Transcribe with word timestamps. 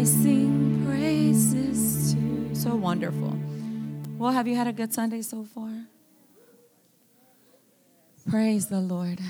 I 0.00 0.04
sing 0.04 0.82
praises 0.86 2.14
to. 2.14 2.54
So 2.54 2.74
wonderful. 2.74 3.36
Well, 4.16 4.30
have 4.30 4.48
you 4.48 4.56
had 4.56 4.66
a 4.66 4.72
good 4.72 4.94
Sunday 4.94 5.20
so 5.20 5.44
far? 5.44 5.68
Praise 8.30 8.68
the 8.68 8.80
Lord. 8.80 9.20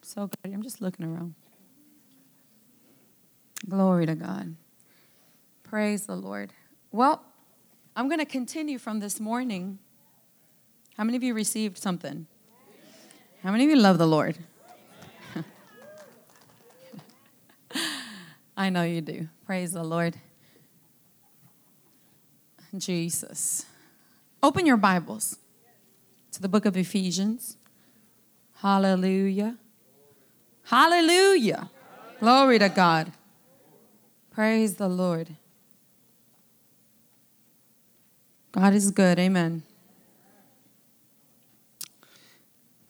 So 0.00 0.28
good. 0.28 0.54
I'm 0.54 0.62
just 0.62 0.80
looking 0.80 1.04
around. 1.04 1.34
Glory 3.68 4.06
to 4.06 4.14
God. 4.14 4.56
Praise 5.62 6.06
the 6.06 6.16
Lord. 6.16 6.54
Well, 6.90 7.22
I'm 7.94 8.08
going 8.08 8.20
to 8.20 8.24
continue 8.24 8.78
from 8.78 9.00
this 9.00 9.20
morning. 9.20 9.78
How 10.96 11.04
many 11.04 11.18
of 11.18 11.22
you 11.22 11.34
received 11.34 11.76
something? 11.76 12.26
How 13.42 13.52
many 13.52 13.64
of 13.64 13.70
you 13.70 13.76
love 13.76 13.98
the 13.98 14.06
Lord? 14.06 14.38
I 18.60 18.68
know 18.68 18.82
you 18.82 19.00
do. 19.00 19.26
Praise 19.46 19.72
the 19.72 19.82
Lord. 19.82 20.16
Jesus. 22.76 23.64
Open 24.42 24.66
your 24.66 24.76
Bibles 24.76 25.38
to 26.32 26.42
the 26.42 26.48
book 26.48 26.66
of 26.66 26.76
Ephesians. 26.76 27.56
Hallelujah. 28.56 29.56
Hallelujah. 30.64 31.70
Glory 32.20 32.58
to 32.58 32.68
God. 32.68 33.12
Praise 34.30 34.74
the 34.74 34.88
Lord. 34.88 35.36
God 38.52 38.74
is 38.74 38.90
good. 38.90 39.18
Amen. 39.18 39.62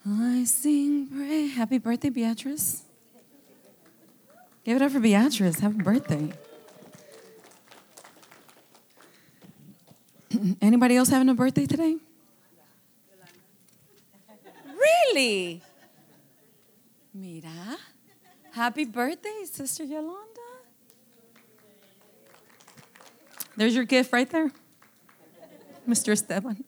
I 0.05 0.43
sing 0.43 1.07
pray. 1.07 1.47
Happy 1.47 1.79
birthday, 1.79 2.11
Beatrice. 2.11 2.83
Give 4.71 4.77
it 4.77 4.83
up 4.85 4.93
for 4.93 5.01
Beatrice. 5.01 5.59
Happy 5.59 5.79
birthday. 5.79 6.33
Anybody 10.63 10.95
else 10.95 11.09
having 11.09 11.29
a 11.29 11.35
birthday 11.35 11.67
today? 11.67 11.97
Really? 14.69 15.61
Mira. 17.13 17.79
Happy 18.53 18.85
birthday, 18.85 19.43
Sister 19.45 19.83
Yolanda. 19.83 20.21
There's 23.57 23.75
your 23.75 23.83
gift 23.83 24.13
right 24.13 24.31
there, 24.31 24.53
Mr. 25.89 26.13
Esteban. 26.13 26.63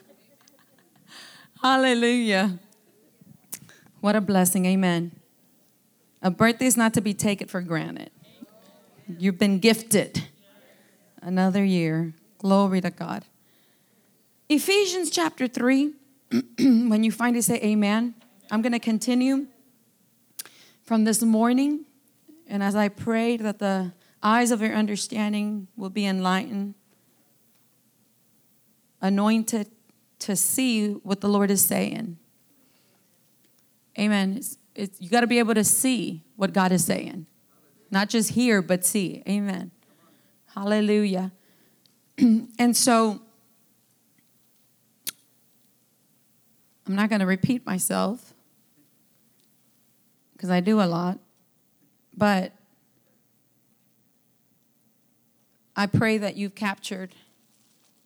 Hallelujah. 1.62 2.58
What 4.00 4.16
a 4.16 4.22
blessing. 4.22 4.64
Amen. 4.64 5.15
A 6.26 6.30
birthday 6.30 6.66
is 6.66 6.76
not 6.76 6.92
to 6.94 7.00
be 7.00 7.14
taken 7.14 7.46
for 7.46 7.60
granted. 7.60 8.10
You've 9.06 9.38
been 9.38 9.60
gifted 9.60 10.24
another 11.22 11.64
year. 11.64 12.14
Glory 12.38 12.80
to 12.80 12.90
God. 12.90 13.24
Ephesians 14.48 15.08
chapter 15.10 15.46
3, 15.46 15.92
when 16.58 17.04
you 17.04 17.12
it, 17.16 17.42
say 17.44 17.60
amen. 17.62 18.16
I'm 18.50 18.60
going 18.60 18.72
to 18.72 18.80
continue 18.80 19.46
from 20.82 21.04
this 21.04 21.22
morning. 21.22 21.84
And 22.48 22.60
as 22.60 22.74
I 22.74 22.88
pray 22.88 23.36
that 23.36 23.60
the 23.60 23.92
eyes 24.20 24.50
of 24.50 24.60
your 24.60 24.74
understanding 24.74 25.68
will 25.76 25.90
be 25.90 26.06
enlightened, 26.06 26.74
anointed 29.00 29.70
to 30.18 30.34
see 30.34 30.88
what 30.90 31.20
the 31.20 31.28
Lord 31.28 31.52
is 31.52 31.64
saying. 31.64 32.18
Amen. 33.96 34.40
It's, 34.76 35.00
you 35.00 35.08
got 35.08 35.22
to 35.22 35.26
be 35.26 35.38
able 35.38 35.54
to 35.54 35.64
see 35.64 36.22
what 36.36 36.52
God 36.52 36.70
is 36.70 36.84
saying, 36.84 37.26
not 37.90 38.10
just 38.10 38.30
hear, 38.30 38.60
but 38.60 38.84
see. 38.84 39.22
Amen. 39.26 39.70
Hallelujah. 40.54 41.32
and 42.18 42.76
so, 42.76 43.20
I'm 46.86 46.94
not 46.94 47.08
going 47.08 47.20
to 47.20 47.26
repeat 47.26 47.64
myself 47.64 48.34
because 50.34 50.50
I 50.50 50.60
do 50.60 50.80
a 50.80 50.84
lot, 50.84 51.18
but 52.14 52.52
I 55.74 55.86
pray 55.86 56.18
that 56.18 56.36
you've 56.36 56.54
captured 56.54 57.14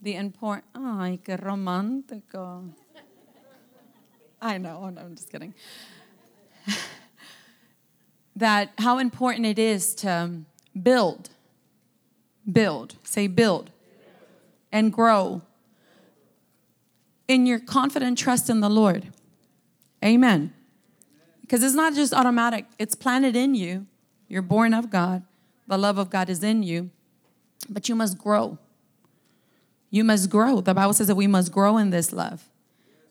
the 0.01 0.15
important. 0.15 0.67
Ay, 0.75 1.19
qué 1.25 1.37
romántico. 1.37 2.71
I 4.41 4.57
know, 4.57 4.85
I'm 4.85 5.15
just 5.17 5.31
kidding. 5.31 5.53
that 8.37 8.73
how 8.79 8.99
important 8.99 9.47
it 9.47 9.59
is 9.59 9.95
to 9.97 10.41
build, 10.81 11.31
build, 12.51 12.97
say 13.03 13.27
build, 13.27 13.71
and 14.73 14.93
grow 14.93 15.43
in 17.29 17.47
your 17.47 17.59
confident 17.59 18.19
trust 18.19 18.51
in 18.51 18.61
the 18.61 18.69
Lord. 18.69 19.13
Amen. 20.05 20.53
Because 21.43 21.63
it's 21.63 21.75
not 21.75 21.95
just 21.95 22.13
automatic, 22.13 22.67
it's 22.79 22.95
planted 22.95 23.37
in 23.37 23.55
you. 23.55 23.87
You're 24.29 24.43
born 24.43 24.75
of 24.75 24.91
God, 24.91 25.25
the 25.67 25.77
love 25.77 25.99
of 25.99 26.11
God 26.11 26.31
is 26.31 26.43
in 26.43 26.63
you, 26.63 26.91
but 27.69 27.89
you 27.89 27.95
must 27.95 28.19
grow. 28.19 28.59
You 29.91 30.05
must 30.05 30.31
grow. 30.31 30.61
The 30.61 30.75
Bible 30.75 30.93
says 30.93 31.09
that 31.09 31.17
we 31.17 31.27
must 31.27 31.51
grow 31.51 31.77
in 31.77 31.91
this 31.91 32.13
love. 32.13 32.49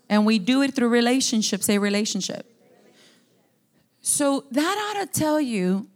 And 0.08 0.26
we 0.26 0.40
do 0.40 0.62
it 0.62 0.74
through 0.74 0.88
relationships, 0.88 1.66
say 1.66 1.78
relationship. 1.78 2.46
So 4.02 4.46
that 4.52 4.96
ought 4.96 5.02
to 5.02 5.20
tell 5.20 5.42
you 5.42 5.88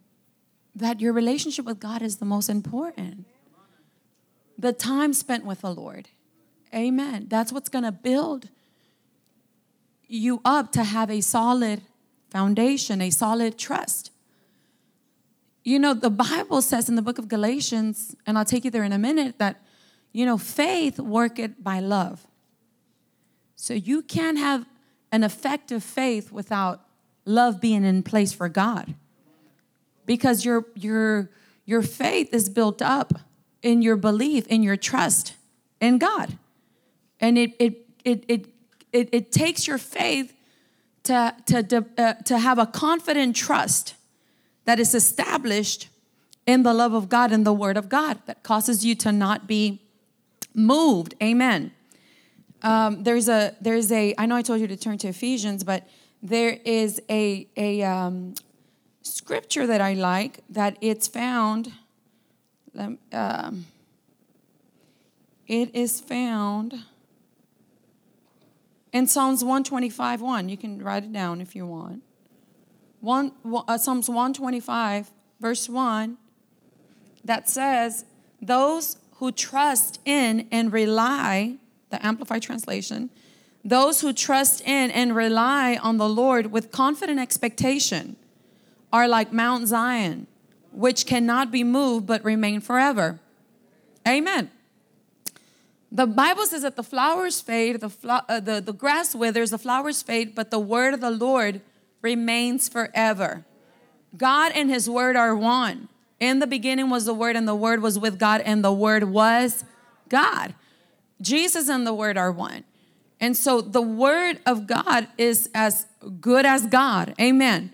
that 0.76 1.00
your 1.00 1.14
relationship 1.14 1.66
with 1.66 1.80
God 1.80 2.02
is 2.02 2.18
the 2.18 2.26
most 2.26 2.50
important. 2.50 3.26
The 4.58 4.74
time 4.74 5.14
spent 5.14 5.46
with 5.46 5.62
the 5.62 5.74
Lord. 5.74 6.10
Amen. 6.74 7.28
That's 7.30 7.52
what's 7.52 7.70
going 7.70 7.86
to 7.86 7.92
build 7.92 8.50
you 10.08 10.42
up 10.44 10.72
to 10.74 10.84
have 10.84 11.10
a 11.10 11.22
solid 11.22 11.82
foundation, 12.30 13.02
a 13.02 13.10
solid 13.10 13.58
trust. 13.58 14.12
You 15.64 15.80
know, 15.80 15.94
the 15.94 16.10
Bible 16.10 16.62
says 16.62 16.90
in 16.90 16.96
the 16.96 17.02
book 17.02 17.18
of 17.18 17.28
Galatians, 17.28 18.16
and 18.26 18.38
I'll 18.38 18.46
take 18.46 18.66
you 18.66 18.72
there 18.72 18.84
in 18.84 18.92
a 18.92 18.98
minute, 18.98 19.40
that, 19.40 19.62
you 20.12 20.26
know, 20.26 20.38
faith 20.38 21.00
worketh 21.00 21.64
by 21.64 21.80
love. 21.80 22.28
So 23.56 23.74
you 23.74 24.02
can't 24.02 24.38
have 24.38 24.66
an 25.12 25.24
effective 25.24 25.84
faith 25.84 26.32
without 26.32 26.82
love 27.26 27.62
being 27.62 27.84
in 27.84 28.04
place 28.04 28.34
for 28.34 28.50
God. 28.50 28.96
Because 30.06 30.44
your 30.44 30.66
your 30.76 31.30
your 31.66 31.82
faith 31.82 32.34
is 32.34 32.50
built 32.50 32.82
up 32.82 33.14
in 33.62 33.82
your 33.82 33.96
belief, 33.96 34.46
in 34.48 34.64
your 34.64 34.76
trust 34.76 35.36
in 35.80 35.98
God. 35.98 36.38
And 37.20 37.38
it 37.38 37.56
it 37.60 37.88
it 38.04 38.26
it 38.28 38.48
it, 38.92 39.10
it 39.12 39.32
takes 39.32 39.68
your 39.68 39.78
faith 39.78 40.34
to 41.04 41.36
to 41.46 41.86
uh, 41.98 42.14
to 42.14 42.38
have 42.38 42.60
a 42.60 42.66
confident 42.66 43.36
trust 43.36 43.96
that 44.66 44.80
is 44.80 44.94
established 44.94 45.90
in 46.46 46.64
the 46.64 46.74
love 46.74 46.94
of 46.94 47.10
God 47.10 47.32
and 47.32 47.46
the 47.46 47.54
word 47.54 47.78
of 47.78 47.90
God 47.90 48.20
that 48.26 48.44
causes 48.44 48.86
you 48.86 48.96
to 48.96 49.12
not 49.12 49.48
be 49.48 49.82
moved. 50.54 51.16
Amen. 51.22 51.72
Um, 52.62 53.04
there's 53.04 53.28
a 53.28 53.56
there's 53.62 53.92
a 53.92 54.14
I 54.18 54.26
know 54.26 54.36
I 54.36 54.42
told 54.42 54.62
you 54.62 54.68
to 54.68 54.78
turn 54.78 54.98
to 55.00 55.10
Ephesians, 55.10 55.64
but 55.64 55.88
there 56.24 56.58
is 56.66 57.02
a 57.10 57.48
a 57.56 57.84
um, 57.84 58.34
scripture 59.04 59.68
that 59.68 59.82
I 59.82 59.94
like 59.94 60.40
that 60.50 60.78
it's 60.82 61.08
found. 61.08 61.74
Um, 63.12 63.66
it 65.46 65.76
is 65.76 66.00
found 66.00 66.86
in 68.94 69.06
Psalms 69.06 69.44
125 69.44 70.22
1. 70.22 70.50
You 70.50 70.58
can 70.58 70.82
write 70.82 71.04
it 71.04 71.14
down 71.14 71.42
if 71.42 71.56
you 71.56 71.68
want. 71.68 72.02
One, 73.02 73.34
uh, 73.46 73.78
Psalms 73.78 74.08
125, 74.08 75.12
verse 75.42 75.68
1, 75.68 76.18
that 77.26 77.50
says, 77.50 78.06
Those 78.42 78.96
who 79.16 79.34
trust 79.34 80.00
in 80.06 80.48
and 80.54 80.72
rely, 80.72 81.58
the 81.90 82.04
Amplified 82.06 82.44
Translation, 82.44 83.10
those 83.64 84.02
who 84.02 84.12
trust 84.12 84.62
in 84.62 84.92
and 84.92 85.16
rely 85.16 85.78
on 85.82 85.98
the 85.98 86.10
Lord 86.10 86.52
with 86.52 86.72
confident 86.72 87.20
expectation 87.20 88.16
are 88.92 89.08
like 89.08 89.32
Mount 89.32 89.68
Zion, 89.68 90.28
which 90.72 91.06
cannot 91.06 91.52
be 91.52 91.64
moved 91.64 92.06
but 92.06 92.24
remain 92.24 92.60
forever. 92.60 93.20
Amen. 94.08 94.52
The 95.92 96.08
Bible 96.08 96.46
says 96.46 96.64
that 96.64 96.76
the 96.76 96.84
flowers 96.84 97.40
fade, 97.40 97.80
the, 97.80 97.92
uh, 98.10 98.40
the, 98.40 98.60
the 98.60 98.74
grass 98.74 99.14
withers, 99.14 99.52
the 99.52 99.60
flowers 99.60 100.02
fade, 100.02 100.34
but 100.34 100.50
the 100.50 100.60
word 100.60 100.94
of 100.94 101.02
the 101.02 101.12
Lord 101.12 101.62
remains 102.02 102.68
forever. 102.68 103.46
God 104.18 104.52
and 104.56 104.70
his 104.70 104.90
word 104.90 105.16
are 105.16 105.36
one. 105.36 105.90
In 106.20 106.40
the 106.40 106.48
beginning 106.48 106.90
was 106.90 107.06
the 107.06 107.14
word, 107.14 107.36
and 107.36 107.48
the 107.48 107.56
word 107.56 107.82
was 107.82 108.00
with 108.00 108.18
God, 108.18 108.42
and 108.42 108.64
the 108.64 108.74
word 108.74 109.04
was 109.06 109.64
God. 110.10 110.56
Jesus 111.22 111.70
and 111.70 111.86
the 111.86 111.94
word 111.94 112.18
are 112.18 112.32
one. 112.32 112.64
And 113.24 113.38
so 113.38 113.62
the 113.62 113.82
word 113.82 114.42
of 114.46 114.68
God 114.68 115.08
is 115.18 115.50
as 115.56 115.86
good 116.20 116.46
as 116.46 116.68
God. 116.68 117.16
Amen. 117.22 117.72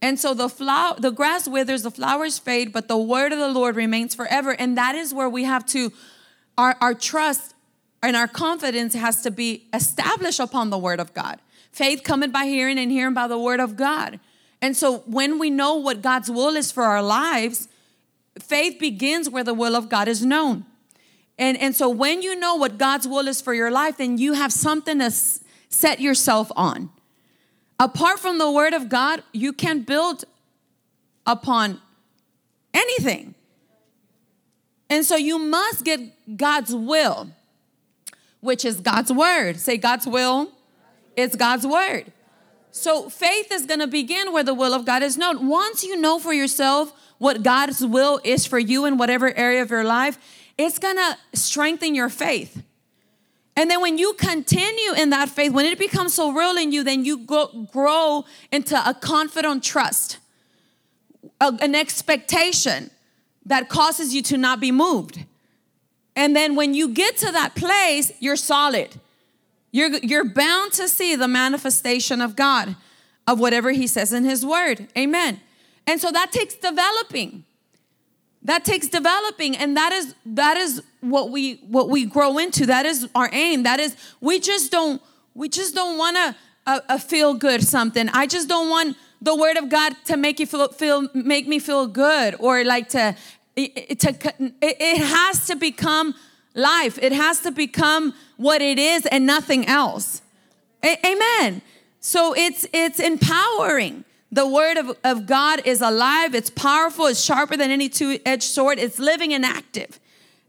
And 0.00 0.18
so 0.18 0.32
the 0.32 0.48
flower, 0.48 0.96
the 0.98 1.10
grass 1.10 1.46
withers, 1.46 1.82
the 1.82 1.90
flowers 1.90 2.38
fade, 2.38 2.72
but 2.72 2.88
the 2.88 2.96
word 2.96 3.30
of 3.30 3.38
the 3.38 3.50
Lord 3.50 3.76
remains 3.76 4.14
forever. 4.14 4.52
And 4.52 4.74
that 4.78 4.94
is 4.94 5.12
where 5.12 5.28
we 5.28 5.44
have 5.44 5.66
to, 5.66 5.92
our, 6.56 6.78
our 6.80 6.94
trust 6.94 7.54
and 8.02 8.16
our 8.16 8.26
confidence 8.26 8.94
has 8.94 9.20
to 9.20 9.30
be 9.30 9.66
established 9.74 10.40
upon 10.40 10.70
the 10.70 10.78
word 10.78 10.98
of 10.98 11.12
God. 11.12 11.40
Faith 11.72 12.02
coming 12.02 12.30
by 12.30 12.46
hearing 12.46 12.78
and 12.78 12.90
hearing 12.90 13.12
by 13.12 13.28
the 13.28 13.38
word 13.38 13.60
of 13.60 13.76
God. 13.76 14.18
And 14.62 14.74
so 14.74 15.00
when 15.00 15.38
we 15.38 15.50
know 15.50 15.74
what 15.74 16.00
God's 16.00 16.30
will 16.30 16.56
is 16.56 16.72
for 16.72 16.84
our 16.84 17.02
lives, 17.02 17.68
faith 18.40 18.78
begins 18.78 19.28
where 19.28 19.44
the 19.44 19.52
will 19.52 19.76
of 19.76 19.90
God 19.90 20.08
is 20.08 20.24
known. 20.24 20.64
And, 21.38 21.58
and 21.58 21.76
so 21.76 21.88
when 21.88 22.22
you 22.22 22.34
know 22.34 22.54
what 22.54 22.78
God's 22.78 23.06
will 23.06 23.28
is 23.28 23.40
for 23.40 23.52
your 23.52 23.70
life, 23.70 23.98
then 23.98 24.18
you 24.18 24.32
have 24.32 24.52
something 24.52 24.98
to 24.98 25.06
s- 25.06 25.44
set 25.68 26.00
yourself 26.00 26.50
on. 26.56 26.90
Apart 27.78 28.18
from 28.18 28.38
the 28.38 28.50
word 28.50 28.72
of 28.72 28.88
God, 28.88 29.22
you 29.32 29.52
can 29.52 29.82
build 29.82 30.24
upon 31.26 31.80
anything. 32.72 33.34
And 34.88 35.04
so 35.04 35.16
you 35.16 35.38
must 35.38 35.84
get 35.84 36.36
God's 36.36 36.74
will, 36.74 37.28
which 38.40 38.64
is 38.64 38.80
God's 38.80 39.12
word. 39.12 39.58
Say, 39.58 39.76
God's 39.76 40.06
will, 40.06 40.52
it's 41.16 41.36
God's 41.36 41.66
word. 41.66 42.12
So 42.70 43.08
faith 43.08 43.50
is 43.50 43.66
going 43.66 43.80
to 43.80 43.86
begin 43.86 44.32
where 44.32 44.44
the 44.44 44.54
will 44.54 44.74
of 44.74 44.84
God 44.84 45.02
is 45.02 45.16
known. 45.16 45.48
Once 45.48 45.82
you 45.82 45.96
know 45.96 46.18
for 46.18 46.32
yourself 46.32 46.92
what 47.18 47.42
God's 47.42 47.84
will 47.84 48.20
is 48.22 48.46
for 48.46 48.58
you 48.58 48.84
in 48.84 48.98
whatever 48.98 49.34
area 49.36 49.62
of 49.62 49.70
your 49.70 49.84
life, 49.84 50.18
it's 50.58 50.78
to 50.78 51.18
strengthen 51.34 51.94
your 51.94 52.08
faith. 52.08 52.62
And 53.56 53.70
then 53.70 53.80
when 53.80 53.96
you 53.96 54.12
continue 54.14 54.92
in 54.92 55.10
that 55.10 55.30
faith, 55.30 55.52
when 55.52 55.64
it 55.64 55.78
becomes 55.78 56.12
so 56.14 56.32
real 56.32 56.56
in 56.58 56.72
you, 56.72 56.84
then 56.84 57.04
you 57.04 57.18
go, 57.18 57.48
grow 57.72 58.24
into 58.52 58.76
a 58.76 58.92
confident 58.92 59.64
trust, 59.64 60.18
a, 61.40 61.52
an 61.60 61.74
expectation 61.74 62.90
that 63.46 63.68
causes 63.68 64.14
you 64.14 64.22
to 64.22 64.36
not 64.36 64.60
be 64.60 64.70
moved. 64.70 65.24
And 66.14 66.36
then 66.36 66.54
when 66.54 66.74
you 66.74 66.88
get 66.88 67.16
to 67.18 67.32
that 67.32 67.54
place, 67.54 68.12
you're 68.20 68.36
solid. 68.36 68.88
You're, 69.72 69.96
you're 69.98 70.24
bound 70.24 70.72
to 70.72 70.88
see 70.88 71.16
the 71.16 71.28
manifestation 71.28 72.20
of 72.20 72.36
God, 72.36 72.76
of 73.26 73.38
whatever 73.40 73.70
He 73.70 73.86
says 73.86 74.12
in 74.12 74.24
His 74.24 74.44
Word. 74.44 74.88
Amen. 74.96 75.40
And 75.86 76.00
so 76.00 76.10
that 76.10 76.32
takes 76.32 76.54
developing. 76.54 77.44
That 78.46 78.64
takes 78.64 78.86
developing, 78.86 79.56
and 79.56 79.76
that 79.76 79.92
is 79.92 80.14
that 80.24 80.56
is 80.56 80.80
what 81.00 81.30
we 81.30 81.56
what 81.66 81.88
we 81.88 82.04
grow 82.04 82.38
into. 82.38 82.64
That 82.64 82.86
is 82.86 83.08
our 83.12 83.28
aim. 83.32 83.64
That 83.64 83.80
is 83.80 83.96
we 84.20 84.38
just 84.38 84.70
don't 84.70 85.02
we 85.34 85.48
just 85.48 85.74
don't 85.74 85.98
want 85.98 86.16
to 86.16 86.36
uh, 86.64 86.80
uh, 86.88 86.98
feel 86.98 87.34
good 87.34 87.64
something. 87.64 88.08
I 88.10 88.28
just 88.28 88.48
don't 88.48 88.70
want 88.70 88.96
the 89.20 89.34
Word 89.34 89.56
of 89.56 89.68
God 89.68 89.96
to 90.04 90.16
make 90.16 90.38
you 90.38 90.46
feel 90.46 90.68
feel 90.68 91.08
make 91.12 91.48
me 91.48 91.58
feel 91.58 91.88
good 91.88 92.36
or 92.38 92.62
like 92.62 92.88
to 92.90 93.16
it, 93.56 93.98
to 94.00 94.10
it, 94.10 94.54
it 94.60 94.98
has 94.98 95.48
to 95.48 95.56
become 95.56 96.14
life. 96.54 97.00
It 97.02 97.10
has 97.10 97.40
to 97.40 97.50
become 97.50 98.14
what 98.36 98.62
it 98.62 98.78
is 98.78 99.06
and 99.06 99.26
nothing 99.26 99.66
else. 99.66 100.22
A- 100.84 101.04
amen. 101.04 101.62
So 101.98 102.32
it's 102.36 102.64
it's 102.72 103.00
empowering. 103.00 104.04
The 104.32 104.46
word 104.46 104.76
of, 104.76 104.96
of 105.04 105.26
God 105.26 105.62
is 105.64 105.80
alive, 105.80 106.34
it's 106.34 106.50
powerful, 106.50 107.06
it's 107.06 107.22
sharper 107.22 107.56
than 107.56 107.70
any 107.70 107.88
two-edged 107.88 108.42
sword, 108.42 108.78
it's 108.78 108.98
living 108.98 109.32
and 109.32 109.44
active. 109.44 110.00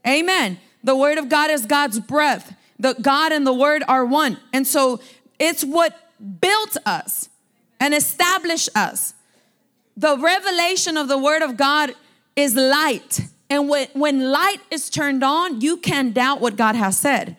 Amen. 0.05 0.59
The 0.83 0.95
word 0.95 1.17
of 1.17 1.29
God 1.29 1.51
is 1.51 1.65
God's 1.65 1.99
breath. 1.99 2.55
The 2.79 2.93
God 2.93 3.31
and 3.31 3.45
the 3.45 3.53
word 3.53 3.83
are 3.87 4.05
one. 4.05 4.37
And 4.53 4.65
so 4.65 4.99
it's 5.39 5.63
what 5.63 5.97
built 6.41 6.77
us 6.85 7.29
and 7.79 7.93
established 7.93 8.69
us. 8.75 9.13
The 9.95 10.17
revelation 10.17 10.97
of 10.97 11.07
the 11.07 11.17
word 11.17 11.41
of 11.41 11.57
God 11.57 11.93
is 12.35 12.55
light. 12.55 13.21
And 13.49 13.69
when, 13.69 13.87
when 13.93 14.31
light 14.31 14.59
is 14.69 14.89
turned 14.89 15.23
on, 15.23 15.61
you 15.61 15.77
can 15.77 16.11
doubt 16.11 16.39
what 16.39 16.55
God 16.55 16.75
has 16.75 16.97
said. 16.97 17.37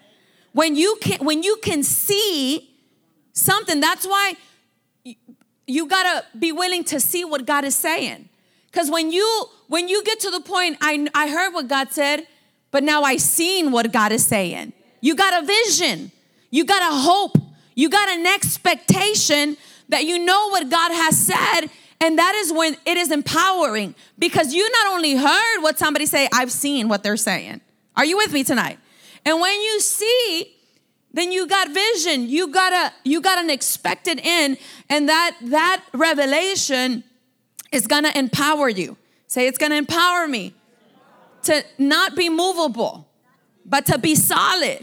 When 0.52 0.74
you 0.74 0.98
can 1.00 1.24
when 1.24 1.42
you 1.42 1.58
can 1.62 1.82
see 1.82 2.70
something, 3.32 3.78
that's 3.80 4.06
why 4.06 4.34
you 5.68 5.86
gotta 5.86 6.24
be 6.36 6.50
willing 6.50 6.82
to 6.84 6.98
see 6.98 7.24
what 7.24 7.46
God 7.46 7.64
is 7.64 7.76
saying. 7.76 8.28
Because 8.72 8.90
when 8.90 9.12
you 9.12 9.46
when 9.68 9.88
you 9.88 10.02
get 10.02 10.18
to 10.20 10.30
the 10.30 10.40
point, 10.40 10.78
I 10.80 11.06
I 11.14 11.28
heard 11.28 11.52
what 11.52 11.68
God 11.68 11.92
said, 11.92 12.26
but 12.70 12.82
now 12.82 13.02
I 13.02 13.18
seen 13.18 13.70
what 13.70 13.92
God 13.92 14.10
is 14.10 14.26
saying. 14.26 14.72
You 15.00 15.14
got 15.14 15.42
a 15.42 15.46
vision, 15.46 16.10
you 16.50 16.64
got 16.64 16.82
a 16.82 16.94
hope, 16.96 17.36
you 17.74 17.88
got 17.90 18.08
an 18.08 18.26
expectation 18.26 19.56
that 19.90 20.04
you 20.04 20.18
know 20.18 20.48
what 20.48 20.70
God 20.70 20.90
has 20.90 21.16
said. 21.16 21.70
And 22.00 22.18
that 22.18 22.34
is 22.36 22.52
when 22.52 22.76
it 22.86 22.96
is 22.96 23.10
empowering 23.10 23.94
because 24.18 24.54
you 24.54 24.68
not 24.70 24.94
only 24.94 25.16
heard 25.16 25.62
what 25.62 25.78
somebody 25.78 26.06
say, 26.06 26.28
I've 26.32 26.52
seen 26.52 26.88
what 26.88 27.02
they're 27.02 27.16
saying. 27.16 27.60
Are 27.96 28.04
you 28.04 28.16
with 28.16 28.32
me 28.32 28.44
tonight? 28.44 28.78
And 29.26 29.40
when 29.40 29.60
you 29.60 29.80
see 29.80 30.57
then 31.12 31.32
you 31.32 31.46
got 31.46 31.68
vision. 31.72 32.28
You 32.28 32.48
got 32.48 32.72
a 32.72 32.92
you 33.04 33.20
got 33.20 33.38
an 33.38 33.50
expected 33.50 34.20
end 34.22 34.58
and 34.88 35.08
that 35.08 35.36
that 35.42 35.84
revelation 35.92 37.04
is 37.72 37.86
to 38.04 38.18
empower 38.18 38.68
you. 38.68 38.96
Say 39.26 39.46
it's 39.46 39.58
to 39.72 39.78
empower 39.78 40.28
me 40.28 40.54
to 41.44 41.64
not 41.78 42.14
be 42.14 42.28
movable 42.28 43.06
but 43.64 43.86
to 43.86 43.98
be 43.98 44.14
solid 44.14 44.80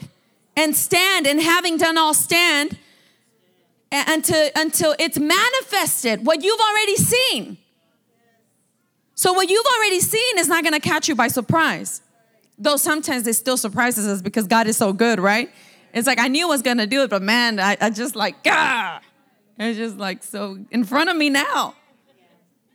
and 0.55 0.75
stand 0.75 1.27
and 1.27 1.41
having 1.41 1.77
done 1.77 1.97
all 1.97 2.13
stand 2.13 2.77
and 3.91 4.23
to, 4.23 4.51
until 4.55 4.95
it's 4.99 5.17
manifested 5.17 6.25
what 6.25 6.43
you've 6.43 6.59
already 6.59 6.95
seen. 6.95 7.57
So 9.15 9.33
what 9.33 9.49
you've 9.49 9.65
already 9.77 9.99
seen 9.99 10.37
is 10.37 10.47
not 10.47 10.63
to 10.73 10.79
catch 10.79 11.07
you 11.07 11.15
by 11.15 11.29
surprise. 11.29 12.01
Though 12.57 12.77
sometimes 12.77 13.25
it 13.27 13.35
still 13.35 13.57
surprises 13.57 14.07
us 14.07 14.21
because 14.21 14.47
god 14.47 14.67
is 14.67 14.77
so 14.77 14.93
good 14.93 15.19
right 15.19 15.49
it's 15.95 16.05
like 16.05 16.19
I 16.19 16.27
knew 16.27 16.45
I 16.45 16.49
was 16.49 16.61
gonna 16.61 16.85
do 16.85 17.03
it, 17.03 17.09
but 17.09 17.21
man, 17.21 17.57
I, 17.57 17.77
I 17.79 17.89
just 17.89 18.17
like, 18.17 18.35
ah, 18.45 18.99
it's 19.57 19.77
just 19.77 19.97
like 19.97 20.23
so 20.23 20.59
in 20.69 20.83
front 20.83 21.09
of 21.09 21.15
me 21.15 21.29
now. 21.29 21.73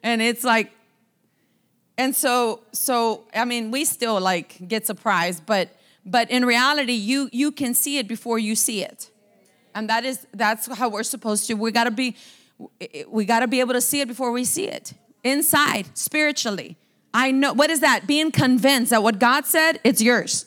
And 0.02 0.22
it's 0.22 0.43
like, 0.43 0.72
and 1.99 2.17
so, 2.17 2.62
so 2.72 3.25
I 3.34 3.44
mean, 3.44 3.70
we 3.70 3.84
still 3.84 4.19
like 4.19 4.67
get 4.67 4.87
surprised, 4.87 5.44
but 5.44 5.69
but 6.06 6.31
in 6.31 6.46
reality, 6.46 6.94
you 6.94 7.28
you 7.31 7.52
can 7.52 7.75
see 7.75 7.99
it 7.99 8.08
before 8.08 8.38
you 8.38 8.55
see 8.56 8.82
it. 8.82 9.11
And 9.75 9.90
that 9.90 10.05
is 10.06 10.26
that's 10.32 10.67
how 10.75 10.88
we're 10.88 11.02
supposed 11.02 11.46
to. 11.49 11.55
We 11.55 11.72
gotta 11.72 11.90
be 11.90 12.17
we 13.06 13.26
gotta 13.26 13.46
be 13.46 13.61
able 13.61 13.75
to 13.75 13.82
see 13.82 14.00
it 14.00 14.08
before 14.08 14.32
we 14.32 14.44
see 14.44 14.67
it. 14.67 14.94
Inside, 15.22 15.87
spiritually. 15.93 16.78
I 17.12 17.32
know 17.32 17.52
what 17.52 17.69
is 17.69 17.81
that? 17.81 18.06
Being 18.06 18.32
convinced 18.32 18.91
that 18.91 19.03
what 19.03 19.19
God 19.19 19.44
said, 19.44 19.79
it's 19.84 20.00
yours. 20.00 20.46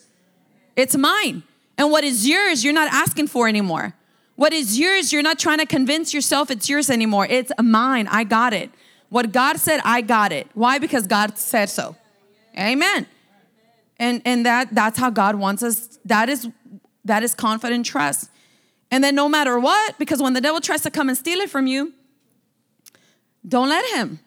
It's 0.74 0.96
mine. 0.96 1.44
And 1.76 1.90
what 1.90 2.04
is 2.04 2.26
yours, 2.28 2.64
you're 2.64 2.72
not 2.72 2.92
asking 2.92 3.28
for 3.28 3.48
anymore. 3.48 3.94
What 4.36 4.52
is 4.52 4.78
yours, 4.78 5.12
you're 5.12 5.22
not 5.22 5.38
trying 5.38 5.58
to 5.58 5.66
convince 5.66 6.12
yourself 6.12 6.50
it's 6.50 6.68
yours 6.68 6.90
anymore. 6.90 7.26
It's 7.28 7.52
mine. 7.60 8.08
I 8.08 8.24
got 8.24 8.52
it. 8.52 8.70
What 9.08 9.32
God 9.32 9.58
said, 9.58 9.80
I 9.84 10.00
got 10.00 10.32
it. 10.32 10.48
Why? 10.54 10.78
Because 10.78 11.06
God 11.06 11.38
said 11.38 11.70
so. 11.70 11.96
Amen. 12.58 13.06
And 13.98 14.22
and 14.24 14.44
that 14.44 14.74
that's 14.74 14.98
how 14.98 15.10
God 15.10 15.36
wants 15.36 15.62
us. 15.62 15.98
That 16.04 16.28
is 16.28 16.48
that 17.04 17.22
is 17.22 17.34
confident 17.34 17.86
trust. 17.86 18.30
And 18.90 19.02
then 19.02 19.14
no 19.14 19.28
matter 19.28 19.58
what, 19.58 19.98
because 19.98 20.20
when 20.20 20.34
the 20.34 20.40
devil 20.40 20.60
tries 20.60 20.82
to 20.82 20.90
come 20.90 21.08
and 21.08 21.16
steal 21.16 21.40
it 21.40 21.50
from 21.50 21.66
you, 21.66 21.92
don't 23.46 23.68
let 23.68 23.84
him. 23.96 24.20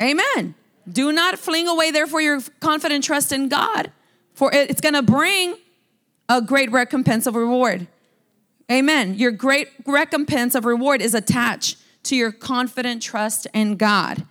Amen. 0.00 0.54
Do 0.90 1.12
not 1.12 1.38
fling 1.38 1.68
away 1.68 1.90
therefore 1.90 2.20
your 2.20 2.40
confident 2.60 3.04
trust 3.04 3.32
in 3.32 3.48
God, 3.48 3.92
for 4.34 4.50
it's 4.52 4.80
going 4.80 4.94
to 4.94 5.02
bring 5.02 5.56
a 6.38 6.42
great 6.42 6.70
recompense 6.70 7.26
of 7.26 7.34
reward. 7.34 7.86
Amen. 8.70 9.14
Your 9.14 9.32
great 9.32 9.68
recompense 9.86 10.54
of 10.54 10.64
reward 10.64 11.02
is 11.02 11.14
attached 11.14 11.76
to 12.04 12.16
your 12.16 12.32
confident 12.32 13.02
trust 13.02 13.46
in 13.52 13.76
God 13.76 14.26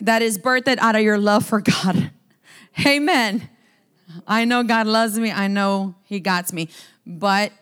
that 0.00 0.22
is 0.22 0.38
birthed 0.38 0.78
out 0.78 0.94
of 0.94 1.02
your 1.02 1.18
love 1.18 1.44
for 1.44 1.60
God. 1.60 2.10
Amen. 2.86 3.48
I 4.26 4.44
know 4.44 4.62
God 4.62 4.86
loves 4.86 5.18
me. 5.18 5.30
I 5.30 5.48
know 5.48 5.94
He 6.04 6.20
got 6.20 6.52
me. 6.52 6.68
But 7.06 7.52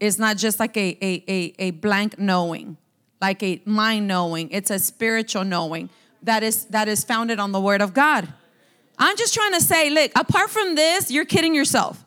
it's 0.00 0.18
not 0.18 0.36
just 0.36 0.58
like 0.58 0.76
a, 0.76 0.96
a, 1.02 1.24
a, 1.28 1.54
a 1.58 1.70
blank 1.72 2.18
knowing, 2.18 2.76
like 3.20 3.42
a 3.42 3.60
mind 3.64 4.08
knowing. 4.08 4.50
It's 4.50 4.70
a 4.70 4.78
spiritual 4.78 5.44
knowing 5.44 5.90
that 6.22 6.42
is 6.42 6.66
that 6.66 6.88
is 6.88 7.04
founded 7.04 7.38
on 7.38 7.52
the 7.52 7.60
word 7.60 7.82
of 7.82 7.92
God. 7.92 8.32
I'm 8.98 9.16
just 9.16 9.34
trying 9.34 9.52
to 9.52 9.60
say, 9.60 9.90
look, 9.90 10.12
apart 10.14 10.50
from 10.50 10.76
this, 10.76 11.10
you're 11.10 11.24
kidding 11.24 11.54
yourself. 11.54 12.04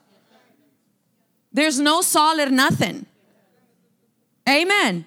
There's 1.55 1.79
no 1.79 2.01
solid 2.01 2.51
nothing. 2.51 3.05
Amen. 4.47 5.05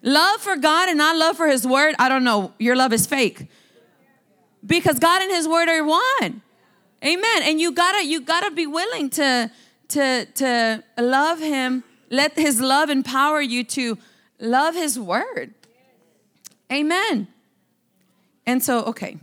Love 0.00 0.40
for 0.40 0.56
God 0.56 0.88
and 0.88 0.96
not 0.96 1.14
love 1.14 1.36
for 1.36 1.46
His 1.46 1.66
word, 1.66 1.94
I 1.98 2.08
don't 2.08 2.24
know. 2.24 2.54
Your 2.58 2.74
love 2.74 2.94
is 2.94 3.06
fake. 3.06 3.48
Because 4.64 4.98
God 4.98 5.20
and 5.20 5.30
His 5.30 5.46
word 5.46 5.68
are 5.68 5.84
one. 5.84 6.40
Amen. 7.04 7.42
And 7.42 7.60
you 7.60 7.72
gotta 7.72 8.02
you 8.02 8.22
gotta 8.22 8.50
be 8.50 8.66
willing 8.66 9.10
to 9.10 9.50
to 9.88 10.24
to 10.24 10.82
love 10.96 11.38
Him. 11.38 11.84
Let 12.08 12.32
His 12.38 12.62
love 12.62 12.88
empower 12.88 13.42
you 13.42 13.62
to 13.64 13.98
love 14.38 14.74
His 14.74 14.98
word. 14.98 15.52
Amen. 16.72 17.28
And 18.46 18.62
so, 18.62 18.84
okay. 18.84 19.18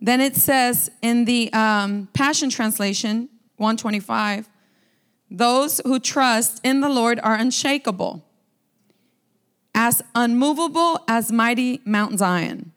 Then 0.00 0.20
it 0.20 0.34
says 0.34 0.90
in 1.00 1.26
the 1.26 1.52
um, 1.52 2.08
Passion 2.12 2.50
Translation, 2.50 3.28
125, 3.64 4.48
those 5.30 5.80
who 5.84 5.98
trust 5.98 6.60
in 6.62 6.80
the 6.80 6.88
Lord 6.88 7.18
are 7.22 7.34
unshakable, 7.34 8.24
as 9.74 10.02
unmovable 10.14 11.02
as 11.08 11.32
mighty 11.32 11.80
Mount 11.84 12.18
Zion. 12.18 12.70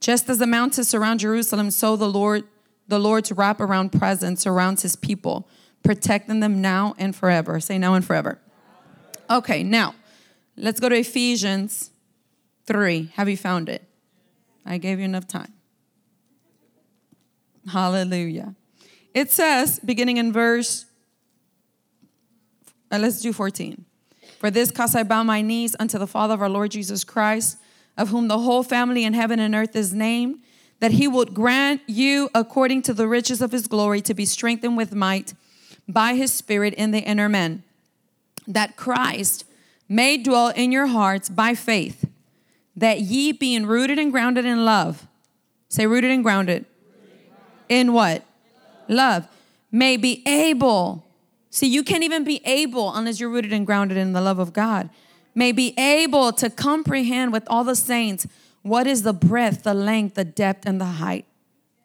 Just 0.00 0.28
as 0.30 0.38
the 0.38 0.46
mountains 0.46 0.88
surround 0.88 1.20
Jerusalem, 1.20 1.70
so 1.70 1.96
the 1.96 2.08
Lord, 2.08 2.44
the 2.88 2.98
Lord's 2.98 3.30
wrap 3.30 3.60
around 3.60 3.92
presence 3.92 4.40
surrounds 4.40 4.82
his 4.82 4.96
people, 4.96 5.46
protecting 5.82 6.40
them 6.40 6.60
now 6.60 6.94
and 6.98 7.14
forever. 7.14 7.60
Say 7.60 7.78
now 7.78 7.94
and 7.94 8.04
forever. 8.04 8.38
Okay, 9.30 9.62
now 9.62 9.94
let's 10.56 10.80
go 10.80 10.88
to 10.88 10.96
Ephesians 10.96 11.90
3. 12.66 13.10
Have 13.14 13.28
you 13.28 13.36
found 13.36 13.68
it? 13.68 13.84
I 14.64 14.78
gave 14.78 14.98
you 14.98 15.04
enough 15.04 15.26
time. 15.26 15.52
Hallelujah. 17.70 18.54
It 19.14 19.30
says, 19.30 19.78
beginning 19.80 20.16
in 20.16 20.32
verse, 20.32 20.86
uh, 22.90 22.98
let's 22.98 23.20
do 23.20 23.32
14. 23.32 23.84
For 24.38 24.50
this 24.50 24.70
cause 24.70 24.94
I 24.94 25.02
bow 25.02 25.22
my 25.22 25.40
knees 25.40 25.76
unto 25.78 25.98
the 25.98 26.06
Father 26.06 26.34
of 26.34 26.42
our 26.42 26.48
Lord 26.48 26.72
Jesus 26.72 27.04
Christ, 27.04 27.58
of 27.96 28.08
whom 28.08 28.28
the 28.28 28.40
whole 28.40 28.62
family 28.62 29.04
in 29.04 29.14
heaven 29.14 29.38
and 29.38 29.54
earth 29.54 29.76
is 29.76 29.92
named, 29.92 30.40
that 30.80 30.92
he 30.92 31.06
would 31.06 31.32
grant 31.32 31.80
you, 31.86 32.28
according 32.34 32.82
to 32.82 32.94
the 32.94 33.06
riches 33.06 33.40
of 33.40 33.52
his 33.52 33.66
glory, 33.66 34.00
to 34.00 34.14
be 34.14 34.24
strengthened 34.24 34.76
with 34.76 34.94
might 34.94 35.34
by 35.88 36.14
his 36.14 36.32
Spirit 36.32 36.74
in 36.74 36.90
the 36.90 37.00
inner 37.00 37.28
man, 37.28 37.62
that 38.46 38.76
Christ 38.76 39.44
may 39.88 40.16
dwell 40.16 40.48
in 40.48 40.72
your 40.72 40.86
hearts 40.86 41.28
by 41.28 41.54
faith, 41.54 42.08
that 42.74 43.00
ye 43.00 43.30
being 43.30 43.66
rooted 43.66 43.98
and 43.98 44.10
grounded 44.10 44.44
in 44.44 44.64
love, 44.64 45.06
say 45.68 45.86
rooted 45.86 46.10
and 46.10 46.24
grounded, 46.24 46.64
in 47.68 47.92
what? 47.92 48.24
Love. 48.88 49.28
May 49.70 49.96
be 49.96 50.22
able. 50.26 51.06
See, 51.50 51.66
you 51.66 51.82
can't 51.82 52.04
even 52.04 52.24
be 52.24 52.40
able 52.44 52.94
unless 52.94 53.20
you're 53.20 53.30
rooted 53.30 53.52
and 53.52 53.66
grounded 53.66 53.96
in 53.96 54.12
the 54.12 54.20
love 54.20 54.38
of 54.38 54.52
God. 54.52 54.90
May 55.34 55.52
be 55.52 55.74
able 55.78 56.32
to 56.32 56.50
comprehend 56.50 57.32
with 57.32 57.44
all 57.46 57.64
the 57.64 57.76
saints 57.76 58.26
what 58.62 58.86
is 58.86 59.02
the 59.02 59.12
breadth, 59.12 59.62
the 59.62 59.74
length, 59.74 60.14
the 60.14 60.24
depth, 60.24 60.66
and 60.66 60.80
the 60.80 60.84
height 60.84 61.26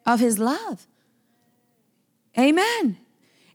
of 0.06 0.20
his 0.20 0.38
love. 0.38 0.86
Amen. 2.38 2.98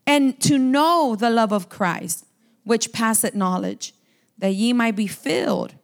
And 0.06 0.40
to 0.42 0.58
know 0.58 1.16
the 1.18 1.30
love 1.30 1.52
of 1.52 1.70
Christ, 1.70 2.26
which 2.64 2.92
passeth 2.92 3.34
knowledge, 3.34 3.94
that 4.38 4.54
ye 4.54 4.74
might 4.74 4.96
be 4.96 5.08
filled 5.08 5.76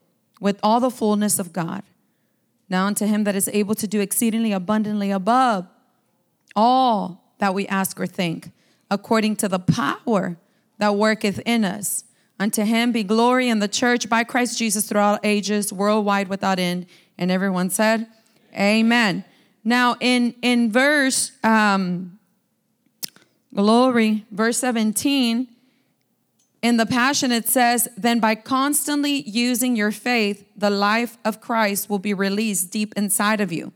with 0.42 0.60
all 0.62 0.80
the 0.80 0.92
fullness 0.92 1.40
of 1.40 1.54
God. 1.54 1.84
Now 2.70 2.86
unto 2.86 3.06
him 3.06 3.24
that 3.24 3.36
is 3.36 3.50
able 3.54 3.76
to 3.76 3.88
do 3.88 4.00
exceedingly 4.00 4.52
abundantly 4.52 5.12
above 5.12 5.68
all 6.56 7.29
that 7.40 7.54
we 7.54 7.68
ask 7.68 8.00
or 8.00 8.08
think, 8.08 8.52
according 8.92 9.36
to 9.38 9.50
the 9.50 9.60
power 9.60 10.38
that 10.78 10.96
worketh 10.96 11.40
in 11.46 11.66
us. 11.66 12.04
Unto 12.40 12.64
him 12.64 12.92
be 12.92 13.04
glory 13.04 13.50
in 13.50 13.60
the 13.60 13.68
church 13.68 14.08
by 14.08 14.24
Christ 14.24 14.58
Jesus 14.58 14.88
throughout 14.88 15.20
ages, 15.24 15.74
worldwide 15.74 16.30
without 16.30 16.60
end. 16.60 16.86
And 17.18 17.32
everyone 17.32 17.70
said, 17.70 18.08
Amen. 18.58 19.26
Now, 19.64 19.98
in, 20.00 20.34
in 20.42 20.72
verse 20.72 21.34
um, 21.44 22.18
glory, 23.54 24.26
verse 24.32 24.58
17, 24.58 25.48
in 26.62 26.78
the 26.78 26.86
Passion, 26.86 27.32
it 27.32 27.48
says, 27.48 27.88
Then 27.98 28.20
by 28.20 28.36
constantly 28.36 29.22
using 29.22 29.76
your 29.76 29.92
faith, 29.92 30.46
the 30.56 30.70
life 30.70 31.18
of 31.26 31.42
Christ 31.42 31.90
will 31.90 32.00
be 32.00 32.14
released 32.14 32.72
deep 32.72 32.94
inside 32.96 33.42
of 33.42 33.52
you 33.52 33.74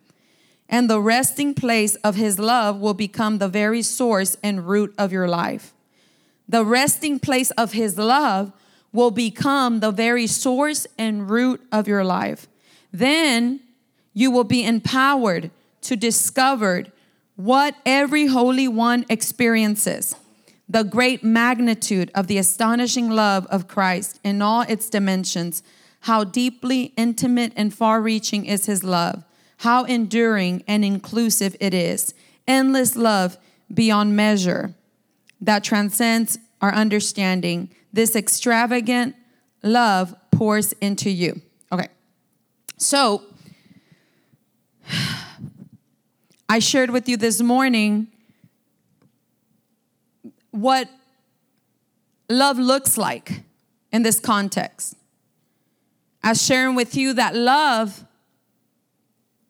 and 0.69 0.89
the 0.89 1.01
resting 1.01 1.53
place 1.53 1.95
of 1.97 2.15
his 2.15 2.39
love 2.39 2.79
will 2.79 2.93
become 2.93 3.37
the 3.37 3.47
very 3.47 3.81
source 3.81 4.37
and 4.43 4.67
root 4.67 4.93
of 4.97 5.11
your 5.11 5.27
life. 5.27 5.73
The 6.47 6.65
resting 6.65 7.19
place 7.19 7.51
of 7.51 7.73
his 7.73 7.97
love 7.97 8.51
will 8.91 9.11
become 9.11 9.79
the 9.79 9.91
very 9.91 10.27
source 10.27 10.85
and 10.97 11.29
root 11.29 11.61
of 11.71 11.87
your 11.87 12.03
life. 12.03 12.47
Then 12.91 13.59
you 14.13 14.29
will 14.31 14.43
be 14.43 14.63
empowered 14.63 15.51
to 15.81 15.95
discover 15.95 16.85
what 17.35 17.75
every 17.85 18.27
Holy 18.27 18.67
One 18.67 19.05
experiences 19.09 20.15
the 20.69 20.83
great 20.83 21.23
magnitude 21.23 22.09
of 22.15 22.27
the 22.27 22.37
astonishing 22.37 23.09
love 23.09 23.45
of 23.47 23.67
Christ 23.67 24.19
in 24.23 24.41
all 24.41 24.61
its 24.61 24.89
dimensions, 24.89 25.61
how 26.01 26.23
deeply 26.23 26.93
intimate 26.95 27.53
and 27.55 27.73
far 27.73 28.01
reaching 28.01 28.45
is 28.45 28.65
his 28.65 28.83
love 28.83 29.23
how 29.63 29.85
enduring 29.85 30.61
and 30.67 30.83
inclusive 30.83 31.55
it 31.61 31.73
is. 31.73 32.13
Endless 32.45 32.97
love 32.97 33.37
beyond 33.73 34.13
measure 34.13 34.75
that 35.39 35.63
transcends 35.63 36.37
our 36.61 36.73
understanding. 36.73 37.69
This 37.93 38.13
extravagant 38.13 39.15
love 39.63 40.13
pours 40.31 40.73
into 40.73 41.09
you. 41.09 41.41
Okay. 41.71 41.87
So, 42.75 43.23
I 46.49 46.59
shared 46.59 46.89
with 46.89 47.07
you 47.07 47.15
this 47.15 47.41
morning 47.41 48.07
what 50.51 50.89
love 52.27 52.59
looks 52.59 52.97
like 52.97 53.43
in 53.93 54.03
this 54.03 54.19
context. 54.19 54.95
I 56.21 56.33
sharing 56.33 56.75
with 56.75 56.97
you 56.97 57.13
that 57.13 57.33
love 57.33 58.03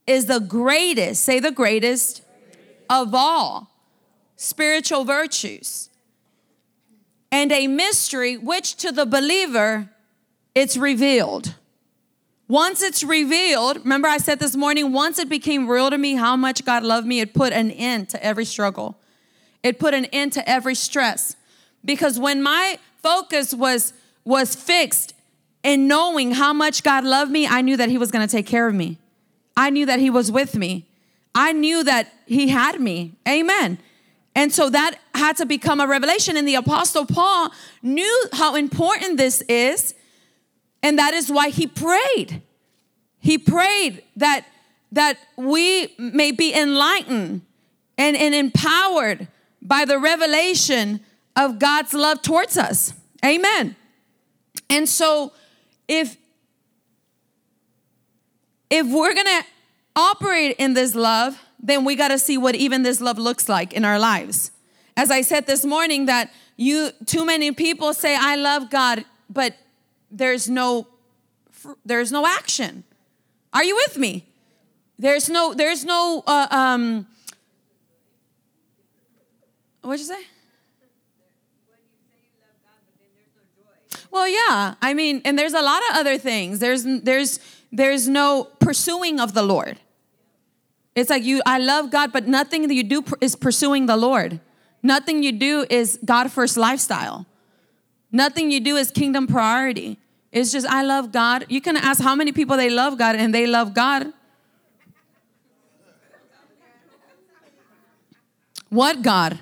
is 0.05 0.25
the 0.25 0.39
greatest, 0.39 1.23
say 1.23 1.39
the 1.39 1.51
greatest 1.51 2.21
of 2.89 3.13
all 3.13 3.69
spiritual 4.35 5.05
virtues. 5.05 5.89
And 7.31 7.51
a 7.51 7.67
mystery 7.67 8.37
which 8.37 8.75
to 8.75 8.91
the 8.91 9.05
believer 9.05 9.89
it's 10.55 10.77
revealed. 10.77 11.55
Once 12.47 12.83
it's 12.83 13.03
revealed, 13.03 13.77
remember 13.77 14.07
I 14.07 14.17
said 14.17 14.39
this 14.39 14.55
morning, 14.55 14.93
once 14.93 15.17
it 15.17 15.29
became 15.29 15.67
real 15.67 15.89
to 15.89 15.97
me 15.97 16.13
how 16.13 16.35
much 16.35 16.63
God 16.63 16.83
loved 16.83 17.07
me, 17.07 17.21
it 17.21 17.33
put 17.33 17.53
an 17.53 17.71
end 17.71 18.09
to 18.09 18.23
every 18.23 18.45
struggle. 18.45 18.99
It 19.63 19.79
put 19.79 19.93
an 19.93 20.05
end 20.05 20.33
to 20.33 20.47
every 20.47 20.75
stress. 20.75 21.35
Because 21.83 22.19
when 22.19 22.43
my 22.43 22.77
focus 23.01 23.53
was 23.53 23.93
was 24.25 24.55
fixed 24.55 25.13
in 25.63 25.87
knowing 25.87 26.31
how 26.31 26.53
much 26.53 26.83
God 26.83 27.03
loved 27.03 27.31
me, 27.31 27.47
I 27.47 27.61
knew 27.61 27.75
that 27.77 27.89
he 27.89 27.97
was 27.97 28.11
going 28.11 28.25
to 28.25 28.31
take 28.31 28.45
care 28.45 28.67
of 28.67 28.75
me. 28.75 28.97
I 29.55 29.69
knew 29.69 29.85
that 29.85 29.99
He 29.99 30.09
was 30.09 30.31
with 30.31 30.55
me. 30.55 30.87
I 31.35 31.51
knew 31.51 31.83
that 31.83 32.11
He 32.25 32.49
had 32.49 32.79
me. 32.79 33.13
Amen. 33.27 33.79
And 34.35 34.51
so 34.51 34.69
that 34.69 34.99
had 35.13 35.37
to 35.37 35.45
become 35.45 35.79
a 35.79 35.87
revelation. 35.87 36.37
And 36.37 36.47
the 36.47 36.55
Apostle 36.55 37.05
Paul 37.05 37.51
knew 37.81 38.29
how 38.33 38.55
important 38.55 39.17
this 39.17 39.41
is. 39.41 39.93
And 40.81 40.97
that 40.99 41.13
is 41.13 41.31
why 41.31 41.49
he 41.49 41.67
prayed. 41.67 42.41
He 43.19 43.37
prayed 43.37 44.03
that, 44.17 44.45
that 44.91 45.17
we 45.37 45.93
may 45.97 46.31
be 46.31 46.53
enlightened 46.53 47.41
and, 47.97 48.17
and 48.17 48.35
empowered 48.35 49.27
by 49.61 49.85
the 49.85 49.97
revelation 49.97 50.99
of 51.35 51.57
God's 51.57 51.93
love 51.93 52.21
towards 52.21 52.57
us. 52.57 52.93
Amen. 53.23 53.77
And 54.69 54.89
so 54.89 55.31
if 55.87 56.17
if 58.69 58.87
we're 58.87 59.13
gonna 59.13 59.43
operate 59.95 60.55
in 60.57 60.73
this 60.73 60.95
love, 60.95 61.39
then 61.59 61.85
we 61.85 61.95
gotta 61.95 62.19
see 62.19 62.37
what 62.37 62.55
even 62.55 62.83
this 62.83 62.99
love 63.01 63.17
looks 63.17 63.47
like 63.47 63.73
in 63.73 63.85
our 63.85 63.99
lives. 63.99 64.51
As 64.95 65.09
I 65.11 65.21
said 65.21 65.47
this 65.47 65.65
morning, 65.65 66.05
that 66.05 66.31
you 66.57 66.91
too 67.05 67.25
many 67.25 67.51
people 67.51 67.93
say, 67.93 68.15
I 68.19 68.35
love 68.35 68.69
God, 68.69 69.05
but 69.29 69.55
there's 70.11 70.49
no 70.49 70.87
there's 71.85 72.11
no 72.11 72.25
action. 72.25 72.83
Are 73.53 73.63
you 73.63 73.75
with 73.75 73.97
me? 73.97 74.25
There's 74.97 75.29
no, 75.29 75.53
there's 75.53 75.85
no, 75.85 76.23
uh, 76.25 76.47
um, 76.49 77.07
what'd 79.81 79.99
you 79.99 80.05
say? 80.05 80.23
Well, 84.11 84.27
yeah. 84.27 84.75
I 84.81 84.93
mean, 84.93 85.21
and 85.25 85.37
there's 85.37 85.53
a 85.53 85.61
lot 85.61 85.81
of 85.89 85.97
other 85.97 86.19
things. 86.19 86.59
There's 86.59 86.83
there's 86.83 87.39
there's 87.73 88.07
no 88.07 88.45
pursuing 88.59 89.19
of 89.19 89.33
the 89.33 89.43
Lord. 89.43 89.79
It's 90.95 91.09
like 91.09 91.23
you, 91.23 91.41
I 91.45 91.57
love 91.57 91.91
God, 91.91 92.13
but 92.13 92.27
nothing 92.27 92.67
that 92.67 92.73
you 92.73 92.83
do 92.83 93.03
is 93.19 93.35
pursuing 93.35 93.87
the 93.87 93.97
Lord. 93.97 94.39
Nothing 94.81 95.23
you 95.23 95.31
do 95.31 95.65
is 95.69 95.99
God 96.05 96.31
first 96.31 96.55
lifestyle. 96.55 97.25
Nothing 98.11 98.51
you 98.51 98.59
do 98.59 98.75
is 98.75 98.91
kingdom 98.91 99.27
priority. 99.27 99.97
It's 100.31 100.51
just, 100.51 100.67
I 100.67 100.83
love 100.83 101.11
God. 101.11 101.45
You 101.49 101.61
can 101.61 101.75
ask 101.75 102.01
how 102.01 102.15
many 102.15 102.31
people 102.31 102.55
they 102.55 102.69
love 102.69 102.97
God 102.97 103.15
and 103.15 103.33
they 103.33 103.47
love 103.47 103.73
God. 103.73 104.13
What 108.69 109.01
God? 109.01 109.39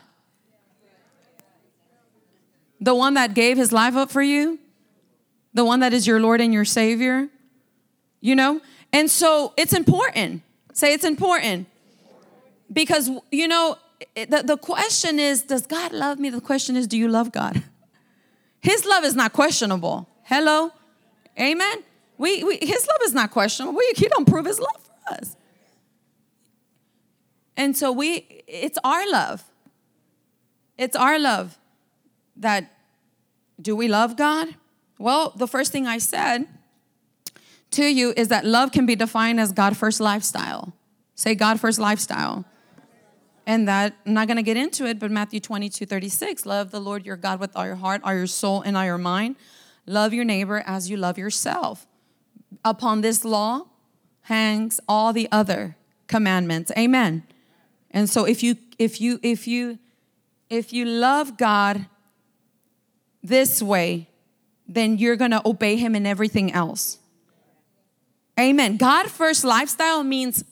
The 2.80 2.96
one 2.96 3.14
that 3.14 3.34
gave 3.34 3.58
his 3.58 3.72
life 3.72 3.96
up 3.96 4.10
for 4.10 4.22
you? 4.22 4.58
the 5.54 5.66
one 5.66 5.82
that 5.82 5.94
is 5.94 6.08
your 6.08 6.20
Lord 6.20 6.42
and 6.42 6.54
your 6.54 6.66
Savior. 6.66 7.30
You 8.22 8.36
know? 8.36 8.62
And 8.94 9.10
so 9.10 9.54
it's 9.58 9.74
important. 9.74 10.44
Say 10.74 10.94
it's 10.94 11.04
important. 11.04 11.68
Because, 12.72 13.10
you 13.32 13.48
know, 13.48 13.78
the, 14.16 14.44
the 14.46 14.58
question 14.58 15.20
is, 15.20 15.44
does 15.44 15.68
God 15.68 15.92
love 15.92 16.20
me? 16.20 16.30
The 16.30 16.42
question 16.42 16.78
is, 16.78 16.88
do 16.88 16.98
you 16.98 17.08
love 17.08 17.32
God? 17.32 17.62
His 18.62 18.86
love 18.86 19.04
is 19.04 19.16
not 19.16 19.34
questionable. 19.34 20.08
Hello? 20.24 20.72
Amen? 21.40 21.84
We, 22.18 22.44
we, 22.44 22.60
his 22.62 22.88
love 22.88 23.00
is 23.04 23.14
not 23.16 23.32
questionable. 23.32 23.76
We, 23.76 23.94
he 23.96 24.08
don't 24.08 24.28
prove 24.28 24.46
his 24.46 24.60
love 24.60 24.78
for 24.84 25.16
us. 25.16 25.36
And 27.58 27.76
so 27.76 27.92
we, 27.92 28.44
it's 28.48 28.78
our 28.84 29.10
love. 29.10 29.44
It's 30.78 30.96
our 30.96 31.18
love 31.18 31.58
that, 32.36 32.72
do 33.60 33.76
we 33.76 33.88
love 33.88 34.18
God? 34.18 34.50
Well, 35.00 35.34
the 35.36 35.48
first 35.48 35.72
thing 35.72 35.88
I 35.88 35.98
said 35.98 36.48
to 37.72 37.86
you 37.86 38.14
is 38.16 38.28
that 38.28 38.46
love 38.46 38.72
can 38.72 38.86
be 38.86 38.96
defined 38.96 39.40
as 39.40 39.52
God 39.52 39.78
first 39.78 40.00
lifestyle. 40.00 40.74
Say 41.16 41.36
God 41.36 41.60
first 41.60 41.80
lifestyle. 41.80 42.46
And 43.46 43.68
that, 43.68 43.96
I'm 44.06 44.14
not 44.14 44.28
going 44.28 44.38
to 44.38 44.44
get 44.44 44.58
into 44.58 44.86
it, 44.86 45.00
but 45.00 45.10
Matthew 45.10 45.40
22 45.40 45.86
36, 45.86 46.46
love 46.46 46.72
the 46.72 46.80
Lord 46.80 47.06
your 47.06 47.18
God 47.18 47.40
with 47.40 47.56
all 47.56 47.66
your 47.66 47.76
heart, 47.76 48.02
all 48.04 48.14
your 48.14 48.28
soul, 48.28 48.62
and 48.62 48.78
all 48.78 48.86
your 48.86 48.98
mind. 48.98 49.36
Love 49.86 50.14
your 50.14 50.26
neighbor 50.26 50.64
as 50.66 50.90
you 50.90 50.98
love 50.98 51.18
yourself. 51.18 51.88
Upon 52.64 53.02
this 53.02 53.26
law 53.26 53.68
hangs 54.22 54.80
all 54.88 55.12
the 55.12 55.28
other 55.32 55.76
commandments. 56.08 56.72
Amen. 56.78 57.24
And 57.90 58.10
so 58.10 58.26
if 58.26 58.44
you 58.44 58.56
if 58.78 59.02
you 59.02 59.20
if 59.24 59.48
you 59.48 59.80
if 60.50 60.72
you 60.72 60.86
love 60.86 61.38
God 61.38 61.88
this 63.24 63.62
way, 63.62 64.08
then 64.68 64.98
you're 64.98 65.16
going 65.16 65.32
to 65.32 65.42
obey 65.46 65.78
him 65.78 65.96
in 65.96 66.06
everything 66.06 66.52
else. 66.54 67.00
Amen. 68.40 68.78
God 68.78 69.10
first 69.10 69.44
lifestyle 69.44 70.04
means 70.04 70.44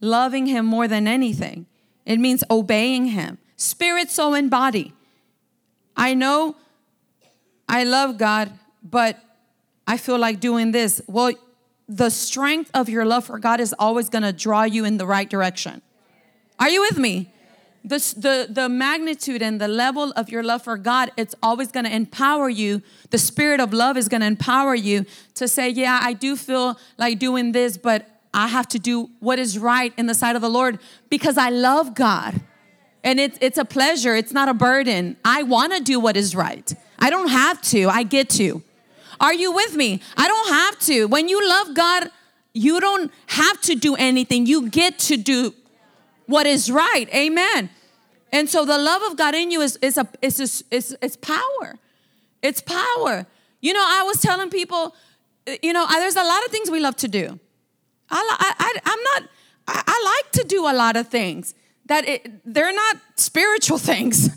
loving 0.00 0.46
him 0.46 0.66
more 0.66 0.86
than 0.86 1.08
anything. 1.08 1.66
It 2.04 2.18
means 2.18 2.44
obeying 2.50 3.06
him. 3.06 3.38
Spirit, 3.56 4.10
soul, 4.10 4.34
and 4.34 4.50
body. 4.50 4.92
I 5.96 6.14
know 6.14 6.56
I 7.68 7.84
love 7.84 8.18
God, 8.18 8.52
but 8.82 9.18
I 9.86 9.96
feel 9.96 10.18
like 10.18 10.40
doing 10.40 10.72
this. 10.72 11.00
Well, 11.06 11.32
the 11.88 12.10
strength 12.10 12.70
of 12.74 12.88
your 12.88 13.04
love 13.04 13.24
for 13.24 13.38
God 13.38 13.60
is 13.60 13.74
always 13.78 14.08
going 14.08 14.22
to 14.22 14.32
draw 14.32 14.64
you 14.64 14.84
in 14.84 14.96
the 14.96 15.06
right 15.06 15.28
direction. 15.28 15.82
Are 16.58 16.68
you 16.68 16.80
with 16.80 16.98
me? 16.98 17.32
The, 17.84 17.98
the, 18.16 18.46
the 18.48 18.68
magnitude 18.68 19.42
and 19.42 19.60
the 19.60 19.66
level 19.66 20.12
of 20.12 20.28
your 20.28 20.42
love 20.42 20.62
for 20.62 20.76
God, 20.76 21.10
it's 21.16 21.34
always 21.42 21.72
going 21.72 21.84
to 21.84 21.94
empower 21.94 22.48
you. 22.48 22.80
The 23.10 23.18
spirit 23.18 23.58
of 23.58 23.72
love 23.72 23.96
is 23.96 24.08
going 24.08 24.20
to 24.20 24.26
empower 24.26 24.74
you 24.74 25.04
to 25.34 25.48
say, 25.48 25.68
Yeah, 25.70 25.98
I 26.00 26.12
do 26.12 26.36
feel 26.36 26.78
like 26.96 27.18
doing 27.18 27.52
this, 27.52 27.76
but 27.76 28.08
I 28.32 28.48
have 28.48 28.68
to 28.68 28.78
do 28.78 29.10
what 29.20 29.38
is 29.38 29.58
right 29.58 29.92
in 29.96 30.06
the 30.06 30.14
sight 30.14 30.36
of 30.36 30.42
the 30.42 30.48
Lord 30.48 30.78
because 31.10 31.36
I 31.36 31.50
love 31.50 31.94
God. 31.94 32.40
And 33.04 33.18
it's, 33.18 33.36
it's 33.40 33.58
a 33.58 33.64
pleasure, 33.64 34.14
it's 34.14 34.32
not 34.32 34.48
a 34.48 34.54
burden. 34.54 35.16
I 35.24 35.42
want 35.42 35.72
to 35.74 35.80
do 35.80 35.98
what 35.98 36.16
is 36.16 36.34
right. 36.36 36.72
I 36.98 37.10
don't 37.10 37.28
have 37.28 37.60
to, 37.62 37.88
I 37.88 38.04
get 38.04 38.30
to. 38.30 38.62
Are 39.20 39.34
you 39.34 39.52
with 39.52 39.76
me? 39.76 40.00
I 40.16 40.28
don't 40.28 40.48
have 40.48 40.78
to. 40.80 41.06
When 41.06 41.28
you 41.28 41.46
love 41.48 41.74
God, 41.74 42.10
you 42.54 42.80
don't 42.80 43.10
have 43.26 43.60
to 43.62 43.74
do 43.74 43.94
anything. 43.96 44.46
You 44.46 44.68
get 44.68 44.98
to 45.00 45.16
do 45.16 45.54
what 46.32 46.46
is 46.46 46.70
right. 46.70 47.06
Amen. 47.14 47.68
And 48.32 48.48
so 48.48 48.64
the 48.64 48.78
love 48.78 49.02
of 49.02 49.16
God 49.18 49.34
in 49.34 49.50
you 49.50 49.60
is, 49.60 49.76
is, 49.82 49.98
a, 49.98 50.08
is, 50.22 50.40
is, 50.40 50.64
is, 50.70 50.96
is 51.02 51.16
power. 51.16 51.78
It's 52.40 52.62
power. 52.62 53.26
You 53.60 53.74
know, 53.74 53.84
I 53.86 54.02
was 54.04 54.20
telling 54.20 54.48
people, 54.48 54.96
you 55.62 55.74
know, 55.74 55.86
there's 55.86 56.16
a 56.16 56.24
lot 56.24 56.42
of 56.44 56.50
things 56.50 56.70
we 56.70 56.80
love 56.80 56.96
to 56.96 57.08
do. 57.08 57.38
I, 58.10 58.54
I, 58.58 58.78
I'm 58.84 59.02
not, 59.02 59.30
I, 59.68 59.82
I 59.86 60.22
like 60.22 60.32
to 60.32 60.44
do 60.48 60.62
a 60.68 60.72
lot 60.72 60.96
of 60.96 61.08
things 61.08 61.54
that 61.86 62.08
it, 62.08 62.40
they're 62.44 62.72
not 62.72 62.96
spiritual 63.16 63.78
things. 63.90 64.30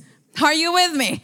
Are 0.43 0.53
you 0.53 0.73
with 0.73 0.93
me? 0.93 1.23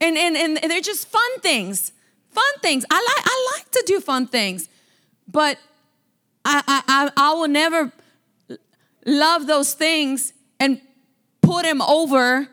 And, 0.00 0.16
and, 0.16 0.36
and 0.36 0.70
they're 0.70 0.80
just 0.80 1.08
fun 1.08 1.40
things. 1.40 1.92
Fun 2.30 2.60
things. 2.62 2.86
I 2.90 2.96
like, 2.96 3.26
I 3.26 3.56
like 3.56 3.70
to 3.72 3.84
do 3.86 4.00
fun 4.00 4.26
things, 4.26 4.68
but 5.28 5.58
I, 6.44 6.62
I, 6.66 7.10
I 7.16 7.34
will 7.34 7.48
never 7.48 7.92
love 9.06 9.46
those 9.46 9.72
things 9.72 10.34
and 10.60 10.80
put 11.40 11.62
them 11.62 11.80
over 11.80 12.48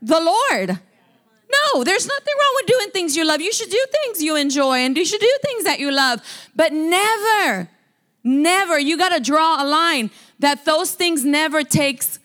the 0.00 0.20
Lord. 0.20 0.78
No, 1.52 1.84
there's 1.84 2.06
nothing 2.06 2.34
wrong 2.40 2.52
with 2.54 2.66
doing 2.66 2.90
things 2.90 3.16
you 3.16 3.26
love. 3.26 3.40
You 3.40 3.52
should 3.52 3.70
do 3.70 3.84
things 3.90 4.22
you 4.22 4.36
enjoy 4.36 4.78
and 4.78 4.96
you 4.96 5.04
should 5.04 5.20
do 5.20 5.36
things 5.42 5.64
that 5.64 5.80
you 5.80 5.90
love, 5.90 6.22
but 6.54 6.72
never 6.72 7.68
Never. 8.22 8.78
You 8.78 8.98
got 8.98 9.10
to 9.10 9.20
draw 9.20 9.62
a 9.62 9.66
line 9.66 10.10
that 10.38 10.64
those 10.64 10.92
things 10.92 11.24
never 11.24 11.62
takes 11.62 12.18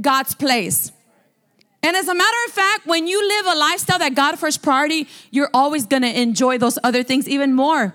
God's 0.00 0.34
place. 0.34 0.92
And 1.82 1.96
as 1.96 2.08
a 2.08 2.14
matter 2.14 2.36
of 2.46 2.52
fact, 2.52 2.86
when 2.86 3.06
you 3.06 3.26
live 3.26 3.46
a 3.46 3.58
lifestyle 3.58 3.98
that 3.98 4.14
God 4.14 4.38
first 4.38 4.62
priority, 4.62 5.06
you're 5.30 5.50
always 5.54 5.86
going 5.86 6.02
to 6.02 6.20
enjoy 6.20 6.58
those 6.58 6.78
other 6.82 7.02
things 7.02 7.28
even 7.28 7.54
more. 7.54 7.94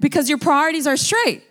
Because 0.00 0.28
your 0.28 0.38
priorities 0.38 0.86
are 0.86 0.96
straight. 0.96 1.42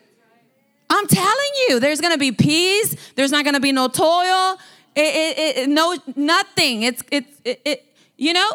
I'm 0.89 1.07
telling 1.07 1.51
you, 1.67 1.79
there's 1.79 1.99
to 1.99 2.17
be 2.17 2.31
peace, 2.31 2.95
there's 3.15 3.31
not 3.31 3.45
to 3.45 3.59
be 3.59 3.71
no 3.71 3.87
toil, 3.87 4.57
it, 4.95 5.37
it, 5.37 5.57
it, 5.57 5.69
no 5.69 5.97
nothing. 6.15 6.83
It's 6.83 7.03
it's 7.11 7.41
it, 7.43 7.61
it 7.65 7.95
you 8.17 8.33
know? 8.33 8.51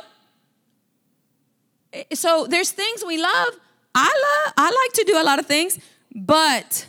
Eh, 1.92 2.04
so 2.14 2.46
there's 2.48 2.70
things 2.70 3.04
we 3.06 3.20
love 3.22 3.54
I 3.94 4.04
love, 4.04 4.54
I 4.56 4.64
like 4.64 4.92
to 4.94 5.04
do 5.04 5.20
a 5.20 5.24
lot 5.24 5.38
of 5.38 5.46
things, 5.46 5.78
but 6.14 6.86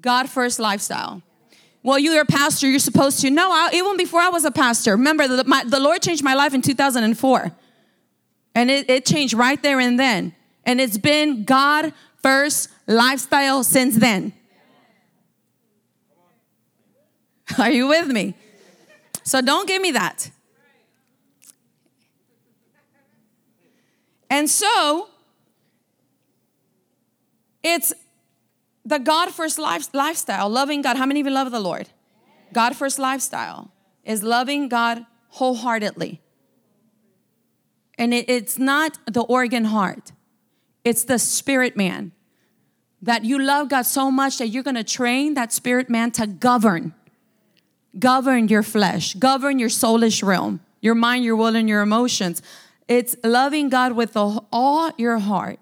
God 0.00 0.28
first 0.28 0.58
lifestyle. 0.58 1.22
Well, 1.82 1.98
you're 1.98 2.20
a 2.20 2.26
pastor, 2.26 2.68
you're 2.68 2.80
supposed 2.80 3.20
to. 3.20 3.30
No, 3.30 3.50
I, 3.50 3.70
even 3.72 3.96
before 3.96 4.20
I 4.20 4.28
was 4.28 4.44
a 4.44 4.50
pastor, 4.50 4.92
remember, 4.92 5.28
the, 5.28 5.44
my, 5.44 5.62
the 5.64 5.78
Lord 5.78 6.02
changed 6.02 6.24
my 6.24 6.34
life 6.34 6.54
in 6.54 6.62
2004. 6.62 7.52
And 8.54 8.70
it, 8.70 8.90
it 8.90 9.06
changed 9.06 9.34
right 9.34 9.62
there 9.62 9.78
and 9.78 9.98
then. 9.98 10.34
And 10.64 10.80
it's 10.80 10.98
been 10.98 11.44
God 11.44 11.92
first 12.20 12.68
lifestyle 12.86 13.62
since 13.62 13.96
then. 13.96 14.32
Are 17.58 17.70
you 17.70 17.86
with 17.86 18.08
me? 18.08 18.34
So 19.22 19.40
don't 19.40 19.66
give 19.66 19.80
me 19.80 19.92
that. 19.92 20.30
And 24.30 24.48
so, 24.48 25.08
it's 27.62 27.92
the 28.84 28.98
God 28.98 29.30
first 29.30 29.58
life, 29.58 29.88
lifestyle, 29.92 30.48
loving 30.48 30.82
God. 30.82 30.96
How 30.96 31.06
many 31.06 31.20
of 31.20 31.26
you 31.26 31.32
love 31.32 31.50
the 31.50 31.60
Lord? 31.60 31.88
God 32.52 32.76
first 32.76 32.98
lifestyle 32.98 33.70
is 34.04 34.22
loving 34.22 34.68
God 34.68 35.04
wholeheartedly. 35.30 36.20
And 37.98 38.14
it, 38.14 38.28
it's 38.28 38.58
not 38.58 38.98
the 39.06 39.22
organ 39.22 39.66
heart, 39.66 40.12
it's 40.84 41.04
the 41.04 41.18
spirit 41.18 41.76
man. 41.76 42.12
That 43.00 43.24
you 43.24 43.38
love 43.38 43.68
God 43.68 43.82
so 43.82 44.10
much 44.10 44.38
that 44.38 44.48
you're 44.48 44.64
gonna 44.64 44.82
train 44.82 45.34
that 45.34 45.52
spirit 45.52 45.88
man 45.88 46.10
to 46.12 46.26
govern, 46.26 46.94
govern 47.98 48.48
your 48.48 48.62
flesh, 48.62 49.14
govern 49.14 49.58
your 49.58 49.68
soulish 49.68 50.22
realm, 50.22 50.60
your 50.80 50.94
mind, 50.94 51.24
your 51.24 51.36
will, 51.36 51.56
and 51.56 51.68
your 51.68 51.82
emotions. 51.82 52.42
It's 52.86 53.16
loving 53.22 53.68
God 53.68 53.92
with 53.92 54.16
all 54.16 54.90
your 54.96 55.18
heart 55.18 55.58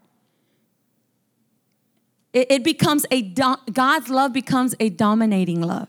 it, 2.37 2.63
becomes 2.63 3.07
a, 3.11 3.23
God's 3.23 4.11
love 4.11 4.33
becomes 4.33 4.75
a 4.79 4.91
dominating 4.91 5.63
love. 5.63 5.89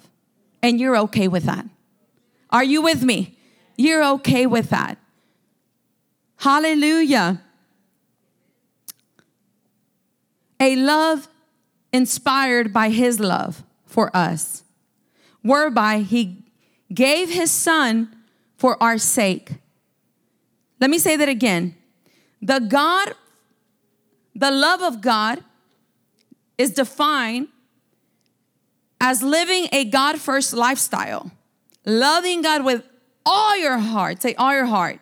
And 0.64 0.80
you're 0.80 0.98
okay 0.98 1.28
with 1.28 1.44
that. 1.44 1.66
Are 2.50 2.64
you 2.64 2.82
with 2.82 3.04
me? 3.04 3.38
You're 3.78 4.04
okay 4.14 4.48
with 4.48 4.70
that. 4.70 4.98
Hallelujah. 6.38 7.42
A 10.60 10.76
love 10.76 11.28
inspired 11.92 12.72
by 12.72 12.90
his 12.90 13.20
love 13.20 13.64
for 13.86 14.16
us, 14.16 14.64
whereby 15.48 16.00
he 16.00 16.44
gave 16.94 17.30
his 17.30 17.52
son 17.52 18.14
for 18.58 18.82
our 18.82 18.98
sake. 18.98 19.52
Let 20.80 20.90
me 20.90 20.98
say 20.98 21.16
that 21.16 21.30
again. 21.30 21.76
The 22.42 22.60
God, 22.60 23.14
the 24.36 24.52
love 24.52 24.82
of 24.82 25.02
God 25.02 25.44
is 26.58 26.72
defined 26.72 27.48
as 29.00 29.22
living 29.22 29.68
a 29.72 29.86
God 29.86 30.20
first 30.20 30.54
lifestyle, 30.54 31.32
loving 31.86 32.42
God 32.42 32.64
with 32.64 32.84
all 33.26 33.58
your 33.58 33.78
heart. 33.78 34.22
Say, 34.22 34.36
all 34.36 34.54
your 34.54 34.66
heart. 34.66 35.00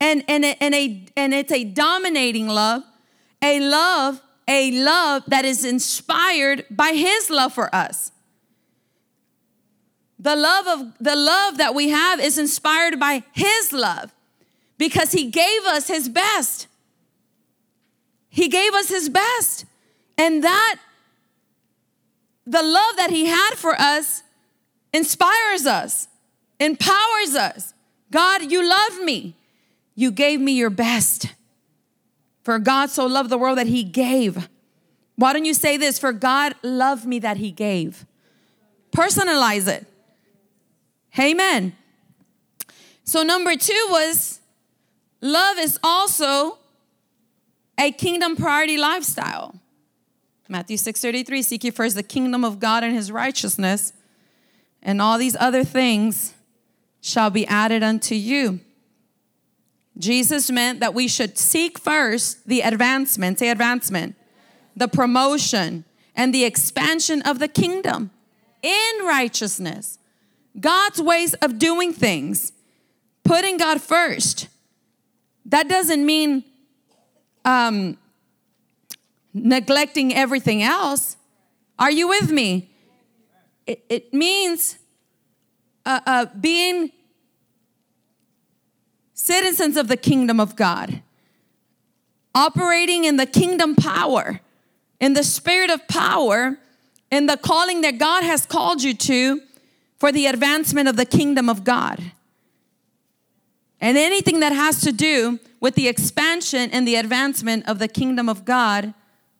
And, 0.00 0.24
and, 0.28 0.44
and, 0.44 0.74
a, 0.74 1.06
and 1.16 1.34
it's 1.34 1.52
a 1.52 1.64
dominating 1.64 2.48
love, 2.48 2.82
a 3.42 3.60
love, 3.60 4.20
a 4.46 4.70
love 4.70 5.24
that 5.26 5.44
is 5.44 5.64
inspired 5.64 6.64
by 6.70 6.92
His 6.92 7.30
love 7.30 7.52
for 7.52 7.74
us. 7.74 8.12
The 10.18 10.36
love 10.36 10.66
of 10.66 10.92
the 10.98 11.16
love 11.16 11.58
that 11.58 11.74
we 11.74 11.90
have 11.90 12.20
is 12.20 12.38
inspired 12.38 12.98
by 12.98 13.22
His 13.32 13.72
love. 13.72 14.12
because 14.78 15.10
he 15.10 15.24
gave 15.26 15.64
us 15.64 15.88
his 15.88 16.08
best. 16.08 16.68
He 18.30 18.48
gave 18.48 18.72
us 18.72 18.88
his 18.88 19.08
best. 19.08 19.64
And 20.16 20.42
that, 20.44 20.76
the 22.46 22.62
love 22.62 22.96
that 22.96 23.10
he 23.10 23.26
had 23.26 23.54
for 23.54 23.74
us, 23.78 24.22
inspires 24.94 25.66
us, 25.66 26.08
empowers 26.58 27.34
us. 27.34 27.74
God, 28.10 28.50
you 28.50 28.66
love 28.66 29.00
me. 29.02 29.34
You 29.94 30.10
gave 30.12 30.40
me 30.40 30.52
your 30.52 30.70
best. 30.70 31.34
For 32.42 32.58
God 32.58 32.88
so 32.88 33.04
loved 33.04 33.28
the 33.28 33.36
world 33.36 33.58
that 33.58 33.66
he 33.66 33.82
gave. 33.82 34.48
Why 35.16 35.32
don't 35.32 35.44
you 35.44 35.54
say 35.54 35.76
this? 35.76 35.98
For 35.98 36.12
God 36.12 36.54
loved 36.62 37.04
me 37.04 37.18
that 37.18 37.36
he 37.36 37.50
gave. 37.50 38.06
Personalize 38.92 39.66
it. 39.66 39.86
Amen. 41.18 41.76
So, 43.04 43.22
number 43.22 43.56
two 43.56 43.86
was 43.90 44.40
love 45.20 45.58
is 45.58 45.78
also 45.82 46.58
a 47.78 47.90
kingdom 47.92 48.36
priority 48.36 48.76
lifestyle. 48.76 49.54
Matthew 50.48 50.76
6:33 50.76 51.42
seek 51.42 51.64
ye 51.64 51.70
first 51.70 51.94
the 51.94 52.02
kingdom 52.02 52.44
of 52.44 52.58
God 52.58 52.82
and 52.82 52.94
his 52.94 53.12
righteousness 53.12 53.92
and 54.82 55.02
all 55.02 55.18
these 55.18 55.36
other 55.38 55.64
things 55.64 56.34
shall 57.00 57.30
be 57.30 57.46
added 57.46 57.82
unto 57.82 58.14
you. 58.14 58.60
Jesus 59.98 60.50
meant 60.50 60.80
that 60.80 60.94
we 60.94 61.08
should 61.08 61.36
seek 61.36 61.78
first 61.78 62.46
the 62.46 62.60
advancement, 62.60 63.38
say 63.38 63.50
advancement, 63.50 64.14
the 64.76 64.88
promotion 64.88 65.84
and 66.14 66.32
the 66.32 66.44
expansion 66.44 67.20
of 67.22 67.40
the 67.40 67.48
kingdom 67.48 68.10
in 68.62 69.04
righteousness. 69.04 69.98
God's 70.60 71.00
ways 71.00 71.34
of 71.34 71.58
doing 71.58 71.92
things, 71.92 72.52
putting 73.24 73.58
God 73.58 73.80
first. 73.80 74.48
That 75.46 75.68
doesn't 75.68 76.04
mean 76.04 76.44
um, 77.44 77.96
neglecting 79.32 80.14
everything 80.14 80.62
else. 80.62 81.16
Are 81.78 81.90
you 81.90 82.08
with 82.08 82.30
me? 82.30 82.70
It, 83.66 83.84
it 83.88 84.14
means 84.14 84.78
uh, 85.84 86.00
uh, 86.06 86.26
being 86.40 86.90
citizens 89.14 89.76
of 89.76 89.88
the 89.88 89.96
kingdom 89.96 90.40
of 90.40 90.56
God, 90.56 91.02
operating 92.34 93.04
in 93.04 93.16
the 93.16 93.26
kingdom 93.26 93.74
power, 93.74 94.40
in 95.00 95.14
the 95.14 95.24
spirit 95.24 95.70
of 95.70 95.86
power, 95.88 96.58
in 97.10 97.26
the 97.26 97.36
calling 97.36 97.80
that 97.82 97.98
God 97.98 98.22
has 98.22 98.46
called 98.46 98.82
you 98.82 98.94
to 98.94 99.40
for 99.98 100.12
the 100.12 100.26
advancement 100.26 100.88
of 100.88 100.96
the 100.96 101.04
kingdom 101.04 101.48
of 101.48 101.64
God. 101.64 102.12
And 103.80 103.96
anything 103.96 104.40
that 104.40 104.52
has 104.52 104.80
to 104.82 104.92
do 104.92 105.38
with 105.60 105.74
the 105.74 105.88
expansion 105.88 106.70
and 106.72 106.86
the 106.86 106.96
advancement 106.96 107.68
of 107.68 107.78
the 107.78 107.88
kingdom 107.88 108.28
of 108.28 108.44
God, 108.44 108.94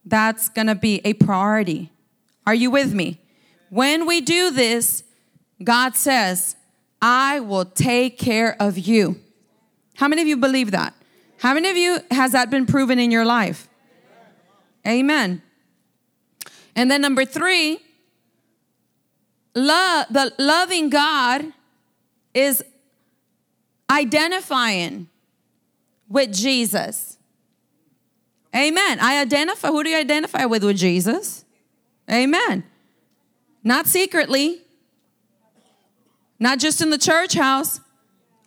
that's 0.05 0.49
gonna 0.49 0.75
be 0.75 1.01
a 1.05 1.15
priority. 1.15 1.91
Are 2.47 2.55
you 2.55 2.71
with 2.71 2.95
me? 2.95 3.21
When 3.71 4.07
we 4.07 4.21
do 4.21 4.51
this, 4.51 5.05
God 5.63 5.97
says, 5.97 6.57
I 7.01 7.41
will 7.41 7.65
take 7.65 8.19
care 8.19 8.57
of 8.61 8.79
you. 8.79 9.21
How 9.97 10.09
many 10.09 10.23
of 10.23 10.29
you 10.29 10.37
believe 10.37 10.71
that? 10.71 10.95
How 11.39 11.55
many 11.55 11.69
of 11.69 11.77
you 11.77 12.01
has 12.11 12.33
that 12.33 12.51
been 12.51 12.67
proven 12.67 12.99
in 12.99 13.11
your 13.11 13.25
life? 13.25 13.69
Amen. 14.87 15.43
And 16.75 16.91
then 16.91 17.01
number 17.01 17.25
three, 17.25 17.81
love 19.59 20.07
the 20.11 20.33
loving 20.39 20.91
God 20.91 21.53
is 22.35 22.65
identifying 23.91 25.09
with 26.09 26.33
Jesus. 26.33 27.19
Amen. 28.55 28.99
I 29.01 29.21
identify. 29.21 29.69
Who 29.69 29.85
do 29.85 29.91
you 29.91 29.99
identify 29.99 30.45
with? 30.47 30.65
With 30.65 30.77
Jesus. 30.77 31.45
Amen. 32.11 32.65
Not 33.63 33.87
secretly, 33.87 34.63
not 36.39 36.59
just 36.59 36.81
in 36.81 36.91
the 36.91 36.99
church 36.99 37.35
house, 37.35 37.81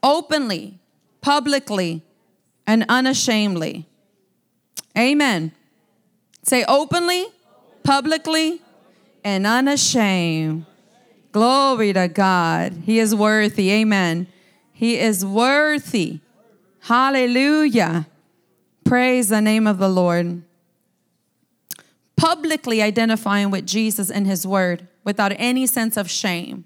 openly, 0.02 0.80
publicly, 1.22 2.02
and 2.66 2.86
unashamedly. 2.90 3.86
Amen. 4.98 5.52
Say 6.44 6.66
openly, 6.68 7.28
publicly, 7.84 8.62
and 9.24 9.46
unashamed. 9.46 10.66
Glory 11.32 11.94
to 11.94 12.08
God. 12.08 12.74
He 12.86 13.00
is 13.00 13.16
worthy. 13.16 13.72
Amen. 13.72 14.28
He 14.72 14.98
is 14.98 15.26
worthy. 15.26 16.20
Hallelujah. 16.82 18.08
Praise 18.84 19.30
the 19.30 19.42
name 19.42 19.68
of 19.68 19.78
the 19.78 19.90
Lord. 19.90 20.44
Publicly 22.18 22.82
identifying 22.82 23.52
with 23.52 23.66
Jesus 23.66 24.10
and 24.10 24.28
His 24.28 24.46
Word 24.46 24.88
without 25.04 25.32
any 25.38 25.66
sense 25.66 25.98
of 25.98 26.10
shame. 26.10 26.66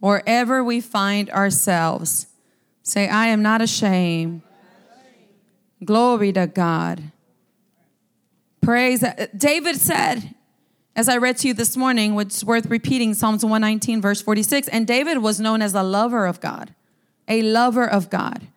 Wherever 0.00 0.62
we 0.62 0.80
find 0.80 1.30
ourselves, 1.30 2.26
say, 2.82 3.08
I 3.08 3.26
am 3.26 3.42
not 3.42 3.60
ashamed. 3.60 4.42
Glory 5.84 6.32
to 6.32 6.46
God. 6.46 7.10
Praise. 8.60 9.04
David 9.36 9.76
said, 9.76 10.34
as 10.96 11.08
I 11.08 11.16
read 11.16 11.36
to 11.38 11.48
you 11.48 11.54
this 11.54 11.76
morning, 11.76 12.18
it's 12.18 12.42
worth 12.42 12.66
repeating 12.66 13.14
Psalms 13.14 13.44
119, 13.44 14.00
verse 14.00 14.20
46. 14.20 14.68
And 14.68 14.86
David 14.86 15.18
was 15.18 15.40
known 15.40 15.62
as 15.62 15.74
a 15.74 15.82
lover 15.82 16.26
of 16.26 16.40
God, 16.40 16.74
a 17.28 17.42
lover 17.42 17.88
of 17.88 18.10
God. 18.10 18.48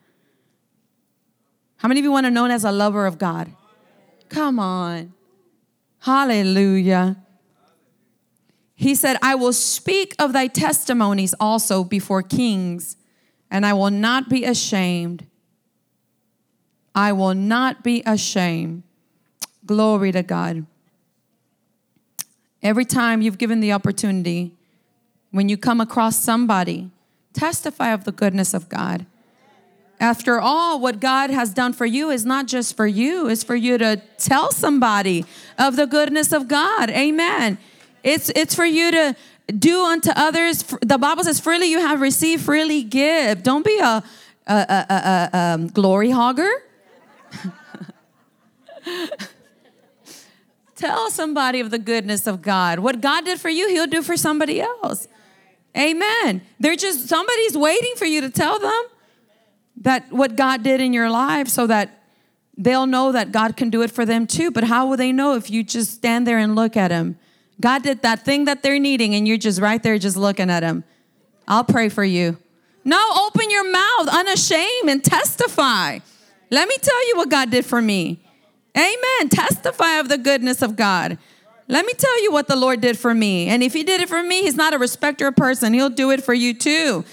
How 1.78 1.88
many 1.88 2.00
of 2.00 2.06
you 2.06 2.12
want 2.12 2.26
to 2.26 2.32
known 2.32 2.50
as 2.50 2.64
a 2.64 2.72
lover 2.72 3.06
of 3.06 3.18
God? 3.18 3.52
Come 4.30 4.60
on. 4.60 5.14
Hallelujah. 6.00 7.18
He 8.76 8.96
said, 8.96 9.18
I 9.22 9.36
will 9.36 9.54
speak 9.54 10.16
of 10.18 10.34
thy 10.34 10.48
testimonies 10.48 11.36
also 11.40 11.84
before 11.84 12.24
kings, 12.24 12.98
and 13.52 13.66
I 13.66 13.74
will 13.74 13.92
not 13.92 14.28
be 14.28 14.44
ashamed. 14.44 15.28
I 16.96 17.12
will 17.12 17.36
not 17.36 17.84
be 17.84 18.02
ashamed. 18.06 18.84
Glory 19.66 20.12
to 20.12 20.24
God. 20.24 20.66
Every 22.64 22.86
time 22.86 23.22
you've 23.22 23.38
given 23.38 23.60
the 23.60 23.74
opportunity, 23.74 24.54
when 25.32 25.50
you 25.50 25.58
come 25.58 25.82
across 25.82 26.18
somebody, 26.18 26.90
testify 27.34 27.90
of 27.90 28.06
the 28.06 28.14
goodness 28.14 28.54
of 28.54 28.70
God. 28.70 29.06
After 30.00 30.40
all, 30.40 30.80
what 30.80 31.00
God 31.00 31.30
has 31.30 31.54
done 31.54 31.74
for 31.74 31.86
you 31.86 32.10
is 32.10 32.26
not 32.26 32.48
just 32.48 32.76
for 32.78 32.88
you, 32.88 33.28
it's 33.28 33.44
for 33.44 33.56
you 33.56 33.78
to 33.78 34.02
tell 34.18 34.52
somebody 34.52 35.26
of 35.58 35.76
the 35.76 35.86
goodness 35.86 36.32
of 36.32 36.48
God. 36.48 36.90
Amen. 36.90 37.58
It's 38.04 38.30
it's 38.36 38.56
for 38.56 38.66
you 38.66 38.92
to 38.92 39.16
do 39.58 39.84
unto 39.84 40.12
others. 40.16 40.64
The 40.82 40.98
Bible 40.98 41.24
says, 41.24 41.40
"Freely 41.40 41.68
you 41.68 41.80
have 41.80 42.02
received, 42.02 42.44
freely 42.44 42.84
give." 42.84 43.44
Don't 43.44 43.66
be 43.66 43.78
a 43.80 44.04
a, 44.48 44.54
a, 44.54 44.86
a, 44.90 45.30
a 45.34 45.38
um, 45.38 45.68
glory 45.68 46.10
hogger. 46.10 46.52
Tell 50.84 51.10
somebody 51.10 51.62
of 51.62 51.72
the 51.72 51.80
goodness 51.80 52.28
of 52.28 52.42
God. 52.42 52.80
What 52.80 53.00
God 53.00 53.24
did 53.24 53.40
for 53.40 53.48
you, 53.48 53.70
He'll 53.70 53.88
do 53.88 54.02
for 54.02 54.18
somebody 54.18 54.60
else. 54.60 55.08
Amen. 55.78 56.42
They're 56.60 56.76
just 56.76 57.08
somebody's 57.08 57.58
waiting 57.58 57.94
for 57.96 58.04
you 58.04 58.20
to 58.20 58.30
tell 58.30 58.60
them 58.60 58.84
that 59.78 60.12
what 60.12 60.36
God 60.36 60.62
did 60.62 60.82
in 60.82 60.92
your 60.92 61.10
life 61.10 61.48
so 61.48 61.68
that 61.68 62.04
they'll 62.58 62.86
know 62.86 63.14
that 63.14 63.32
God 63.32 63.56
can 63.56 63.70
do 63.70 63.82
it 63.82 63.92
for 63.92 64.06
them 64.06 64.28
too. 64.28 64.52
But 64.52 64.66
how 64.66 64.86
will 64.86 64.98
they 64.98 65.14
know 65.14 65.36
if 65.36 65.50
you 65.50 65.64
just 65.64 65.94
stand 65.94 66.28
there 66.28 66.38
and 66.38 66.54
look 66.54 66.76
at 66.76 66.92
Him? 66.92 67.18
God 67.62 67.84
did 67.84 68.02
that 68.02 68.26
thing 68.26 68.44
that 68.44 68.62
they're 68.62 68.78
needing, 68.78 69.16
and 69.16 69.26
you're 69.26 69.38
just 69.38 69.62
right 69.62 69.82
there, 69.82 69.98
just 69.98 70.18
looking 70.18 70.50
at 70.50 70.64
Him. 70.64 70.84
I'll 71.48 71.64
pray 71.64 71.88
for 71.88 72.04
you. 72.04 72.38
No, 72.84 73.02
open 73.26 73.50
your 73.50 73.72
mouth 73.72 74.10
unashamed 74.12 74.90
and 74.90 75.02
testify. 75.02 76.00
Let 76.52 76.68
me 76.68 76.76
tell 76.82 77.08
you 77.08 77.16
what 77.16 77.30
God 77.30 77.52
did 77.52 77.66
for 77.66 77.82
me. 77.82 78.23
Amen. 78.76 79.30
Testify 79.30 80.00
of 80.00 80.10
the 80.10 80.18
goodness 80.18 80.62
of 80.62 80.76
God. 80.76 81.18
Let 81.68 81.86
me 81.86 81.94
tell 81.94 82.24
you 82.24 82.32
what 82.32 82.48
the 82.48 82.56
Lord 82.56 82.82
did 82.82 82.98
for 82.98 83.14
me. 83.14 83.48
And 83.48 83.64
if 83.64 83.74
He 83.74 83.84
did 83.84 84.02
it 84.02 84.10
for 84.10 84.22
me, 84.22 84.42
He's 84.42 84.56
not 84.56 84.74
a 84.74 84.78
respecter 84.78 85.28
of 85.28 85.36
person. 85.36 85.74
He'll 85.74 85.90
do 85.90 86.12
it 86.12 86.24
for 86.24 86.34
you 86.34 86.54
too. 86.54 87.06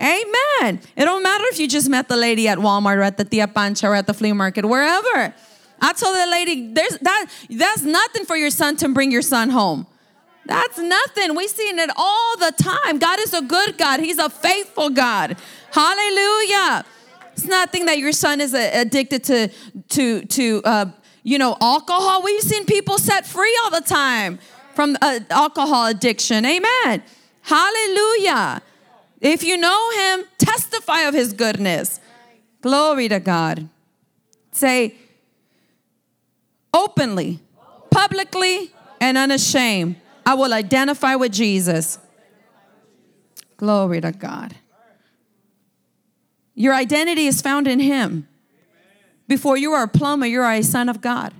Amen. 0.00 0.80
It 0.96 1.04
don't 1.04 1.22
matter 1.22 1.44
if 1.48 1.58
you 1.58 1.68
just 1.68 1.88
met 1.88 2.08
the 2.08 2.16
lady 2.16 2.46
at 2.46 2.58
Walmart 2.58 2.96
or 2.96 3.02
at 3.02 3.16
the 3.16 3.24
Tia 3.24 3.48
Pancha 3.48 3.88
or 3.88 3.94
at 3.96 4.06
the 4.06 4.14
flea 4.14 4.32
market, 4.32 4.64
wherever. 4.64 5.34
I 5.80 5.92
told 5.92 6.16
the 6.16 6.26
lady, 6.26 6.72
there's 6.72 6.98
that 6.98 7.26
that's 7.50 7.82
nothing 7.82 8.24
for 8.24 8.36
your 8.36 8.50
son 8.50 8.76
to 8.76 8.88
bring 8.88 9.10
your 9.10 9.22
son 9.22 9.50
home. 9.50 9.86
That's 10.46 10.78
nothing. 10.78 11.36
We 11.36 11.46
seen 11.46 11.78
it 11.78 11.90
all 11.96 12.36
the 12.38 12.52
time. 12.52 12.98
God 12.98 13.20
is 13.20 13.34
a 13.34 13.42
good 13.42 13.76
God. 13.76 14.00
He's 14.00 14.18
a 14.18 14.30
faithful 14.30 14.88
God. 14.90 15.36
Hallelujah. 15.72 16.84
It's 17.32 17.44
nothing 17.44 17.86
that 17.86 17.98
your 17.98 18.12
son 18.12 18.40
is 18.40 18.54
addicted 18.54 19.24
to 19.24 19.48
to 19.90 20.22
to 20.22 20.62
uh, 20.64 20.86
you 21.22 21.38
know 21.38 21.56
alcohol. 21.60 22.22
We've 22.22 22.42
seen 22.42 22.64
people 22.64 22.98
set 22.98 23.26
free 23.26 23.56
all 23.64 23.70
the 23.70 23.86
time 23.86 24.38
from 24.74 24.96
uh, 25.02 25.20
alcohol 25.30 25.86
addiction. 25.86 26.44
Amen. 26.44 27.02
Hallelujah. 27.42 28.62
If 29.20 29.42
you 29.42 29.56
know 29.56 29.90
him, 29.90 30.24
testify 30.38 31.02
of 31.02 31.14
his 31.14 31.32
goodness. 31.32 32.00
Glory 32.60 33.08
to 33.08 33.20
God. 33.20 33.68
Say, 34.52 34.94
openly, 36.72 37.40
publicly, 37.90 38.72
and 39.00 39.16
unashamed, 39.16 39.96
I 40.26 40.34
will 40.34 40.52
identify 40.52 41.14
with 41.14 41.32
Jesus. 41.32 41.98
Glory 43.56 44.00
to 44.00 44.12
God. 44.12 44.54
Your 46.54 46.74
identity 46.74 47.26
is 47.26 47.40
found 47.40 47.66
in 47.68 47.80
Him. 47.80 48.27
Before 49.28 49.58
you 49.58 49.72
are 49.72 49.84
a 49.84 49.88
plumber, 49.88 50.26
you 50.26 50.40
are 50.40 50.54
a 50.54 50.62
son 50.62 50.88
of 50.88 51.00
God. 51.00 51.34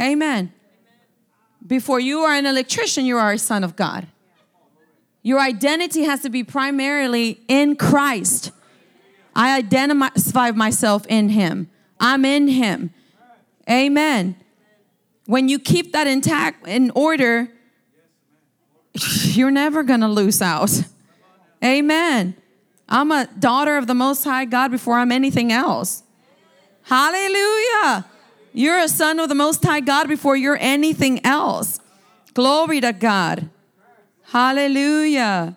Amen. 0.00 0.52
Before 1.64 2.00
you 2.00 2.20
are 2.20 2.34
an 2.34 2.46
electrician, 2.46 3.04
you 3.04 3.16
are 3.16 3.32
a 3.32 3.38
son 3.38 3.62
of 3.62 3.76
God. 3.76 4.08
Your 5.22 5.38
identity 5.38 6.02
has 6.02 6.22
to 6.22 6.30
be 6.30 6.42
primarily 6.42 7.40
in 7.46 7.76
Christ. 7.76 8.50
I 9.36 9.56
identify 9.56 10.50
myself 10.50 11.06
in 11.06 11.28
Him. 11.28 11.70
I'm 12.00 12.24
in 12.24 12.48
Him. 12.48 12.92
Amen. 13.68 14.36
When 15.26 15.48
you 15.48 15.58
keep 15.58 15.92
that 15.92 16.06
intact 16.06 16.66
in 16.66 16.90
order, 16.94 17.48
you're 18.94 19.50
never 19.50 19.82
going 19.82 20.00
to 20.00 20.08
lose 20.08 20.42
out. 20.42 20.72
Amen. 21.62 22.34
I'm 22.90 23.12
a 23.12 23.28
daughter 23.38 23.76
of 23.76 23.86
the 23.86 23.94
Most 23.94 24.24
High 24.24 24.44
God 24.44 24.70
before 24.70 24.98
I'm 24.98 25.12
anything 25.12 25.52
else. 25.52 26.02
Hallelujah. 26.82 28.06
You're 28.52 28.80
a 28.80 28.88
son 28.88 29.20
of 29.20 29.28
the 29.28 29.34
Most 29.34 29.64
High 29.64 29.80
God 29.80 30.08
before 30.08 30.36
you're 30.36 30.58
anything 30.60 31.24
else. 31.24 31.78
Glory 32.34 32.80
to 32.80 32.92
God. 32.92 33.48
Hallelujah. 34.24 35.56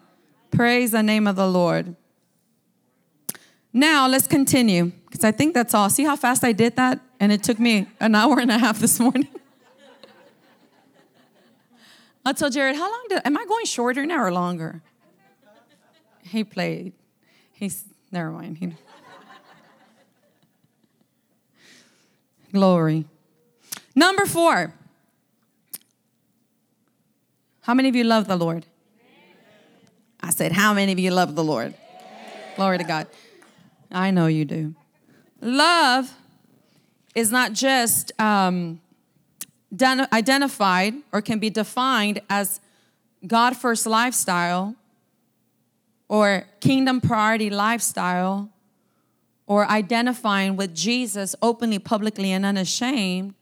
Praise 0.52 0.92
the 0.92 1.02
name 1.02 1.26
of 1.26 1.36
the 1.36 1.48
Lord. 1.48 1.96
Now 3.72 4.08
let's 4.08 4.28
continue 4.28 4.92
because 5.06 5.24
I 5.24 5.32
think 5.32 5.56
that's 5.56 5.74
all. 5.74 5.90
See 5.90 6.04
how 6.04 6.16
fast 6.16 6.44
I 6.44 6.52
did 6.52 6.76
that? 6.76 7.00
And 7.20 7.32
it 7.32 7.42
took 7.42 7.60
me 7.60 7.88
an 8.00 8.14
hour 8.14 8.40
and 8.40 8.52
a 8.52 8.60
half 8.60 8.78
this 8.78 9.00
morning. 9.00 9.28
I 12.26 12.34
told 12.34 12.54
Jared, 12.54 12.76
how 12.76 12.90
long 12.90 13.06
did, 13.10 13.22
am 13.26 13.38
I 13.38 13.46
going 13.46 13.66
shorter 13.66 14.06
now 14.06 14.24
or 14.24 14.32
longer? 14.32 14.82
He 16.22 16.44
played. 16.44 16.94
He's, 17.64 17.86
never 18.12 18.30
mind. 18.30 18.58
He, 18.58 18.74
glory. 22.52 23.06
Number 23.96 24.26
four. 24.26 24.74
How 27.62 27.74
many 27.74 27.88
of 27.88 27.96
you 27.96 28.04
love 28.04 28.28
the 28.28 28.36
Lord? 28.36 28.66
I 30.20 30.32
said, 30.32 30.52
How 30.52 30.74
many 30.74 30.92
of 30.92 31.00
you 31.00 31.12
love 31.12 31.36
the 31.36 31.44
Lord? 31.46 31.74
Glory 32.58 32.80
to 32.80 32.84
God. 32.84 33.08
I 33.90 34.12
know 34.12 34.28
you 34.28 34.44
do. 34.44 34.76
Love 35.40 36.14
is 37.16 37.32
not 37.32 37.54
just 37.54 38.12
um, 38.20 38.82
identified 39.82 40.96
or 41.14 41.22
can 41.22 41.40
be 41.40 41.50
defined 41.50 42.20
as 42.30 42.60
God 43.26 43.56
first 43.56 43.86
lifestyle 43.86 44.76
or 46.08 46.46
kingdom 46.60 47.02
priority 47.02 47.50
lifestyle 47.50 48.50
or 49.46 49.70
identifying 49.70 50.56
with 50.56 50.74
Jesus 50.74 51.36
openly, 51.42 51.80
publicly, 51.80 52.32
and 52.32 52.46
unashamed, 52.46 53.34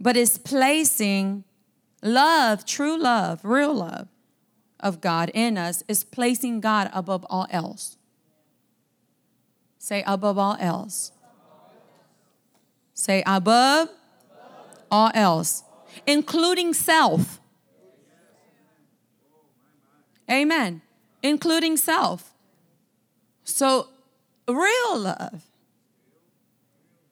but 0.00 0.16
is 0.16 0.38
placing 0.38 1.44
love, 2.02 2.64
true 2.64 2.98
love, 2.98 3.44
real 3.44 3.74
love 3.74 4.08
of 4.80 5.00
God 5.00 5.30
in 5.34 5.56
us, 5.56 5.84
is 5.88 6.04
placing 6.04 6.60
God 6.60 6.90
above 6.92 7.24
all 7.30 7.46
else. 7.50 7.96
Say, 9.78 10.02
above 10.06 10.38
all 10.38 10.56
else. 10.58 11.12
Say, 12.94 13.22
above 13.26 13.88
all 14.90 15.10
else, 15.14 15.64
including 16.06 16.72
self. 16.72 17.40
Amen. 20.30 20.81
Including 21.22 21.76
self. 21.76 22.34
So, 23.44 23.88
real 24.48 24.98
love. 24.98 25.44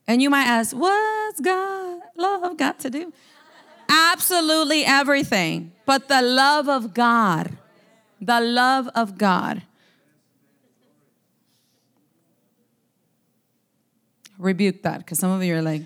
And 0.06 0.20
you 0.20 0.28
might 0.30 0.46
ask, 0.46 0.74
what's 0.74 1.40
God, 1.40 2.00
love 2.16 2.56
got 2.56 2.80
to 2.80 2.90
do? 2.90 3.12
Absolutely 3.88 4.84
everything. 4.84 5.72
But 5.86 6.08
the 6.08 6.22
love 6.22 6.68
of 6.68 6.94
God, 6.94 7.56
the 8.20 8.40
love 8.40 8.88
of 8.94 9.18
God. 9.18 9.62
Rebuke 14.38 14.82
that 14.82 14.98
because 14.98 15.18
some 15.18 15.30
of 15.30 15.42
you 15.44 15.54
are 15.56 15.62
like, 15.62 15.82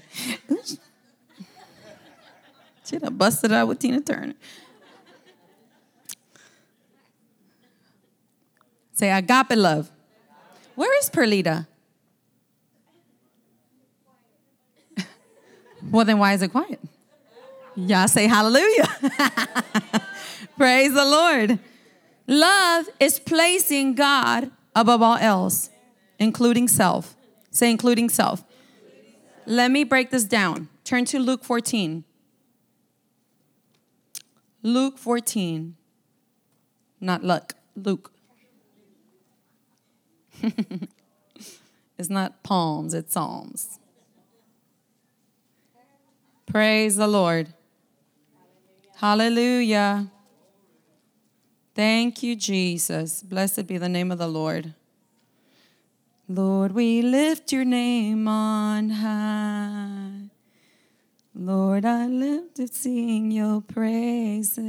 should 2.87 3.03
have 3.03 3.19
busted 3.19 3.53
out 3.53 3.69
with 3.69 3.79
Tina 3.79 4.01
Turner. 4.01 4.35
Say 9.05 9.11
agape 9.11 9.59
love. 9.59 9.91
Where 10.77 10.99
is 10.99 11.11
Perlita? 11.11 11.67
well, 15.91 16.07
then 16.07 16.19
why 16.19 16.33
is 16.33 16.41
it 16.41 16.49
quiet? 16.49 16.81
Y'all 17.77 18.09
say 18.09 18.27
hallelujah. 18.27 18.89
Praise 20.57 20.95
the 20.95 21.05
Lord. 21.05 21.59
Love 22.27 22.89
is 22.99 23.19
placing 23.19 23.95
God 23.95 24.51
above 24.75 25.03
all 25.03 25.19
else, 25.19 25.69
including 26.19 26.67
self. 26.67 27.15
Say, 27.51 27.71
including 27.71 28.09
self. 28.09 28.43
Let 29.45 29.71
me 29.71 29.85
break 29.85 30.09
this 30.09 30.25
down. 30.25 30.71
Turn 30.83 31.05
to 31.05 31.19
Luke 31.19 31.45
14. 31.45 32.05
Luke 34.63 34.97
14. 34.97 35.77
Not 37.03 37.23
Luck, 37.23 37.55
Luke. 37.77 38.14
it's 41.99 42.11
not 42.11 42.43
palms, 42.43 42.95
it's 42.95 43.13
psalms. 43.13 43.79
Praise 46.47 46.97
the 46.97 47.09
Lord. 47.09 47.49
Hallelujah. 48.97 50.11
Thank 51.75 52.23
you, 52.23 52.37
Jesus. 52.37 53.23
Blessed 53.23 53.67
be 53.67 53.79
the 53.79 53.89
name 53.89 54.13
of 54.13 54.19
the 54.19 54.29
Lord. 54.29 54.75
Lord, 56.29 56.73
we 56.73 57.03
lift 57.03 57.53
your 57.53 57.65
name 57.65 58.29
on 58.29 58.91
high. 58.91 60.31
Lord, 61.35 61.85
I 61.85 62.07
lift 62.07 62.55
to 62.57 62.69
sing 62.69 63.33
your 63.33 63.61
praises. 63.61 64.65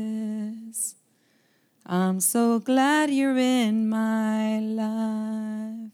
I'm 1.87 2.19
so 2.19 2.59
glad 2.59 3.11
you're 3.11 3.37
in 3.37 3.87
my 3.87 4.59
life. 4.59 5.91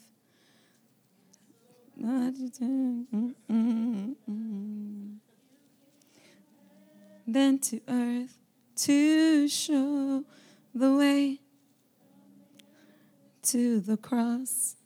Then 7.27 7.59
to 7.59 7.81
earth 7.89 8.37
to 8.77 9.47
show 9.49 10.23
the 10.73 10.95
way 10.95 11.39
to 13.43 13.79
the 13.81 13.97
cross. 13.97 14.77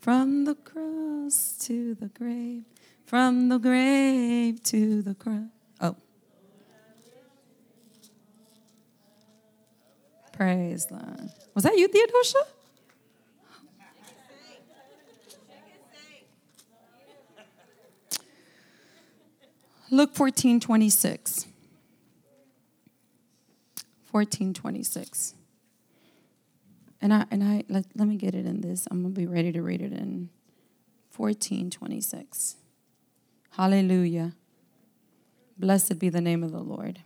From 0.00 0.44
the 0.46 0.54
cross 0.54 1.56
to 1.66 1.94
the 1.94 2.08
grave, 2.08 2.64
from 3.04 3.48
the 3.50 3.58
grave 3.58 4.62
to 4.64 5.02
the 5.02 5.14
cross. 5.14 5.50
Oh. 5.80 5.96
Praise 10.42 10.90
Lord. 10.90 11.30
Was 11.54 11.62
that 11.62 11.78
you, 11.78 11.86
Theodosia? 11.86 12.38
Luke 19.92 20.16
14, 20.16 20.58
26. 20.58 21.46
14, 24.06 24.52
26. 24.52 25.34
And 27.00 27.14
I 27.14 27.26
and 27.30 27.44
I 27.44 27.62
let, 27.68 27.84
let 27.94 28.08
me 28.08 28.16
get 28.16 28.34
it 28.34 28.44
in 28.44 28.62
this. 28.62 28.88
I'm 28.90 29.02
gonna 29.02 29.14
be 29.14 29.26
ready 29.26 29.52
to 29.52 29.62
read 29.62 29.80
it 29.80 29.92
in 29.92 30.28
1426. 31.16 32.56
Hallelujah. 33.50 34.32
Blessed 35.56 36.00
be 36.00 36.08
the 36.08 36.20
name 36.20 36.42
of 36.42 36.50
the 36.50 36.62
Lord. 36.62 36.98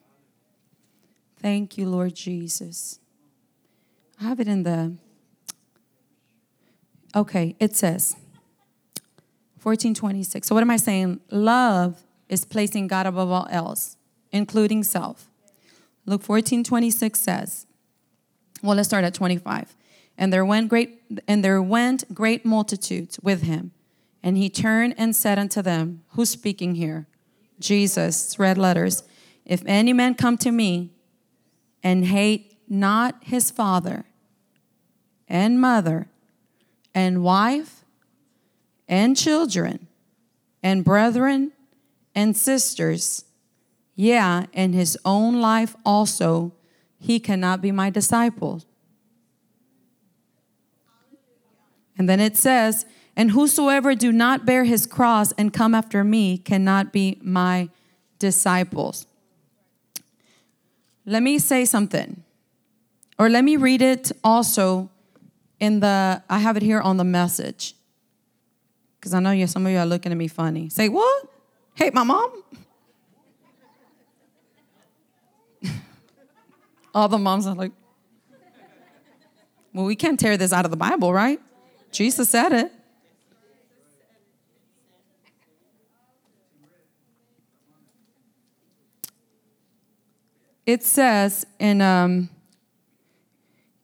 Thank 1.39 1.77
you, 1.77 1.87
Lord 1.87 2.15
Jesus. 2.15 3.01
I 4.21 4.25
have 4.25 4.41
it 4.41 4.49
in 4.49 4.63
the 4.63 4.97
Okay, 7.15 7.57
it 7.59 7.75
says 7.75 8.15
1426. 9.63 10.47
So 10.47 10.55
what 10.55 10.61
am 10.61 10.71
I 10.71 10.77
saying? 10.77 11.21
Love 11.31 12.05
is 12.29 12.45
placing 12.45 12.89
God 12.89 13.07
above 13.07 13.31
all 13.31 13.47
else, 13.51 13.97
including 14.31 14.83
self. 14.83 15.31
Luke 16.05 16.21
1426 16.21 17.19
says, 17.19 17.67
Well, 18.63 18.77
let's 18.77 18.89
start 18.89 19.05
at 19.05 19.15
25. 19.15 19.75
And 20.19 20.33
there 20.33 20.45
went 20.45 20.69
great 20.69 21.01
and 21.27 21.43
there 21.43 21.63
went 21.63 22.05
great 22.15 22.45
multitudes 22.45 23.19
with 23.23 23.43
him. 23.43 23.73
And 24.23 24.37
he 24.37 24.51
turned 24.51 24.95
and 24.99 25.17
said 25.17 25.39
unto 25.39 25.63
them, 25.63 26.03
Who's 26.11 26.31
speaking 26.31 26.75
here? 26.75 27.07
Jesus, 27.59 28.39
red 28.39 28.59
letters. 28.59 29.05
If 29.45 29.63
any 29.67 29.93
man 29.93 30.15
come 30.15 30.37
to 30.39 30.51
me 30.51 30.93
and 31.83 32.05
hate 32.05 32.56
not 32.69 33.17
his 33.23 33.51
father 33.51 34.05
and 35.29 35.61
mother 35.61 36.09
and 36.95 37.23
wife 37.23 37.85
and 38.89 39.17
children 39.17 39.87
and 40.63 40.85
brethren 40.85 41.53
and 42.15 42.37
sisters, 42.37 43.25
yeah, 43.95 44.47
and 44.55 44.75
his 44.75 44.97
own 45.05 45.41
life 45.41 45.77
also, 45.85 46.53
he 46.99 47.21
cannot 47.21 47.61
be 47.61 47.71
my 47.71 47.91
disciple. 47.91 48.63
And 51.99 52.09
then 52.09 52.21
it 52.21 52.37
says, 52.37 52.87
and 53.17 53.31
whosoever 53.31 53.95
do 53.95 54.13
not 54.13 54.45
bear 54.45 54.65
his 54.65 54.87
cross 54.87 55.33
and 55.33 55.53
come 55.53 55.75
after 55.75 56.05
me 56.05 56.37
cannot 56.37 56.93
be 56.93 57.19
my 57.23 57.71
disciples. 58.19 59.07
Let 61.07 61.23
me 61.23 61.39
say 61.39 61.65
something, 61.65 62.23
or 63.19 63.29
let 63.29 63.45
me 63.45 63.57
read 63.57 63.83
it 63.83 64.13
also 64.23 64.91
in 65.59 65.81
the, 65.81 66.23
I 66.29 66.39
have 66.39 66.57
it 66.57 66.63
here 66.63 66.81
on 66.81 66.97
the 66.97 67.05
message. 67.05 67.75
Because 68.99 69.15
I 69.15 69.21
know 69.21 69.31
you, 69.31 69.47
some 69.47 69.65
of 69.65 69.73
you 69.73 69.79
are 69.79 69.87
looking 69.87 70.13
at 70.13 70.19
me 70.19 70.29
funny. 70.29 70.69
Say, 70.69 70.89
what? 70.89 71.29
Hate 71.75 71.95
my 71.95 72.03
mom? 72.03 72.43
All 76.95 77.09
the 77.09 77.19
moms 77.19 77.47
are 77.47 77.55
like, 77.55 77.73
well, 79.73 79.85
we 79.85 79.95
can't 79.95 80.19
tear 80.19 80.37
this 80.37 80.53
out 80.53 80.65
of 80.65 80.71
the 80.71 80.77
Bible, 80.77 81.13
right? 81.13 81.41
Jesus 81.93 82.29
said 82.29 82.53
it. 82.53 82.73
It 90.65 90.83
says 90.83 91.47
in 91.61 91.81
um, 91.81 92.29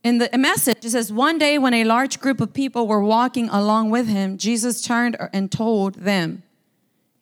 in 0.04 0.18
the 0.18 0.30
message, 0.36 0.84
it 0.84 0.90
says, 0.90 1.12
One 1.12 1.38
day 1.38 1.58
when 1.58 1.74
a 1.74 1.84
large 1.84 2.20
group 2.20 2.40
of 2.40 2.52
people 2.52 2.88
were 2.88 3.02
walking 3.02 3.48
along 3.48 3.90
with 3.90 4.08
him, 4.08 4.36
Jesus 4.36 4.82
turned 4.82 5.16
and 5.32 5.50
told 5.50 5.94
them, 5.94 6.42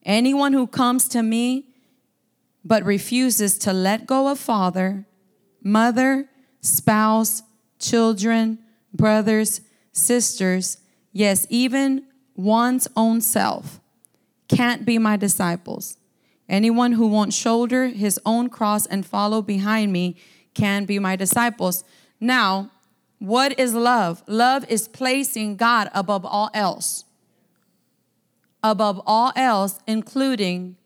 Anyone 0.04 0.54
who 0.54 0.66
comes 0.66 1.08
to 1.08 1.22
me 1.22 1.66
but 2.64 2.84
refuses 2.84 3.58
to 3.58 3.72
let 3.72 4.06
go 4.06 4.28
of 4.28 4.38
father, 4.38 5.06
mother, 5.62 6.28
spouse, 6.60 7.42
children, 7.78 8.58
brothers, 8.92 9.60
sisters, 9.92 10.78
yes, 11.12 11.46
even 11.50 12.04
one's 12.34 12.88
own 12.96 13.20
self, 13.20 13.80
can't 14.48 14.84
be 14.84 14.98
my 14.98 15.16
disciples. 15.16 15.96
Anyone 16.48 16.92
who 16.92 17.06
won't 17.06 17.32
shoulder 17.32 17.88
his 17.88 18.18
own 18.26 18.48
cross 18.48 18.86
and 18.86 19.06
follow 19.06 19.40
behind 19.40 19.92
me 19.92 20.16
can 20.54 20.84
be 20.84 20.98
my 20.98 21.14
disciples. 21.14 21.84
Now, 22.20 22.70
what 23.18 23.58
is 23.58 23.74
love? 23.74 24.22
Love 24.26 24.64
is 24.68 24.88
placing 24.88 25.56
God 25.56 25.90
above 25.94 26.24
all 26.24 26.50
else. 26.52 27.04
Above 28.62 29.00
all 29.06 29.32
else, 29.34 29.78
including 29.86 30.76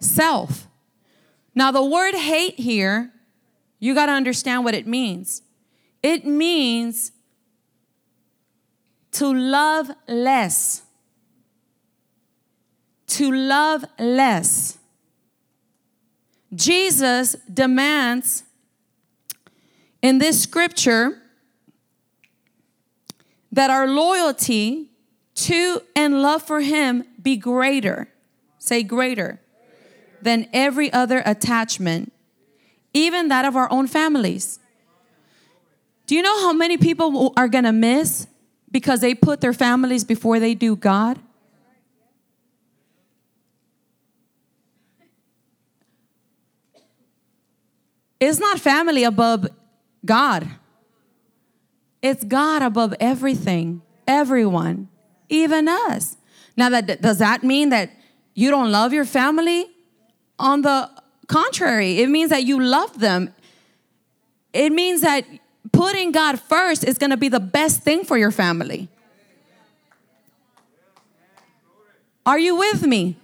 self. 0.00 0.66
Now, 1.54 1.70
the 1.70 1.84
word 1.84 2.14
hate 2.14 2.58
here, 2.58 3.12
you 3.78 3.94
got 3.94 4.06
to 4.06 4.12
understand 4.12 4.64
what 4.64 4.74
it 4.74 4.86
means. 4.86 5.42
It 6.02 6.26
means 6.26 7.12
to 9.12 9.32
love 9.32 9.90
less. 10.08 10.82
To 13.08 13.30
love 13.32 13.84
less. 13.98 14.78
Jesus 16.54 17.36
demands 17.52 18.44
in 20.04 20.18
this 20.18 20.42
scripture 20.42 21.18
that 23.50 23.70
our 23.70 23.88
loyalty 23.88 24.90
to 25.34 25.80
and 25.96 26.20
love 26.20 26.42
for 26.42 26.60
Him 26.60 27.04
be 27.22 27.38
greater. 27.38 28.08
Say 28.58 28.82
greater 28.82 29.40
than 30.20 30.46
every 30.52 30.92
other 30.92 31.22
attachment, 31.24 32.12
even 32.92 33.28
that 33.28 33.46
of 33.46 33.56
our 33.56 33.66
own 33.72 33.86
families. 33.86 34.58
Do 36.06 36.14
you 36.14 36.20
know 36.20 36.38
how 36.42 36.52
many 36.52 36.76
people 36.76 37.32
are 37.34 37.48
gonna 37.48 37.72
miss 37.72 38.26
because 38.70 39.00
they 39.00 39.14
put 39.14 39.40
their 39.40 39.54
families 39.54 40.04
before 40.04 40.38
they 40.38 40.54
do 40.54 40.76
God? 40.76 41.18
It's 48.20 48.38
not 48.38 48.58
family 48.58 49.04
above 49.04 49.48
God. 50.04 50.48
It's 52.02 52.24
God 52.24 52.62
above 52.62 52.94
everything, 53.00 53.82
everyone, 54.06 54.88
even 55.28 55.68
us. 55.68 56.16
Now 56.56 56.68
that 56.68 57.00
does 57.00 57.18
that 57.18 57.42
mean 57.42 57.70
that 57.70 57.90
you 58.34 58.50
don't 58.50 58.70
love 58.70 58.92
your 58.92 59.04
family? 59.04 59.66
On 60.38 60.62
the 60.62 60.90
contrary, 61.28 62.00
it 62.00 62.08
means 62.08 62.30
that 62.30 62.44
you 62.44 62.60
love 62.60 62.98
them. 62.98 63.32
It 64.52 64.72
means 64.72 65.00
that 65.00 65.24
putting 65.72 66.12
God 66.12 66.38
first 66.40 66.84
is 66.84 66.98
going 66.98 67.10
to 67.10 67.16
be 67.16 67.28
the 67.28 67.40
best 67.40 67.82
thing 67.82 68.04
for 68.04 68.18
your 68.18 68.30
family. 68.30 68.88
Are 72.26 72.38
you 72.38 72.56
with 72.56 72.86
me? 72.86 73.16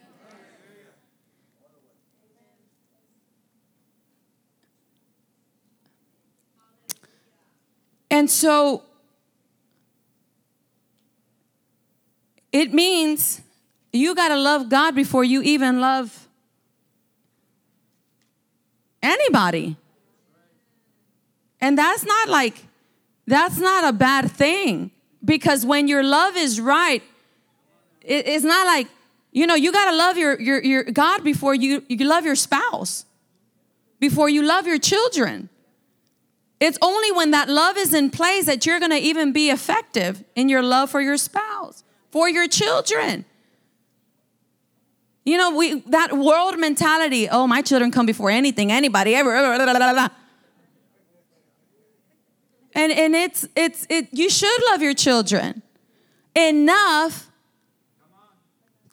And 8.11 8.29
so 8.29 8.83
it 12.53 12.75
means 12.75 13.41
you 13.93 14.15
got 14.15 14.29
to 14.29 14.37
love 14.37 14.69
God 14.69 14.95
before 14.95 15.25
you 15.25 15.43
even 15.43 15.81
love 15.81 16.29
anybody. 19.03 19.77
And 21.61 21.77
that's 21.77 22.05
not 22.05 22.29
like, 22.29 22.65
that's 23.27 23.59
not 23.59 23.85
a 23.85 23.93
bad 23.93 24.31
thing 24.31 24.91
because 25.25 25.65
when 25.65 25.89
your 25.89 26.03
love 26.03 26.37
is 26.37 26.61
right, 26.61 27.03
it, 28.03 28.27
it's 28.27 28.45
not 28.45 28.67
like, 28.67 28.89
you 29.33 29.47
know, 29.47 29.55
you 29.55 29.71
got 29.71 29.91
to 29.91 29.97
love 29.97 30.17
your, 30.17 30.41
your, 30.41 30.63
your 30.63 30.85
God 30.85 31.23
before 31.23 31.55
you, 31.55 31.85
you 31.89 32.05
love 32.05 32.25
your 32.25 32.35
spouse, 32.35 33.05
before 34.01 34.29
you 34.29 34.43
love 34.43 34.67
your 34.67 34.79
children. 34.79 35.49
It's 36.61 36.77
only 36.83 37.11
when 37.11 37.31
that 37.31 37.49
love 37.49 37.79
is 37.79 37.95
in 37.95 38.11
place 38.11 38.45
that 38.45 38.67
you're 38.67 38.79
going 38.79 38.91
to 38.91 38.99
even 38.99 39.33
be 39.33 39.49
effective 39.49 40.23
in 40.37 40.51
your 40.51 40.63
love 40.63 40.91
for 40.91 41.01
your 41.01 41.17
spouse, 41.17 41.83
for 42.11 42.29
your 42.29 42.47
children. 42.47 43.25
You 45.25 45.39
know, 45.39 45.57
we 45.57 45.81
that 45.81 46.13
world 46.13 46.59
mentality, 46.59 47.29
oh, 47.31 47.47
my 47.47 47.63
children 47.63 47.91
come 47.91 48.05
before 48.05 48.31
anything, 48.31 48.71
anybody, 48.71 49.15
ever. 49.15 49.31
Blah, 49.31 49.73
blah, 49.73 49.93
blah, 49.93 50.09
and 52.75 52.93
and 52.93 53.15
it's 53.15 53.47
it's 53.57 53.87
it 53.89 54.09
you 54.13 54.31
should 54.31 54.63
love 54.71 54.83
your 54.83 54.95
children 54.95 55.63
enough 56.35 57.31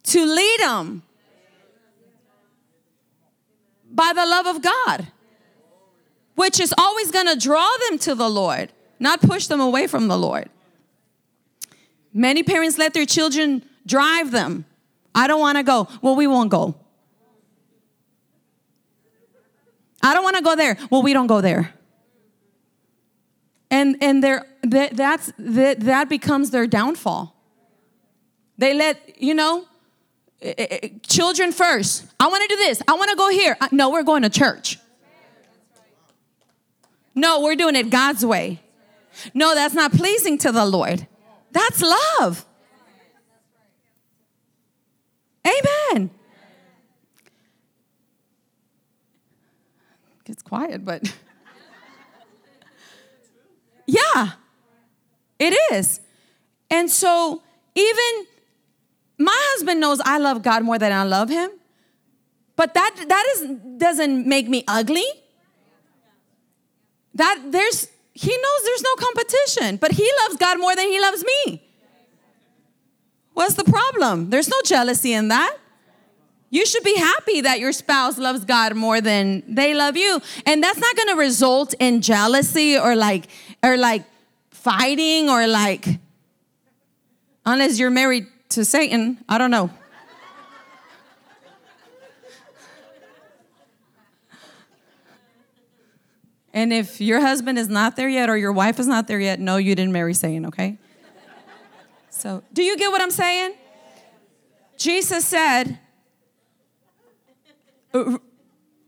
to 0.04 0.26
lead 0.26 0.60
them 0.60 1.04
by 3.92 4.14
the 4.14 4.26
love 4.26 4.48
of 4.48 4.62
God 4.62 5.08
which 6.38 6.60
is 6.60 6.72
always 6.78 7.10
going 7.10 7.26
to 7.26 7.36
draw 7.36 7.68
them 7.90 7.98
to 7.98 8.14
the 8.14 8.30
Lord, 8.30 8.72
not 9.00 9.22
push 9.22 9.48
them 9.48 9.60
away 9.60 9.88
from 9.88 10.08
the 10.08 10.18
Lord. 10.18 10.50
Many 12.14 12.44
parents 12.44 12.78
let 12.78 12.94
their 12.94 13.08
children 13.08 13.66
drive 13.88 14.30
them. 14.30 14.66
I 15.16 15.26
don't 15.26 15.40
want 15.40 15.58
to 15.58 15.64
go. 15.64 15.88
Well, 16.04 16.16
we 16.16 16.28
won't 16.28 16.52
go. 16.52 16.76
I 20.04 20.14
don't 20.14 20.24
want 20.24 20.36
to 20.36 20.44
go 20.44 20.56
there. 20.56 20.78
Well, 20.92 21.02
we 21.02 21.12
don't 21.12 21.26
go 21.26 21.42
there. 21.42 21.74
And 23.72 23.98
and 24.00 24.24
they 24.24 24.38
that 24.62 24.96
that's 24.96 25.34
that 25.40 25.80
that 25.82 26.08
becomes 26.08 26.52
their 26.52 26.68
downfall. 26.68 27.36
They 28.60 28.76
let, 28.76 29.22
you 29.22 29.34
know, 29.34 29.66
eh, 30.42 30.54
eh, 30.58 30.80
eh, 30.84 30.90
children 31.08 31.52
first. 31.52 32.06
I 32.20 32.28
want 32.28 32.44
to 32.44 32.56
do 32.56 32.58
this. 32.58 32.82
I 32.88 32.94
want 32.94 33.10
to 33.10 33.16
go 33.16 33.30
here. 33.30 33.58
No, 33.72 33.90
we're 33.90 34.04
going 34.04 34.22
to 34.22 34.30
church. 34.30 34.78
No, 37.18 37.42
we're 37.42 37.56
doing 37.56 37.76
it 37.76 37.90
God's 37.90 38.24
way. 38.24 38.62
No, 39.34 39.56
that's 39.56 39.74
not 39.74 39.92
pleasing 39.92 40.38
to 40.38 40.52
the 40.52 40.66
Lord. 40.66 41.08
That's 41.52 41.82
love. 41.82 42.46
Amen. 45.44 46.12
It's 50.28 50.44
quiet, 50.44 50.86
but 50.86 51.02
Yeah, 53.88 54.34
it 55.40 55.58
is. 55.74 56.02
And 56.70 56.92
so, 56.92 57.42
even 57.74 58.28
my 59.18 59.36
husband 59.54 59.80
knows 59.80 60.00
I 60.02 60.20
love 60.20 60.44
God 60.44 60.64
more 60.64 60.78
than 60.78 60.92
I 60.92 61.04
love 61.04 61.30
him, 61.30 61.50
but 62.56 62.76
that, 62.76 62.96
that 63.08 63.26
is, 63.36 63.50
doesn't 63.78 64.28
make 64.28 64.48
me 64.48 64.64
ugly. 64.68 65.06
That 67.18 67.40
there's, 67.50 67.88
he 68.14 68.30
knows 68.30 68.64
there's 68.64 68.84
no 68.84 68.96
competition, 68.96 69.78
but 69.78 69.92
he 69.92 70.10
loves 70.24 70.38
God 70.38 70.60
more 70.60 70.76
than 70.76 70.88
he 70.88 71.00
loves 71.00 71.24
me. 71.24 71.64
What's 73.34 73.56
the 73.56 73.64
problem? 73.64 74.30
There's 74.30 74.50
no 74.50 74.58
jealousy 74.64 75.14
in 75.14 75.28
that. 75.28 75.58
You 76.50 76.66
should 76.66 76.84
be 76.84 76.96
happy 76.96 77.42
that 77.42 77.60
your 77.60 77.74
spouse 77.74 78.18
loves 78.18 78.46
God 78.46 78.76
more 78.76 79.02
than 79.02 79.44
they 79.48 79.74
love 79.74 79.98
you. 79.98 80.22
And 80.46 80.64
that's 80.64 80.80
not 80.80 80.96
going 80.96 81.10
to 81.10 81.16
result 81.16 81.74
in 81.80 82.02
jealousy 82.02 82.78
or 82.78 82.96
like 82.96 83.28
or 83.64 83.78
like 83.78 84.06
fighting 84.52 85.30
or 85.30 85.46
like 85.46 86.00
unless 87.46 87.80
you're 87.80 87.90
married 87.90 88.28
to 88.50 88.64
Satan, 88.64 89.24
I 89.28 89.38
don't 89.38 89.52
know. 89.52 89.72
And 96.58 96.74
if 96.74 97.00
your 97.00 97.22
husband 97.22 97.60
is 97.60 97.70
not 97.70 97.96
there 97.96 98.10
yet 98.10 98.32
or 98.32 98.36
your 98.36 98.52
wife 98.52 98.80
is 98.80 98.88
not 98.88 99.06
there 99.08 99.20
yet, 99.20 99.40
no, 99.40 99.58
you 99.58 99.76
didn't 99.76 99.92
marry 99.92 100.16
Satan, 100.16 100.48
okay? 100.48 100.80
So, 102.10 102.42
do 102.52 102.64
you 102.64 102.76
get 102.76 102.90
what 102.90 103.00
I'm 103.00 103.12
saying? 103.12 103.54
Jesus 104.76 105.24
said, 105.24 105.78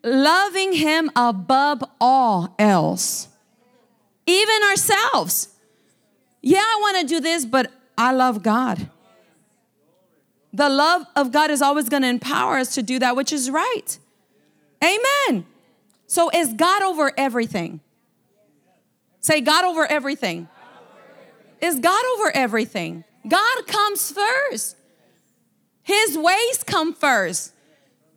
loving 0.03 0.73
him 0.73 1.11
above 1.15 1.83
all 2.01 2.55
else, 2.57 3.27
even 4.25 4.63
ourselves. 4.63 5.49
Yeah, 6.41 6.57
I 6.57 6.77
want 6.81 7.01
to 7.01 7.05
do 7.05 7.19
this, 7.19 7.45
but 7.45 7.71
I 7.95 8.13
love 8.13 8.41
God. 8.41 8.89
The 10.53 10.69
love 10.69 11.03
of 11.15 11.31
God 11.31 11.51
is 11.51 11.61
always 11.61 11.87
going 11.87 12.01
to 12.01 12.09
empower 12.09 12.57
us 12.57 12.73
to 12.73 12.81
do 12.81 12.97
that 12.97 13.15
which 13.15 13.31
is 13.31 13.51
right. 13.51 13.99
Amen. 14.83 15.45
So 16.09 16.31
is 16.33 16.53
God 16.53 16.81
over 16.81 17.11
everything? 17.15 17.81
Say 19.19 19.41
God 19.41 19.63
over 19.63 19.85
everything. 19.85 20.47
Is 21.61 21.79
God 21.79 22.03
over 22.15 22.31
everything? 22.35 23.03
God 23.27 23.67
comes 23.67 24.11
first. 24.11 24.75
His 25.83 26.17
ways 26.17 26.63
come 26.65 26.95
first. 26.95 27.53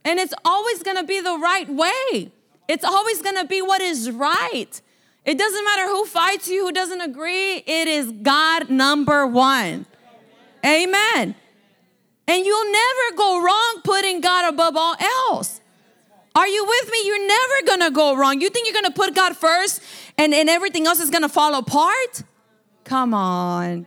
And 0.07 0.19
it's 0.19 0.33
always 0.43 0.83
gonna 0.83 1.05
be 1.05 1.21
the 1.21 1.37
right 1.37 1.69
way. 1.69 2.33
It's 2.67 2.83
always 2.83 3.21
gonna 3.21 3.45
be 3.45 3.61
what 3.61 3.83
is 3.83 4.11
right. 4.11 4.81
It 5.27 5.37
doesn't 5.37 5.65
matter 5.65 5.87
who 5.87 6.07
fights 6.07 6.49
you, 6.49 6.65
who 6.65 6.73
doesn't 6.73 7.03
agree, 7.03 7.57
it 7.59 7.89
is 7.89 8.11
God 8.23 8.71
number 8.71 9.27
one. 9.27 9.85
Amen. 10.65 11.35
And 12.27 12.47
you'll 12.47 12.73
never 12.73 13.17
go 13.19 13.45
wrong 13.45 13.81
putting 13.85 14.23
God 14.23 14.51
above 14.51 14.79
all 14.79 14.97
else. 15.29 15.61
Are 16.35 16.49
you 16.49 16.65
with 16.65 16.91
me? 16.91 17.03
You're 17.05 17.27
never 17.27 17.67
gonna 17.67 17.91
go 17.91 18.17
wrong. 18.17 18.41
You 18.41 18.49
think 18.49 18.67
you're 18.67 18.81
gonna 18.81 18.95
put 18.95 19.15
God 19.15 19.37
first 19.37 19.83
and, 20.17 20.33
and 20.33 20.49
everything 20.49 20.87
else 20.87 21.01
is 21.01 21.11
gonna 21.11 21.29
fall 21.29 21.55
apart? 21.55 22.23
Come 22.85 23.13
on. 23.15 23.87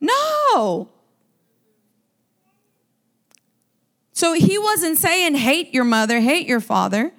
No. 0.00 0.88
So 4.12 4.34
he 4.34 4.58
wasn't 4.58 4.98
saying 4.98 5.34
hate 5.34 5.72
your 5.72 5.84
mother, 5.84 6.20
hate 6.20 6.46
your 6.46 6.60
father, 6.60 7.12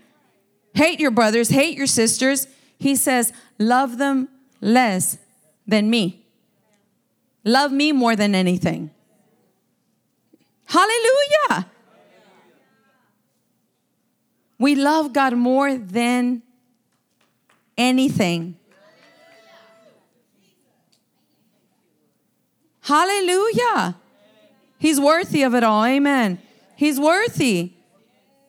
hate 0.74 1.00
your 1.00 1.12
brothers, 1.12 1.50
hate 1.50 1.78
your 1.78 1.88
sisters. 1.88 2.48
He 2.78 2.96
says 2.96 3.34
love 3.58 3.98
them 3.98 4.30
less 4.62 5.18
than 5.68 5.90
me. 5.90 6.26
Love 7.44 7.72
me 7.72 7.92
more 7.92 8.16
than 8.16 8.36
anything. 8.36 8.92
Hallelujah. 10.66 11.71
We 14.62 14.76
love 14.76 15.12
God 15.12 15.34
more 15.34 15.76
than 15.76 16.44
anything. 17.76 18.58
Hallelujah. 22.82 23.96
He's 24.78 25.00
worthy 25.00 25.42
of 25.42 25.56
it 25.56 25.64
all. 25.64 25.84
Amen. 25.84 26.40
He's 26.76 27.00
worthy. 27.00 27.74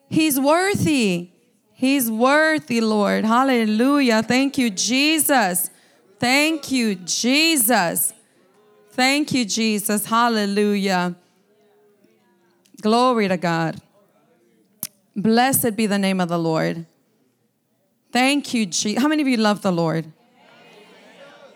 He's 0.07 0.39
worthy. 0.39 1.31
He's 1.73 2.11
worthy, 2.11 2.79
Lord. 2.79 3.25
Hallelujah. 3.25 4.21
Thank 4.21 4.59
you, 4.59 4.69
Jesus. 4.69 5.71
Thank 6.19 6.71
you, 6.71 6.93
Jesus. 6.93 8.13
Thank 8.91 9.31
you, 9.31 9.45
Jesus. 9.45 10.05
Hallelujah. 10.05 11.15
Glory 12.81 13.27
to 13.29 13.37
God. 13.37 13.81
Blessed 15.15 15.75
be 15.75 15.85
the 15.85 15.99
name 15.99 16.19
of 16.19 16.29
the 16.29 16.39
Lord. 16.39 16.85
Thank 18.11 18.53
you, 18.53 18.65
Jesus. 18.65 19.01
How 19.01 19.07
many 19.07 19.21
of 19.21 19.27
you 19.27 19.37
love 19.37 19.61
the 19.61 19.71
Lord? 19.71 20.11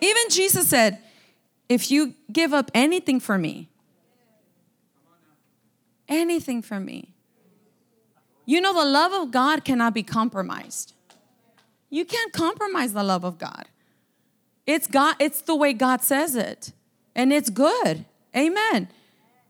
Even 0.02 0.24
Jesus 0.30 0.70
said, 0.70 1.00
If 1.70 1.90
you 1.92 2.14
give 2.32 2.54
up 2.54 2.72
anything 2.74 3.20
for 3.20 3.38
me, 3.38 3.70
anything 6.08 6.62
for 6.62 6.80
me. 6.80 7.14
You 8.46 8.62
know, 8.62 8.74
the 8.74 8.90
love 8.90 9.12
of 9.12 9.32
God 9.32 9.66
cannot 9.66 9.94
be 9.94 10.04
compromised. 10.04 10.94
You 11.90 12.06
can't 12.06 12.32
compromise 12.32 12.94
the 12.94 13.04
love 13.04 13.24
of 13.24 13.38
God. 13.38 13.66
It's 14.66 14.88
God, 14.88 15.16
it's 15.20 15.42
the 15.42 15.56
way 15.56 15.74
God 15.74 16.02
says 16.02 16.36
it. 16.36 16.72
And 17.16 17.34
it's 17.34 17.50
good. 17.50 18.06
Amen. 18.36 18.90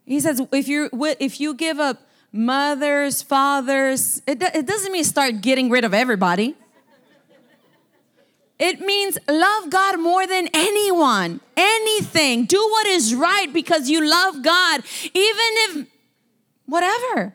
He 0.06 0.20
says, 0.20 0.42
if 0.52 0.68
you 0.68 0.90
if 1.20 1.40
you 1.40 1.54
give 1.54 1.80
up 1.80 2.07
mothers, 2.32 3.22
fathers, 3.22 4.22
it, 4.28 4.42
it 4.42 4.66
doesn't 4.66 4.92
mean 4.92 5.04
start 5.04 5.42
getting 5.42 5.70
rid 5.70 5.84
of 5.84 5.94
everybody. 5.94 6.56
It 8.60 8.80
means 8.82 9.18
love 9.30 9.70
God 9.70 10.00
more 10.00 10.26
than 10.26 10.50
anyone, 10.54 11.42
anything. 11.56 12.46
Do 12.46 12.58
what 12.58 12.88
is 12.88 13.14
right 13.14 13.52
because 13.54 13.88
you 13.88 14.04
love 14.04 14.42
God, 14.42 14.82
even 15.04 15.12
if 15.14 15.88
whatever. 16.66 17.34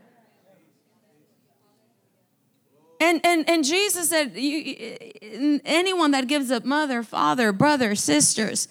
And, 3.01 3.21
and, 3.25 3.49
and 3.49 3.65
Jesus 3.65 4.09
said, 4.09 4.37
you, 4.37 5.61
anyone 5.65 6.13
that 6.13 6.29
gives 6.29 6.51
up 6.51 6.65
mother, 6.65 7.03
father, 7.03 7.53
brother, 7.53 7.95
sisters, 7.95 8.69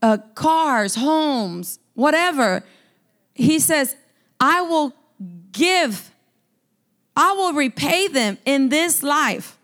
uh, 0.00 0.18
cars, 0.34 0.96
homes, 0.96 1.78
whatever, 1.94 2.64
he 3.34 3.58
says, 3.58 3.96
I 4.38 4.62
will 4.62 4.94
give, 5.54 6.10
I 7.16 7.32
will 7.32 7.54
repay 7.54 8.08
them 8.08 8.36
in 8.44 8.68
this 8.68 9.02
life. 9.02 9.56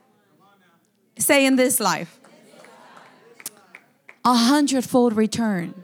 Say, 1.19 1.45
in 1.45 1.57
this 1.57 1.79
life. 1.79 2.19
A 4.25 4.35
hundredfold 4.35 5.13
return. 5.15 5.75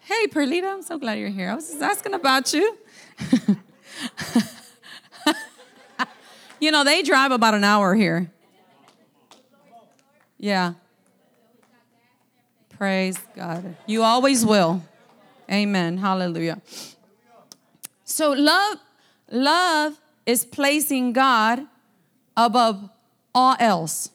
Hey, 0.00 0.26
Perlita, 0.26 0.72
I'm 0.72 0.82
so 0.82 0.98
glad 0.98 1.18
you're 1.18 1.28
here. 1.28 1.50
I 1.50 1.54
was 1.54 1.68
just 1.68 1.82
asking 1.82 2.14
about 2.14 2.52
you. 2.52 2.76
you 6.60 6.70
know, 6.70 6.84
they 6.84 7.02
drive 7.02 7.32
about 7.32 7.54
an 7.54 7.64
hour 7.64 7.94
here. 7.94 8.30
Yeah. 10.38 10.74
Praise 12.70 13.18
God. 13.34 13.76
You 13.86 14.02
always 14.02 14.44
will. 14.44 14.82
Amen. 15.50 15.98
Hallelujah. 15.98 16.60
So 18.06 18.32
love 18.32 18.78
love 19.30 20.00
is 20.24 20.44
placing 20.44 21.12
God 21.12 21.66
above 22.36 22.88
all 23.34 23.56
else, 23.58 24.10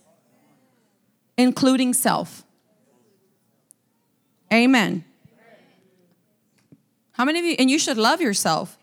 including 1.37 1.93
self. 1.93 2.43
Amen. 4.51 5.03
How 7.11 7.25
many 7.25 7.39
of 7.39 7.45
you, 7.45 7.55
and 7.59 7.69
you 7.69 7.77
should 7.77 7.97
love 7.97 8.21
yourself. 8.21 8.77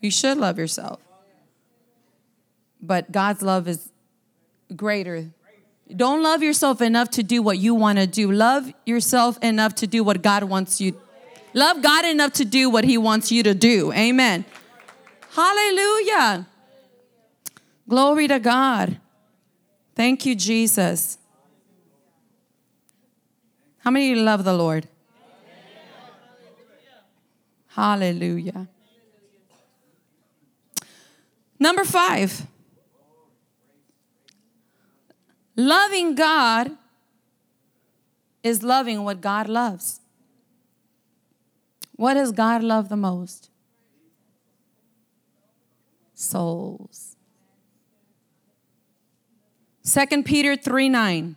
You 0.00 0.10
should 0.10 0.36
love 0.36 0.58
yourself. 0.58 1.00
But 2.82 3.10
God's 3.10 3.42
love 3.42 3.66
is 3.66 3.90
greater. 4.74 5.30
Don't 5.94 6.22
love 6.22 6.42
yourself 6.42 6.82
enough 6.82 7.10
to 7.10 7.22
do 7.22 7.42
what 7.42 7.58
you 7.58 7.74
want 7.74 7.98
to 7.98 8.06
do. 8.06 8.30
Love 8.30 8.72
yourself 8.84 9.38
enough 9.42 9.74
to 9.76 9.86
do 9.86 10.02
what 10.02 10.20
God 10.20 10.44
wants 10.44 10.80
you. 10.80 11.00
Love 11.56 11.82
God 11.82 12.04
enough 12.04 12.34
to 12.34 12.44
do 12.44 12.70
what 12.70 12.84
He 12.84 12.96
wants 12.96 13.32
you 13.32 13.42
to 13.42 13.54
do. 13.54 13.92
Amen. 13.92 14.44
Hallelujah. 15.30 16.46
Glory 17.88 18.28
to 18.28 18.38
God. 18.38 18.98
Thank 19.94 20.24
you, 20.26 20.36
Jesus. 20.36 21.18
How 23.78 23.90
many 23.90 24.12
of 24.12 24.18
you 24.18 24.22
love 24.22 24.44
the 24.44 24.52
Lord? 24.52 24.86
Hallelujah. 27.68 28.68
Number 31.58 31.84
five, 31.84 32.46
Loving 35.56 36.14
God 36.14 36.76
is 38.42 38.62
loving 38.62 39.04
what 39.04 39.22
God 39.22 39.48
loves. 39.48 40.00
What 41.96 42.14
does 42.14 42.30
God 42.30 42.62
love 42.62 42.88
the 42.88 42.96
most? 42.96 43.50
Souls. 46.14 47.16
2 49.84 50.22
Peter 50.22 50.56
3 50.56 50.88
9. 50.88 51.36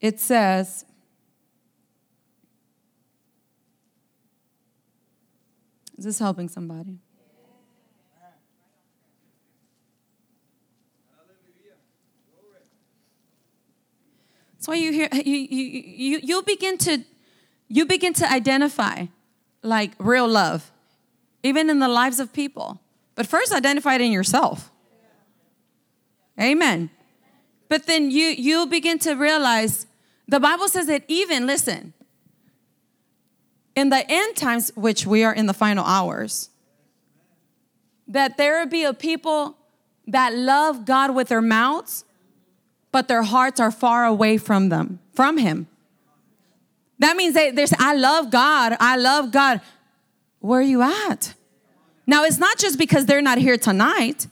It 0.00 0.20
says, 0.20 0.84
Is 5.98 6.04
this 6.04 6.18
helping 6.18 6.48
somebody? 6.48 6.98
That's 14.66 14.78
why 14.78 14.82
you 14.82 14.92
hear 14.92 15.08
you 15.12 15.46
you 15.48 15.82
you 15.96 16.20
you 16.24 16.42
begin 16.42 16.76
to 16.78 17.04
you 17.68 17.86
begin 17.86 18.12
to 18.14 18.28
identify 18.28 19.06
like 19.62 19.92
real 19.96 20.26
love, 20.26 20.72
even 21.44 21.70
in 21.70 21.78
the 21.78 21.86
lives 21.86 22.18
of 22.18 22.32
people. 22.32 22.80
But 23.14 23.28
first 23.28 23.52
identify 23.52 23.94
it 23.94 24.00
in 24.00 24.10
yourself. 24.10 24.72
Amen. 26.40 26.90
But 27.68 27.86
then 27.86 28.10
you 28.10 28.26
you 28.26 28.66
begin 28.66 28.98
to 29.06 29.14
realize 29.14 29.86
the 30.26 30.40
Bible 30.40 30.66
says 30.66 30.88
that 30.88 31.04
even 31.06 31.46
listen, 31.46 31.92
in 33.76 33.90
the 33.90 34.04
end 34.10 34.34
times, 34.34 34.72
which 34.74 35.06
we 35.06 35.22
are 35.22 35.32
in 35.32 35.46
the 35.46 35.54
final 35.54 35.84
hours, 35.84 36.50
that 38.08 38.36
there 38.36 38.58
will 38.58 38.70
be 38.70 38.82
a 38.82 38.92
people 38.92 39.58
that 40.08 40.34
love 40.34 40.84
God 40.84 41.14
with 41.14 41.28
their 41.28 41.40
mouths, 41.40 42.04
but 42.96 43.08
their 43.08 43.24
hearts 43.24 43.60
are 43.60 43.70
far 43.70 44.06
away 44.06 44.38
from 44.38 44.70
them, 44.70 45.00
from 45.12 45.36
Him. 45.36 45.66
That 46.98 47.14
means 47.14 47.34
they, 47.34 47.50
they 47.50 47.66
say, 47.66 47.76
I 47.78 47.92
love 47.92 48.30
God, 48.30 48.74
I 48.80 48.96
love 48.96 49.30
God. 49.32 49.60
Where 50.40 50.60
are 50.60 50.62
you 50.62 50.80
at? 50.80 51.34
Now, 52.06 52.24
it's 52.24 52.38
not 52.38 52.56
just 52.56 52.78
because 52.78 53.04
they're 53.04 53.20
not 53.20 53.36
here 53.36 53.58
tonight, 53.58 54.28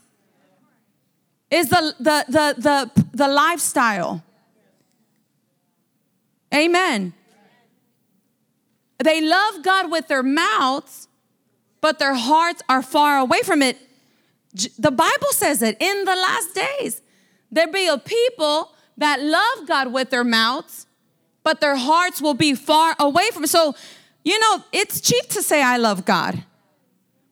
it's 1.51 1.69
the, 1.69 1.93
the, 1.99 2.25
the, 2.27 2.55
the, 2.57 3.05
the 3.13 3.27
lifestyle. 3.27 4.23
Amen. 6.51 7.13
They 8.97 9.21
love 9.21 9.61
God 9.61 9.91
with 9.91 10.07
their 10.07 10.23
mouths, 10.23 11.07
but 11.81 11.99
their 11.99 12.15
hearts 12.15 12.63
are 12.67 12.81
far 12.81 13.19
away 13.19 13.43
from 13.43 13.61
it. 13.61 13.77
The 14.79 14.89
Bible 14.89 15.33
says 15.33 15.61
it 15.61 15.77
in 15.79 16.05
the 16.05 16.15
last 16.15 16.55
days. 16.55 17.03
There 17.51 17.67
be 17.67 17.87
a 17.87 17.97
people 17.97 18.71
that 18.97 19.21
love 19.21 19.67
God 19.67 19.91
with 19.91 20.09
their 20.09 20.23
mouths, 20.23 20.87
but 21.43 21.61
their 21.61 21.75
hearts 21.75 22.21
will 22.21 22.33
be 22.33 22.53
far 22.55 22.95
away 22.99 23.29
from. 23.31 23.45
So, 23.47 23.75
you 24.23 24.39
know, 24.39 24.63
it's 24.71 24.99
cheap 25.01 25.27
to 25.29 25.41
say, 25.41 25.61
I 25.61 25.77
love 25.77 26.05
God, 26.05 26.43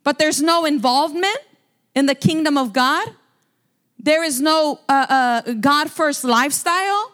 but 0.03 0.19
there's 0.19 0.41
no 0.41 0.65
involvement 0.65 1.37
in 1.95 2.05
the 2.05 2.15
kingdom 2.15 2.57
of 2.57 2.73
God. 2.73 3.09
There 3.97 4.23
is 4.23 4.41
no 4.41 4.79
uh, 4.89 5.41
uh, 5.47 5.53
God 5.53 5.89
first 5.89 6.23
lifestyle. 6.23 7.11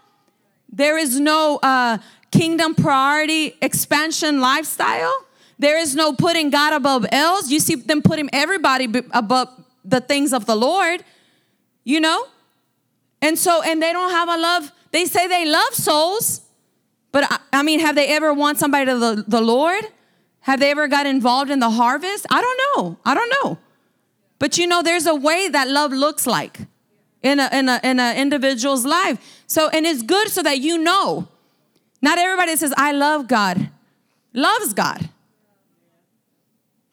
There 0.72 0.98
is 0.98 1.20
no 1.20 1.60
uh, 1.62 2.00
kingdom 2.32 2.76
priority 2.76 3.56
expansion 3.62 4.40
lifestyle. 4.40 5.14
There 5.60 5.78
is 5.78 5.96
no 5.96 6.14
putting 6.14 6.50
God 6.50 6.74
above 6.74 7.06
else. 7.12 7.52
You 7.52 7.60
see 7.60 7.76
them 7.76 8.02
putting 8.02 8.30
everybody 8.34 8.88
above 9.12 9.50
the 9.84 10.00
things 10.02 10.34
of 10.34 10.46
the 10.46 10.56
Lord, 10.56 11.04
you 11.84 12.00
know? 12.00 12.28
And 13.22 13.38
so, 13.38 13.62
and 13.62 13.82
they 13.82 13.92
don't 13.92 14.12
have 14.12 14.30
a 14.30 14.38
love. 14.38 14.72
They 14.92 15.06
say 15.06 15.28
they 15.28 15.46
love 15.46 15.74
souls, 15.74 16.42
but 17.12 17.26
I, 17.30 17.40
I 17.60 17.64
mean, 17.64 17.80
have 17.80 17.96
they 17.96 18.08
ever 18.08 18.34
won 18.34 18.56
somebody 18.56 18.86
to 18.86 18.98
the, 18.98 19.24
the 19.28 19.42
Lord? 19.42 19.84
Have 20.42 20.60
they 20.60 20.72
ever 20.72 20.88
got 20.88 21.06
involved 21.06 21.52
in 21.52 21.60
the 21.60 21.70
harvest? 21.70 22.26
I 22.30 22.42
don't 22.42 22.60
know. 22.86 22.98
I 23.06 23.14
don't 23.14 23.34
know. 23.44 23.58
But 24.40 24.58
you 24.58 24.68
know, 24.68 24.82
there's 24.82 25.06
a 25.06 25.16
way 25.16 25.50
that 25.50 25.68
love 25.68 25.92
looks 25.92 26.26
like 26.26 26.60
in 27.22 27.40
a 27.42 27.50
in 27.52 27.68
a 27.68 27.80
in 27.84 28.00
an 28.00 28.16
individual's 28.16 28.86
life. 28.86 29.44
So, 29.48 29.68
and 29.70 29.86
it's 29.86 30.02
good 30.02 30.30
so 30.30 30.42
that 30.44 30.60
you 30.60 30.78
know 30.78 31.28
not 32.02 32.18
everybody 32.18 32.56
says, 32.56 32.74
I 32.78 32.94
love 32.94 33.28
God, 33.28 33.70
loves 34.34 34.74
God. 34.74 35.10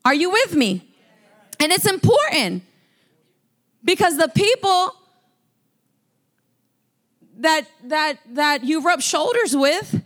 Are 0.04 0.14
you 0.14 0.30
with 0.30 0.54
me? 0.54 0.88
And 1.60 1.72
it's 1.72 1.86
important 1.86 2.62
because 3.84 4.16
the 4.16 4.28
people 4.28 4.95
that 7.46 7.66
that 7.84 8.18
that 8.34 8.64
you 8.64 8.82
rub 8.82 9.00
shoulders 9.00 9.54
with, 9.56 10.02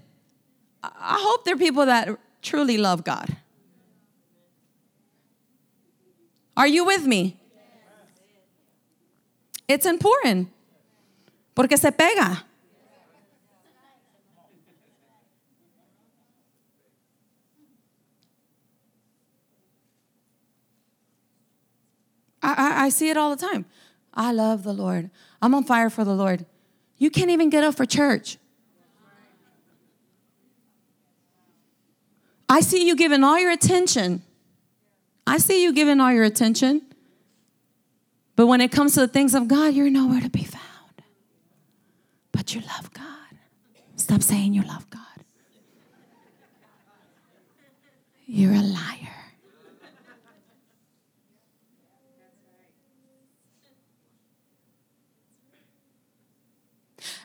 I 0.84 1.16
hope 1.18 1.44
they're 1.44 1.56
people 1.56 1.86
that 1.86 2.18
truly 2.42 2.76
love 2.76 3.02
God. 3.02 3.36
Are 6.56 6.66
you 6.66 6.84
with 6.84 7.06
me? 7.06 7.40
It's 9.66 9.86
important. 9.86 10.48
Porque 11.54 11.76
se 11.76 11.90
pega. 11.90 12.42
I, 22.42 22.54
I, 22.56 22.84
I 22.86 22.88
see 22.88 23.10
it 23.10 23.16
all 23.16 23.30
the 23.30 23.36
time. 23.36 23.64
I 24.12 24.32
love 24.32 24.64
the 24.64 24.72
Lord. 24.72 25.10
I'm 25.40 25.54
on 25.54 25.64
fire 25.64 25.88
for 25.88 26.04
the 26.04 26.14
Lord. 26.14 26.44
You 27.00 27.10
can't 27.10 27.30
even 27.30 27.48
get 27.48 27.64
up 27.64 27.74
for 27.74 27.86
church. 27.86 28.36
I 32.48 32.60
see 32.60 32.86
you 32.86 32.94
giving 32.94 33.24
all 33.24 33.38
your 33.38 33.50
attention. 33.50 34.22
I 35.26 35.38
see 35.38 35.62
you 35.62 35.72
giving 35.72 35.98
all 35.98 36.12
your 36.12 36.24
attention. 36.24 36.82
But 38.36 38.48
when 38.48 38.60
it 38.60 38.70
comes 38.70 38.94
to 38.94 39.00
the 39.00 39.08
things 39.08 39.34
of 39.34 39.48
God, 39.48 39.72
you're 39.74 39.90
nowhere 39.90 40.20
to 40.20 40.28
be 40.28 40.44
found. 40.44 40.60
But 42.32 42.54
you 42.54 42.60
love 42.60 42.92
God. 42.92 43.04
Stop 43.96 44.22
saying 44.22 44.52
you 44.52 44.62
love 44.62 44.88
God. 44.90 45.00
You're 48.26 48.54
a 48.54 48.62
liar. 48.62 49.19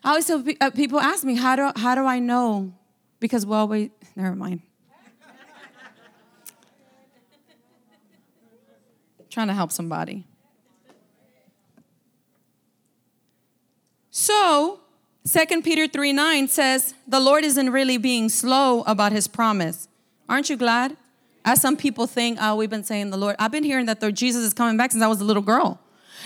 I 0.05 0.09
always 0.09 0.27
tell 0.27 0.43
uh, 0.61 0.69
people 0.69 0.99
ask 0.99 1.23
me, 1.23 1.33
how 1.35 1.55
do, 1.55 1.71
how 1.75 1.95
do 1.95 2.05
I 2.05 2.19
know? 2.19 2.71
Because, 3.19 3.43
well, 3.43 3.67
wait, 3.67 3.91
never 4.15 4.35
mind. 4.35 4.61
trying 9.31 9.47
to 9.47 9.53
help 9.53 9.71
somebody. 9.71 10.23
So, 14.09 14.79
2 15.27 15.61
Peter 15.61 15.87
3 15.87 16.13
9 16.13 16.47
says, 16.47 16.93
The 17.07 17.19
Lord 17.19 17.43
isn't 17.43 17.69
really 17.69 17.97
being 17.97 18.29
slow 18.29 18.83
about 18.83 19.11
his 19.11 19.27
promise. 19.27 19.89
Aren't 20.29 20.49
you 20.49 20.55
glad? 20.55 20.95
As 21.43 21.59
some 21.59 21.75
people 21.75 22.07
think, 22.07 22.37
oh, 22.39 22.55
we've 22.55 22.69
been 22.69 22.83
saying 22.83 23.09
the 23.09 23.17
Lord. 23.17 23.35
I've 23.39 23.51
been 23.51 23.63
hearing 23.63 23.87
that 23.87 23.99
the 23.99 24.11
Jesus 24.11 24.43
is 24.43 24.53
coming 24.53 24.77
back 24.77 24.91
since 24.91 25.03
I 25.03 25.07
was 25.07 25.19
a 25.19 25.25
little 25.25 25.43
girl. 25.43 25.81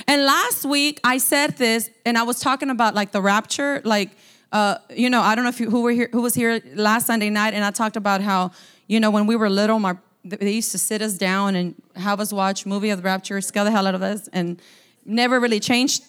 And 0.08 0.26
last 0.26 0.66
week 0.66 1.00
I 1.04 1.18
said 1.18 1.58
this, 1.58 1.90
and 2.06 2.18
I 2.18 2.24
was 2.24 2.40
talking 2.40 2.70
about 2.70 2.96
like 2.96 3.12
the 3.12 3.22
rapture, 3.22 3.82
like 3.84 4.12
uh, 4.52 4.78
you 4.90 5.10
know, 5.10 5.22
I 5.22 5.36
don't 5.36 5.44
know 5.44 5.50
if 5.50 5.60
you, 5.60 5.70
who 5.70 5.82
were 5.82 5.92
here, 5.92 6.10
who 6.12 6.22
was 6.22 6.34
here 6.34 6.62
last 6.74 7.08
Sunday 7.08 7.30
night, 7.30 7.54
and 7.54 7.64
I 7.64 7.72
talked 7.72 7.96
about 7.96 8.22
how 8.22 8.52
you 8.88 9.00
know 9.00 9.12
when 9.12 9.28
we 9.28 9.36
were 9.36 9.50
little, 9.50 9.80
my 9.80 9.98
they 10.24 10.52
used 10.52 10.72
to 10.72 10.78
sit 10.78 11.02
us 11.02 11.18
down 11.18 11.56
and 11.56 11.76
have 11.96 12.20
us 12.20 12.34
watch 12.34 12.66
movie 12.66 12.90
of 12.90 12.98
the 12.98 13.04
rapture, 13.04 13.40
scare 13.42 13.64
the 13.64 13.72
hell 13.72 13.88
out 13.88 13.96
of 13.96 14.02
us, 14.02 14.28
and 14.34 14.62
never 15.06 15.40
really 15.40 15.60
changed. 15.60 16.04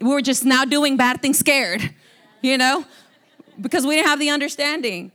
We 0.00 0.08
were 0.08 0.22
just 0.22 0.44
now 0.44 0.64
doing 0.64 0.96
bad 0.96 1.22
things 1.22 1.38
scared, 1.38 1.94
you 2.42 2.58
know, 2.58 2.84
because 3.60 3.86
we 3.86 3.96
didn't 3.96 4.08
have 4.08 4.18
the 4.18 4.30
understanding. 4.30 5.12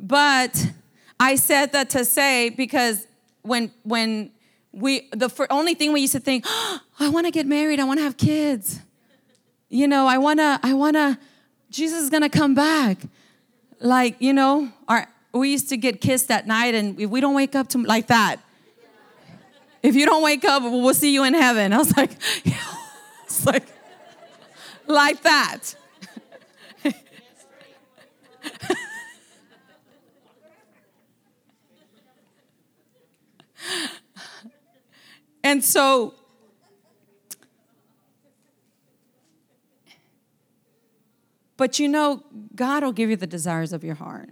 But 0.00 0.72
I 1.20 1.36
said 1.36 1.72
that 1.72 1.90
to 1.90 2.04
say 2.04 2.50
because 2.50 3.06
when 3.42 3.70
when 3.82 4.30
we 4.74 5.08
the 5.12 5.46
only 5.50 5.74
thing 5.74 5.92
we 5.92 6.00
used 6.00 6.12
to 6.12 6.20
think 6.20 6.44
oh, 6.46 6.80
i 7.00 7.08
want 7.08 7.26
to 7.26 7.30
get 7.30 7.46
married 7.46 7.80
i 7.80 7.84
want 7.84 7.98
to 7.98 8.04
have 8.04 8.16
kids. 8.16 8.80
You 9.68 9.88
know 9.88 10.06
i 10.06 10.18
want 10.18 10.38
to 10.40 10.60
i 10.62 10.74
want 10.74 10.96
to 10.96 11.18
jesus 11.70 12.02
is 12.02 12.10
going 12.10 12.22
to 12.22 12.28
come 12.28 12.54
back. 12.54 12.98
Like 13.80 14.16
you 14.20 14.32
know 14.32 14.70
our 14.88 15.08
we 15.32 15.50
used 15.50 15.68
to 15.70 15.76
get 15.76 16.00
kissed 16.00 16.30
at 16.30 16.46
night 16.46 16.74
and 16.74 17.00
if 17.00 17.10
we 17.10 17.20
don't 17.20 17.34
wake 17.34 17.54
up 17.54 17.68
to 17.70 17.78
like 17.78 18.06
that. 18.08 18.36
If 19.82 19.96
you 19.96 20.06
don't 20.06 20.22
wake 20.22 20.44
up 20.44 20.62
we'll 20.62 20.94
see 20.94 21.12
you 21.12 21.24
in 21.24 21.34
heaven. 21.34 21.72
I 21.72 21.78
was 21.78 21.96
like 21.96 22.12
it's 23.24 23.44
like 23.44 23.66
like 24.86 25.22
that 25.22 25.74
And 35.44 35.62
so 35.62 36.14
But 41.56 41.78
you 41.78 41.88
know, 41.88 42.22
God 42.54 42.82
will 42.82 42.92
give 42.92 43.10
you 43.10 43.16
the 43.16 43.26
desires 43.26 43.72
of 43.72 43.84
your 43.84 43.94
heart. 43.94 44.30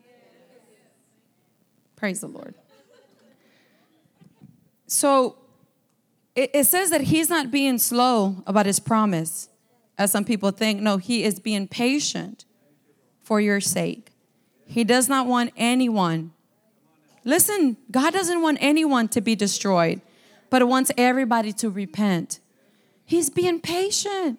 Praise 1.96 2.20
the 2.20 2.26
Lord. 2.26 2.54
So 4.86 5.36
it, 6.34 6.50
it, 6.52 6.64
says 6.66 6.90
that 6.90 7.02
he's 7.02 7.30
not 7.30 7.50
being 7.50 7.78
slow 7.78 8.42
about 8.46 8.66
his 8.66 8.80
promise, 8.80 9.48
as 9.96 10.10
some 10.10 10.24
people 10.24 10.50
think. 10.50 10.80
No, 10.80 10.96
he 10.96 11.22
is 11.22 11.38
being 11.38 11.68
patient 11.68 12.44
for 13.20 13.40
your 13.40 13.60
sake. 13.60 14.10
He 14.66 14.84
does 14.84 15.08
not 15.08 15.26
want 15.26 15.52
anyone. 15.56 16.32
Listen, 17.24 17.76
God 17.90 18.12
doesn't 18.12 18.42
want 18.42 18.58
anyone 18.60 19.06
to 19.08 19.20
be 19.20 19.36
destroyed 19.36 20.00
but 20.52 20.68
wants 20.68 20.92
everybody 20.98 21.50
to 21.50 21.70
repent. 21.70 22.38
He's 23.06 23.30
being 23.30 23.58
patient 23.58 24.38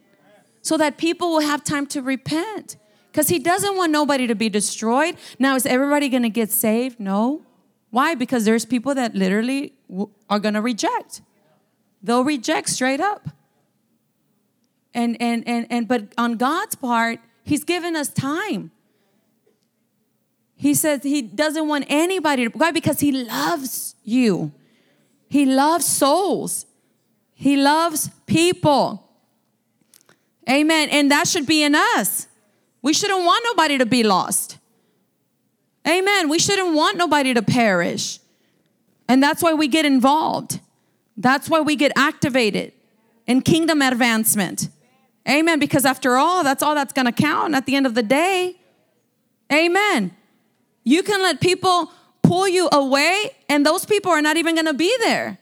so 0.62 0.78
that 0.78 0.96
people 1.00 1.32
will 1.32 1.40
have 1.40 1.64
time 1.64 1.88
to 1.88 2.04
repent 2.04 2.78
because 3.12 3.30
he 3.30 3.40
doesn't 3.40 3.76
want 3.76 3.92
nobody 3.92 4.28
to 4.28 4.36
be 4.36 4.48
destroyed. 4.48 5.16
Now, 5.40 5.56
is 5.56 5.66
everybody 5.66 6.10
going 6.10 6.22
to 6.22 6.30
get 6.30 6.52
saved? 6.52 7.00
No. 7.00 7.42
Why? 7.90 8.14
Because 8.14 8.46
there's 8.46 8.64
people 8.64 8.94
that 8.94 9.16
literally 9.16 9.74
are 10.30 10.38
going 10.38 10.54
to 10.54 10.62
reject. 10.62 11.24
They'll 12.04 12.24
reject 12.24 12.70
straight 12.70 13.02
up. 13.02 13.30
And 14.94 15.20
and 15.20 15.44
and 15.48 15.66
and 15.72 15.88
but 15.88 16.14
on 16.16 16.36
God's 16.36 16.76
part, 16.76 17.22
he's 17.44 17.64
given 17.64 17.96
us 17.96 18.10
time. 18.10 18.70
He 20.56 20.76
says 20.76 21.02
he 21.02 21.24
doesn't 21.24 21.68
want 21.68 21.86
anybody 21.90 22.48
to 22.48 22.56
why 22.56 22.70
because 22.70 23.00
he 23.00 23.12
loves 23.12 23.96
you. 24.04 24.52
He 25.34 25.48
loves 25.48 25.88
souls. 25.88 26.68
He 27.34 27.58
loves 27.58 28.12
people. 28.28 29.10
Amen. 30.48 30.90
And 30.92 31.10
that 31.10 31.28
should 31.28 31.48
be 31.48 31.64
in 31.64 31.74
us. 31.74 32.28
We 32.84 32.94
shouldn't 32.94 33.26
want 33.26 33.44
nobody 33.44 33.80
to 33.80 33.88
be 33.88 34.04
lost. 34.04 34.60
Amen. 35.88 36.30
We 36.30 36.38
shouldn't 36.38 36.76
want 36.76 36.98
nobody 36.98 37.34
to 37.34 37.42
perish. 37.42 38.20
And 39.08 39.24
that's 39.24 39.42
why 39.42 39.56
we 39.56 39.68
get 39.68 39.88
involved. 39.88 40.60
That's 41.18 41.50
why 41.50 41.62
we 41.62 41.76
get 41.78 41.92
activated 41.96 42.72
in 43.26 43.42
kingdom 43.42 43.82
advancement. 43.82 44.70
Amen. 45.28 45.58
Because 45.58 45.84
after 45.84 46.16
all, 46.16 46.44
that's 46.44 46.62
all 46.62 46.76
that's 46.76 46.94
going 46.94 47.08
to 47.08 47.12
count 47.12 47.56
at 47.56 47.66
the 47.66 47.76
end 47.76 47.88
of 47.88 47.96
the 47.96 48.04
day. 48.04 48.56
Amen. 49.52 50.16
You 50.84 51.02
can 51.02 51.24
let 51.24 51.42
people 51.42 51.92
pull 52.34 52.48
you 52.48 52.68
away, 52.72 53.30
and 53.48 53.64
those 53.64 53.86
people 53.86 54.12
are 54.12 54.22
not 54.22 54.38
even 54.38 54.56
to 54.66 54.74
be 54.74 54.94
there. 55.00 55.38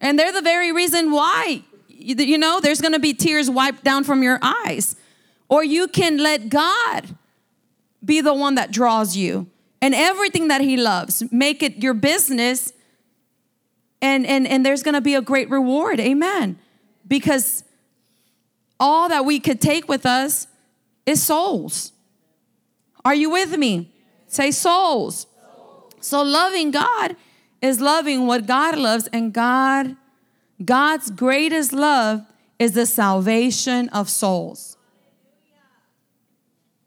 And 0.00 0.18
they're 0.18 0.32
the 0.32 0.42
very 0.42 0.72
reason 0.72 1.12
why, 1.12 1.62
you 1.88 2.36
know, 2.36 2.60
there's 2.60 2.80
to 2.92 2.98
be 2.98 3.14
tears 3.14 3.48
wiped 3.48 3.84
down 3.84 4.02
from 4.04 4.22
your 4.22 4.38
eyes. 4.42 4.96
Or 5.48 5.62
you 5.62 5.86
can 5.86 6.18
let 6.18 6.48
God 6.48 7.14
be 8.04 8.20
the 8.20 8.34
one 8.34 8.56
that 8.56 8.72
draws 8.72 9.16
you. 9.16 9.46
And 9.80 9.94
everything 9.94 10.48
that 10.48 10.60
He 10.60 10.76
loves, 10.76 11.22
make 11.30 11.62
it 11.62 11.76
your 11.76 11.94
business. 11.94 12.72
And 14.02 14.26
and 14.26 14.46
and 14.46 14.66
there's 14.66 14.82
to 14.94 15.00
be 15.00 15.14
a 15.14 15.22
great 15.22 15.48
reward. 15.48 16.00
Amen. 16.00 16.58
Because 17.06 17.62
all 18.80 19.08
that 19.08 19.24
we 19.24 19.38
could 19.38 19.60
take 19.60 19.88
with 19.88 20.04
us 20.04 20.48
is 21.06 21.22
souls. 21.22 21.92
Are 23.04 23.14
you 23.14 23.30
with 23.30 23.56
me? 23.56 23.92
Say 24.26 24.50
souls. 24.50 25.26
So 26.00 26.22
loving 26.22 26.70
god 26.70 27.16
is 27.60 27.80
loving 27.80 28.26
what 28.26 28.46
god 28.46 28.76
loves 28.78 29.08
and 29.12 29.32
god 29.32 29.96
god's 30.64 31.10
greatest 31.10 31.72
love 31.72 32.22
is 32.58 32.72
the 32.72 32.86
salvation 32.86 33.88
of 33.90 34.08
souls 34.08 34.76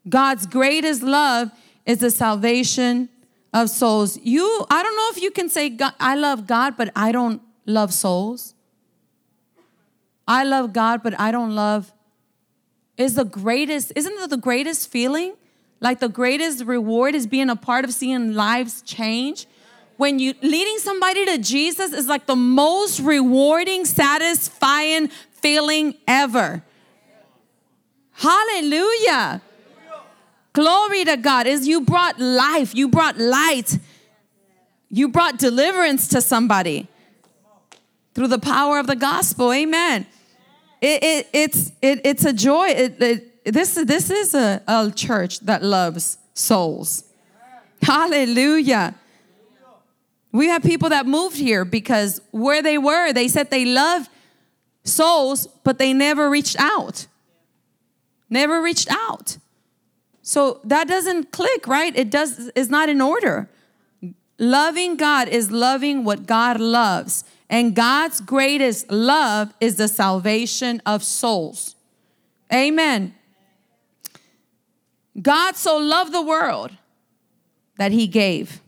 god's 0.08 0.46
greatest 0.46 1.02
love 1.02 1.50
is 1.86 1.98
the 1.98 2.10
salvation 2.10 3.08
of 3.52 3.70
souls. 3.70 4.18
You, 4.22 4.66
I 4.70 4.82
don't 4.82 4.96
know 4.96 5.10
if 5.10 5.22
you 5.22 5.30
can 5.30 5.48
say, 5.48 5.76
I 5.98 6.14
love 6.14 6.46
God, 6.46 6.76
but 6.76 6.90
I 6.94 7.12
don't 7.12 7.42
love 7.66 7.92
souls. 7.92 8.54
I 10.26 10.44
love 10.44 10.72
God, 10.72 11.02
but 11.02 11.18
I 11.18 11.32
don't 11.32 11.54
love, 11.54 11.92
is 12.96 13.14
the 13.14 13.24
greatest, 13.24 13.92
isn't 13.96 14.12
it 14.12 14.30
the 14.30 14.36
greatest 14.36 14.90
feeling? 14.90 15.34
Like 15.80 16.00
the 16.00 16.08
greatest 16.08 16.64
reward 16.64 17.14
is 17.14 17.26
being 17.26 17.48
a 17.48 17.56
part 17.56 17.84
of 17.84 17.92
seeing 17.92 18.34
lives 18.34 18.82
change. 18.82 19.46
When 19.96 20.18
you 20.18 20.34
leading 20.42 20.78
somebody 20.78 21.24
to 21.26 21.38
Jesus 21.38 21.92
is 21.92 22.06
like 22.06 22.26
the 22.26 22.36
most 22.36 23.00
rewarding, 23.00 23.84
satisfying 23.84 25.08
feeling 25.32 25.94
ever. 26.06 26.62
Hallelujah. 28.12 29.40
Glory 30.52 31.04
to 31.04 31.16
God. 31.16 31.46
Is 31.46 31.66
you 31.66 31.80
brought 31.82 32.18
life, 32.18 32.74
you 32.74 32.88
brought 32.88 33.18
light, 33.18 33.78
you 34.90 35.08
brought 35.08 35.38
deliverance 35.38 36.08
to 36.08 36.20
somebody 36.20 36.88
through 38.14 38.28
the 38.28 38.38
power 38.38 38.78
of 38.78 38.86
the 38.86 38.96
gospel. 38.96 39.52
Amen. 39.52 40.06
It, 40.80 41.02
it, 41.02 41.28
it's, 41.32 41.72
it, 41.80 42.00
it's 42.04 42.24
a 42.24 42.32
joy. 42.32 42.68
It, 42.68 43.02
it, 43.02 43.29
this, 43.50 43.74
this 43.74 44.10
is 44.10 44.34
a, 44.34 44.62
a 44.66 44.90
church 44.90 45.40
that 45.40 45.62
loves 45.62 46.18
souls. 46.34 47.04
Hallelujah. 47.82 48.94
We 50.32 50.48
have 50.48 50.62
people 50.62 50.90
that 50.90 51.06
moved 51.06 51.36
here 51.36 51.64
because 51.64 52.20
where 52.30 52.62
they 52.62 52.78
were, 52.78 53.12
they 53.12 53.28
said 53.28 53.50
they 53.50 53.64
loved 53.64 54.08
souls, 54.84 55.46
but 55.64 55.78
they 55.78 55.92
never 55.92 56.30
reached 56.30 56.56
out. 56.58 57.06
Never 58.28 58.62
reached 58.62 58.88
out. 58.90 59.38
So 60.22 60.60
that 60.64 60.86
doesn't 60.86 61.32
click, 61.32 61.66
right? 61.66 61.96
It 61.96 62.10
does 62.10 62.50
is 62.54 62.70
not 62.70 62.88
in 62.88 63.00
order. 63.00 63.48
Loving 64.38 64.96
God 64.96 65.28
is 65.28 65.50
loving 65.50 66.04
what 66.04 66.26
God 66.26 66.60
loves. 66.60 67.24
And 67.48 67.74
God's 67.74 68.20
greatest 68.20 68.90
love 68.90 69.52
is 69.60 69.76
the 69.76 69.88
salvation 69.88 70.80
of 70.86 71.02
souls. 71.02 71.74
Amen. 72.52 73.14
God 75.20 75.56
so 75.56 75.76
loved 75.76 76.12
the 76.12 76.22
world 76.22 76.70
that 77.76 77.92
he 77.92 78.06
gave. 78.06 78.60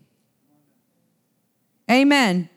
Amen. 1.91 2.49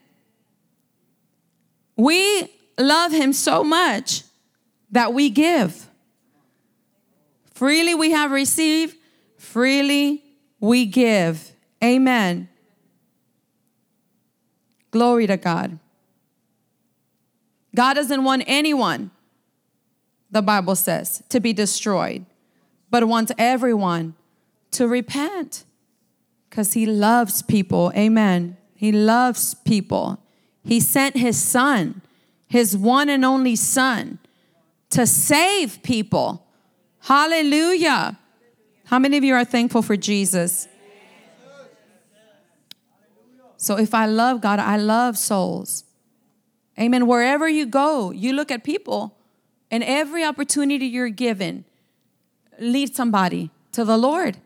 We 1.96 2.48
love 2.78 3.12
him 3.12 3.32
so 3.32 3.62
much 3.62 4.22
that 4.90 5.12
we 5.12 5.30
give. 5.30 5.88
Freely 7.54 7.94
we 7.94 8.10
have 8.10 8.30
received, 8.30 8.96
freely 9.38 10.22
we 10.60 10.86
give. 10.86 11.52
Amen. 11.82 12.48
Glory 14.90 15.26
to 15.26 15.36
God. 15.36 15.78
God 17.74 17.94
doesn't 17.94 18.24
want 18.24 18.42
anyone, 18.46 19.10
the 20.30 20.42
Bible 20.42 20.74
says, 20.74 21.22
to 21.28 21.40
be 21.40 21.52
destroyed, 21.52 22.24
but 22.96 23.08
wants 23.08 23.30
everyone 23.36 24.14
to 24.70 24.88
repent 24.88 25.64
because 26.48 26.72
He 26.72 26.86
loves 26.86 27.42
people. 27.42 27.92
Amen. 27.94 28.56
He 28.74 28.90
loves 28.90 29.52
people. 29.52 30.18
He 30.64 30.80
sent 30.80 31.14
His 31.14 31.36
Son, 31.36 32.00
His 32.48 32.74
one 32.74 33.10
and 33.10 33.22
only 33.22 33.54
Son, 33.54 34.18
to 34.88 35.06
save 35.06 35.82
people. 35.82 36.46
Hallelujah. 37.00 38.16
How 38.86 38.98
many 38.98 39.18
of 39.18 39.24
you 39.24 39.34
are 39.34 39.44
thankful 39.44 39.82
for 39.82 39.98
Jesus? 39.98 40.66
So 43.58 43.76
if 43.76 43.92
I 43.92 44.06
love 44.06 44.40
God, 44.40 44.58
I 44.58 44.78
love 44.78 45.18
souls. 45.18 45.84
Amen. 46.80 47.06
Wherever 47.06 47.46
you 47.46 47.66
go, 47.66 48.10
you 48.10 48.32
look 48.32 48.50
at 48.50 48.64
people, 48.64 49.18
and 49.70 49.84
every 49.84 50.24
opportunity 50.24 50.86
you're 50.86 51.10
given, 51.10 51.66
lead 52.58 52.94
somebody 52.94 53.50
to 53.72 53.84
the 53.84 53.96
Lord. 53.96 54.36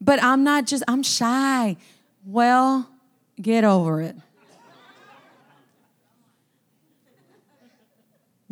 But 0.00 0.22
I'm 0.22 0.44
not 0.44 0.66
just, 0.66 0.84
I'm 0.86 1.02
shy. 1.02 1.76
Well, 2.24 2.88
get 3.40 3.64
over 3.64 4.00
it. 4.02 4.16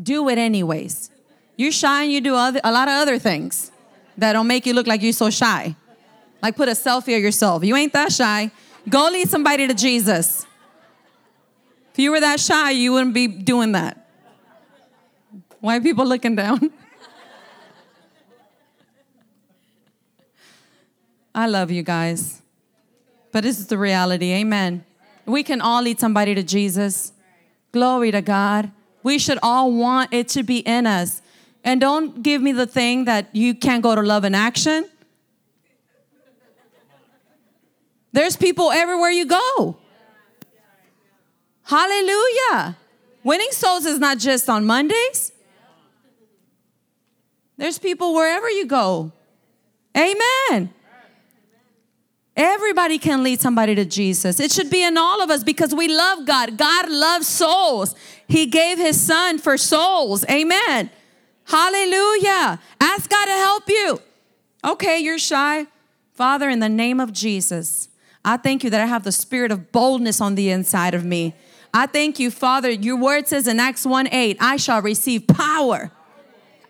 Do 0.02 0.28
it 0.28 0.38
anyways. 0.38 1.10
You're 1.56 1.72
shy 1.72 2.04
and 2.04 2.12
you 2.12 2.20
do 2.20 2.34
other, 2.34 2.60
a 2.64 2.72
lot 2.72 2.88
of 2.88 2.94
other 2.94 3.18
things 3.18 3.70
that 4.18 4.32
don't 4.32 4.46
make 4.46 4.66
you 4.66 4.74
look 4.74 4.86
like 4.86 5.02
you're 5.02 5.12
so 5.12 5.30
shy. 5.30 5.76
Like 6.42 6.56
put 6.56 6.68
a 6.68 6.72
selfie 6.72 7.16
of 7.16 7.22
yourself. 7.22 7.64
You 7.64 7.76
ain't 7.76 7.92
that 7.92 8.12
shy. 8.12 8.50
Go 8.88 9.08
lead 9.10 9.28
somebody 9.28 9.66
to 9.68 9.74
Jesus. 9.74 10.46
If 11.92 11.98
you 12.00 12.10
were 12.10 12.20
that 12.20 12.40
shy, 12.40 12.72
you 12.72 12.92
wouldn't 12.92 13.14
be 13.14 13.28
doing 13.28 13.72
that. 13.72 14.08
Why 15.60 15.78
people 15.78 16.04
looking 16.04 16.34
down? 16.34 16.72
I 21.34 21.46
love 21.46 21.70
you 21.70 21.82
guys. 21.82 22.40
But 23.32 23.42
this 23.42 23.58
is 23.58 23.66
the 23.66 23.78
reality. 23.78 24.32
Amen. 24.32 24.84
We 25.26 25.42
can 25.42 25.60
all 25.60 25.82
lead 25.82 25.98
somebody 25.98 26.34
to 26.34 26.42
Jesus. 26.42 27.12
Glory 27.72 28.10
to 28.12 28.22
God. 28.22 28.70
We 29.02 29.18
should 29.18 29.38
all 29.42 29.72
want 29.72 30.12
it 30.12 30.28
to 30.28 30.42
be 30.42 30.58
in 30.58 30.86
us 30.86 31.20
And 31.64 31.80
don't 31.80 32.22
give 32.22 32.42
me 32.42 32.52
the 32.52 32.66
thing 32.66 33.06
that 33.06 33.34
you 33.34 33.54
can't 33.54 33.82
go 33.82 33.94
to 33.94 34.02
love 34.02 34.24
in 34.24 34.34
action. 34.34 34.88
There's 38.12 38.36
people 38.36 38.70
everywhere 38.70 39.10
you 39.10 39.24
go. 39.24 39.78
Hallelujah. 41.64 42.76
Winning 43.24 43.50
souls 43.50 43.86
is 43.86 43.98
not 43.98 44.18
just 44.18 44.50
on 44.50 44.66
Mondays. 44.66 45.32
There's 47.56 47.78
people 47.78 48.14
wherever 48.14 48.48
you 48.50 48.66
go. 48.66 49.10
Amen. 49.96 50.74
Everybody 52.36 52.98
can 52.98 53.22
lead 53.22 53.40
somebody 53.40 53.74
to 53.76 53.84
Jesus. 53.84 54.40
It 54.40 54.50
should 54.50 54.68
be 54.68 54.82
in 54.82 54.96
all 54.96 55.22
of 55.22 55.30
us 55.30 55.44
because 55.44 55.72
we 55.74 55.88
love 55.88 56.26
God. 56.26 56.56
God 56.56 56.90
loves 56.90 57.28
souls. 57.28 57.94
He 58.26 58.46
gave 58.46 58.78
his 58.78 59.00
son 59.00 59.38
for 59.38 59.56
souls. 59.56 60.24
Amen. 60.28 60.90
Hallelujah. 61.44 62.60
Ask 62.80 63.08
God 63.08 63.26
to 63.26 63.32
help 63.32 63.68
you. 63.68 64.00
Okay, 64.64 64.98
you're 64.98 65.18
shy. 65.18 65.66
Father, 66.12 66.48
in 66.48 66.58
the 66.58 66.68
name 66.68 66.98
of 66.98 67.12
Jesus, 67.12 67.88
I 68.24 68.36
thank 68.36 68.64
you 68.64 68.70
that 68.70 68.80
I 68.80 68.86
have 68.86 69.04
the 69.04 69.12
spirit 69.12 69.52
of 69.52 69.70
boldness 69.70 70.20
on 70.20 70.34
the 70.34 70.50
inside 70.50 70.94
of 70.94 71.04
me. 71.04 71.34
I 71.72 71.86
thank 71.86 72.18
you, 72.18 72.30
Father. 72.30 72.70
Your 72.70 72.96
word 72.96 73.28
says 73.28 73.46
in 73.46 73.60
Acts 73.60 73.84
1 73.84 74.08
8, 74.10 74.38
I 74.40 74.56
shall 74.56 74.80
receive 74.80 75.26
power 75.26 75.90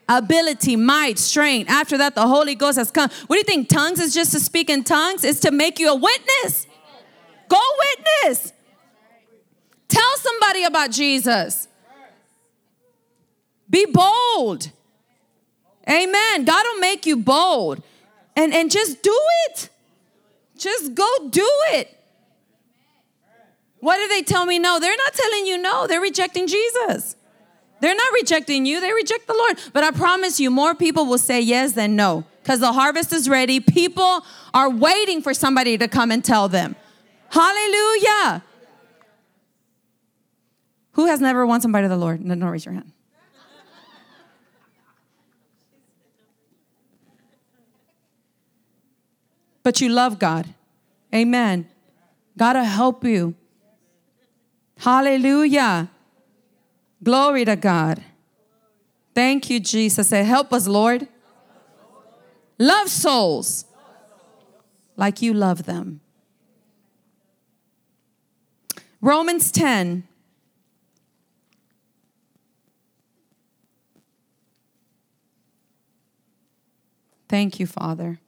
ability, 0.09 0.77
might, 0.77 1.19
strength. 1.19 1.71
After 1.71 1.99
that, 1.99 2.15
the 2.15 2.27
Holy 2.27 2.55
Ghost 2.55 2.79
has 2.79 2.91
come. 2.91 3.11
What 3.27 3.37
do 3.37 3.39
you 3.39 3.45
think? 3.45 3.69
Tongues 3.69 4.01
is 4.01 4.15
just 4.15 4.33
to 4.33 4.41
speak 4.41 4.71
in 4.71 4.85
tongues? 4.85 5.25
It's 5.25 5.41
to 5.41 5.51
make 5.51 5.79
you 5.79 5.91
a 5.91 5.95
witness. 5.95 6.67
Go 7.49 7.61
witness. 8.23 8.53
Tell 9.89 10.17
somebody 10.17 10.65
about 10.65 10.91
Jesus. 10.91 11.69
Be 13.69 13.87
bold. 13.87 14.71
Amen. 15.89 16.45
God 16.45 16.65
will 16.65 16.81
make 16.81 17.07
you 17.07 17.17
bold. 17.17 17.83
And, 18.37 18.53
and 18.53 18.71
just 18.71 19.03
do 19.03 19.17
it. 19.49 19.69
Just 20.57 20.95
go 20.95 21.09
do 21.31 21.49
it. 21.73 21.97
What 23.81 24.01
if 24.01 24.09
they 24.09 24.23
tell 24.23 24.47
me 24.47 24.59
no? 24.59 24.81
They're 24.81 24.97
not 24.97 25.13
telling 25.13 25.47
you 25.47 25.59
no, 25.59 25.87
they're 25.87 26.01
rejecting 26.01 26.47
Jesus. 26.47 27.17
They're 27.85 27.95
not 27.95 28.13
rejecting 28.15 28.65
you, 28.65 28.81
they 28.81 28.95
reject 28.95 29.27
the 29.27 29.35
Lord. 29.35 29.59
But 29.75 29.85
I 29.85 29.91
promise 29.91 30.41
you, 30.41 30.51
more 30.51 30.75
people 30.75 31.05
will 31.05 31.19
say 31.19 31.43
yes 31.43 31.73
than 31.73 31.97
no 31.97 32.25
because 32.43 32.59
the 32.59 32.73
harvest 32.73 33.13
is 33.13 33.29
ready. 33.29 33.61
People 33.61 34.25
are 34.55 34.71
waiting 34.71 35.21
for 35.21 35.35
somebody 35.35 35.77
to 35.77 35.87
come 35.87 36.11
and 36.11 36.25
tell 36.25 36.49
them. 36.49 36.77
Hallelujah. 37.29 38.43
Who 40.93 41.05
has 41.05 41.21
never 41.21 41.45
won 41.45 41.61
somebody 41.61 41.85
to 41.85 41.91
the 41.91 41.99
Lord? 41.99 42.25
No, 42.25 42.33
no, 42.33 42.47
raise 42.47 42.65
your 42.65 42.73
hand. 42.73 42.91
But 49.63 49.83
you 49.83 49.91
love 49.91 50.19
God. 50.19 50.55
Amen. 51.15 51.69
God 52.39 52.57
will 52.57 52.65
help 52.65 53.05
you. 53.05 53.35
Hallelujah. 54.79 55.91
Glory 57.05 57.45
to 57.45 57.55
God. 57.55 58.03
Thank 59.15 59.51
you, 59.51 59.61
Jesus. 59.61 60.11
Help 60.11 60.53
us, 60.53 60.67
Lord. 60.67 61.07
Love 62.59 62.89
souls 62.89 63.67
like 64.97 65.21
you 65.21 65.35
love 65.35 65.65
them. 65.65 66.01
Romans 69.01 69.53
10. 69.53 70.09
Thank 77.29 77.61
you, 77.61 77.67
Father. 77.67 78.19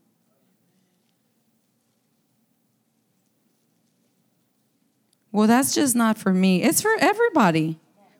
Well, 5.33 5.47
that's 5.47 5.75
just 5.75 5.95
not 5.95 6.19
for 6.19 6.33
me, 6.33 6.63
it's 6.63 6.81
for 6.81 6.95
everybody. 6.99 7.79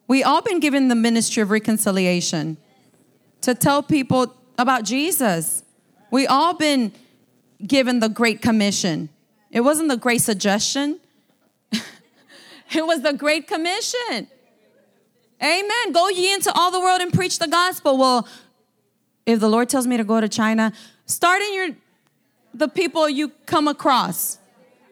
We 0.09 0.23
all 0.23 0.43
been 0.43 0.61
given 0.61 0.89
the 0.89 0.95
ministry 0.95 1.43
of 1.43 1.51
reconciliation 1.51 2.57
to 3.41 3.55
tell 3.55 3.83
people 3.83 4.35
about 4.59 4.85
Jesus. 4.85 5.65
We 6.11 6.27
all 6.27 6.55
been 6.55 6.93
given 7.65 8.01
the 8.01 8.09
great 8.09 8.41
commission. 8.41 9.09
It 9.51 9.61
wasn't 9.61 9.89
the 9.89 9.97
great 9.97 10.21
suggestion. 10.21 11.01
it 11.73 12.87
was 12.87 13.03
the 13.03 13.13
great 13.13 13.47
commission. 13.47 14.29
Amen. 15.43 15.93
Go 15.93 16.09
ye 16.09 16.33
into 16.33 16.53
all 16.53 16.71
the 16.71 16.81
world 16.81 17.01
and 17.01 17.13
preach 17.13 17.39
the 17.39 17.49
gospel. 17.49 17.99
Well, 17.99 18.29
if 19.27 19.41
the 19.41 19.49
Lord 19.49 19.69
tells 19.69 19.87
me 19.87 19.97
to 19.97 20.05
go 20.05 20.21
to 20.21 20.29
China, 20.29 20.73
start 21.05 21.43
in 21.43 21.55
your 21.55 21.69
the 22.55 22.69
people 22.69 23.09
you 23.09 23.29
come 23.45 23.69
across. 23.69 24.39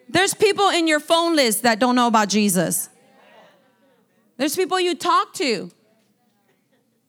There's 0.09 0.35
people 0.35 0.69
in 0.69 0.87
your 0.87 1.01
phone 1.01 1.35
list 1.35 1.63
that 1.63 1.79
don't 1.79 1.97
know 1.97 2.07
about 2.07 2.29
Jesus. 2.29 2.91
There's 4.37 4.57
people 4.57 4.81
you 4.81 4.95
talk 4.95 5.33
to 5.35 5.71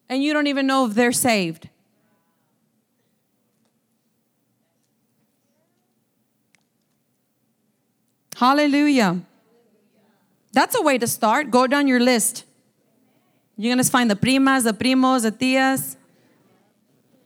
and 0.09 0.23
you 0.23 0.33
don't 0.33 0.47
even 0.47 0.67
know 0.67 0.85
if 0.85 0.93
they're 0.93 1.11
saved. 1.11 1.69
Hallelujah. 8.35 9.21
That's 10.51 10.75
a 10.75 10.81
way 10.81 10.97
to 10.97 11.07
start. 11.07 11.51
Go 11.51 11.67
down 11.67 11.87
your 11.87 11.99
list. 11.99 12.43
You're 13.57 13.73
going 13.73 13.83
to 13.83 13.89
find 13.89 14.11
the 14.11 14.15
primas, 14.15 14.63
the 14.63 14.73
primos, 14.73 15.23
the 15.23 15.31
tias. 15.31 15.95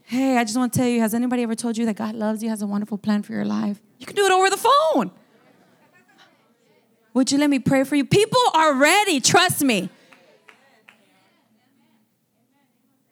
Hey, 0.04 0.38
I 0.38 0.44
just 0.44 0.58
want 0.58 0.72
to 0.74 0.80
tell 0.80 0.88
you 0.88 1.02
has 1.02 1.14
anybody 1.14 1.44
ever 1.44 1.56
told 1.56 1.78
you 1.78 1.86
that 1.88 1.96
God 1.96 2.16
loves 2.16 2.42
you, 2.42 2.50
has 2.50 2.62
a 2.62 2.68
wonderful 2.68 2.98
plan 2.98 3.24
for 3.24 3.34
your 3.34 3.46
life? 3.46 3.82
You 3.98 4.06
can 4.06 4.16
do 4.16 4.26
it 4.26 4.32
over 4.32 4.50
the 4.50 4.58
phone. 4.58 5.12
Would 7.14 7.32
you 7.32 7.38
let 7.38 7.50
me 7.50 7.60
pray 7.60 7.84
for 7.84 7.96
you? 7.96 8.06
People 8.06 8.40
are 8.54 8.74
ready, 8.76 9.20
trust 9.20 9.64
me. 9.64 9.90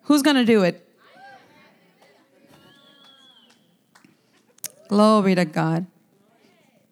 Who's 0.04 0.22
going 0.22 0.38
to 0.38 0.46
do 0.46 0.64
it? 0.64 0.88
Glory 4.88 5.36
to 5.36 5.44
God. 5.44 5.86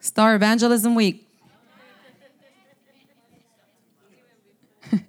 Star 0.01 0.35
Evangelism 0.35 0.95
Week. 0.95 1.25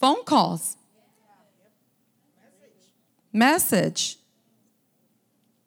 Phone 0.00 0.24
calls. 0.24 0.76
Message. 3.32 4.18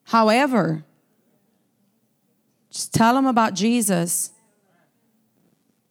However, 0.06 0.86
just 2.74 2.92
tell 2.92 3.14
them 3.14 3.28
about 3.28 3.54
Jesus 3.54 4.32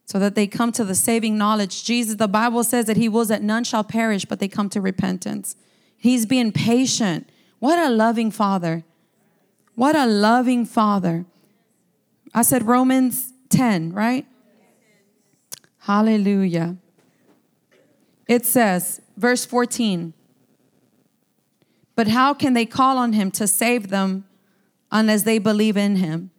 so 0.04 0.18
that 0.18 0.34
they 0.34 0.48
come 0.48 0.72
to 0.72 0.84
the 0.84 0.96
saving 0.96 1.38
knowledge. 1.38 1.84
Jesus, 1.84 2.16
the 2.16 2.26
Bible 2.26 2.64
says 2.64 2.86
that 2.86 2.96
He 2.96 3.08
wills 3.08 3.28
that 3.28 3.40
none 3.40 3.62
shall 3.62 3.84
perish, 3.84 4.24
but 4.24 4.40
they 4.40 4.48
come 4.48 4.68
to 4.70 4.80
repentance. 4.80 5.54
He's 5.96 6.26
being 6.26 6.50
patient. 6.50 7.30
What 7.60 7.78
a 7.78 7.88
loving 7.88 8.32
Father. 8.32 8.82
What 9.76 9.94
a 9.94 10.06
loving 10.06 10.66
Father. 10.66 11.24
I 12.34 12.42
said 12.42 12.66
Romans 12.66 13.32
10, 13.50 13.92
right? 13.92 14.26
Hallelujah. 15.78 16.76
It 18.26 18.44
says, 18.44 19.00
verse 19.16 19.44
14, 19.44 20.14
but 21.94 22.08
how 22.08 22.34
can 22.34 22.54
they 22.54 22.66
call 22.66 22.98
on 22.98 23.12
Him 23.12 23.30
to 23.32 23.46
save 23.46 23.88
them 23.88 24.24
unless 24.90 25.22
they 25.22 25.38
believe 25.38 25.76
in 25.76 25.96
Him? 25.96 26.31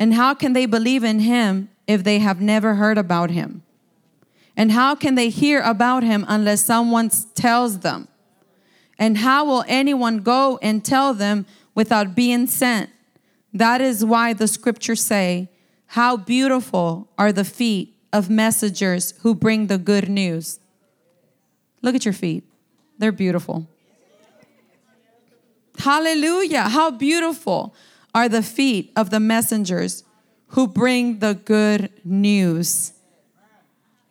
And 0.00 0.14
how 0.14 0.34
can 0.34 0.54
they 0.54 0.66
believe 0.66 1.04
in 1.04 1.20
him 1.20 1.68
if 1.86 2.02
they 2.02 2.18
have 2.18 2.40
never 2.40 2.74
heard 2.74 2.98
about 2.98 3.30
him? 3.30 3.62
And 4.56 4.72
how 4.72 4.96
can 4.96 5.14
they 5.14 5.28
hear 5.28 5.60
about 5.60 6.02
him 6.02 6.24
unless 6.26 6.64
someone 6.64 7.10
tells 7.34 7.78
them? 7.80 8.08
And 8.98 9.18
how 9.18 9.44
will 9.44 9.64
anyone 9.68 10.18
go 10.18 10.58
and 10.60 10.84
tell 10.84 11.14
them 11.14 11.46
without 11.76 12.16
being 12.16 12.48
sent? 12.48 12.90
That 13.52 13.80
is 13.80 14.04
why 14.04 14.32
the 14.32 14.48
scriptures 14.48 15.00
say, 15.00 15.48
How 15.86 16.16
beautiful 16.16 17.08
are 17.16 17.32
the 17.32 17.44
feet 17.44 17.94
of 18.12 18.28
messengers 18.28 19.14
who 19.20 19.34
bring 19.34 19.66
the 19.66 19.78
good 19.78 20.08
news. 20.08 20.58
Look 21.82 21.94
at 21.94 22.04
your 22.04 22.14
feet, 22.14 22.44
they're 22.98 23.12
beautiful. 23.12 23.66
Hallelujah. 25.78 26.62
How 26.62 26.90
beautiful 26.90 27.74
are 28.14 28.28
the 28.28 28.42
feet 28.42 28.92
of 28.96 29.10
the 29.10 29.20
messengers 29.20 30.04
who 30.48 30.66
bring 30.66 31.20
the 31.20 31.34
good 31.34 31.90
news. 32.04 32.92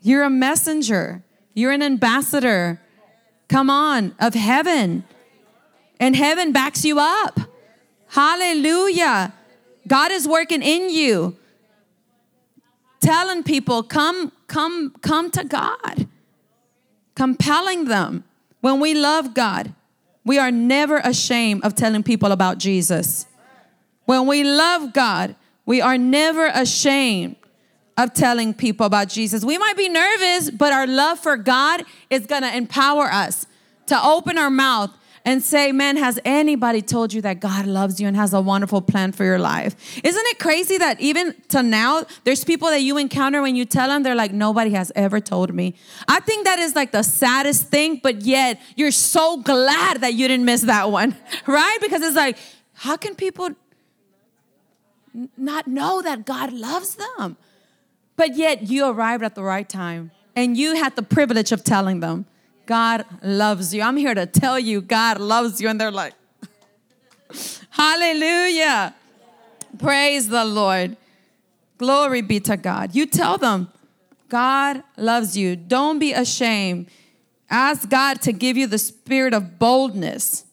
You're 0.01 0.23
a 0.23 0.29
messenger, 0.29 1.23
you're 1.53 1.71
an 1.71 1.83
ambassador. 1.83 2.81
Come 3.49 3.69
on, 3.69 4.15
of 4.19 4.35
heaven. 4.35 5.03
And 5.99 6.15
heaven 6.15 6.53
backs 6.53 6.85
you 6.85 6.99
up. 6.99 7.39
Hallelujah. 8.07 9.33
God 9.87 10.11
is 10.11 10.27
working 10.27 10.61
in 10.61 10.89
you. 10.89 11.35
Telling 13.01 13.43
people, 13.43 13.81
come, 13.81 14.31
come, 14.47 14.93
come 15.01 15.31
to 15.31 15.43
God. 15.43 16.07
Compelling 17.15 17.85
them. 17.85 18.23
When 18.61 18.79
we 18.79 18.93
love 18.93 19.33
God, 19.33 19.73
we 20.23 20.37
are 20.37 20.51
never 20.51 20.97
ashamed 20.97 21.63
of 21.63 21.75
telling 21.75 22.03
people 22.03 22.31
about 22.31 22.59
Jesus. 22.59 23.25
When 24.09 24.25
we 24.25 24.43
love 24.43 24.91
God, 24.91 25.35
we 25.67 25.81
are 25.81 25.95
never 25.95 26.47
ashamed 26.47 27.35
of 27.95 28.11
telling 28.11 28.55
people 28.55 28.87
about 28.87 29.07
Jesus. 29.07 29.45
We 29.45 29.59
might 29.59 29.77
be 29.77 29.87
nervous, 29.87 30.49
but 30.49 30.73
our 30.73 30.87
love 30.87 31.19
for 31.19 31.37
God 31.37 31.83
is 32.09 32.25
going 32.25 32.41
to 32.41 32.51
empower 32.57 33.03
us 33.03 33.45
to 33.85 34.03
open 34.03 34.39
our 34.39 34.49
mouth 34.49 34.89
and 35.25 35.43
say, 35.43 35.71
Man, 35.71 35.95
has 35.97 36.19
anybody 36.25 36.81
told 36.81 37.13
you 37.13 37.21
that 37.21 37.39
God 37.39 37.67
loves 37.67 38.01
you 38.01 38.07
and 38.07 38.17
has 38.17 38.33
a 38.33 38.41
wonderful 38.41 38.81
plan 38.81 39.11
for 39.11 39.25
your 39.25 39.37
life? 39.37 39.75
Isn't 40.03 40.25
it 40.25 40.39
crazy 40.39 40.79
that 40.79 40.99
even 40.99 41.35
to 41.49 41.61
now, 41.61 42.03
there's 42.23 42.43
people 42.43 42.69
that 42.69 42.81
you 42.81 42.97
encounter 42.97 43.43
when 43.43 43.55
you 43.55 43.63
tell 43.63 43.89
them, 43.89 44.01
they're 44.01 44.15
like, 44.15 44.33
Nobody 44.33 44.71
has 44.71 44.91
ever 44.95 45.19
told 45.19 45.53
me. 45.53 45.75
I 46.07 46.19
think 46.19 46.45
that 46.45 46.57
is 46.57 46.75
like 46.75 46.91
the 46.91 47.03
saddest 47.03 47.67
thing, 47.67 47.99
but 48.01 48.23
yet 48.23 48.59
you're 48.75 48.89
so 48.89 49.37
glad 49.43 50.01
that 50.01 50.15
you 50.15 50.27
didn't 50.27 50.45
miss 50.47 50.61
that 50.61 50.89
one, 50.89 51.15
right? 51.45 51.77
Because 51.79 52.01
it's 52.01 52.15
like, 52.15 52.39
how 52.73 52.97
can 52.97 53.13
people 53.13 53.51
not 55.37 55.67
know 55.67 56.01
that 56.01 56.25
God 56.25 56.53
loves 56.53 56.95
them? 56.95 57.37
But 58.15 58.35
yet 58.35 58.63
you 58.63 58.85
arrived 58.87 59.23
at 59.23 59.35
the 59.35 59.43
right 59.43 59.67
time 59.67 60.11
and 60.35 60.57
you 60.57 60.75
had 60.75 60.95
the 60.95 61.03
privilege 61.03 61.51
of 61.51 61.63
telling 61.63 61.99
them, 61.99 62.25
God 62.65 63.05
loves 63.23 63.73
you. 63.73 63.81
I'm 63.81 63.97
here 63.97 64.13
to 64.13 64.25
tell 64.25 64.59
you, 64.59 64.81
God 64.81 65.19
loves 65.19 65.59
you. 65.59 65.69
And 65.69 65.79
they're 65.79 65.91
like, 65.91 66.13
Hallelujah. 67.69 68.93
Praise 69.77 70.29
the 70.29 70.45
Lord. 70.45 70.97
Glory 71.77 72.21
be 72.21 72.39
to 72.41 72.57
God. 72.57 72.93
You 72.93 73.05
tell 73.05 73.37
them, 73.37 73.71
God 74.27 74.83
loves 74.97 75.37
you. 75.37 75.55
Don't 75.55 75.97
be 75.97 76.13
ashamed. 76.13 76.89
Ask 77.49 77.89
God 77.89 78.21
to 78.21 78.31
give 78.31 78.57
you 78.57 78.67
the 78.67 78.77
spirit 78.77 79.33
of 79.33 79.57
boldness. 79.57 80.45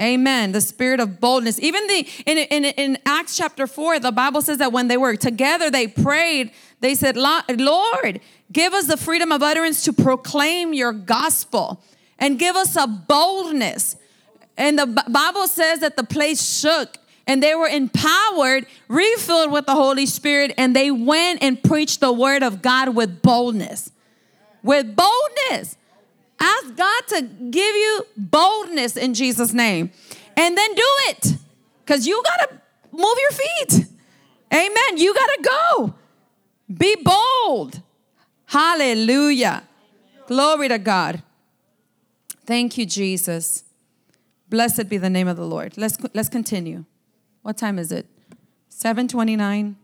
Amen. 0.00 0.52
The 0.52 0.60
spirit 0.60 1.00
of 1.00 1.20
boldness. 1.20 1.58
Even 1.60 1.86
the 1.88 2.08
in, 2.26 2.38
in, 2.38 2.64
in 2.64 2.98
Acts 3.04 3.36
chapter 3.36 3.66
4, 3.66 3.98
the 3.98 4.12
Bible 4.12 4.42
says 4.42 4.58
that 4.58 4.72
when 4.72 4.88
they 4.88 4.96
were 4.96 5.16
together, 5.16 5.70
they 5.70 5.88
prayed 5.88 6.52
they 6.80 6.94
said, 6.94 7.16
Lord, 7.16 8.20
give 8.52 8.72
us 8.72 8.86
the 8.86 8.96
freedom 8.96 9.32
of 9.32 9.42
utterance 9.42 9.84
to 9.84 9.92
proclaim 9.92 10.72
your 10.72 10.92
gospel 10.92 11.82
and 12.18 12.38
give 12.38 12.56
us 12.56 12.76
a 12.76 12.86
boldness. 12.86 13.96
And 14.56 14.78
the 14.78 14.86
Bible 14.86 15.48
says 15.48 15.80
that 15.80 15.96
the 15.96 16.04
place 16.04 16.42
shook 16.42 16.98
and 17.26 17.42
they 17.42 17.54
were 17.54 17.68
empowered, 17.68 18.66
refilled 18.88 19.52
with 19.52 19.66
the 19.66 19.74
Holy 19.74 20.06
Spirit, 20.06 20.54
and 20.56 20.74
they 20.74 20.90
went 20.90 21.42
and 21.42 21.62
preached 21.62 22.00
the 22.00 22.12
word 22.12 22.42
of 22.42 22.62
God 22.62 22.94
with 22.94 23.22
boldness. 23.22 23.90
With 24.62 24.96
boldness. 24.96 25.76
Ask 26.40 26.76
God 26.76 27.02
to 27.08 27.22
give 27.22 27.74
you 27.74 28.06
boldness 28.16 28.96
in 28.96 29.14
Jesus' 29.14 29.52
name. 29.52 29.90
And 30.36 30.56
then 30.56 30.74
do 30.74 30.86
it. 31.08 31.34
Because 31.84 32.06
you 32.06 32.22
got 32.24 32.48
to 32.48 32.60
move 32.92 33.16
your 33.20 33.30
feet. 33.30 33.86
Amen. 34.52 34.96
You 34.96 35.14
got 35.14 35.26
to 35.26 35.42
go. 35.42 35.94
Be 36.72 36.96
bold. 37.02 37.82
Hallelujah. 38.46 39.64
Glory 40.26 40.68
to 40.68 40.78
God. 40.78 41.22
Thank 42.46 42.78
you, 42.78 42.86
Jesus. 42.86 43.64
Blessed 44.48 44.88
be 44.88 44.96
the 44.96 45.10
name 45.10 45.28
of 45.28 45.36
the 45.36 45.44
Lord. 45.44 45.76
Let's, 45.76 45.98
let's 46.14 46.28
continue. 46.28 46.84
What 47.42 47.56
time 47.56 47.78
is 47.78 47.92
it? 47.92 48.06
729. 48.68 49.76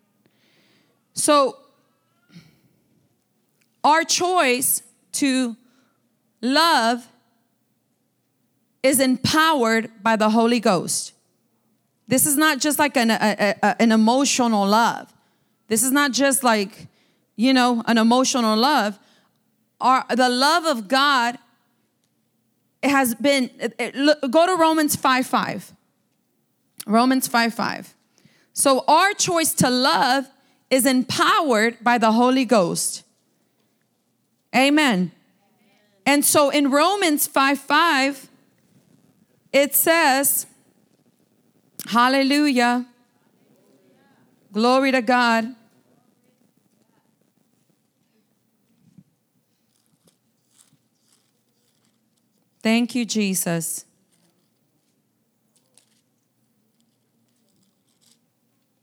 So, 1.15 1.59
our 3.83 4.05
choice 4.05 4.83
to 5.13 5.57
love 6.45 7.09
is 8.83 9.01
empowered 9.01 9.91
by 10.03 10.15
the 10.15 10.31
Holy 10.31 10.61
Ghost. 10.61 11.13
This 12.07 12.27
is 12.27 12.37
not 12.37 12.61
just 12.61 12.79
like 12.79 12.97
an, 12.97 13.11
a, 13.11 13.57
a, 13.63 13.83
an 13.83 13.91
emotional 13.91 14.67
love. 14.67 15.13
This 15.69 15.83
is 15.83 15.91
not 15.91 16.13
just 16.13 16.45
like, 16.45 16.87
you 17.35 17.53
know, 17.53 17.83
an 17.87 17.97
emotional 17.97 18.57
love. 18.57 18.99
Our, 19.81 20.05
the 20.15 20.29
love 20.29 20.67
of 20.67 20.87
God 20.87 21.39
it 22.85 22.91
has 22.91 23.15
been, 23.15 23.49
go 24.31 24.47
to 24.47 24.57
Romans 24.61 24.95
5 24.95 25.27
5. 25.27 25.73
Romans 26.87 27.27
5 27.27 27.55
5. 27.55 27.95
So 28.53 28.85
our 28.87 29.15
choice 29.15 29.55
to 29.55 29.71
love 29.71 30.27
is 30.69 30.85
empowered 30.85 31.83
by 31.83 31.97
the 31.97 32.13
Holy 32.13 32.45
Ghost. 32.45 33.03
Amen. 34.55 35.13
And 36.07 36.25
so 36.25 36.51
in 36.51 36.71
Romans 36.71 37.27
5 37.27 37.59
5, 37.59 38.29
it 39.53 39.75
says, 39.75 40.47
Hallelujah. 41.87 42.87
Glory 44.53 44.93
to 44.93 45.03
God. 45.03 45.55
Thank 52.63 52.95
you, 52.95 53.05
Jesus. 53.05 53.85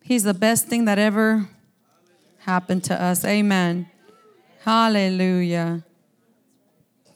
He's 0.03 0.24
the 0.24 0.34
best 0.34 0.67
thing 0.67 0.86
that 0.86 0.99
ever 0.99 1.47
happened 2.39 2.84
to 2.84 3.01
us. 3.01 3.26
Amen. 3.26 3.89
Hallelujah. 4.63 5.84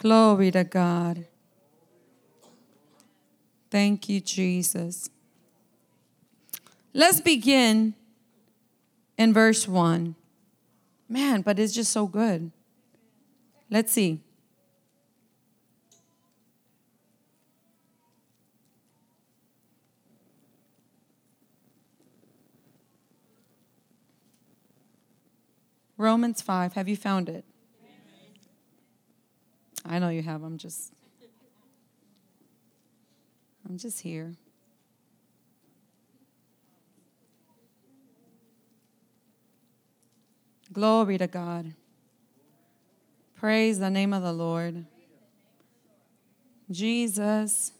Glory 0.06 0.52
to 0.52 0.64
God. 0.64 1.26
Thank 3.72 4.08
you, 4.08 4.20
Jesus. 4.20 5.10
Let's 6.94 7.20
begin 7.20 7.96
in 9.18 9.34
verse 9.34 9.68
1. 9.68 10.14
Man, 11.10 11.42
but 11.42 11.58
it's 11.58 11.74
just 11.74 11.92
so 11.92 12.06
good. 12.06 12.52
Let's 13.72 13.94
see. 13.94 14.22
Romans 25.98 26.44
5. 26.44 26.74
Have 26.74 26.88
you 26.88 26.96
found 26.96 27.28
it? 27.28 27.44
I 29.88 30.00
know 30.00 30.10
you 30.10 30.24
have. 30.24 30.44
I'm 30.44 30.58
just 30.58 30.92
I'm 33.68 33.78
just 33.78 34.02
here. 34.02 34.34
Glory 40.74 41.18
to 41.18 41.28
God. 41.28 41.74
Praise 43.36 43.80
the 43.80 43.90
name 43.90 44.14
of 44.14 44.24
the 44.24 44.34
Lord. 44.34 44.86
Jesus. 46.70 47.72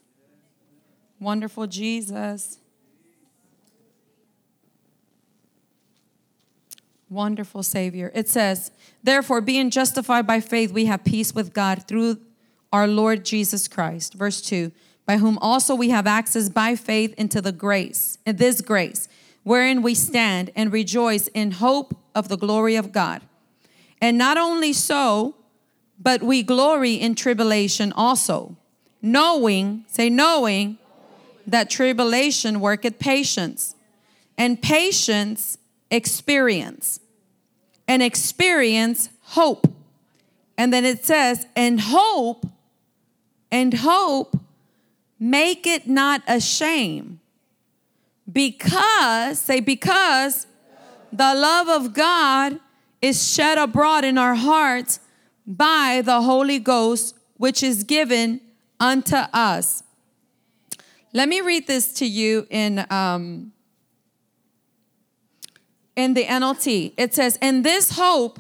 Wonderful 1.20 1.68
Jesus. 1.68 2.60
Wonderful 7.10 7.64
Savior. 7.64 8.12
It 8.16 8.28
says, 8.28 8.72
Therefore, 9.04 9.42
being 9.42 9.70
justified 9.70 10.26
by 10.26 10.40
faith, 10.40 10.72
we 10.72 10.86
have 10.86 11.04
peace 11.04 11.36
with 11.36 11.54
God 11.54 11.88
through 11.88 12.20
our 12.74 12.88
Lord 12.88 13.24
Jesus 13.24 13.68
Christ. 13.68 14.14
Verse 14.14 14.42
2 14.42 14.72
By 15.06 15.18
whom 15.18 15.38
also 15.40 15.76
we 15.76 15.90
have 15.90 16.08
access 16.08 16.50
by 16.50 16.76
faith 16.76 17.14
into 17.18 17.42
the 17.42 17.52
grace, 17.52 18.18
in 18.26 18.38
this 18.38 18.62
grace, 18.62 19.08
wherein 19.44 19.82
we 19.82 19.94
stand 19.94 20.50
and 20.56 20.74
rejoice 20.74 21.28
in 21.28 21.52
hope 21.52 21.96
of 22.16 22.28
the 22.28 22.38
glory 22.38 22.76
of 22.76 22.92
God. 22.92 23.22
And 24.02 24.18
not 24.18 24.38
only 24.38 24.74
so, 24.74 25.36
but 26.00 26.22
we 26.22 26.44
glory 26.44 26.96
in 26.96 27.16
tribulation 27.16 27.94
also, 27.94 28.58
knowing, 29.02 29.86
say, 29.88 30.10
knowing 30.10 30.78
that 31.48 31.70
tribulation 31.70 32.60
worketh 32.60 33.00
patience, 33.00 33.76
and 34.38 34.62
patience 34.62 35.58
experience, 35.96 37.00
and 37.88 38.04
experience 38.04 39.10
hope. 39.22 39.68
And 40.58 40.72
then 40.72 40.86
it 40.86 41.04
says, 41.06 41.48
and 41.56 41.82
hope, 41.82 42.46
and 43.52 43.74
hope 43.74 44.38
make 45.20 45.66
it 45.66 45.88
not 45.88 46.22
a 46.28 46.40
shame. 46.40 47.20
Because, 48.32 49.40
say, 49.40 49.60
because 49.60 50.48
the 51.12 51.34
love 51.34 51.70
of 51.70 51.94
God 51.94 52.60
is 53.02 53.34
shed 53.34 53.58
abroad 53.58 54.04
in 54.04 54.18
our 54.18 54.36
hearts 54.36 55.00
by 55.46 56.02
the 56.04 56.22
Holy 56.22 56.60
Ghost, 56.60 57.16
which 57.38 57.62
is 57.62 57.84
given 57.84 58.42
unto 58.80 59.16
us. 59.16 59.84
Let 61.14 61.30
me 61.30 61.42
read 61.42 61.68
this 61.68 61.94
to 61.94 62.06
you 62.06 62.48
in 62.50 62.86
um, 62.90 63.54
in 65.96 66.14
the 66.14 66.26
NLT. 66.26 66.94
It 66.98 67.14
says, 67.14 67.38
"In 67.42 67.62
this 67.62 67.92
hope, 67.92 68.40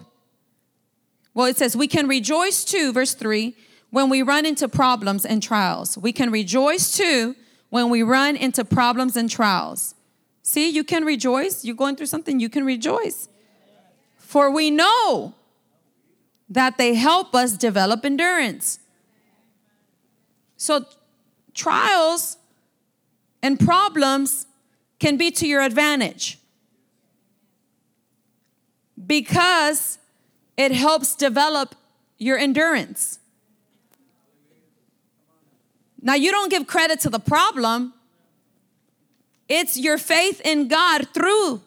well, 1.33 1.45
it 1.45 1.57
says 1.57 1.75
we 1.75 1.87
can 1.87 2.07
rejoice 2.07 2.63
too." 2.63 2.91
Verse 2.91 3.13
three. 3.13 3.55
when 3.91 4.09
we 4.09 4.21
run 4.21 4.45
into 4.45 4.67
problems 4.67 5.23
and 5.25 5.41
trials. 5.41 5.97
We 5.97 6.11
can 6.11 6.29
rejoice 6.29 6.91
too 6.91 7.33
when 7.69 7.89
we 7.89 8.03
run 8.03 8.35
into 8.35 8.65
problems 8.65 9.15
and 9.15 9.29
trials. 9.29 9.95
See, 10.43 10.69
you 10.69 10.83
can 10.83 11.05
rejoice. 11.05 11.63
You're 11.63 11.75
going 11.75 11.95
through 11.95 12.07
something, 12.07 12.39
you 12.39 12.49
can 12.49 12.65
rejoice. 12.65 13.29
For 14.17 14.51
we 14.51 14.69
know 14.69 15.33
that 16.49 16.77
they 16.77 16.93
help 16.93 17.33
us 17.33 17.53
develop 17.53 18.05
endurance. 18.05 18.79
So, 20.57 20.85
trials 21.53 22.37
and 23.41 23.59
problems 23.59 24.45
can 24.99 25.17
be 25.17 25.31
to 25.31 25.47
your 25.47 25.61
advantage 25.61 26.37
because 29.05 29.99
it 30.57 30.71
helps 30.71 31.15
develop 31.15 31.75
your 32.17 32.37
endurance. 32.37 33.19
Now, 36.01 36.13
you 36.13 36.31
don't 36.31 36.49
give 36.49 36.67
credit 36.67 36.99
to 37.01 37.09
the 37.09 37.19
problem, 37.19 37.93
it's 39.49 39.77
your 39.77 39.97
faith 39.97 40.41
in 40.43 40.67
God 40.67 41.07
through 41.13 41.61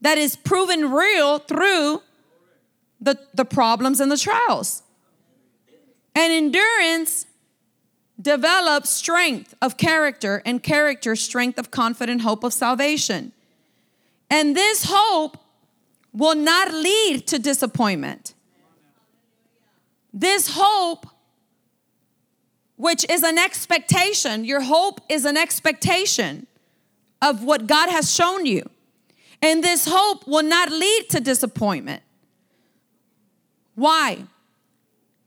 that 0.00 0.18
is 0.18 0.36
proven 0.36 0.92
real 0.92 1.38
through 1.38 2.02
the, 3.00 3.18
the 3.34 3.44
problems 3.44 4.00
and 4.00 4.10
the 4.10 4.16
trials. 4.16 4.82
And 6.14 6.32
endurance 6.32 7.26
develops 8.20 8.88
strength 8.88 9.54
of 9.60 9.76
character, 9.76 10.42
and 10.46 10.62
character, 10.62 11.14
strength 11.14 11.58
of 11.58 11.70
confident 11.70 12.22
hope 12.22 12.44
of 12.44 12.52
salvation. 12.52 13.32
And 14.30 14.56
this 14.56 14.86
hope 14.88 15.36
will 16.16 16.34
not 16.34 16.72
lead 16.72 17.26
to 17.26 17.38
disappointment. 17.38 18.32
This 20.14 20.50
hope, 20.54 21.06
which 22.76 23.04
is 23.10 23.22
an 23.22 23.36
expectation, 23.36 24.46
your 24.46 24.62
hope 24.62 25.00
is 25.10 25.26
an 25.26 25.36
expectation 25.36 26.46
of 27.20 27.44
what 27.44 27.66
God 27.66 27.90
has 27.90 28.12
shown 28.12 28.46
you. 28.46 28.68
And 29.42 29.62
this 29.62 29.86
hope 29.86 30.26
will 30.26 30.42
not 30.42 30.70
lead 30.70 31.10
to 31.10 31.20
disappointment. 31.20 32.02
Why? 33.74 34.24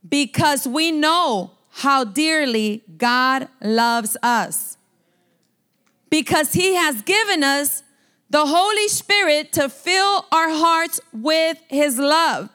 Because 0.08 0.68
we 0.68 0.92
know 0.92 1.52
how 1.70 2.04
dearly 2.04 2.84
God 2.98 3.48
loves 3.62 4.18
us. 4.24 4.78
Because 6.10 6.54
He 6.54 6.74
has 6.74 7.04
given 7.04 7.44
us 7.44 7.84
the 8.30 8.46
Holy 8.46 8.88
Spirit 8.88 9.52
to 9.54 9.70
fill 9.70 10.26
our 10.32 10.50
hearts 10.50 11.00
with 11.14 11.58
His 11.68 11.98
love. 11.98 12.50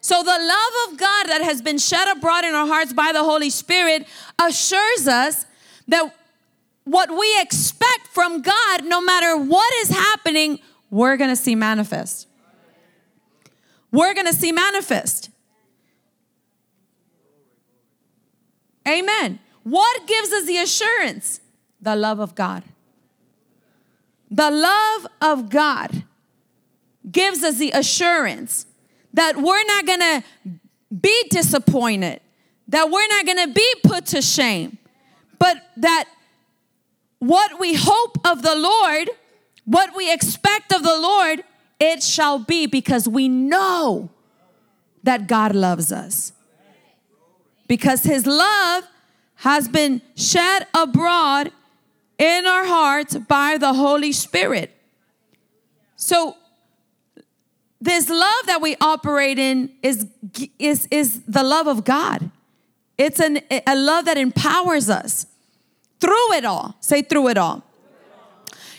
So, 0.00 0.22
the 0.22 0.30
love 0.30 0.90
of 0.92 0.98
God 0.98 1.26
that 1.26 1.42
has 1.42 1.60
been 1.60 1.78
shed 1.78 2.08
abroad 2.08 2.44
in 2.44 2.54
our 2.54 2.66
hearts 2.66 2.92
by 2.92 3.12
the 3.12 3.24
Holy 3.24 3.50
Spirit 3.50 4.06
assures 4.38 5.06
us 5.06 5.44
that 5.88 6.14
what 6.84 7.10
we 7.10 7.40
expect 7.40 8.06
from 8.12 8.40
God, 8.40 8.84
no 8.84 9.00
matter 9.00 9.36
what 9.36 9.70
is 9.82 9.90
happening, 9.90 10.60
we're 10.90 11.16
gonna 11.16 11.36
see 11.36 11.54
manifest. 11.54 12.26
We're 13.90 14.14
gonna 14.14 14.32
see 14.32 14.52
manifest. 14.52 15.30
Amen. 18.86 19.40
What 19.64 20.06
gives 20.06 20.32
us 20.32 20.46
the 20.46 20.56
assurance? 20.58 21.40
The 21.80 21.94
love 21.94 22.20
of 22.20 22.34
God. 22.34 22.64
The 24.30 24.50
love 24.50 25.06
of 25.20 25.50
God 25.50 26.04
gives 27.10 27.42
us 27.42 27.56
the 27.58 27.70
assurance 27.70 28.66
that 29.14 29.36
we're 29.36 29.64
not 29.64 29.86
gonna 29.86 30.24
be 31.00 31.24
disappointed, 31.30 32.20
that 32.68 32.90
we're 32.90 33.08
not 33.08 33.26
gonna 33.26 33.48
be 33.48 33.74
put 33.82 34.06
to 34.06 34.22
shame, 34.22 34.78
but 35.38 35.62
that 35.76 36.06
what 37.18 37.58
we 37.58 37.74
hope 37.74 38.18
of 38.26 38.42
the 38.42 38.54
Lord, 38.54 39.10
what 39.64 39.96
we 39.96 40.12
expect 40.12 40.72
of 40.72 40.82
the 40.82 40.98
Lord, 40.98 41.42
it 41.80 42.02
shall 42.02 42.38
be 42.38 42.66
because 42.66 43.08
we 43.08 43.28
know 43.28 44.10
that 45.02 45.26
God 45.26 45.54
loves 45.54 45.92
us. 45.92 46.32
Because 47.66 48.02
his 48.02 48.26
love 48.26 48.84
has 49.36 49.68
been 49.68 50.02
shed 50.16 50.66
abroad 50.74 51.52
in 52.18 52.46
our 52.46 52.64
hearts 52.64 53.16
by 53.16 53.56
the 53.58 53.72
Holy 53.72 54.12
Spirit. 54.12 54.74
So, 55.96 56.36
this 57.80 58.08
love 58.08 58.46
that 58.46 58.60
we 58.60 58.76
operate 58.80 59.38
in 59.38 59.72
is, 59.82 60.08
is, 60.58 60.88
is 60.90 61.22
the 61.22 61.44
love 61.44 61.68
of 61.68 61.84
God. 61.84 62.30
It's 62.96 63.20
an, 63.20 63.40
a 63.50 63.76
love 63.76 64.06
that 64.06 64.18
empowers 64.18 64.90
us 64.90 65.26
through 66.00 66.32
it 66.32 66.44
all. 66.44 66.76
Say, 66.80 67.02
through 67.02 67.28
it 67.28 67.38
all. 67.38 67.62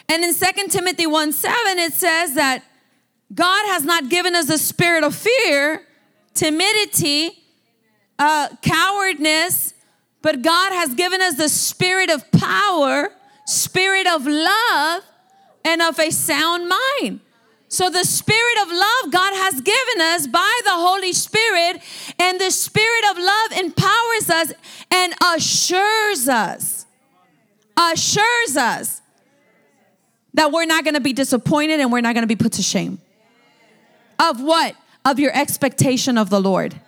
And 0.10 0.24
in 0.24 0.34
2 0.34 0.68
Timothy 0.70 1.08
1 1.08 1.32
7, 1.32 1.80
it 1.80 1.94
says 1.94 2.34
that 2.34 2.64
God 3.34 3.66
has 3.68 3.86
not 3.86 4.10
given 4.10 4.36
us 4.36 4.50
a 4.50 4.58
spirit 4.58 5.04
of 5.04 5.16
fear, 5.16 5.86
timidity, 6.34 7.44
uh, 8.18 8.50
cowardness, 8.62 9.74
but 10.22 10.42
God 10.42 10.74
has 10.74 10.94
given 10.96 11.22
us 11.22 11.36
the 11.36 11.48
spirit 11.48 12.10
of 12.10 12.30
power, 12.32 13.12
spirit 13.50 14.08
of 14.08 14.26
love, 14.26 15.04
and 15.66 15.82
of 15.82 16.00
a 16.00 16.12
sound 16.12 16.70
mind. 16.70 17.20
So, 17.68 17.90
the 17.90 18.04
spirit 18.04 18.58
of 18.64 18.70
love 18.70 19.12
God 19.12 19.34
has 19.34 19.62
given 19.62 20.02
us 20.02 20.28
by 20.28 20.62
the 20.64 20.72
Holy 20.72 21.14
Spirit, 21.14 21.82
and 22.18 22.40
the 22.40 22.50
spirit 22.52 23.06
of 23.12 23.18
love 23.18 23.52
empowers 23.60 24.30
us 24.30 24.54
and 24.92 25.14
assures 25.36 26.28
us, 26.28 26.86
assures 27.78 28.58
us 28.58 29.02
that 30.34 30.52
we're 30.52 30.66
not 30.66 30.86
gonna 30.86 31.00
be 31.00 31.14
disappointed 31.14 31.80
and 31.80 31.92
we're 31.92 32.02
not 32.02 32.16
gonna 32.16 32.28
be 32.28 32.36
put 32.36 32.54
to 32.54 32.64
shame. 32.64 33.00
Of 34.20 34.42
what? 34.42 34.76
Of 35.06 35.20
your 35.20 35.36
expectation 35.36 36.18
of 36.18 36.30
the 36.30 36.42
Lord. 36.42 36.80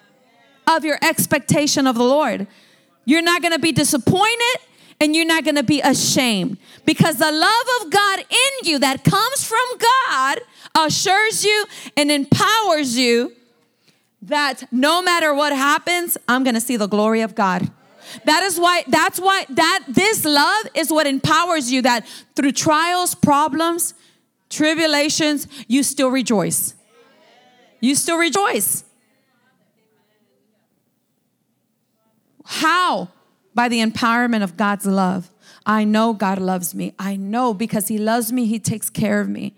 Of 0.67 0.83
your 0.83 0.97
expectation 1.01 1.85
of 1.85 1.95
the 1.95 2.03
Lord. 2.03 2.47
You're 3.05 3.21
not 3.21 3.41
gonna 3.41 3.59
be 3.59 3.71
disappointed 3.71 4.57
and 5.01 5.15
you're 5.15 5.25
not 5.25 5.43
gonna 5.43 5.63
be 5.63 5.81
ashamed 5.81 6.57
because 6.85 7.17
the 7.17 7.31
love 7.31 7.81
of 7.81 7.91
God 7.91 8.19
in 8.19 8.69
you 8.69 8.77
that 8.79 9.03
comes 9.03 9.43
from 9.43 9.59
God 9.79 10.39
assures 10.77 11.43
you 11.43 11.65
and 11.97 12.11
empowers 12.11 12.95
you 12.95 13.33
that 14.21 14.63
no 14.71 15.01
matter 15.01 15.33
what 15.33 15.53
happens, 15.53 16.19
I'm 16.27 16.43
gonna 16.43 16.61
see 16.61 16.77
the 16.77 16.87
glory 16.87 17.21
of 17.21 17.33
God. 17.33 17.71
That 18.25 18.43
is 18.43 18.59
why, 18.59 18.83
that's 18.87 19.19
why 19.19 19.45
that 19.49 19.85
this 19.87 20.23
love 20.23 20.67
is 20.75 20.91
what 20.91 21.07
empowers 21.07 21.71
you 21.71 21.81
that 21.81 22.07
through 22.35 22.51
trials, 22.51 23.15
problems, 23.15 23.95
tribulations, 24.51 25.47
you 25.67 25.81
still 25.81 26.11
rejoice. 26.11 26.75
You 27.79 27.95
still 27.95 28.17
rejoice. 28.17 28.83
How? 32.45 33.09
By 33.53 33.67
the 33.67 33.79
empowerment 33.79 34.43
of 34.43 34.57
God's 34.57 34.85
love. 34.85 35.31
I 35.65 35.83
know 35.83 36.13
God 36.13 36.39
loves 36.39 36.73
me. 36.73 36.95
I 36.97 37.15
know 37.15 37.53
because 37.53 37.87
He 37.87 37.97
loves 37.97 38.31
me, 38.31 38.45
He 38.45 38.59
takes 38.59 38.89
care 38.89 39.21
of 39.21 39.29
me. 39.29 39.55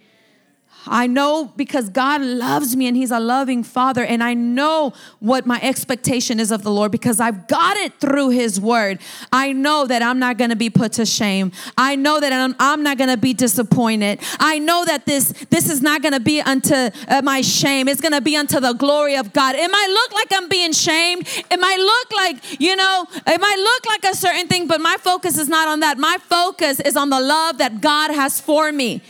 I 0.88 1.08
know 1.08 1.52
because 1.56 1.90
God 1.90 2.22
loves 2.22 2.76
me 2.76 2.88
and 2.88 2.98
He's 2.98 3.12
a 3.12 3.20
loving 3.20 3.64
Father, 3.64 4.04
and 4.04 4.24
I 4.24 4.34
know 4.34 4.94
what 5.20 5.46
my 5.46 5.60
expectation 5.62 6.40
is 6.40 6.52
of 6.52 6.64
the 6.64 6.72
Lord 6.72 6.92
because 6.92 7.20
I've 7.20 7.48
got 7.48 7.78
it 7.78 8.00
through 8.00 8.30
His 8.30 8.60
Word. 8.60 9.00
I 9.32 9.54
know 9.54 9.86
that 9.88 10.02
I'm 10.02 10.20
not 10.20 10.38
gonna 10.38 10.56
be 10.56 10.70
put 10.70 10.94
to 10.94 11.06
shame. 11.06 11.52
I 11.78 11.96
know 11.96 12.20
that 12.20 12.34
I'm, 12.34 12.56
I'm 12.60 12.84
not 12.84 12.98
gonna 12.98 13.18
be 13.18 13.34
disappointed. 13.34 14.20
I 14.40 14.60
know 14.60 14.86
that 14.86 15.06
this 15.06 15.32
this 15.50 15.70
is 15.70 15.82
not 15.82 16.02
gonna 16.02 16.20
be 16.20 16.42
unto 16.42 16.74
uh, 16.76 17.22
my 17.24 17.42
shame. 17.42 17.88
It's 17.88 18.02
gonna 18.02 18.22
be 18.22 18.36
unto 18.36 18.60
the 18.60 18.74
glory 18.74 19.16
of 19.16 19.34
God. 19.34 19.56
It 19.56 19.72
might 19.72 19.90
look 19.90 20.14
like 20.14 20.28
I'm 20.32 20.50
being 20.50 20.74
shamed. 20.74 21.28
It 21.50 21.60
might 21.60 21.80
look 21.80 22.12
like 22.16 22.60
you 22.60 22.76
know. 22.76 23.06
It 23.26 23.40
might 23.40 23.58
look 23.58 23.86
like 23.86 24.14
a 24.14 24.16
certain 24.16 24.48
thing, 24.48 24.68
but 24.68 24.82
my 24.82 24.98
focus 25.00 25.38
is 25.38 25.48
not 25.48 25.68
on 25.68 25.80
that. 25.80 25.98
My 25.98 26.18
focus 26.20 26.80
is 26.80 26.96
on 26.98 27.10
the 27.10 27.20
love 27.20 27.58
that 27.60 27.82
God 27.82 28.12
has 28.12 28.42
for 28.42 28.72
me. 28.72 29.02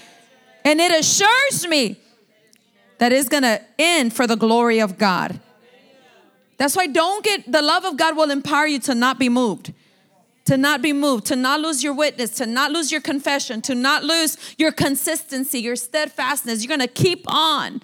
And 0.66 0.80
it 0.80 0.91
assures 0.91 1.68
me 1.68 1.99
that 2.97 3.11
it's 3.11 3.28
going 3.28 3.43
to 3.43 3.61
end 3.78 4.14
for 4.14 4.28
the 4.28 4.36
glory 4.36 4.80
of 4.80 4.97
God. 4.97 5.39
That's 6.57 6.76
why 6.76 6.88
don't 6.88 7.24
get 7.24 7.51
the 7.51 7.61
love 7.61 7.84
of 7.84 7.97
God 7.97 8.16
will 8.16 8.32
empower 8.32 8.68
you 8.68 8.80
to 8.80 8.95
not 8.95 9.20
be 9.20 9.30
moved. 9.30 9.74
To 10.45 10.57
not 10.57 10.82
be 10.82 10.91
moved, 10.91 11.26
to 11.28 11.38
not 11.38 11.61
lose 11.61 11.84
your 11.84 11.93
witness, 11.93 12.32
to 12.32 12.45
not 12.45 12.72
lose 12.72 12.91
your 12.91 12.99
confession, 12.99 13.61
to 13.61 13.76
not 13.76 14.03
lose 14.03 14.38
your 14.57 14.74
consistency, 14.74 15.59
your 15.59 15.78
steadfastness. 15.78 16.64
You're 16.64 16.70
gonna 16.70 16.88
keep 16.88 17.24
on 17.28 17.82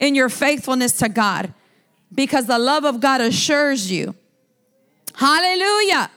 in 0.00 0.14
your 0.14 0.28
faithfulness 0.28 0.92
to 0.98 1.08
God 1.08 1.54
because 2.12 2.46
the 2.46 2.58
love 2.58 2.84
of 2.84 3.00
God 3.00 3.20
assures 3.20 3.90
you. 3.90 4.16
Hallelujah. 5.14 6.10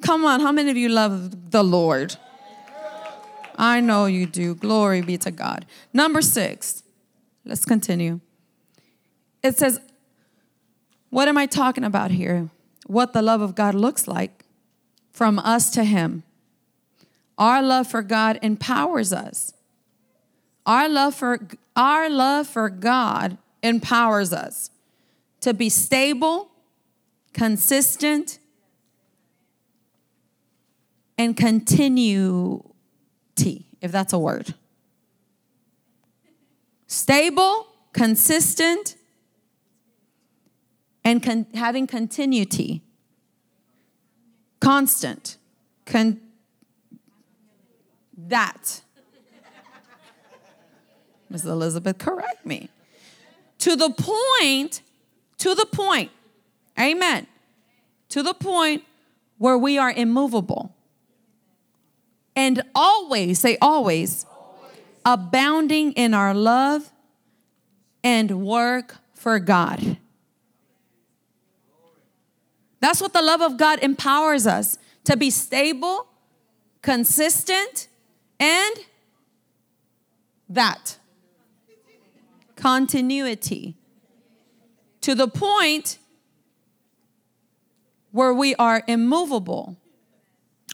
Come 0.00 0.24
on, 0.24 0.40
how 0.40 0.52
many 0.52 0.70
of 0.70 0.76
you 0.76 0.88
love 0.88 1.50
the 1.50 1.62
Lord? 1.62 2.16
I 3.56 3.80
know 3.80 4.06
you 4.06 4.26
do. 4.26 4.54
Glory 4.54 5.00
be 5.00 5.18
to 5.18 5.30
God. 5.30 5.66
Number 5.92 6.22
six, 6.22 6.82
let's 7.44 7.64
continue. 7.64 8.20
It 9.42 9.58
says, 9.58 9.80
What 11.10 11.28
am 11.28 11.36
I 11.36 11.46
talking 11.46 11.84
about 11.84 12.10
here? 12.10 12.48
What 12.86 13.12
the 13.12 13.22
love 13.22 13.40
of 13.40 13.54
God 13.54 13.74
looks 13.74 14.06
like 14.06 14.44
from 15.12 15.38
us 15.38 15.70
to 15.70 15.84
Him. 15.84 16.22
Our 17.38 17.62
love 17.62 17.86
for 17.86 18.02
God 18.02 18.38
empowers 18.42 19.12
us. 19.12 19.52
Our 20.66 20.88
love 20.88 21.14
for 21.14 21.48
our 21.74 22.08
love 22.08 22.46
for 22.46 22.68
God 22.68 23.38
empowers 23.62 24.32
us 24.32 24.70
to 25.40 25.54
be 25.54 25.68
stable, 25.68 26.50
consistent, 27.32 28.38
and 31.18 31.36
if 33.80 33.92
that's 33.92 34.12
a 34.12 34.18
word. 34.18 34.54
Stable, 36.86 37.66
consistent, 37.92 38.96
and 41.04 41.22
con- 41.22 41.46
having 41.54 41.86
continuity. 41.86 42.82
Constant. 44.60 45.36
Con- 45.86 46.20
that. 48.16 48.82
Ms. 51.28 51.46
Elizabeth, 51.46 51.98
correct 51.98 52.44
me. 52.44 52.68
To 53.58 53.74
the 53.74 53.90
point, 53.90 54.82
to 55.38 55.54
the 55.54 55.66
point, 55.66 56.10
amen, 56.78 57.26
to 58.10 58.22
the 58.22 58.34
point 58.34 58.84
where 59.38 59.56
we 59.56 59.78
are 59.78 59.90
immovable. 59.90 60.71
And 62.34 62.62
always, 62.74 63.38
say 63.38 63.58
always, 63.60 64.24
always. 64.24 64.76
abounding 65.04 65.92
in 65.92 66.14
our 66.14 66.34
love 66.34 66.90
and 68.02 68.44
work 68.44 68.96
for 69.14 69.38
God. 69.38 69.98
That's 72.80 73.00
what 73.00 73.12
the 73.12 73.22
love 73.22 73.40
of 73.40 73.56
God 73.56 73.78
empowers 73.80 74.46
us 74.46 74.76
to 75.04 75.16
be 75.16 75.30
stable, 75.30 76.08
consistent, 76.80 77.88
and 78.40 78.76
that 80.48 80.98
continuity 82.56 83.76
to 85.00 85.14
the 85.14 85.28
point 85.28 85.98
where 88.10 88.32
we 88.34 88.54
are 88.56 88.82
immovable, 88.86 89.76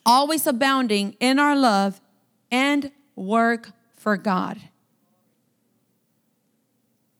always 0.08 0.46
abounding 0.46 1.14
in 1.20 1.38
our 1.38 1.54
love 1.54 2.00
and 2.50 2.90
work 3.14 3.72
for 3.94 4.16
God. 4.16 4.58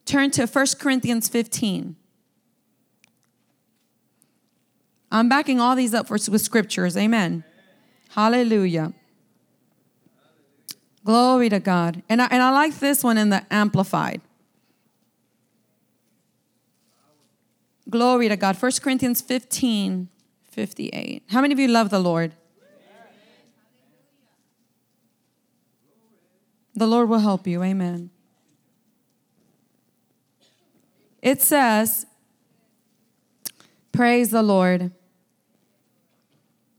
Turn 0.05 0.31
to 0.31 0.47
1 0.47 0.65
Corinthians 0.79 1.29
15. 1.29 1.95
I'm 5.11 5.29
backing 5.29 5.59
all 5.59 5.75
these 5.75 5.93
up 5.93 6.07
for, 6.07 6.17
with 6.31 6.41
scriptures. 6.41 6.97
Amen. 6.97 7.43
Hallelujah. 8.09 8.93
Glory 11.03 11.49
to 11.49 11.59
God. 11.59 12.01
And 12.09 12.23
I, 12.23 12.27
and 12.31 12.41
I 12.41 12.49
like 12.49 12.79
this 12.79 13.03
one 13.03 13.19
in 13.19 13.29
the 13.29 13.45
Amplified. 13.51 14.21
Glory 17.87 18.29
to 18.29 18.35
God. 18.35 18.55
1 18.59 18.71
Corinthians 18.81 19.21
15, 19.21 20.09
58. 20.49 21.23
How 21.29 21.41
many 21.41 21.53
of 21.53 21.59
you 21.59 21.67
love 21.67 21.91
the 21.91 21.99
Lord? 21.99 22.33
The 26.79 26.87
Lord 26.87 27.09
will 27.09 27.19
help 27.19 27.45
you. 27.45 27.61
Amen. 27.61 28.09
It 31.21 31.41
says, 31.41 32.05
Praise 33.91 34.29
the 34.29 34.41
Lord. 34.41 34.91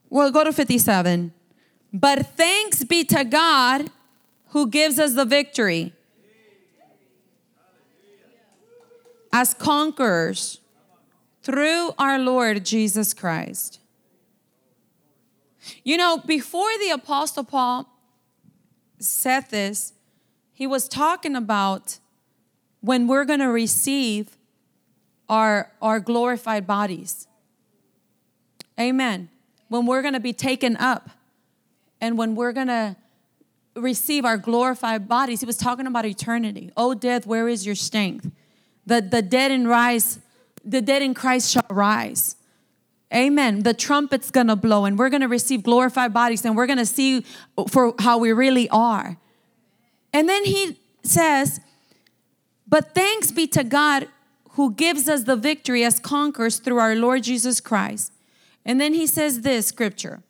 Well, 0.08 0.30
go 0.30 0.42
to 0.42 0.54
57. 0.54 1.34
But 1.92 2.28
thanks 2.28 2.82
be 2.82 3.04
to 3.04 3.24
God 3.24 3.90
who 4.48 4.68
gives 4.68 4.98
us 4.98 5.12
the 5.12 5.26
victory 5.26 5.92
as 9.30 9.52
conquerors 9.52 10.60
through 11.42 11.90
our 11.98 12.18
Lord 12.18 12.64
Jesus 12.64 13.12
Christ. 13.12 13.80
You 15.84 15.98
know, 15.98 16.22
before 16.24 16.70
the 16.78 16.88
Apostle 16.88 17.44
Paul 17.44 17.86
said 19.00 19.50
this, 19.50 19.94
he 20.52 20.66
was 20.66 20.88
talking 20.88 21.34
about 21.34 21.98
when 22.80 23.06
we're 23.06 23.24
going 23.24 23.40
to 23.40 23.48
receive 23.48 24.36
our, 25.28 25.72
our 25.80 26.00
glorified 26.00 26.66
bodies. 26.66 27.26
Amen. 28.78 29.30
When 29.68 29.86
we're 29.86 30.02
going 30.02 30.14
to 30.14 30.20
be 30.20 30.32
taken 30.32 30.76
up 30.76 31.10
and 32.00 32.18
when 32.18 32.34
we're 32.34 32.52
going 32.52 32.66
to 32.68 32.96
receive 33.76 34.24
our 34.24 34.36
glorified 34.36 35.08
bodies, 35.08 35.40
he 35.40 35.46
was 35.46 35.56
talking 35.56 35.86
about 35.86 36.04
eternity. 36.04 36.72
Oh, 36.76 36.94
death, 36.94 37.26
where 37.26 37.48
is 37.48 37.64
your 37.64 37.74
strength? 37.74 38.30
The, 38.86 39.00
the 39.00 39.22
dead 39.22 39.50
in 39.50 39.68
rise, 39.68 40.18
the 40.64 40.80
dead 40.80 41.02
in 41.02 41.14
Christ 41.14 41.52
shall 41.52 41.66
rise. 41.70 42.36
Amen. 43.12 43.64
The 43.64 43.74
trumpet's 43.74 44.30
gonna 44.30 44.56
blow, 44.56 44.84
and 44.84 44.98
we're 44.98 45.10
gonna 45.10 45.28
receive 45.28 45.62
glorified 45.62 46.12
bodies, 46.12 46.44
and 46.44 46.56
we're 46.56 46.66
gonna 46.66 46.86
see 46.86 47.24
for 47.68 47.94
how 47.98 48.18
we 48.18 48.32
really 48.32 48.68
are. 48.70 49.16
And 50.12 50.28
then 50.28 50.44
he 50.44 50.78
says, 51.02 51.60
But 52.66 52.94
thanks 52.94 53.32
be 53.32 53.46
to 53.48 53.64
God 53.64 54.08
who 54.50 54.72
gives 54.72 55.08
us 55.08 55.24
the 55.24 55.36
victory 55.36 55.84
as 55.84 56.00
conquerors 56.00 56.58
through 56.58 56.78
our 56.78 56.94
Lord 56.94 57.22
Jesus 57.22 57.60
Christ. 57.60 58.12
And 58.64 58.80
then 58.80 58.94
he 58.94 59.06
says 59.06 59.40
this 59.40 59.66
scripture, 59.66 60.22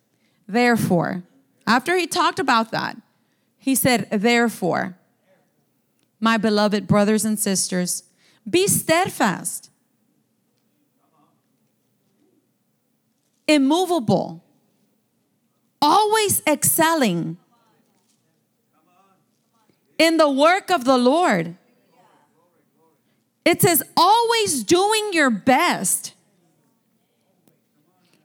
therefore, 0.47 1.23
after 1.67 1.97
he 1.97 2.07
talked 2.07 2.39
about 2.39 2.71
that, 2.71 2.97
he 3.57 3.75
said, 3.75 4.07
Therefore, 4.11 4.97
my 6.19 6.37
beloved 6.37 6.87
brothers 6.87 7.25
and 7.25 7.37
sisters, 7.37 8.03
be 8.49 8.67
steadfast, 8.67 9.70
immovable, 13.53 14.43
always 15.81 16.41
excelling 16.47 17.37
in 19.97 20.17
the 20.17 20.29
work 20.29 20.71
of 20.71 20.85
the 20.85 20.97
Lord. 20.97 21.57
It 23.43 23.61
says, 23.61 23.83
always 23.97 24.63
doing 24.63 25.09
your 25.13 25.29
best 25.29 26.13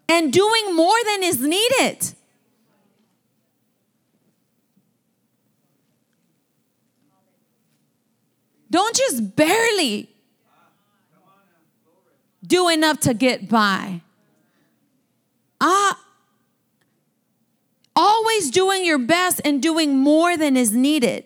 and 0.08 0.32
doing 0.32 0.74
more 0.74 0.96
than 1.04 1.22
is 1.22 1.40
needed. 1.40 2.14
Don't 8.70 8.94
just 8.94 9.36
barely 9.36 10.10
do 12.46 12.68
enough 12.68 13.00
to 13.00 13.14
get 13.14 13.48
by. 13.48 14.02
Ah, 15.60 15.98
always 17.94 18.50
doing 18.50 18.84
your 18.84 18.98
best 18.98 19.40
and 19.44 19.62
doing 19.62 19.96
more 19.98 20.36
than 20.36 20.56
is 20.56 20.72
needed. 20.72 21.24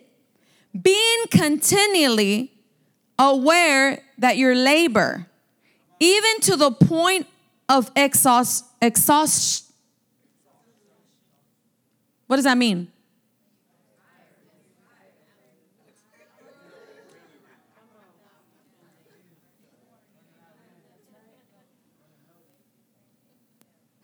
Being 0.79 1.25
continually 1.29 2.53
aware 3.19 4.03
that 4.17 4.37
your 4.37 4.55
labor, 4.55 5.27
even 5.99 6.39
to 6.41 6.55
the 6.55 6.71
point 6.71 7.27
of 7.67 7.91
exhaust, 7.95 8.65
exhaust. 8.81 9.71
What 12.27 12.37
does 12.37 12.45
that 12.45 12.57
mean? 12.57 12.87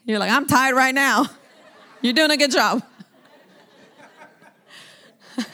You're 0.08 0.20
like, 0.20 0.32
I'm 0.32 0.48
tired 0.48 0.74
right 0.74 0.96
now. 0.96 1.26
You're 2.02 2.14
doing 2.14 2.32
a 2.32 2.38
good 2.38 2.52
job. 2.52 2.82
Giving 5.36 5.54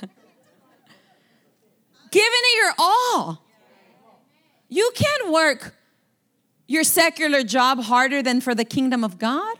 it 2.13 2.63
your 2.63 2.73
all. 2.77 3.41
You 4.69 4.91
can't 4.93 5.31
work 5.33 5.73
your 6.67 6.83
secular 6.83 7.41
job 7.41 7.79
harder 7.79 8.21
than 8.21 8.41
for 8.41 8.53
the 8.53 8.63
kingdom 8.63 9.03
of 9.03 9.17
God. 9.17 9.57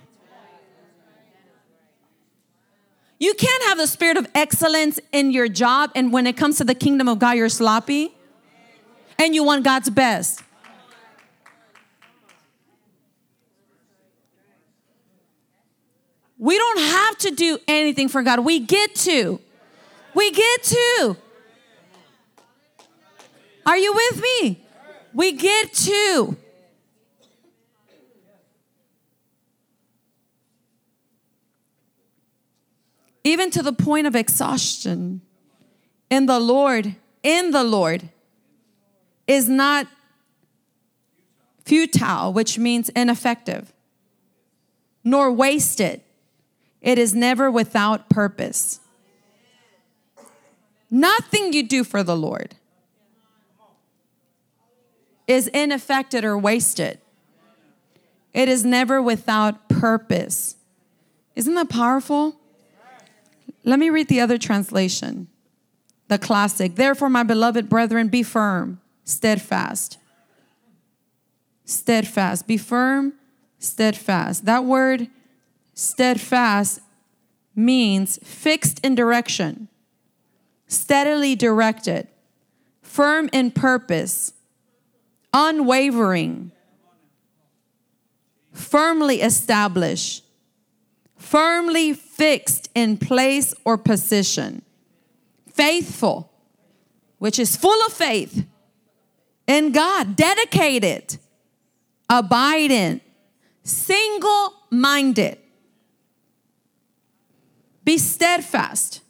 You 3.18 3.34
can't 3.34 3.64
have 3.64 3.80
the 3.80 3.88
spirit 3.88 4.18
of 4.18 4.28
excellence 4.36 5.00
in 5.12 5.32
your 5.32 5.48
job, 5.48 5.90
and 5.96 6.14
when 6.14 6.28
it 6.28 6.38
comes 6.38 6.58
to 6.58 6.64
the 6.64 6.76
kingdom 6.76 7.08
of 7.08 7.18
God, 7.18 7.32
you're 7.32 7.50
sloppy 7.50 8.14
and 9.18 9.34
you 9.34 9.44
want 9.44 9.64
God's 9.64 9.90
best. 9.90 10.44
We 16.44 16.58
don't 16.58 16.80
have 16.80 17.18
to 17.20 17.32
do 17.32 17.58
anything 17.70 18.10
for 18.10 18.22
God. 18.22 18.42
We 18.42 18.60
get 18.60 18.96
to. 18.96 19.40
We 20.14 20.30
get 20.30 20.64
to. 20.64 21.18
Are 23.66 23.78
you 23.78 23.94
with 23.94 24.22
me? 24.22 24.62
We 25.14 25.32
get 25.32 25.72
to. 25.72 26.36
Even 33.24 33.50
to 33.52 33.64
the 33.64 33.72
point 33.72 34.06
of 34.06 34.14
exhaustion 34.14 35.22
in 36.10 36.26
the 36.26 36.42
Lord, 36.42 36.98
in 37.24 37.52
the 37.52 37.64
Lord 37.64 38.10
is 39.28 39.48
not 39.48 39.88
futile, 41.64 42.34
which 42.34 42.60
means 42.60 42.90
ineffective, 42.90 43.72
nor 45.06 45.32
wasted 45.32 46.02
it 46.84 47.00
is 47.00 47.16
never 47.16 47.50
without 47.50 48.10
purpose. 48.10 48.82
Nothing 50.92 51.54
you 51.54 51.68
do 51.68 51.84
for 51.84 52.04
the 52.04 52.16
Lord 52.16 52.56
is 55.26 55.48
ineffective 55.48 56.26
or 56.26 56.38
wasted. 56.38 57.00
It 58.34 58.50
is 58.50 58.66
never 58.66 59.02
without 59.02 59.70
purpose. 59.70 60.58
Isn't 61.36 61.56
that 61.56 61.70
powerful? 61.70 62.36
Let 63.64 63.80
me 63.80 63.90
read 63.90 64.10
the 64.10 64.20
other 64.20 64.38
translation, 64.38 65.30
the 66.10 66.18
classic. 66.18 66.76
Therefore, 66.76 67.10
my 67.10 67.24
beloved 67.24 67.70
brethren, 67.70 68.10
be 68.10 68.22
firm, 68.22 68.82
steadfast. 69.06 69.98
Steadfast. 71.64 72.46
Be 72.46 72.58
firm, 72.58 73.14
steadfast. 73.58 74.46
That 74.46 74.66
word 74.66 75.08
steadfast 75.74 76.80
means 77.56 78.20
fixed 78.24 78.80
in 78.84 78.96
direction, 78.96 79.68
steadily 80.68 81.36
directed, 81.36 82.08
firm 82.82 83.30
in 83.32 83.52
purpose, 83.52 84.34
unwavering, 85.34 86.52
firmly 88.52 89.22
established, 89.22 90.24
firmly 91.16 91.94
fixed 91.94 92.70
in 92.76 92.98
place 92.98 93.54
or 93.66 93.78
position, 93.78 94.62
faithful, 95.52 96.32
which 97.18 97.40
is 97.40 97.56
full 97.56 97.82
of 97.86 97.94
faith 97.94 98.46
in 99.48 99.72
God, 99.72 100.16
dedicated, 100.16 101.18
abiding, 102.10 103.02
single 103.64 104.54
minded. 104.70 105.38
Be 107.84 107.98
steadfast. 107.98 109.02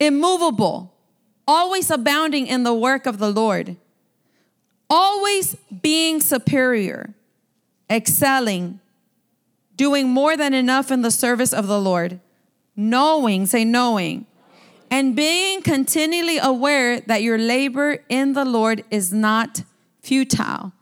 Immovable, 0.00 0.94
always 1.46 1.90
abounding 1.90 2.46
in 2.46 2.62
the 2.62 2.74
work 2.74 3.06
of 3.06 3.18
the 3.18 3.30
Lord, 3.30 3.76
always 4.88 5.56
being 5.82 6.20
superior, 6.20 7.14
excelling, 7.90 8.80
doing 9.76 10.08
more 10.08 10.36
than 10.36 10.54
enough 10.54 10.90
in 10.90 11.02
the 11.02 11.10
service 11.10 11.52
of 11.52 11.66
the 11.66 11.80
Lord, 11.80 12.20
knowing, 12.76 13.46
say, 13.46 13.64
knowing, 13.64 14.26
and 14.90 15.16
being 15.16 15.62
continually 15.62 16.38
aware 16.38 17.00
that 17.00 17.22
your 17.22 17.38
labor 17.38 17.98
in 18.08 18.34
the 18.34 18.44
Lord 18.44 18.84
is 18.90 19.12
not 19.12 19.62
futile. 20.00 20.72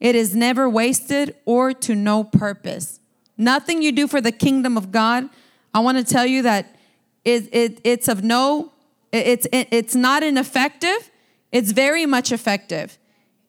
It 0.00 0.14
is 0.14 0.34
never 0.34 0.68
wasted 0.68 1.34
or 1.44 1.72
to 1.72 1.94
no 1.94 2.24
purpose. 2.24 3.00
Nothing 3.36 3.82
you 3.82 3.92
do 3.92 4.06
for 4.06 4.20
the 4.20 4.32
kingdom 4.32 4.76
of 4.76 4.90
God, 4.92 5.28
I 5.74 5.80
want 5.80 5.98
to 5.98 6.04
tell 6.04 6.26
you 6.26 6.42
that 6.42 6.76
it, 7.24 7.48
it, 7.52 7.80
it's 7.84 8.08
of 8.08 8.24
no, 8.24 8.72
it's, 9.12 9.46
it, 9.52 9.68
it's 9.70 9.94
not 9.94 10.22
ineffective, 10.22 11.10
it's 11.52 11.72
very 11.72 12.06
much 12.06 12.32
effective. 12.32 12.98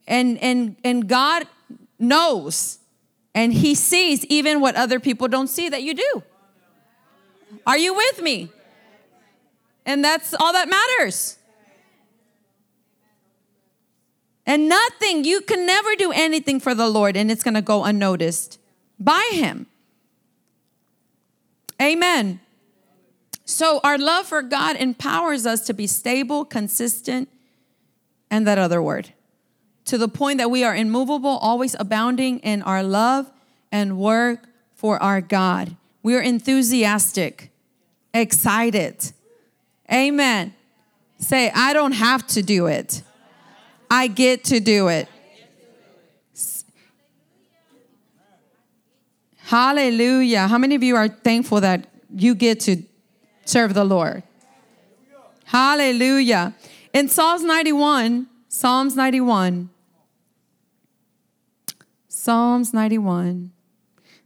And, 0.07 0.37
and, 0.39 0.75
and 0.83 1.07
God 1.07 1.47
knows 1.97 2.79
and 3.33 3.53
He 3.53 3.73
sees 3.73 4.25
even 4.25 4.59
what 4.59 4.75
other 4.75 4.99
people 4.99 5.27
don't 5.27 5.47
see 5.47 5.69
that 5.69 5.83
you 5.83 5.93
do. 5.93 6.23
Are 7.65 7.77
you 7.77 7.93
with 7.93 8.21
me? 8.21 8.49
And 9.85 10.03
that's 10.03 10.33
all 10.39 10.53
that 10.53 10.69
matters. 10.69 11.38
And 14.49 14.67
nothing, 14.67 15.25
you 15.25 15.41
can 15.41 15.67
never 15.67 15.95
do 15.95 16.11
anything 16.11 16.59
for 16.59 16.73
the 16.73 16.89
Lord 16.89 17.15
and 17.15 17.29
it's 17.29 17.43
going 17.43 17.53
to 17.53 17.61
go 17.61 17.83
unnoticed 17.83 18.59
by 18.99 19.29
Him. 19.31 19.67
Amen. 21.79 22.39
So, 23.45 23.79
our 23.83 23.99
love 23.99 24.25
for 24.25 24.41
God 24.41 24.75
empowers 24.75 25.45
us 25.45 25.67
to 25.67 25.73
be 25.75 25.85
stable, 25.85 26.45
consistent, 26.45 27.29
and 28.31 28.47
that 28.47 28.57
other 28.57 28.81
word, 28.81 29.13
to 29.85 29.99
the 29.99 30.07
point 30.07 30.39
that 30.39 30.49
we 30.49 30.63
are 30.63 30.75
immovable, 30.75 31.29
always 31.29 31.75
abounding 31.79 32.39
in 32.39 32.63
our 32.63 32.81
love 32.81 33.31
and 33.71 33.99
work 33.99 34.49
for 34.73 35.01
our 35.01 35.21
God. 35.21 35.75
We 36.01 36.15
are 36.15 36.21
enthusiastic, 36.21 37.51
excited. 38.15 39.11
Amen. 39.93 40.55
Say, 41.19 41.51
I 41.53 41.73
don't 41.73 41.91
have 41.91 42.25
to 42.27 42.41
do 42.41 42.65
it. 42.65 43.03
I 43.89 44.07
get 44.07 44.43
to 44.45 44.59
do 44.59 44.87
it. 44.87 45.07
Hallelujah. 49.37 50.47
How 50.47 50.59
many 50.59 50.75
of 50.75 50.83
you 50.83 50.95
are 50.95 51.07
thankful 51.07 51.61
that 51.61 51.87
you 52.13 52.35
get 52.35 52.59
to 52.61 52.83
serve 53.45 53.73
the 53.73 53.83
Lord? 53.83 54.21
Hallelujah. 55.45 56.53
In 56.93 57.09
Psalms 57.09 57.43
91, 57.43 58.27
Psalms 58.47 58.95
91, 58.95 59.71
Psalms 62.07 62.73
91, 62.73 63.51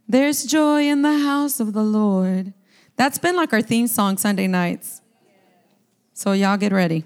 there's 0.06 0.44
joy 0.44 0.82
in 0.82 1.00
the 1.00 1.18
house 1.20 1.58
of 1.58 1.72
the 1.72 1.82
Lord. 1.82 2.52
That's 2.96 3.16
been 3.16 3.36
like 3.36 3.54
our 3.54 3.62
theme 3.62 3.86
song 3.86 4.18
Sunday 4.18 4.46
nights. 4.46 5.00
So, 6.12 6.32
y'all 6.32 6.58
get 6.58 6.72
ready. 6.72 7.04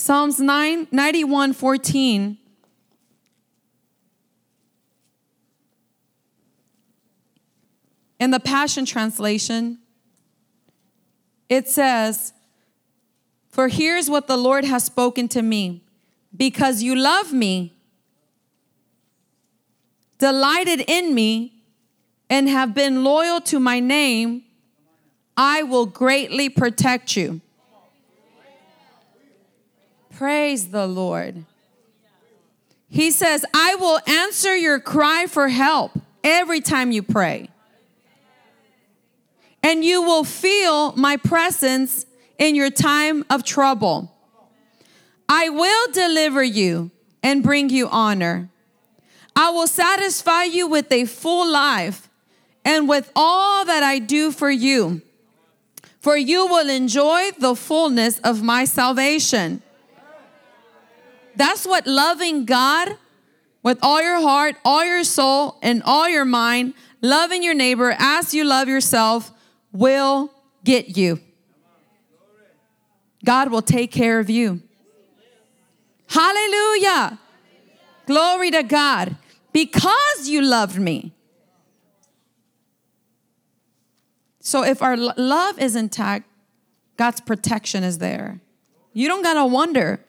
Psalms 0.00 0.40
9, 0.40 0.88
91 0.90 1.52
14. 1.52 2.38
In 8.18 8.30
the 8.30 8.40
Passion 8.40 8.86
Translation, 8.86 9.78
it 11.50 11.68
says, 11.68 12.32
For 13.50 13.68
here's 13.68 14.08
what 14.08 14.26
the 14.26 14.38
Lord 14.38 14.64
has 14.64 14.84
spoken 14.84 15.28
to 15.28 15.42
me. 15.42 15.84
Because 16.34 16.82
you 16.82 16.96
love 16.96 17.34
me, 17.34 17.74
delighted 20.16 20.82
in 20.88 21.14
me, 21.14 21.62
and 22.30 22.48
have 22.48 22.72
been 22.72 23.04
loyal 23.04 23.42
to 23.42 23.60
my 23.60 23.80
name, 23.80 24.44
I 25.36 25.62
will 25.62 25.84
greatly 25.84 26.48
protect 26.48 27.18
you. 27.18 27.42
Praise 30.20 30.68
the 30.68 30.86
Lord. 30.86 31.46
He 32.90 33.10
says, 33.10 33.42
I 33.54 33.76
will 33.76 33.98
answer 34.06 34.54
your 34.54 34.78
cry 34.78 35.24
for 35.26 35.48
help 35.48 35.92
every 36.22 36.60
time 36.60 36.92
you 36.92 37.02
pray. 37.02 37.48
And 39.62 39.82
you 39.82 40.02
will 40.02 40.24
feel 40.24 40.92
my 40.92 41.16
presence 41.16 42.04
in 42.36 42.54
your 42.54 42.68
time 42.68 43.24
of 43.30 43.44
trouble. 43.44 44.14
I 45.26 45.48
will 45.48 45.90
deliver 45.92 46.42
you 46.42 46.90
and 47.22 47.42
bring 47.42 47.70
you 47.70 47.88
honor. 47.88 48.50
I 49.34 49.48
will 49.48 49.66
satisfy 49.66 50.44
you 50.44 50.66
with 50.66 50.92
a 50.92 51.06
full 51.06 51.50
life 51.50 52.10
and 52.62 52.86
with 52.90 53.10
all 53.16 53.64
that 53.64 53.82
I 53.82 53.98
do 53.98 54.32
for 54.32 54.50
you. 54.50 55.00
For 55.98 56.14
you 56.14 56.46
will 56.46 56.68
enjoy 56.68 57.30
the 57.38 57.56
fullness 57.56 58.18
of 58.18 58.42
my 58.42 58.66
salvation. 58.66 59.62
That's 61.36 61.66
what 61.66 61.86
loving 61.86 62.44
God 62.44 62.96
with 63.62 63.78
all 63.82 64.02
your 64.02 64.20
heart, 64.20 64.56
all 64.64 64.84
your 64.84 65.04
soul, 65.04 65.58
and 65.62 65.82
all 65.84 66.08
your 66.08 66.24
mind, 66.24 66.74
loving 67.02 67.42
your 67.42 67.54
neighbor 67.54 67.94
as 67.98 68.34
you 68.34 68.44
love 68.44 68.68
yourself 68.68 69.32
will 69.72 70.32
get 70.64 70.96
you. 70.96 71.20
God 73.24 73.50
will 73.50 73.62
take 73.62 73.92
care 73.92 74.18
of 74.18 74.30
you. 74.30 74.62
Hallelujah. 76.08 77.18
Glory 78.06 78.50
to 78.50 78.62
God. 78.62 79.16
Because 79.52 80.28
you 80.28 80.42
loved 80.42 80.78
me. 80.78 81.12
So 84.40 84.64
if 84.64 84.82
our 84.82 84.96
love 84.96 85.58
is 85.58 85.76
intact, 85.76 86.26
God's 86.96 87.20
protection 87.20 87.84
is 87.84 87.98
there. 87.98 88.40
You 88.92 89.06
don't 89.06 89.22
got 89.22 89.34
to 89.34 89.46
wonder 89.46 90.00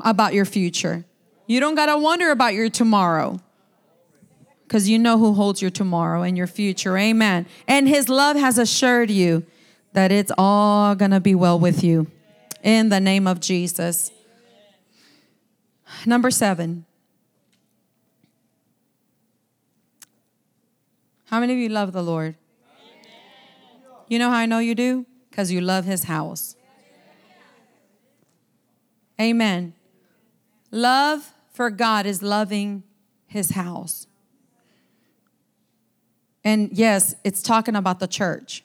about 0.00 0.34
your 0.34 0.44
future. 0.44 1.04
You 1.46 1.60
don't 1.60 1.74
got 1.74 1.86
to 1.86 1.98
wonder 1.98 2.30
about 2.30 2.54
your 2.54 2.70
tomorrow 2.70 3.40
because 4.72 4.88
you 4.88 4.98
know 4.98 5.18
who 5.18 5.34
holds 5.34 5.60
your 5.60 5.70
tomorrow 5.70 6.22
and 6.22 6.36
your 6.36 6.46
future. 6.46 6.96
Amen. 6.96 7.46
And 7.68 7.86
his 7.86 8.08
love 8.08 8.36
has 8.36 8.56
assured 8.56 9.10
you 9.10 9.44
that 9.92 10.10
it's 10.10 10.32
all 10.38 10.94
going 10.94 11.10
to 11.10 11.20
be 11.20 11.34
well 11.34 11.58
with 11.58 11.84
you 11.84 12.10
in 12.62 12.88
the 12.88 13.00
name 13.00 13.26
of 13.26 13.40
Jesus. 13.40 14.10
Number 16.06 16.30
seven. 16.30 16.86
How 21.26 21.40
many 21.40 21.52
of 21.52 21.58
you 21.58 21.68
love 21.68 21.92
the 21.92 22.02
Lord? 22.02 22.36
You 24.08 24.18
know 24.18 24.30
how 24.30 24.36
I 24.36 24.46
know 24.46 24.58
you 24.58 24.74
do? 24.74 25.06
Because 25.30 25.50
you 25.50 25.60
love 25.60 25.84
his 25.84 26.04
house. 26.04 26.56
Amen. 29.20 29.74
Love 30.72 31.32
for 31.52 31.70
God 31.70 32.06
is 32.06 32.22
loving 32.22 32.82
his 33.26 33.50
house. 33.50 34.06
And 36.42 36.70
yes, 36.72 37.14
it's 37.22 37.42
talking 37.42 37.76
about 37.76 38.00
the 38.00 38.08
church. 38.08 38.64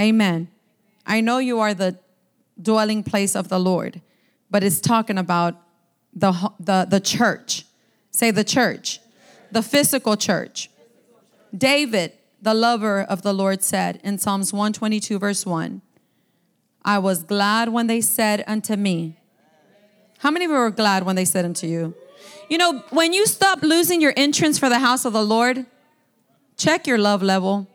Amen. 0.00 0.48
I 1.06 1.20
know 1.20 1.38
you 1.38 1.60
are 1.60 1.74
the 1.74 1.98
dwelling 2.60 3.02
place 3.02 3.36
of 3.36 3.48
the 3.48 3.60
Lord, 3.60 4.00
but 4.50 4.64
it's 4.64 4.80
talking 4.80 5.18
about 5.18 5.60
the, 6.14 6.32
the, 6.58 6.86
the 6.88 7.00
church. 7.00 7.66
Say 8.10 8.30
the 8.30 8.44
church, 8.44 9.00
the 9.52 9.62
physical 9.62 10.16
church. 10.16 10.70
David, 11.56 12.12
the 12.40 12.54
lover 12.54 13.02
of 13.02 13.22
the 13.22 13.32
Lord, 13.32 13.62
said 13.62 14.00
in 14.02 14.18
Psalms 14.18 14.52
122, 14.52 15.18
verse 15.18 15.44
1 15.44 15.82
I 16.82 16.98
was 16.98 17.22
glad 17.22 17.68
when 17.68 17.86
they 17.86 18.00
said 18.00 18.42
unto 18.46 18.74
me, 18.76 19.19
How 20.20 20.30
many 20.30 20.46
were 20.46 20.70
glad 20.70 21.04
when 21.04 21.16
they 21.16 21.24
said 21.24 21.46
unto 21.46 21.66
you? 21.66 21.94
You 22.50 22.58
know, 22.58 22.84
when 22.90 23.14
you 23.14 23.26
stop 23.26 23.62
losing 23.62 24.02
your 24.02 24.12
entrance 24.18 24.58
for 24.58 24.68
the 24.68 24.78
house 24.78 25.06
of 25.06 25.14
the 25.14 25.24
Lord, 25.24 25.64
check 26.58 26.86
your 26.86 26.98
love 26.98 27.22
level. 27.22 27.66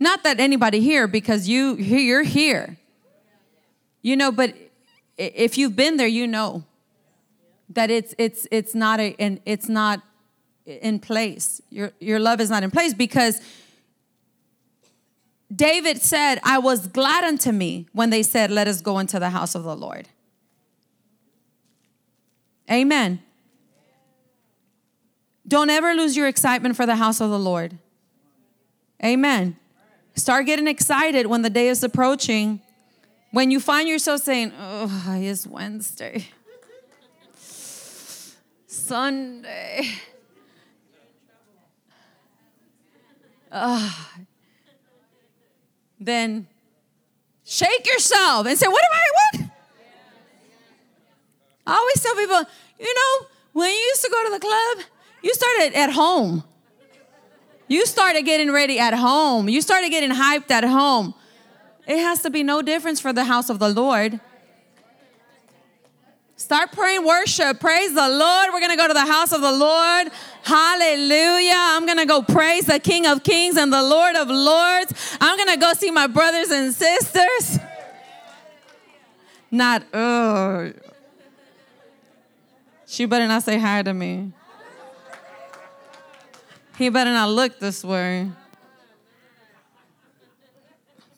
Not 0.00 0.22
that 0.22 0.40
anybody 0.40 0.80
here, 0.80 1.06
because 1.06 1.48
you 1.48 1.74
you're 1.74 2.22
here. 2.22 2.78
You 4.00 4.16
know, 4.16 4.32
but 4.32 4.54
if 5.18 5.58
you've 5.58 5.76
been 5.76 5.98
there, 5.98 6.06
you 6.06 6.26
know 6.26 6.64
that 7.68 7.90
it's 7.90 8.14
it's 8.16 8.46
it's 8.50 8.74
not 8.74 9.00
a 9.00 9.14
and 9.18 9.40
it's 9.44 9.68
not 9.68 10.00
in 10.64 10.98
place. 10.98 11.60
Your 11.68 11.92
your 12.00 12.18
love 12.18 12.40
is 12.40 12.48
not 12.48 12.62
in 12.62 12.70
place 12.70 12.94
because 12.94 13.42
David 15.54 16.00
said, 16.00 16.40
I 16.42 16.58
was 16.58 16.86
glad 16.88 17.24
unto 17.24 17.52
me 17.52 17.86
when 17.92 18.08
they 18.08 18.22
said, 18.22 18.50
Let 18.50 18.66
us 18.66 18.80
go 18.80 18.98
into 18.98 19.18
the 19.18 19.28
house 19.28 19.54
of 19.54 19.64
the 19.64 19.76
Lord. 19.76 20.08
Amen. 22.70 23.22
Don't 25.46 25.70
ever 25.70 25.94
lose 25.94 26.16
your 26.16 26.28
excitement 26.28 26.76
for 26.76 26.84
the 26.84 26.96
house 26.96 27.20
of 27.20 27.30
the 27.30 27.38
Lord. 27.38 27.78
Amen. 29.02 29.56
Start 30.14 30.46
getting 30.46 30.66
excited 30.66 31.26
when 31.26 31.42
the 31.42 31.50
day 31.50 31.68
is 31.68 31.82
approaching. 31.82 32.60
When 33.30 33.50
you 33.50 33.60
find 33.60 33.88
yourself 33.88 34.22
saying, 34.22 34.52
Oh, 34.58 35.16
it's 35.18 35.46
Wednesday, 35.46 36.26
Sunday. 38.66 39.88
Uh, 43.50 43.90
then 45.98 46.46
shake 47.44 47.86
yourself 47.86 48.46
and 48.46 48.58
say, 48.58 48.66
What 48.66 48.82
am 48.84 48.92
I? 48.92 49.38
What? 49.38 49.47
I 51.68 51.74
always 51.74 52.02
tell 52.02 52.14
people, 52.14 52.42
you 52.80 52.94
know, 52.94 53.26
when 53.52 53.70
you 53.70 53.76
used 53.76 54.02
to 54.02 54.10
go 54.10 54.24
to 54.24 54.30
the 54.30 54.40
club, 54.40 54.86
you 55.22 55.34
started 55.34 55.74
at 55.74 55.92
home. 55.92 56.42
You 57.68 57.84
started 57.84 58.22
getting 58.22 58.50
ready 58.50 58.78
at 58.78 58.94
home. 58.94 59.50
You 59.50 59.60
started 59.60 59.90
getting 59.90 60.10
hyped 60.10 60.50
at 60.50 60.64
home. 60.64 61.12
It 61.86 61.98
has 61.98 62.22
to 62.22 62.30
be 62.30 62.42
no 62.42 62.62
difference 62.62 63.00
for 63.00 63.12
the 63.12 63.24
house 63.24 63.50
of 63.50 63.58
the 63.58 63.68
Lord. 63.68 64.18
Start 66.36 66.72
praying 66.72 67.04
worship. 67.04 67.60
Praise 67.60 67.92
the 67.92 68.08
Lord. 68.08 68.48
We're 68.54 68.60
going 68.60 68.70
to 68.70 68.76
go 68.76 68.88
to 68.88 68.94
the 68.94 69.00
house 69.04 69.32
of 69.32 69.42
the 69.42 69.52
Lord. 69.52 70.08
Hallelujah. 70.44 71.52
I'm 71.54 71.84
going 71.84 71.98
to 71.98 72.06
go 72.06 72.22
praise 72.22 72.64
the 72.64 72.78
King 72.78 73.06
of 73.06 73.22
Kings 73.22 73.58
and 73.58 73.70
the 73.70 73.82
Lord 73.82 74.16
of 74.16 74.28
Lords. 74.28 75.18
I'm 75.20 75.36
going 75.36 75.50
to 75.50 75.60
go 75.60 75.74
see 75.74 75.90
my 75.90 76.06
brothers 76.06 76.50
and 76.50 76.72
sisters. 76.72 77.58
Not, 79.50 79.82
oh. 79.92 80.72
She 82.90 83.04
better 83.04 83.28
not 83.28 83.42
say 83.42 83.58
hi 83.58 83.82
to 83.82 83.92
me. 83.92 84.32
He 86.78 86.88
better 86.88 87.12
not 87.12 87.28
look 87.28 87.58
this 87.58 87.84
way. 87.84 88.30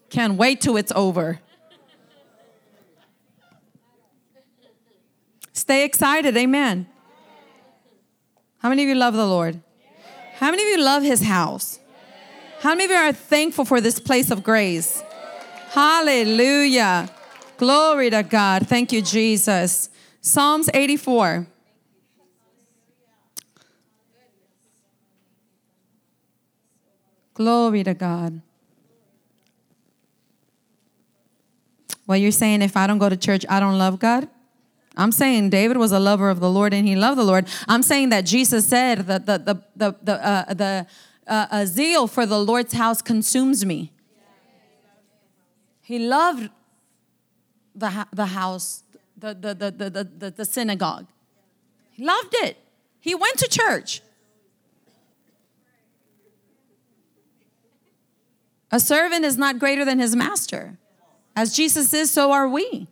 Can't 0.08 0.34
wait 0.34 0.60
till 0.60 0.76
it's 0.76 0.90
over. 0.96 1.38
Stay 5.52 5.84
excited. 5.84 6.36
Amen. 6.36 6.88
How 8.58 8.68
many 8.68 8.82
of 8.82 8.88
you 8.88 8.96
love 8.96 9.14
the 9.14 9.26
Lord? 9.26 9.60
How 10.38 10.50
many 10.50 10.64
of 10.64 10.68
you 10.70 10.84
love 10.84 11.04
his 11.04 11.22
house? 11.22 11.78
How 12.62 12.70
many 12.70 12.86
of 12.86 12.90
you 12.90 12.96
are 12.96 13.12
thankful 13.12 13.64
for 13.64 13.80
this 13.80 14.00
place 14.00 14.32
of 14.32 14.42
grace? 14.42 15.04
Hallelujah. 15.68 17.08
Glory 17.58 18.10
to 18.10 18.24
God. 18.24 18.66
Thank 18.66 18.90
you, 18.90 19.02
Jesus. 19.02 19.88
Psalms 20.20 20.68
84. 20.74 21.46
Glory 27.40 27.82
to 27.84 27.94
God. 27.94 28.42
Well, 32.06 32.18
you're 32.18 32.32
saying 32.32 32.60
if 32.60 32.76
I 32.76 32.86
don't 32.86 32.98
go 32.98 33.08
to 33.08 33.16
church, 33.16 33.46
I 33.48 33.60
don't 33.60 33.78
love 33.78 33.98
God? 33.98 34.28
I'm 34.94 35.10
saying 35.10 35.48
David 35.48 35.78
was 35.78 35.90
a 35.90 35.98
lover 35.98 36.28
of 36.28 36.38
the 36.38 36.50
Lord 36.50 36.74
and 36.74 36.86
he 36.86 36.96
loved 36.96 37.16
the 37.16 37.24
Lord. 37.24 37.48
I'm 37.66 37.82
saying 37.82 38.10
that 38.10 38.26
Jesus 38.26 38.66
said 38.66 39.06
that 39.06 39.24
the, 39.24 39.38
the, 39.38 39.64
the, 39.74 39.96
the, 40.02 40.26
uh, 40.26 40.52
the 40.52 40.86
uh, 41.26 41.64
zeal 41.64 42.06
for 42.06 42.26
the 42.26 42.38
Lord's 42.38 42.74
house 42.74 43.00
consumes 43.00 43.64
me. 43.64 43.90
He 45.80 45.98
loved 45.98 46.50
the, 47.74 48.06
the 48.12 48.26
house, 48.26 48.82
the, 49.16 49.32
the, 49.32 49.54
the, 49.54 49.70
the, 49.70 50.04
the, 50.04 50.30
the 50.30 50.44
synagogue. 50.44 51.06
He 51.90 52.04
loved 52.04 52.34
it. 52.34 52.58
He 53.00 53.14
went 53.14 53.38
to 53.38 53.48
church. 53.48 54.02
A 58.70 58.78
servant 58.78 59.24
is 59.24 59.36
not 59.36 59.58
greater 59.58 59.84
than 59.84 59.98
his 59.98 60.14
master. 60.14 60.78
As 61.34 61.54
Jesus 61.54 61.92
is, 61.92 62.10
so 62.10 62.32
are 62.32 62.48
we. 62.48 62.88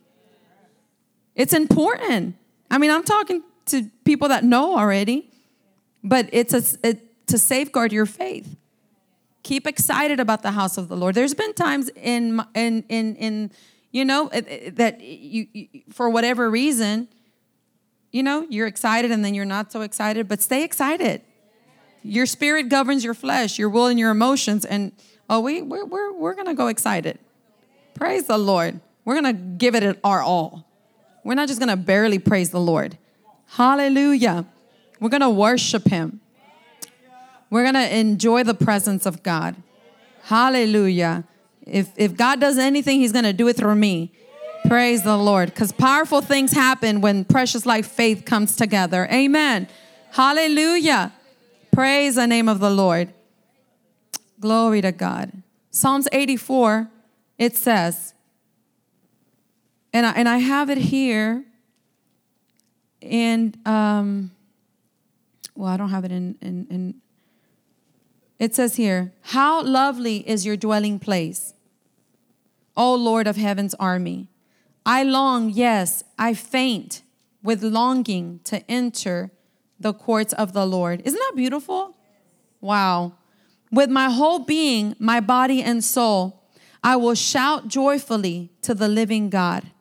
It's 1.35 1.53
important. 1.53 2.35
I 2.69 2.77
mean, 2.77 2.91
I'm 2.91 3.03
talking 3.03 3.43
to 3.67 3.89
people 4.03 4.27
that 4.29 4.43
know 4.43 4.77
already, 4.77 5.29
but 6.03 6.29
it's 6.31 6.53
a, 6.53 6.87
it, 6.87 7.27
to 7.27 7.37
safeguard 7.37 7.93
your 7.93 8.05
faith. 8.05 8.55
Keep 9.43 9.67
excited 9.67 10.19
about 10.19 10.41
the 10.41 10.51
house 10.51 10.77
of 10.77 10.89
the 10.89 10.97
Lord. 10.97 11.15
There's 11.15 11.33
been 11.33 11.53
times 11.53 11.89
in 11.95 12.43
in 12.53 12.83
in 12.89 13.15
in 13.15 13.51
you 13.91 14.03
know 14.03 14.29
that 14.29 15.01
you, 15.01 15.47
you 15.53 15.67
for 15.91 16.09
whatever 16.09 16.49
reason, 16.49 17.07
you 18.11 18.21
know, 18.21 18.45
you're 18.49 18.67
excited 18.67 19.11
and 19.11 19.23
then 19.23 19.33
you're 19.33 19.45
not 19.45 19.71
so 19.71 19.81
excited, 19.81 20.27
but 20.27 20.41
stay 20.41 20.63
excited. 20.63 21.21
Your 22.03 22.25
spirit 22.25 22.69
governs 22.69 23.03
your 23.03 23.13
flesh, 23.13 23.57
your 23.57 23.69
will 23.69 23.87
and 23.87 23.99
your 23.99 24.11
emotions 24.11 24.65
and 24.65 24.91
Oh, 25.29 25.41
we, 25.41 25.61
we're, 25.61 25.85
we're, 25.85 26.11
we're 26.13 26.33
going 26.33 26.47
to 26.47 26.55
go 26.55 26.67
excited. 26.67 27.19
Praise 27.93 28.25
the 28.25 28.37
Lord. 28.37 28.79
We're 29.05 29.21
going 29.21 29.35
to 29.35 29.41
give 29.41 29.75
it 29.75 29.99
our 30.03 30.21
all. 30.21 30.65
We're 31.23 31.35
not 31.35 31.47
just 31.47 31.59
going 31.59 31.69
to 31.69 31.77
barely 31.77 32.17
praise 32.17 32.49
the 32.49 32.59
Lord. 32.59 32.97
Hallelujah. 33.47 34.45
We're 34.99 35.09
going 35.09 35.21
to 35.21 35.29
worship 35.29 35.87
Him. 35.87 36.21
We're 37.49 37.63
going 37.63 37.75
to 37.75 37.95
enjoy 37.95 38.43
the 38.43 38.53
presence 38.53 39.05
of 39.05 39.21
God. 39.23 39.55
Hallelujah. 40.23 41.23
If, 41.65 41.91
if 41.95 42.15
God 42.15 42.39
does 42.39 42.57
anything, 42.57 42.99
He's 42.99 43.11
going 43.11 43.25
to 43.25 43.33
do 43.33 43.47
it 43.47 43.55
through 43.55 43.75
me. 43.75 44.11
Praise 44.67 45.03
the 45.03 45.17
Lord. 45.17 45.49
Because 45.49 45.71
powerful 45.71 46.21
things 46.21 46.51
happen 46.51 47.01
when 47.01 47.25
precious 47.25 47.65
life 47.65 47.87
faith 47.87 48.25
comes 48.25 48.55
together. 48.55 49.07
Amen. 49.11 49.67
Hallelujah. 50.11 51.13
Praise 51.71 52.15
the 52.15 52.27
name 52.27 52.49
of 52.49 52.59
the 52.59 52.69
Lord. 52.69 53.13
Glory 54.39 54.81
to 54.81 54.91
God. 54.91 55.43
Psalms 55.69 56.07
84, 56.11 56.89
it 57.37 57.55
says, 57.55 58.13
and 59.93 60.05
I, 60.05 60.11
and 60.11 60.29
I 60.29 60.37
have 60.37 60.69
it 60.69 60.77
here, 60.77 61.43
and 63.01 63.57
um, 63.67 64.31
well, 65.55 65.67
I 65.67 65.77
don't 65.77 65.89
have 65.89 66.05
it 66.05 66.11
in, 66.11 66.37
in, 66.41 66.67
in, 66.69 66.95
it 68.37 68.55
says 68.55 68.75
here, 68.75 69.13
How 69.21 69.63
lovely 69.63 70.27
is 70.29 70.45
your 70.45 70.55
dwelling 70.55 70.99
place, 70.99 71.53
O 72.77 72.93
Lord 72.95 73.27
of 73.27 73.35
heaven's 73.35 73.73
army. 73.75 74.27
I 74.85 75.03
long, 75.03 75.49
yes, 75.49 76.03
I 76.17 76.33
faint 76.33 77.01
with 77.43 77.63
longing 77.63 78.39
to 78.45 78.63
enter 78.69 79.31
the 79.79 79.93
courts 79.93 80.33
of 80.33 80.53
the 80.53 80.65
Lord. 80.65 81.01
Isn't 81.05 81.19
that 81.19 81.33
beautiful? 81.35 81.95
Wow. 82.61 83.13
With 83.71 83.89
my 83.89 84.09
whole 84.09 84.39
being, 84.39 84.95
my 84.99 85.19
body 85.19 85.61
and 85.61 85.83
soul, 85.83 86.43
I 86.83 86.95
will 86.95 87.15
shout 87.15 87.67
joyfully 87.67 88.51
to 88.61 88.73
the 88.73 88.87
living 88.87 89.29
God. 89.29 89.71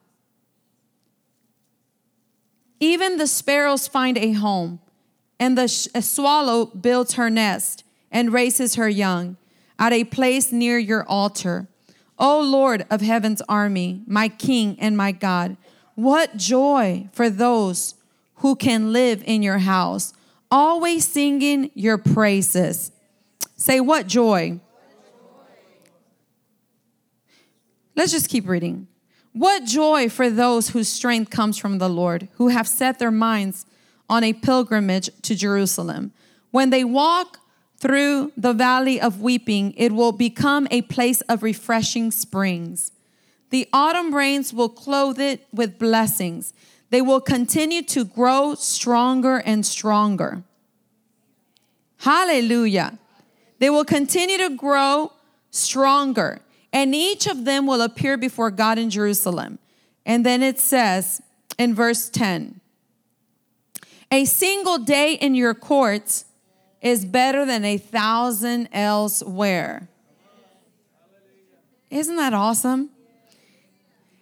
Even 2.80 3.16
the 3.16 3.26
sparrows 3.26 3.88
find 3.88 4.16
a 4.18 4.32
home 4.32 4.80
and 5.40 5.56
the 5.56 5.68
sh- 5.68 5.88
swallow 6.00 6.66
builds 6.66 7.14
her 7.14 7.30
nest 7.30 7.84
and 8.10 8.32
raises 8.32 8.74
her 8.74 8.88
young 8.88 9.36
at 9.78 9.92
a 9.92 10.04
place 10.04 10.52
near 10.52 10.78
your 10.78 11.04
altar. 11.08 11.68
O 12.18 12.40
Lord 12.40 12.84
of 12.90 13.00
heaven's 13.00 13.42
army, 13.48 14.02
my 14.06 14.28
King 14.28 14.76
and 14.80 14.96
my 14.96 15.12
God, 15.12 15.56
what 15.94 16.36
joy 16.36 17.08
for 17.12 17.30
those 17.30 17.94
who 18.36 18.54
can 18.54 18.92
live 18.92 19.22
in 19.26 19.42
your 19.42 19.58
house, 19.58 20.12
always 20.50 21.06
singing 21.06 21.70
your 21.74 21.98
praises. 21.98 22.92
Say, 23.68 23.80
what 23.80 24.06
joy? 24.06 24.60
Let's 27.94 28.12
just 28.12 28.30
keep 28.30 28.48
reading. 28.48 28.88
What 29.34 29.66
joy 29.66 30.08
for 30.08 30.30
those 30.30 30.70
whose 30.70 30.88
strength 30.88 31.28
comes 31.28 31.58
from 31.58 31.76
the 31.76 31.90
Lord, 31.90 32.28
who 32.36 32.48
have 32.48 32.66
set 32.66 32.98
their 32.98 33.10
minds 33.10 33.66
on 34.08 34.24
a 34.24 34.32
pilgrimage 34.32 35.10
to 35.20 35.34
Jerusalem. 35.34 36.12
When 36.50 36.70
they 36.70 36.82
walk 36.82 37.40
through 37.76 38.32
the 38.38 38.54
valley 38.54 38.98
of 38.98 39.20
weeping, 39.20 39.74
it 39.76 39.92
will 39.92 40.12
become 40.12 40.66
a 40.70 40.80
place 40.80 41.20
of 41.28 41.42
refreshing 41.42 42.10
springs. 42.10 42.92
The 43.50 43.68
autumn 43.70 44.14
rains 44.14 44.54
will 44.54 44.70
clothe 44.70 45.20
it 45.20 45.46
with 45.52 45.78
blessings. 45.78 46.54
They 46.88 47.02
will 47.02 47.20
continue 47.20 47.82
to 47.82 48.06
grow 48.06 48.54
stronger 48.54 49.42
and 49.44 49.66
stronger. 49.66 50.42
Hallelujah. 51.98 52.98
They 53.58 53.70
will 53.70 53.84
continue 53.84 54.38
to 54.38 54.50
grow 54.50 55.12
stronger, 55.50 56.40
and 56.72 56.94
each 56.94 57.26
of 57.26 57.44
them 57.44 57.66
will 57.66 57.82
appear 57.82 58.16
before 58.16 58.50
God 58.50 58.78
in 58.78 58.90
Jerusalem. 58.90 59.58
And 60.06 60.24
then 60.24 60.42
it 60.42 60.58
says 60.58 61.20
in 61.58 61.74
verse 61.74 62.08
10 62.08 62.60
A 64.10 64.24
single 64.24 64.78
day 64.78 65.14
in 65.14 65.34
your 65.34 65.54
courts 65.54 66.24
is 66.80 67.04
better 67.04 67.44
than 67.44 67.64
a 67.64 67.78
thousand 67.78 68.68
elsewhere. 68.72 69.88
Isn't 71.90 72.16
that 72.16 72.34
awesome? 72.34 72.90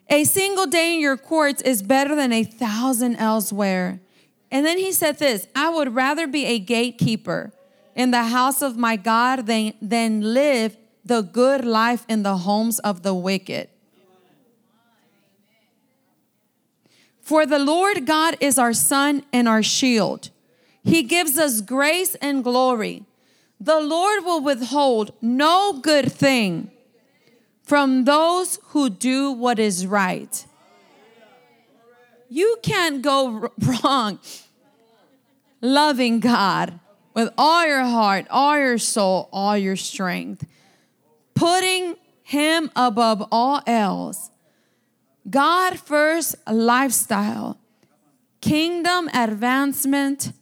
A 0.08 0.24
single 0.24 0.66
day 0.66 0.94
in 0.94 1.00
your 1.00 1.16
courts 1.16 1.60
is 1.62 1.82
better 1.82 2.14
than 2.14 2.32
a 2.32 2.44
thousand 2.44 3.16
elsewhere. 3.16 4.00
And 4.50 4.64
then 4.64 4.78
he 4.78 4.92
said 4.92 5.18
this 5.18 5.48
I 5.54 5.68
would 5.68 5.94
rather 5.94 6.26
be 6.26 6.46
a 6.46 6.58
gatekeeper 6.58 7.52
in 7.96 8.10
the 8.10 8.24
house 8.24 8.60
of 8.62 8.76
my 8.76 8.94
God 8.94 9.46
than, 9.46 10.20
live 10.20 10.76
the 11.04 11.22
good 11.22 11.64
life 11.64 12.04
in 12.08 12.22
the 12.22 12.36
homes 12.36 12.78
of 12.80 13.02
the 13.02 13.14
wicked. 13.14 13.68
For 17.22 17.46
the 17.46 17.58
Lord 17.58 18.06
God 18.06 18.36
is 18.38 18.58
our 18.58 18.72
sun 18.72 19.24
and 19.32 19.48
our 19.48 19.62
shield. 19.62 20.30
He 20.84 21.02
gives 21.02 21.38
us 21.38 21.60
grace 21.60 22.14
and 22.16 22.44
glory. 22.44 23.04
The 23.58 23.80
Lord 23.80 24.24
will 24.24 24.42
withhold 24.42 25.12
no 25.20 25.80
good 25.80 26.12
thing 26.12 26.70
from 27.62 28.04
those 28.04 28.60
who 28.66 28.90
do 28.90 29.32
what 29.32 29.58
is 29.58 29.86
right. 29.86 30.46
You 32.28 32.58
can't 32.62 33.02
go 33.02 33.50
wrong 33.58 34.20
loving 35.60 36.20
God 36.20 36.78
with 37.16 37.32
all 37.38 37.66
your 37.66 37.82
heart, 37.82 38.26
all 38.28 38.58
your 38.58 38.76
soul, 38.76 39.30
all 39.32 39.56
your 39.56 39.74
strength, 39.74 40.46
putting 41.34 41.96
Him 42.22 42.70
above 42.76 43.26
all 43.32 43.62
else. 43.66 44.30
God 45.28 45.80
first 45.80 46.36
lifestyle, 46.46 47.58
kingdom 48.42 49.08
advancement 49.14 50.32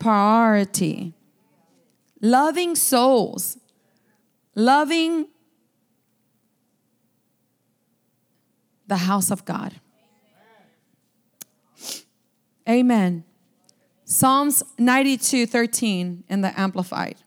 priority. 0.00 1.14
Loving 2.20 2.74
souls, 2.74 3.56
loving 4.56 5.28
the 8.88 8.96
house 8.96 9.30
of 9.30 9.44
God. 9.44 9.80
Amen. 12.68 13.24
Psalms 14.10 14.64
92 14.76 15.46
13 15.46 16.24
in 16.28 16.40
the 16.40 16.60
Amplified. 16.60 17.18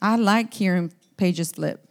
I 0.00 0.16
like 0.16 0.54
hearing 0.54 0.90
pages 1.18 1.52
flip. 1.52 1.86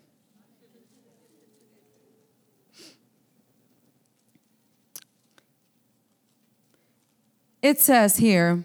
it 7.62 7.80
says 7.80 8.18
here, 8.18 8.62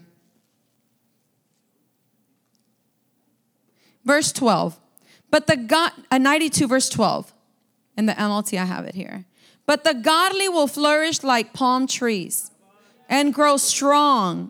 verse 4.03 4.33
12, 4.33 4.77
but 5.31 5.47
the 5.47 5.55
God, 5.55 5.91
uh, 6.11 6.17
92 6.17 6.67
verse 6.67 6.89
12, 6.89 7.33
in 7.97 8.07
the 8.07 8.13
NLT 8.13 8.59
I 8.59 8.65
have 8.65 8.85
it 8.85 8.95
here. 8.95 9.25
But 9.69 9.83
the 9.83 9.93
godly 9.93 10.49
will 10.49 10.65
flourish 10.65 11.21
like 11.21 11.53
palm 11.53 11.85
trees 11.85 12.49
and 13.07 13.31
grow 13.31 13.57
strong 13.57 14.49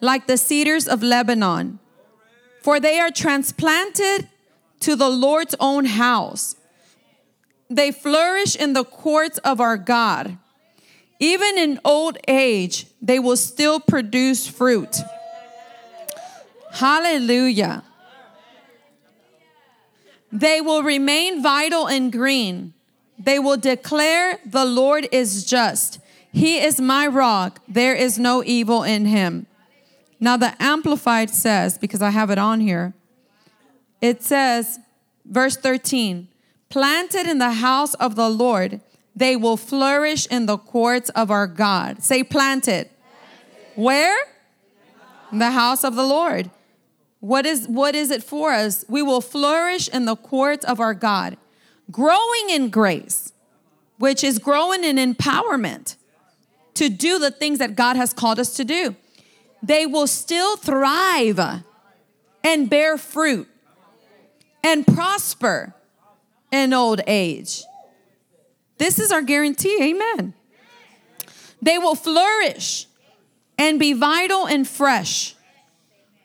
like 0.00 0.26
the 0.26 0.36
cedars 0.36 0.88
of 0.88 1.00
Lebanon, 1.00 1.78
for 2.60 2.80
they 2.80 2.98
are 2.98 3.12
transplanted 3.12 4.28
to 4.80 4.96
the 4.96 5.08
Lord's 5.08 5.54
own 5.60 5.84
house. 5.84 6.56
They 7.70 7.92
flourish 7.92 8.56
in 8.56 8.72
the 8.72 8.82
courts 8.82 9.38
of 9.44 9.60
our 9.60 9.76
God. 9.76 10.38
Even 11.20 11.56
in 11.56 11.78
old 11.84 12.18
age, 12.26 12.88
they 13.00 13.20
will 13.20 13.36
still 13.36 13.78
produce 13.78 14.48
fruit. 14.48 14.96
Hallelujah. 16.72 17.84
They 20.32 20.60
will 20.60 20.82
remain 20.82 21.44
vital 21.44 21.86
and 21.86 22.10
green. 22.10 22.74
They 23.18 23.38
will 23.38 23.56
declare, 23.56 24.38
The 24.44 24.64
Lord 24.64 25.08
is 25.12 25.44
just. 25.44 26.00
He 26.32 26.58
is 26.58 26.80
my 26.80 27.06
rock. 27.06 27.60
There 27.66 27.94
is 27.94 28.18
no 28.18 28.44
evil 28.44 28.82
in 28.82 29.06
him. 29.06 29.46
Now, 30.20 30.36
the 30.36 30.54
Amplified 30.60 31.30
says, 31.30 31.78
because 31.78 32.02
I 32.02 32.10
have 32.10 32.30
it 32.30 32.38
on 32.38 32.60
here, 32.60 32.94
it 34.00 34.22
says, 34.22 34.78
verse 35.24 35.56
13, 35.56 36.28
planted 36.68 37.26
in 37.26 37.38
the 37.38 37.52
house 37.52 37.94
of 37.94 38.16
the 38.16 38.28
Lord, 38.28 38.80
they 39.14 39.36
will 39.36 39.56
flourish 39.56 40.26
in 40.26 40.46
the 40.46 40.58
courts 40.58 41.08
of 41.10 41.30
our 41.30 41.46
God. 41.46 42.02
Say 42.02 42.22
planted. 42.22 42.88
planted. 42.88 43.74
Where? 43.74 44.18
In 45.32 45.38
the 45.38 45.50
house 45.50 45.84
of 45.84 45.94
the 45.94 46.04
Lord. 46.04 46.50
What 47.20 47.44
is 47.44 47.66
what 47.66 47.96
is 47.96 48.12
it 48.12 48.22
for 48.22 48.52
us? 48.52 48.84
We 48.88 49.02
will 49.02 49.20
flourish 49.20 49.88
in 49.88 50.04
the 50.04 50.14
courts 50.14 50.64
of 50.64 50.78
our 50.78 50.94
God, 50.94 51.36
growing 51.90 52.50
in 52.50 52.70
grace, 52.70 53.32
which 53.98 54.22
is 54.22 54.38
growing 54.38 54.84
in 54.84 54.96
empowerment 54.96 55.96
to 56.74 56.88
do 56.88 57.18
the 57.18 57.30
things 57.30 57.58
that 57.58 57.74
God 57.74 57.96
has 57.96 58.12
called 58.12 58.38
us 58.38 58.54
to 58.54 58.64
do. 58.64 58.94
They 59.62 59.86
will 59.86 60.06
still 60.06 60.56
thrive 60.56 61.40
and 62.44 62.70
bear 62.70 62.96
fruit 62.96 63.48
and 64.62 64.86
prosper 64.86 65.74
in 66.52 66.72
old 66.72 67.00
age. 67.06 67.64
This 68.78 68.98
is 68.98 69.10
our 69.10 69.22
guarantee. 69.22 69.76
Amen. 69.82 70.34
They 71.60 71.78
will 71.78 71.96
flourish 71.96 72.86
and 73.58 73.78
be 73.80 73.92
vital 73.92 74.46
and 74.46 74.66
fresh, 74.66 75.34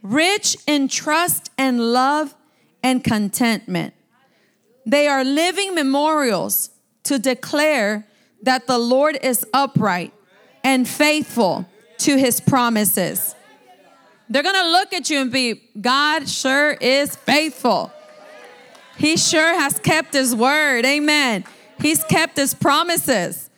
rich 0.04 0.56
in 0.68 0.88
trust 0.88 1.50
and 1.58 1.94
love 1.94 2.36
and 2.84 3.04
contentment. 3.04 3.96
They 4.86 5.08
are 5.08 5.24
living 5.24 5.76
memorials 5.76 6.70
to 7.04 7.20
declare 7.20 8.06
that 8.42 8.68
the 8.68 8.78
Lord 8.78 9.18
is 9.22 9.46
upright 9.54 10.14
and 10.64 10.88
faithful 10.88 11.66
to 12.00 12.18
his 12.18 12.40
promises. 12.42 13.36
They're 14.30 14.44
gonna 14.44 14.72
look 14.72 14.94
at 14.94 15.10
you 15.10 15.20
and 15.20 15.32
be, 15.32 15.62
God 15.80 16.28
sure 16.28 16.72
is 16.72 17.16
faithful. 17.16 17.92
He 18.98 19.18
sure 19.18 19.60
has 19.60 19.80
kept 19.80 20.14
his 20.14 20.36
word. 20.36 20.86
Amen. 20.86 21.46
He's 21.80 22.04
kept 22.04 22.38
his 22.38 22.54
promises. 22.54 23.50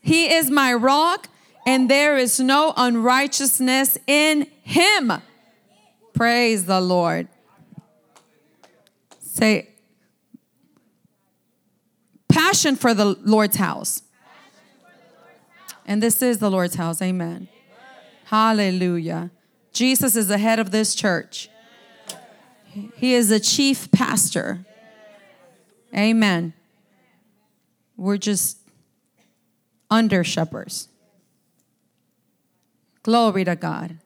He 0.00 0.32
is 0.32 0.50
my 0.50 0.72
rock, 0.74 1.28
and 1.66 1.90
there 1.90 2.16
is 2.16 2.38
no 2.40 2.72
unrighteousness 2.76 3.98
in 4.06 4.46
him. 4.62 5.12
Praise 6.14 6.66
the 6.66 6.80
Lord. 6.80 7.28
Say, 9.20 9.68
passion 12.58 12.76
for 12.76 12.92
the 12.92 13.16
Lord's 13.22 13.56
house. 13.56 14.02
And 15.86 16.02
this 16.02 16.20
is 16.22 16.38
the 16.38 16.50
Lord's 16.50 16.74
house. 16.74 17.00
Amen. 17.00 17.48
Hallelujah. 18.24 19.30
Jesus 19.72 20.16
is 20.16 20.26
the 20.26 20.38
head 20.38 20.58
of 20.58 20.72
this 20.72 20.94
church. 20.94 21.48
He 22.96 23.14
is 23.14 23.28
the 23.28 23.38
chief 23.38 23.90
pastor. 23.92 24.66
Amen. 25.96 26.52
We're 27.96 28.18
just 28.18 28.58
under 29.88 30.24
shepherds. 30.24 30.88
Glory 33.04 33.44
to 33.44 33.54
God. 33.54 33.98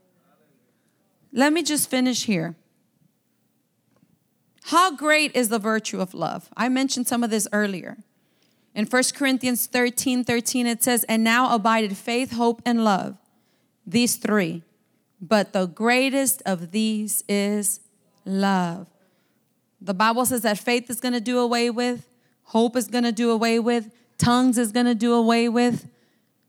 Let 1.33 1.55
me 1.55 1.63
just 1.63 1.89
finish 1.89 2.25
here. 2.25 2.55
How 4.65 4.95
great 4.95 5.35
is 5.35 5.49
the 5.49 5.59
virtue 5.59 6.01
of 6.01 6.13
love? 6.13 6.51
I 6.55 6.69
mentioned 6.69 7.09
some 7.09 7.25
of 7.25 7.31
this 7.31 7.49
earlier. 7.53 7.97
In 8.75 8.87
1 8.87 9.03
Corinthians 9.15 9.67
13 9.67 10.25
13, 10.25 10.67
it 10.67 10.83
says, 10.83 11.05
And 11.05 11.23
now 11.23 11.55
abided 11.55 11.97
faith, 11.97 12.33
hope, 12.33 12.63
and 12.65 12.85
love, 12.85 13.17
these 13.87 14.17
three. 14.17 14.63
But 15.21 15.53
the 15.53 15.67
greatest 15.67 16.43
of 16.47 16.73
these 16.73 17.23
is 17.29 17.81
love. 18.25 18.87
The 19.81 19.95
Bible 19.95 20.25
says 20.25 20.43
that 20.43 20.59
faith 20.59 20.89
is 20.91 21.01
going 21.01 21.15
to 21.15 21.21
do 21.21 21.39
away 21.39 21.71
with, 21.71 22.09
hope 22.45 22.77
is 22.77 22.89
going 22.89 23.05
to 23.05 23.13
do 23.13 23.31
away 23.31 23.59
with, 23.59 23.91
tongues 24.19 24.59
is 24.59 24.73
going 24.73 24.87
to 24.87 24.95
do 24.95 25.13
away 25.13 25.49
with, 25.49 25.89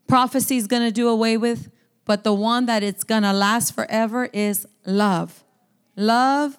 prophecy 0.07 0.57
is 0.57 0.67
going 0.67 0.83
to 0.83 0.91
do 0.91 1.09
away 1.09 1.37
with, 1.37 1.71
but 2.05 2.23
the 2.23 2.33
one 2.33 2.65
that 2.67 2.83
it's 2.83 3.03
going 3.03 3.23
to 3.23 3.33
last 3.33 3.73
forever 3.73 4.29
is 4.33 4.67
love. 4.85 5.43
Love 5.95 6.57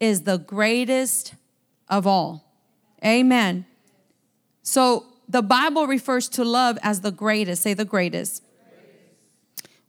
is 0.00 0.22
the 0.22 0.38
greatest 0.38 1.34
of 1.88 2.06
all. 2.06 2.44
Amen. 3.04 3.66
So 4.66 5.06
the 5.28 5.42
Bible 5.42 5.86
refers 5.86 6.28
to 6.30 6.44
love 6.44 6.76
as 6.82 7.00
the 7.00 7.12
greatest. 7.12 7.62
Say 7.62 7.72
the 7.72 7.84
greatest. 7.84 8.42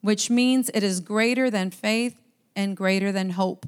Which 0.01 0.29
means 0.29 0.69
it 0.73 0.83
is 0.83 0.99
greater 0.99 1.49
than 1.49 1.71
faith 1.71 2.15
and 2.55 2.77
greater 2.77 3.11
than 3.11 3.31
hope. 3.31 3.67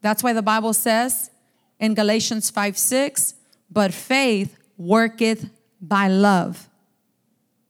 That's 0.00 0.22
why 0.22 0.32
the 0.32 0.42
Bible 0.42 0.72
says 0.72 1.30
in 1.78 1.92
Galatians 1.92 2.48
5 2.48 2.78
6, 2.78 3.34
but 3.70 3.92
faith 3.92 4.56
worketh 4.78 5.50
by 5.82 6.08
love. 6.08 6.70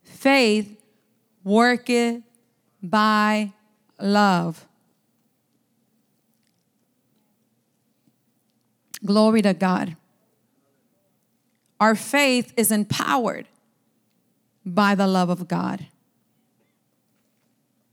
Faith 0.04 0.80
worketh 1.42 2.22
by 2.80 3.52
love. 3.98 4.64
Glory 9.04 9.42
to 9.42 9.52
God. 9.52 9.96
Our 11.84 11.94
faith 11.94 12.54
is 12.56 12.72
empowered 12.72 13.46
by 14.64 14.94
the 14.94 15.06
love 15.06 15.28
of 15.28 15.46
God. 15.46 15.88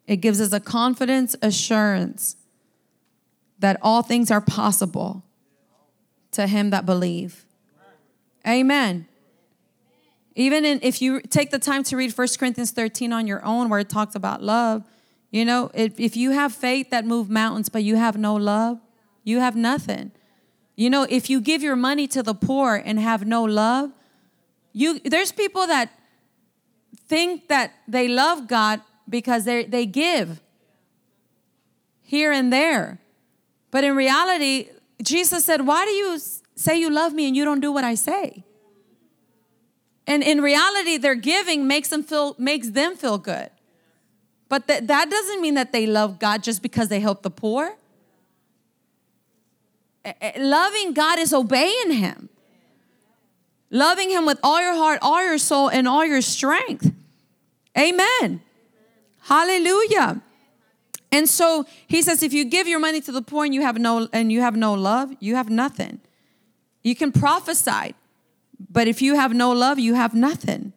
It 0.08 0.22
gives 0.22 0.40
us 0.40 0.54
a 0.54 0.62
confidence, 0.62 1.36
assurance 1.42 2.38
that 3.60 3.78
all 3.82 4.02
things 4.02 4.32
are 4.32 4.40
possible 4.40 5.24
to 6.32 6.48
him 6.48 6.70
that 6.70 6.86
believe. 6.86 7.44
Amen. 8.48 9.10
Even 10.36 10.64
in, 10.64 10.80
if 10.82 11.02
you 11.02 11.20
take 11.20 11.52
the 11.52 11.60
time 11.60 11.84
to 11.84 11.98
read 11.98 12.18
1 12.18 12.28
Corinthians 12.40 12.72
13 12.72 13.12
on 13.12 13.28
your 13.28 13.44
own, 13.44 13.68
where 13.68 13.82
it 13.82 13.90
talks 13.90 14.16
about 14.16 14.42
love, 14.42 14.86
you 15.32 15.44
know, 15.44 15.70
if, 15.74 16.00
if 16.00 16.16
you 16.16 16.32
have 16.32 16.54
faith 16.54 16.92
that 16.92 17.04
move 17.04 17.30
mountains, 17.30 17.68
but 17.68 17.84
you 17.84 17.98
have 17.98 18.18
no 18.18 18.36
love, 18.36 18.80
you 19.26 19.42
have 19.42 19.58
nothing. 19.58 20.14
You 20.76 20.89
know, 20.89 21.06
if 21.10 21.30
you 21.30 21.41
give 21.41 21.61
your 21.61 21.76
money 21.76 22.07
to 22.07 22.23
the 22.23 22.34
poor 22.34 22.76
and 22.76 22.99
have 22.99 23.26
no 23.26 23.43
love, 23.43 23.91
you 24.73 24.99
there's 24.99 25.31
people 25.31 25.68
that 25.68 25.91
think 27.07 27.48
that 27.49 27.73
they 27.88 28.07
love 28.07 28.48
God 28.48 28.81
because 29.10 29.45
they 29.45 29.65
they 29.65 29.85
give 29.85 30.41
here 32.02 32.31
and 32.31 32.52
there. 32.52 32.99
But 33.69 33.84
in 33.84 33.95
reality, 33.95 34.69
Jesus 35.02 35.45
said, 35.45 35.65
"Why 35.68 35.85
do 35.85 35.91
you 35.91 36.19
say 36.56 36.80
you 36.80 36.89
love 36.89 37.14
me 37.14 37.27
and 37.27 37.35
you 37.35 37.45
don't 37.45 37.60
do 37.60 37.72
what 37.72 37.84
I 37.84 37.95
say?" 37.95 38.43
And 40.07 40.23
in 40.23 40.41
reality, 40.41 40.98
their 40.98 41.15
giving 41.15 41.68
makes 41.68 41.89
them 41.89 42.03
feel 42.03 42.35
makes 42.38 42.69
them 42.69 42.95
feel 42.95 43.18
good. 43.18 43.49
But 44.49 44.68
that, 44.68 44.88
that 44.88 45.10
doesn't 45.10 45.41
mean 45.41 45.53
that 45.53 45.72
they 45.72 45.88
love 45.88 46.19
God 46.19 46.43
just 46.43 46.61
because 46.61 46.89
they 46.89 46.99
help 46.99 47.22
the 47.23 47.31
poor. 47.31 47.77
Eh, 50.03 50.14
eh, 50.22 50.32
loving 50.38 50.94
God 50.94 51.19
is 51.19 51.34
obeying 51.34 51.91
Him. 51.91 52.30
Loving 53.69 54.10
Him 54.10 54.26
with 54.26 54.40
all 54.44 54.61
your 54.61 54.76
heart, 54.76 54.99
all 55.02 55.23
your 55.23 55.38
soul, 55.38 55.69
and 55.69 55.88
all 55.88 56.06
your 56.06 56.22
strength. 56.22 56.91
Amen. 57.78 58.41
Hallelujah. 59.22 60.22
And 61.11 61.28
so 61.28 61.65
he 61.88 62.02
says, 62.02 62.23
if 62.23 62.34
you 62.34 62.45
give 62.45 62.68
your 62.68 62.80
money 62.80 63.02
to 63.02 63.11
the 63.11 63.22
poor 63.22 63.44
and 63.44 63.53
you 63.53 63.61
have 63.61 63.78
no 63.78 64.07
and 64.14 64.32
you 64.32 64.41
have 64.41 64.56
no 64.56 64.73
love, 64.73 65.11
you 65.19 65.36
have 65.36 65.49
nothing. 65.49 65.99
You 66.84 66.95
can 66.95 67.11
prophesy, 67.11 67.94
but 68.69 68.88
if 68.88 69.02
you 69.02 69.15
have 69.15 69.34
no 69.34 69.52
love, 69.52 69.78
you 69.78 69.94
have 69.94 70.14
nothing. 70.14 70.73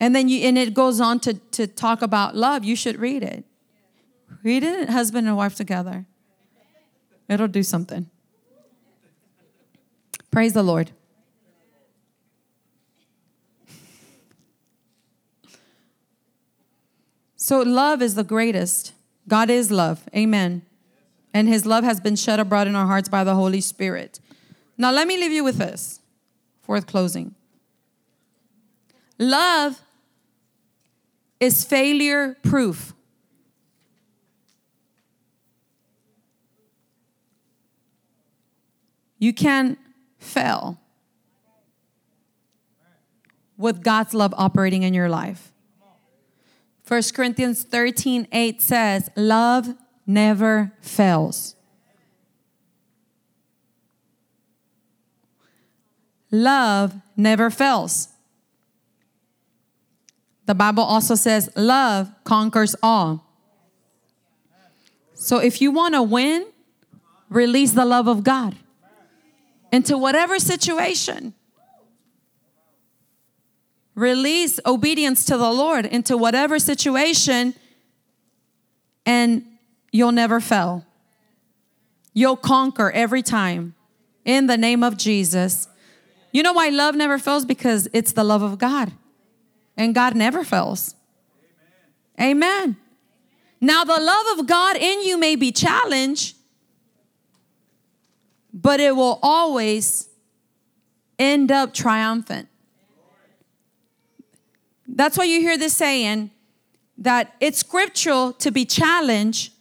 And 0.00 0.16
then 0.16 0.28
you 0.28 0.40
and 0.40 0.58
it 0.58 0.74
goes 0.74 1.00
on 1.00 1.20
to, 1.20 1.34
to 1.34 1.66
talk 1.66 2.02
about 2.02 2.34
love. 2.34 2.64
You 2.64 2.74
should 2.74 2.98
read 2.98 3.22
it. 3.22 3.44
Read 4.42 4.62
it, 4.64 4.88
husband 4.88 5.28
and 5.28 5.36
wife 5.36 5.54
together. 5.54 6.06
It'll 7.30 7.48
do 7.48 7.62
something. 7.62 8.10
Praise 10.32 10.52
the 10.52 10.64
Lord. 10.64 10.90
So, 17.36 17.60
love 17.60 18.02
is 18.02 18.16
the 18.16 18.24
greatest. 18.24 18.92
God 19.26 19.48
is 19.48 19.70
love. 19.70 20.08
Amen. 20.14 20.62
And 21.32 21.48
his 21.48 21.64
love 21.64 21.84
has 21.84 22.00
been 22.00 22.16
shed 22.16 22.40
abroad 22.40 22.66
in 22.66 22.74
our 22.74 22.86
hearts 22.86 23.08
by 23.08 23.22
the 23.22 23.34
Holy 23.34 23.60
Spirit. 23.60 24.18
Now, 24.76 24.90
let 24.90 25.06
me 25.06 25.16
leave 25.16 25.32
you 25.32 25.44
with 25.44 25.56
this 25.56 26.00
fourth 26.62 26.86
closing. 26.86 27.34
Love 29.18 29.80
is 31.38 31.64
failure 31.64 32.36
proof. 32.42 32.92
You 39.20 39.34
can 39.34 39.76
fail 40.18 40.80
with 43.56 43.84
God's 43.84 44.14
love 44.14 44.34
operating 44.36 44.82
in 44.82 44.94
your 44.94 45.10
life. 45.10 45.52
1 46.88 47.02
Corinthians 47.14 47.62
13 47.62 48.26
8 48.32 48.62
says, 48.62 49.10
Love 49.14 49.74
never 50.06 50.72
fails. 50.80 51.54
Love 56.32 56.94
never 57.14 57.50
fails. 57.50 58.08
The 60.46 60.54
Bible 60.54 60.82
also 60.82 61.14
says, 61.14 61.50
Love 61.54 62.10
conquers 62.24 62.74
all. 62.82 63.26
So 65.12 65.38
if 65.38 65.60
you 65.60 65.70
want 65.70 65.94
to 65.94 66.02
win, 66.02 66.46
release 67.28 67.72
the 67.72 67.84
love 67.84 68.08
of 68.08 68.24
God 68.24 68.56
into 69.72 69.96
whatever 69.96 70.38
situation. 70.38 71.34
Release 73.94 74.58
obedience 74.64 75.24
to 75.26 75.36
the 75.36 75.50
Lord 75.50 75.84
into 75.84 76.16
whatever 76.16 76.58
situation, 76.58 77.54
and 79.04 79.44
you'll 79.92 80.12
never 80.12 80.40
fail. 80.40 80.84
You'll 82.14 82.36
conquer 82.36 82.90
every 82.90 83.22
time 83.22 83.74
in 84.24 84.46
the 84.46 84.56
name 84.56 84.82
of 84.82 84.96
Jesus. 84.96 85.68
You 86.32 86.42
know 86.42 86.52
why 86.52 86.68
love 86.68 86.94
never 86.94 87.18
fails? 87.18 87.44
Because 87.44 87.88
it's 87.92 88.12
the 88.12 88.24
love 88.24 88.42
of 88.42 88.58
God, 88.58 88.92
and 89.76 89.94
God 89.94 90.14
never 90.14 90.44
fails. 90.44 90.94
Amen. 92.18 92.30
Amen. 92.30 92.76
Now, 93.60 93.84
the 93.84 94.00
love 94.00 94.38
of 94.38 94.46
God 94.46 94.76
in 94.76 95.02
you 95.02 95.18
may 95.18 95.36
be 95.36 95.52
challenged, 95.52 96.36
but 98.52 98.80
it 98.80 98.96
will 98.96 99.18
always 99.22 100.08
end 101.18 101.50
up 101.52 101.72
triumphant. 101.74 102.48
That's 104.86 105.16
why 105.16 105.24
you 105.24 105.40
hear 105.40 105.56
this 105.56 105.74
saying 105.74 106.30
that 106.98 107.34
it's 107.40 107.58
scriptural 107.58 108.32
to 108.34 108.50
be 108.50 108.64
challenged, 108.64 109.52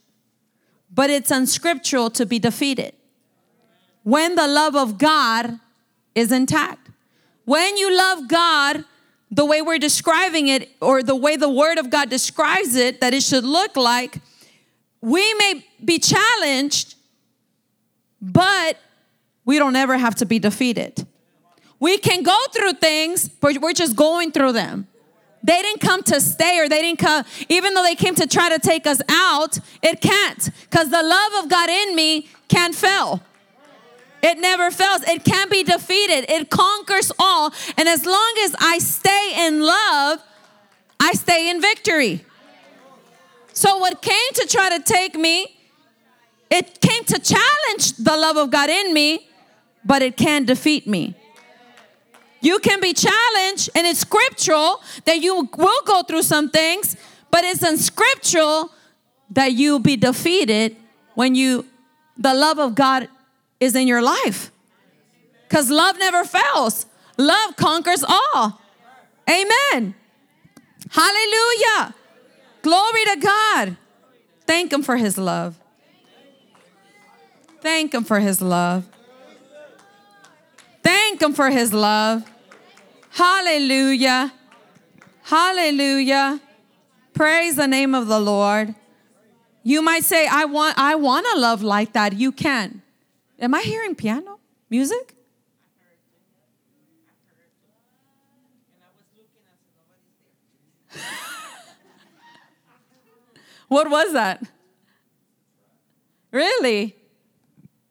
but 0.94 1.10
it's 1.10 1.32
unscriptural 1.32 2.10
to 2.12 2.26
be 2.26 2.40
defeated. 2.40 2.94
When 4.04 4.36
the 4.36 4.48
love 4.48 4.76
of 4.76 4.98
God 4.98 5.60
is 6.16 6.32
intact. 6.32 6.90
When 7.46 7.78
you 7.78 7.96
love 7.96 8.28
God 8.28 8.84
the 9.32 9.46
way 9.46 9.62
we're 9.62 9.80
describing 9.80 10.48
it, 10.48 10.70
or 10.82 11.04
the 11.04 11.16
way 11.16 11.36
the 11.36 11.50
Word 11.50 11.78
of 11.78 11.90
God 11.92 12.10
describes 12.10 12.76
it, 12.76 13.00
that 13.00 13.14
it 13.14 13.22
should 13.22 13.44
look 13.44 13.78
like, 13.78 14.18
we 15.02 15.34
may 15.36 15.64
be 15.86 16.00
challenged, 16.00 16.96
but 18.22 18.78
we 19.46 19.58
don't 19.58 19.76
ever 19.76 19.98
have 19.98 20.16
to 20.16 20.26
be 20.26 20.40
defeated. 20.40 21.06
We 21.80 21.98
can 21.98 22.24
go 22.24 22.38
through 22.54 22.74
things, 22.74 23.30
but 23.30 23.60
we're 23.60 23.74
just 23.74 23.96
going 23.96 24.32
through 24.32 24.52
them. 24.52 24.88
They 25.42 25.62
didn't 25.62 25.80
come 25.80 26.04
to 26.04 26.20
stay 26.20 26.60
or 26.60 26.68
they 26.68 26.82
didn't 26.82 27.00
come, 27.00 27.24
even 27.48 27.74
though 27.74 27.84
they 27.84 27.96
came 27.96 28.16
to 28.16 28.28
try 28.28 28.50
to 28.50 28.60
take 28.60 28.86
us 28.86 29.02
out, 29.10 29.58
it 29.82 30.02
can't. 30.02 30.50
Because 30.62 30.90
the 30.90 31.02
love 31.02 31.44
of 31.44 31.50
God 31.50 31.70
in 31.70 31.96
me 31.96 32.28
can't 32.50 32.76
fail. 32.76 33.22
It 34.22 34.38
never 34.38 34.70
fails. 34.70 35.02
It 35.08 35.24
can't 35.24 35.50
be 35.50 35.64
defeated. 35.64 36.30
It 36.30 36.50
conquers 36.50 37.12
all. 37.18 37.54
And 37.78 37.88
as 37.88 38.06
long 38.06 38.34
as 38.44 38.56
I 38.60 38.80
stay 38.80 39.48
in 39.48 39.62
love, 39.62 40.20
I 41.00 41.14
stay 41.14 41.50
in 41.50 41.62
victory. 41.62 42.26
So, 43.54 43.78
what 43.78 44.02
came 44.02 44.34
to 44.36 44.48
try 44.48 44.78
to 44.78 44.84
take 44.84 45.16
me, 45.16 45.59
it 46.50 46.82
came 46.82 47.04
to 47.06 47.20
challenge 47.20 47.98
the 47.98 48.16
love 48.18 48.38
of 48.38 48.52
God 48.52 48.70
in 48.70 48.94
me, 48.94 49.28
but 49.86 50.02
it 50.02 50.18
can't 50.18 50.46
defeat 50.46 50.88
me. 50.88 51.16
You 52.42 52.60
can 52.60 52.80
be 52.80 52.94
challenged, 52.94 53.70
and 53.76 53.86
it's 53.86 54.00
scriptural 54.00 54.82
that 55.06 55.22
you 55.22 55.50
will 55.58 55.82
go 55.86 56.04
through 56.04 56.24
some 56.24 56.50
things, 56.50 56.96
but 57.32 57.44
it's 57.44 57.62
unscriptural 57.62 58.72
that 59.32 59.54
you'll 59.54 59.80
be 59.80 59.96
defeated 59.96 60.76
when 61.16 61.36
you 61.36 61.66
the 62.18 62.34
love 62.34 62.60
of 62.60 62.76
God 62.76 63.08
is 63.60 63.76
in 63.76 63.88
your 63.88 64.02
life. 64.02 64.52
Because 65.48 65.70
love 65.70 65.98
never 65.98 66.24
fails. 66.24 66.86
Love 67.18 67.56
conquers 67.56 68.04
all. 68.04 68.62
Amen. 69.30 69.96
Hallelujah. 70.90 71.96
Glory 72.62 73.06
to 73.06 73.16
God. 73.22 73.78
Thank 74.46 74.72
Him 74.74 74.84
for 74.84 74.98
His 74.98 75.18
love. 75.18 75.60
Thank 77.62 77.94
Him 77.94 78.04
for 78.04 78.20
His 78.20 78.42
love. 78.42 78.86
Thank 80.84 81.22
Him 81.22 81.34
for 81.34 81.50
His 81.50 81.74
love. 81.74 82.24
Hallelujah. 83.12 84.34
Hallelujah. 85.24 86.40
Praise 87.14 87.56
the 87.56 87.68
name 87.68 87.94
of 87.94 88.08
the 88.08 88.20
Lord. 88.20 88.76
You 89.64 89.82
might 89.82 90.04
say, 90.04 90.28
I 90.28 90.46
want, 90.46 90.78
I 90.78 90.96
want 90.96 91.28
a 91.36 91.40
love 91.40 91.62
like 91.62 91.94
that. 91.94 92.14
You 92.14 92.32
can. 92.32 92.82
Am 93.40 93.54
I 93.54 93.62
hearing 93.62 93.94
piano 93.96 94.40
music? 94.70 95.16
what 103.68 103.90
was 103.90 104.14
that? 104.14 104.42
Really? 106.32 106.99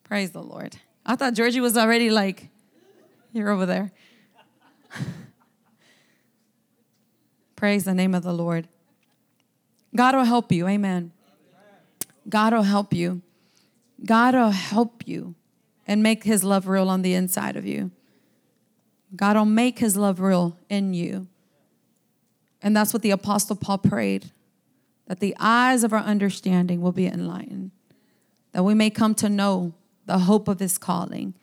Praise 0.08 0.30
the 0.30 0.42
Lord. 0.42 0.76
I 1.04 1.16
thought 1.16 1.34
Georgie 1.34 1.60
was 1.60 1.76
already 1.76 2.08
like, 2.08 2.48
you're 3.34 3.50
over 3.50 3.66
there. 3.66 3.92
Praise 7.56 7.84
the 7.84 7.92
name 7.92 8.14
of 8.14 8.22
the 8.22 8.32
Lord. 8.32 8.68
God 9.94 10.14
will 10.14 10.24
help 10.24 10.50
you. 10.50 10.66
Amen. 10.66 11.12
God 12.26 12.54
will 12.54 12.62
help 12.62 12.94
you. 12.94 13.20
God 14.02 14.34
will 14.34 14.50
help 14.50 15.06
you 15.06 15.34
and 15.86 16.02
make 16.02 16.24
his 16.24 16.42
love 16.42 16.68
real 16.68 16.88
on 16.88 17.02
the 17.02 17.12
inside 17.12 17.56
of 17.56 17.66
you. 17.66 17.90
God 19.14 19.36
will 19.36 19.44
make 19.44 19.78
his 19.78 19.94
love 19.94 20.20
real 20.20 20.56
in 20.70 20.94
you. 20.94 21.26
And 22.62 22.74
that's 22.74 22.94
what 22.94 23.02
the 23.02 23.10
Apostle 23.10 23.56
Paul 23.56 23.78
prayed 23.78 24.30
that 25.06 25.20
the 25.20 25.34
eyes 25.38 25.84
of 25.84 25.92
our 25.92 26.00
understanding 26.00 26.82
will 26.82 26.92
be 26.92 27.06
enlightened, 27.06 27.72
that 28.52 28.62
we 28.62 28.74
may 28.74 28.90
come 28.90 29.14
to 29.14 29.28
know 29.28 29.74
the 30.08 30.20
hope 30.20 30.48
of 30.48 30.58
his 30.58 30.78
calling, 30.78 31.34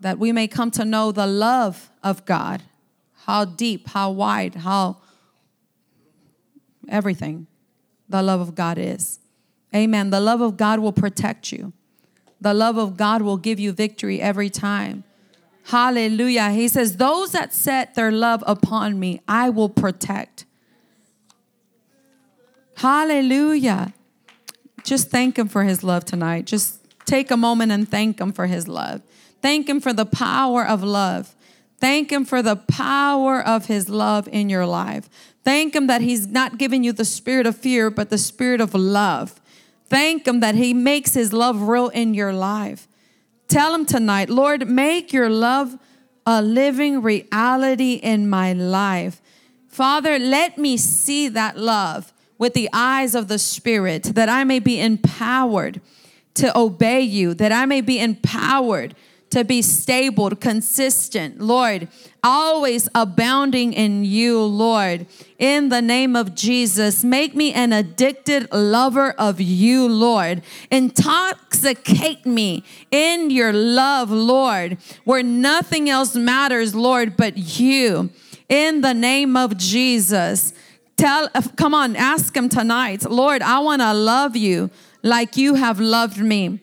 that 0.00 0.18
we 0.18 0.32
may 0.32 0.46
come 0.46 0.70
to 0.70 0.84
know 0.84 1.10
the 1.10 1.26
love 1.26 1.90
of 2.02 2.24
God, 2.24 2.62
how 3.24 3.44
deep, 3.44 3.88
how 3.88 4.10
wide, 4.12 4.54
how 4.54 4.98
everything 6.88 7.48
the 8.08 8.22
love 8.22 8.40
of 8.40 8.54
God 8.54 8.78
is. 8.78 9.18
Amen. 9.74 10.10
The 10.10 10.20
love 10.20 10.40
of 10.40 10.56
God 10.56 10.78
will 10.78 10.92
protect 10.92 11.50
you. 11.50 11.72
The 12.40 12.54
love 12.54 12.78
of 12.78 12.96
God 12.96 13.22
will 13.22 13.38
give 13.38 13.58
you 13.58 13.72
victory 13.72 14.20
every 14.20 14.50
time. 14.50 15.02
Hallelujah. 15.64 16.50
He 16.50 16.68
says, 16.68 16.98
Those 16.98 17.32
that 17.32 17.52
set 17.52 17.96
their 17.96 18.12
love 18.12 18.44
upon 18.46 19.00
me, 19.00 19.20
I 19.26 19.50
will 19.50 19.68
protect. 19.68 20.44
Hallelujah. 22.76 23.92
Just 24.84 25.10
thank 25.10 25.38
Him 25.38 25.48
for 25.48 25.64
His 25.64 25.82
love 25.82 26.04
tonight. 26.04 26.44
Just 26.44 26.83
take 27.06 27.30
a 27.30 27.36
moment 27.36 27.72
and 27.72 27.88
thank 27.88 28.20
Him 28.20 28.32
for 28.32 28.46
His 28.46 28.68
love. 28.68 29.02
Thank 29.42 29.68
Him 29.68 29.80
for 29.80 29.92
the 29.92 30.06
power 30.06 30.66
of 30.66 30.82
love. 30.82 31.34
Thank 31.78 32.10
Him 32.10 32.24
for 32.24 32.42
the 32.42 32.56
power 32.56 33.40
of 33.40 33.66
His 33.66 33.88
love 33.88 34.28
in 34.28 34.48
your 34.48 34.66
life. 34.66 35.08
Thank 35.44 35.74
Him 35.74 35.86
that 35.88 36.00
He's 36.00 36.26
not 36.26 36.58
giving 36.58 36.82
you 36.82 36.92
the 36.92 37.04
spirit 37.04 37.46
of 37.46 37.56
fear, 37.56 37.90
but 37.90 38.10
the 38.10 38.18
spirit 38.18 38.60
of 38.60 38.74
love. 38.74 39.40
Thank 39.86 40.26
Him 40.26 40.40
that 40.40 40.54
He 40.54 40.72
makes 40.72 41.14
His 41.14 41.32
love 41.32 41.62
real 41.62 41.88
in 41.88 42.14
your 42.14 42.32
life. 42.32 42.88
Tell 43.48 43.74
Him 43.74 43.84
tonight, 43.84 44.30
Lord, 44.30 44.68
make 44.68 45.12
your 45.12 45.28
love 45.28 45.78
a 46.26 46.40
living 46.40 47.02
reality 47.02 47.94
in 47.94 48.30
my 48.30 48.52
life. 48.54 49.20
Father, 49.68 50.18
let 50.18 50.56
me 50.56 50.76
see 50.76 51.28
that 51.28 51.58
love 51.58 52.12
with 52.38 52.54
the 52.54 52.68
eyes 52.72 53.14
of 53.14 53.28
the 53.28 53.38
Spirit, 53.38 54.04
that 54.14 54.28
I 54.28 54.44
may 54.44 54.58
be 54.58 54.80
empowered 54.80 55.80
to 56.34 56.56
obey 56.58 57.00
you, 57.00 57.34
that 57.34 57.52
I 57.52 57.66
may 57.66 57.80
be 57.80 57.98
empowered 57.98 58.94
to 59.34 59.44
be 59.44 59.62
stable, 59.62 60.30
consistent, 60.30 61.40
Lord, 61.40 61.88
always 62.22 62.88
abounding 62.94 63.72
in 63.72 64.04
you, 64.04 64.40
Lord. 64.40 65.06
In 65.40 65.70
the 65.70 65.82
name 65.82 66.14
of 66.14 66.36
Jesus, 66.36 67.02
make 67.02 67.34
me 67.34 67.52
an 67.52 67.72
addicted 67.72 68.46
lover 68.52 69.10
of 69.18 69.40
you, 69.40 69.88
Lord. 69.88 70.42
Intoxicate 70.70 72.24
me 72.24 72.62
in 72.92 73.30
your 73.30 73.52
love, 73.52 74.08
Lord, 74.08 74.78
where 75.02 75.24
nothing 75.24 75.90
else 75.90 76.14
matters, 76.14 76.72
Lord, 76.72 77.16
but 77.16 77.36
you. 77.36 78.10
In 78.48 78.82
the 78.82 78.94
name 78.94 79.36
of 79.36 79.56
Jesus. 79.56 80.52
Tell, 80.96 81.28
come 81.56 81.74
on, 81.74 81.96
ask 81.96 82.36
him 82.36 82.48
tonight, 82.48 83.10
Lord, 83.10 83.42
I 83.42 83.58
want 83.58 83.82
to 83.82 83.92
love 83.92 84.36
you 84.36 84.70
like 85.04 85.36
you 85.36 85.54
have 85.54 85.78
loved 85.78 86.18
me. 86.18 86.58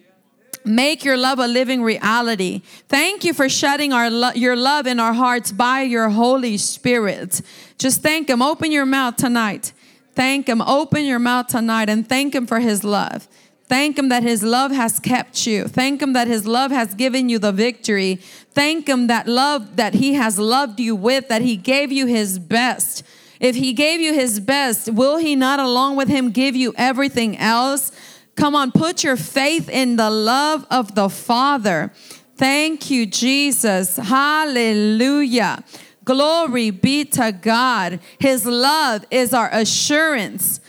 Make 0.66 1.06
your 1.06 1.16
love 1.16 1.40
a 1.40 1.48
living 1.48 1.82
reality. 1.82 2.62
Thank 2.90 3.24
you 3.24 3.34
for 3.34 3.48
shedding 3.48 3.94
our 3.94 4.10
lo- 4.10 4.34
your 4.36 4.56
love 4.56 4.86
in 4.86 5.00
our 5.00 5.14
hearts 5.14 5.52
by 5.52 5.82
your 5.82 6.10
Holy 6.10 6.58
Spirit. 6.58 7.42
Just 7.78 8.04
thank 8.04 8.30
Him. 8.30 8.42
Open 8.42 8.72
your 8.72 8.86
mouth 8.86 9.16
tonight. 9.16 9.74
Thank 10.14 10.48
Him. 10.48 10.62
Open 10.62 11.06
your 11.06 11.20
mouth 11.20 11.48
tonight 11.48 11.90
and 11.90 12.08
thank 12.08 12.36
Him 12.36 12.46
for 12.46 12.60
His 12.60 12.84
love. 12.84 13.28
Thank 13.68 13.98
Him 13.98 14.10
that 14.10 14.22
His 14.24 14.44
love 14.44 14.72
has 14.72 15.00
kept 15.00 15.48
you. 15.48 15.68
Thank 15.68 16.02
Him 16.02 16.14
that 16.14 16.28
His 16.28 16.46
love 16.46 16.72
has 16.72 16.94
given 16.94 17.30
you 17.30 17.40
the 17.40 17.54
victory. 17.54 18.16
Thank 18.52 18.88
Him 18.88 19.08
that 19.08 19.28
love 19.28 19.78
that 19.78 19.96
He 19.96 20.14
has 20.16 20.38
loved 20.38 20.80
you 20.80 20.96
with, 20.96 21.28
that 21.30 21.42
He 21.42 21.56
gave 21.56 21.92
you 21.92 22.06
His 22.06 22.38
best. 22.38 23.04
If 23.40 23.56
He 23.56 23.74
gave 23.74 24.00
you 24.00 24.14
His 24.14 24.40
best, 24.40 24.92
will 24.92 25.18
He 25.18 25.36
not, 25.36 25.60
along 25.60 25.96
with 25.96 26.10
Him, 26.10 26.30
give 26.32 26.56
you 26.56 26.74
everything 26.78 27.38
else? 27.38 27.92
Come 28.36 28.56
on, 28.56 28.72
put 28.72 29.04
your 29.04 29.18
faith 29.18 29.70
in 29.70 29.98
the 29.98 30.10
love 30.10 30.66
of 30.72 30.96
the 30.96 31.10
Father. 31.10 31.92
Thank 32.36 32.90
you, 32.90 33.06
Jesus. 33.06 33.98
Hallelujah. 33.98 35.64
Glory 36.04 36.72
be 36.72 37.06
to 37.06 37.32
God. 37.32 38.00
His 38.20 38.46
love 38.46 39.06
is 39.12 39.34
our 39.34 39.50
assurance 39.52 40.60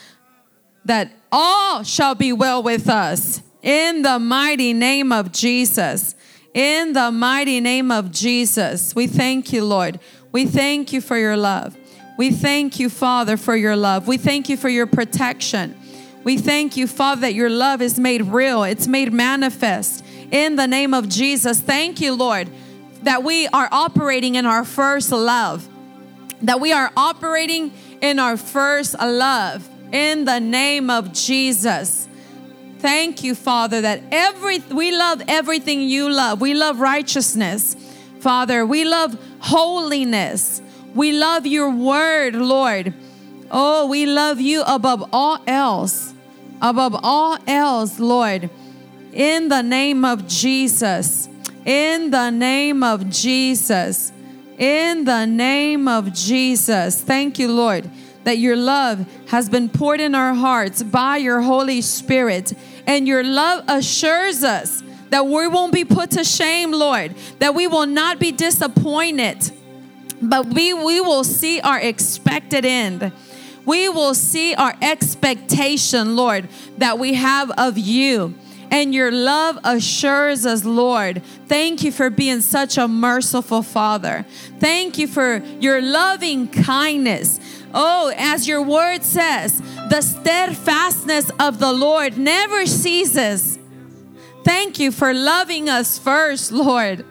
that 0.85 1.11
all 1.31 1.83
shall 1.83 2.15
be 2.15 2.33
well 2.33 2.63
with 2.63 2.89
us. 2.89 3.43
In 3.63 4.03
the 4.03 4.19
mighty 4.19 4.73
name 4.73 5.13
of 5.13 5.33
Jesus. 5.33 6.15
In 6.53 6.93
the 6.93 7.11
mighty 7.11 7.61
name 7.61 7.91
of 7.91 8.11
Jesus. 8.11 8.95
We 8.95 9.07
thank 9.07 9.53
you, 9.53 9.65
Lord. 9.65 10.01
We 10.33 10.45
thank 10.45 10.93
you 10.93 11.01
for 11.01 11.17
your 11.17 11.37
love. 11.37 11.77
We 12.19 12.31
thank 12.31 12.79
you, 12.79 12.91
Father, 12.91 13.37
for 13.37 13.57
your 13.57 13.77
love. 13.77 14.07
We 14.07 14.19
thank 14.19 14.49
you 14.49 14.57
for 14.57 14.69
your 14.69 14.87
protection. 14.87 15.75
We 16.25 16.39
thank 16.39 16.77
you, 16.77 16.87
Father, 16.87 17.23
that 17.23 17.35
your 17.35 17.51
love 17.51 17.83
is 17.83 17.99
made 17.99 18.23
real, 18.23 18.63
it's 18.63 18.87
made 18.87 19.13
manifest 19.13 20.05
in 20.31 20.57
the 20.57 20.67
name 20.67 20.95
of 20.95 21.09
Jesus. 21.09 21.61
Thank 21.61 22.01
you, 22.01 22.15
Lord, 22.15 22.49
that 23.03 23.25
we 23.25 23.49
are 23.49 23.69
operating 23.73 24.37
in 24.37 24.47
our 24.47 24.65
first 24.65 25.11
love, 25.11 25.69
that 26.43 26.61
we 26.61 26.73
are 26.73 26.93
operating 26.97 27.73
in 28.01 28.19
our 28.19 28.37
first 28.37 28.95
love 28.99 29.69
in 29.93 30.25
the 30.25 30.39
name 30.39 30.91
of 30.91 31.13
Jesus. 31.13 32.09
Thank 32.79 33.23
you, 33.23 33.35
Father, 33.35 33.81
that 33.81 34.03
every 34.11 34.59
we 34.59 34.97
love 34.97 35.23
everything 35.29 35.83
you 35.83 36.11
love. 36.11 36.41
We 36.41 36.55
love 36.55 36.81
righteousness, 36.81 37.77
Father. 38.21 38.65
We 38.65 38.85
love 38.85 39.17
holiness. 39.41 40.63
We 40.95 41.13
love 41.13 41.47
your 41.47 41.71
word, 41.71 42.35
Lord. 42.35 42.95
Oh, 43.51 43.87
we 43.87 44.07
love 44.07 44.41
you 44.41 44.63
above 44.63 45.09
all 45.13 45.43
else 45.47 46.12
above 46.63 46.99
all 47.03 47.37
else, 47.47 47.99
Lord, 47.99 48.49
in 49.13 49.49
the 49.49 49.63
name 49.63 50.05
of 50.05 50.27
Jesus. 50.29 51.29
In 51.67 52.11
the 52.11 52.31
name 52.31 52.83
of 52.83 53.11
Jesus. 53.11 54.13
In 54.59 55.05
the 55.05 55.27
name 55.27 55.89
of 55.89 56.13
Jesus. 56.15 57.03
Thank 57.03 57.39
you, 57.39 57.49
Lord, 57.49 57.91
that 58.25 58.39
your 58.39 58.57
love 58.57 59.05
has 59.29 59.49
been 59.49 59.69
poured 59.69 60.01
in 60.01 60.15
our 60.15 60.35
hearts 60.35 60.83
by 60.83 61.17
your 61.17 61.43
Holy 61.43 61.81
Spirit. 61.81 62.53
And 62.87 63.07
your 63.07 63.25
love 63.25 63.65
assures 63.69 64.45
us 64.45 64.83
that 65.11 65.27
we 65.27 65.47
won't 65.49 65.73
be 65.73 65.85
put 65.85 66.13
to 66.13 66.25
shame, 66.25 66.73
Lord, 66.73 67.15
that 67.39 67.55
we 67.55 67.67
will 67.67 67.87
not 67.87 68.19
be 68.19 68.33
disappointed, 68.33 69.51
but 70.23 70.47
we, 70.47 70.73
we 70.73 71.01
will 71.01 71.25
see 71.25 71.61
our 71.61 71.79
expected 71.79 72.65
end 72.65 73.13
We 73.65 73.89
will 73.89 74.15
see 74.15 74.55
our 74.55 74.75
expectation, 74.83 76.17
Lord, 76.17 76.49
that 76.79 76.99
we 76.99 77.15
have 77.15 77.51
of 77.53 77.79
you. 77.79 78.35
And 78.71 78.95
your 78.95 79.13
love 79.13 79.59
assures 79.65 80.47
us, 80.47 80.65
Lord. 80.65 81.23
Thank 81.47 81.83
you 81.83 81.93
for 81.93 82.09
being 82.09 82.41
such 82.41 82.79
a 82.79 82.89
merciful 82.89 83.63
Father. 83.63 84.25
Thank 84.61 84.97
you 84.97 85.07
for 85.07 85.43
your 85.61 85.83
loving 85.83 86.49
kindness. 86.49 87.39
Oh, 87.75 88.13
as 88.17 88.49
your 88.49 88.63
word 88.63 89.03
says, 89.03 89.61
the 89.91 90.01
steadfastness 90.01 91.31
of 91.39 91.59
the 91.59 91.73
Lord 91.73 92.17
never 92.17 92.65
ceases. 92.65 93.59
Thank 94.43 94.79
you 94.79 94.91
for 94.91 95.13
loving 95.13 95.69
us 95.69 95.99
first, 95.99 96.51
Lord. 96.51 97.05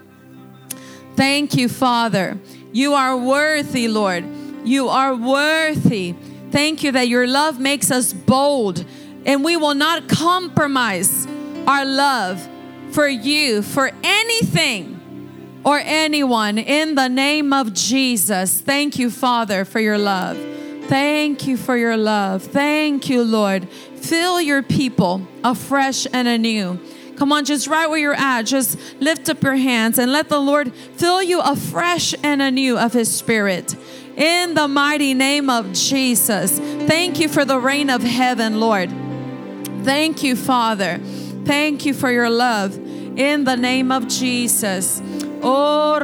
Thank 1.15 1.55
you, 1.55 1.69
Father. 1.69 2.39
You 2.73 2.93
are 2.93 3.15
worthy, 3.15 3.87
Lord. 3.87 4.25
You 4.63 4.89
are 4.89 5.15
worthy. 5.15 6.15
Thank 6.51 6.83
you 6.83 6.91
that 6.91 7.07
your 7.07 7.27
love 7.27 7.59
makes 7.59 7.91
us 7.91 8.13
bold 8.13 8.85
and 9.25 9.43
we 9.43 9.57
will 9.57 9.75
not 9.75 10.09
compromise 10.09 11.27
our 11.67 11.85
love 11.85 12.47
for 12.91 13.07
you, 13.07 13.61
for 13.61 13.91
anything 14.03 15.61
or 15.63 15.79
anyone 15.83 16.57
in 16.57 16.95
the 16.95 17.07
name 17.07 17.53
of 17.53 17.73
Jesus. 17.73 18.59
Thank 18.59 18.97
you, 18.99 19.09
Father, 19.09 19.63
for 19.63 19.79
your 19.79 19.97
love. 19.97 20.37
Thank 20.87 21.47
you 21.47 21.55
for 21.55 21.77
your 21.77 21.95
love. 21.95 22.43
Thank 22.43 23.09
you, 23.09 23.23
Lord. 23.23 23.69
Fill 23.69 24.41
your 24.41 24.63
people 24.63 25.25
afresh 25.43 26.05
and 26.11 26.27
anew. 26.27 26.79
Come 27.15 27.31
on, 27.31 27.45
just 27.45 27.67
right 27.67 27.87
where 27.87 27.99
you're 27.99 28.15
at, 28.15 28.47
just 28.47 28.79
lift 28.99 29.29
up 29.29 29.43
your 29.43 29.55
hands 29.55 29.99
and 29.99 30.11
let 30.11 30.27
the 30.27 30.39
Lord 30.39 30.73
fill 30.73 31.21
you 31.21 31.39
afresh 31.39 32.15
and 32.23 32.41
anew 32.41 32.79
of 32.79 32.93
His 32.93 33.15
Spirit. 33.15 33.75
In 34.21 34.53
the 34.53 34.67
mighty 34.67 35.15
name 35.15 35.49
of 35.49 35.73
Jesus. 35.73 36.59
Thank 36.59 37.19
you 37.19 37.27
for 37.27 37.43
the 37.43 37.57
rain 37.57 37.89
of 37.89 38.03
heaven, 38.03 38.59
Lord. 38.59 38.91
Thank 39.83 40.21
you, 40.21 40.35
Father. 40.35 40.99
Thank 41.43 41.87
you 41.87 41.95
for 41.95 42.11
your 42.11 42.29
love. 42.29 42.77
In 43.17 43.45
the 43.45 43.55
name 43.57 43.91
of 43.91 44.07
Jesus. 44.07 45.01
Oh. 45.41 45.99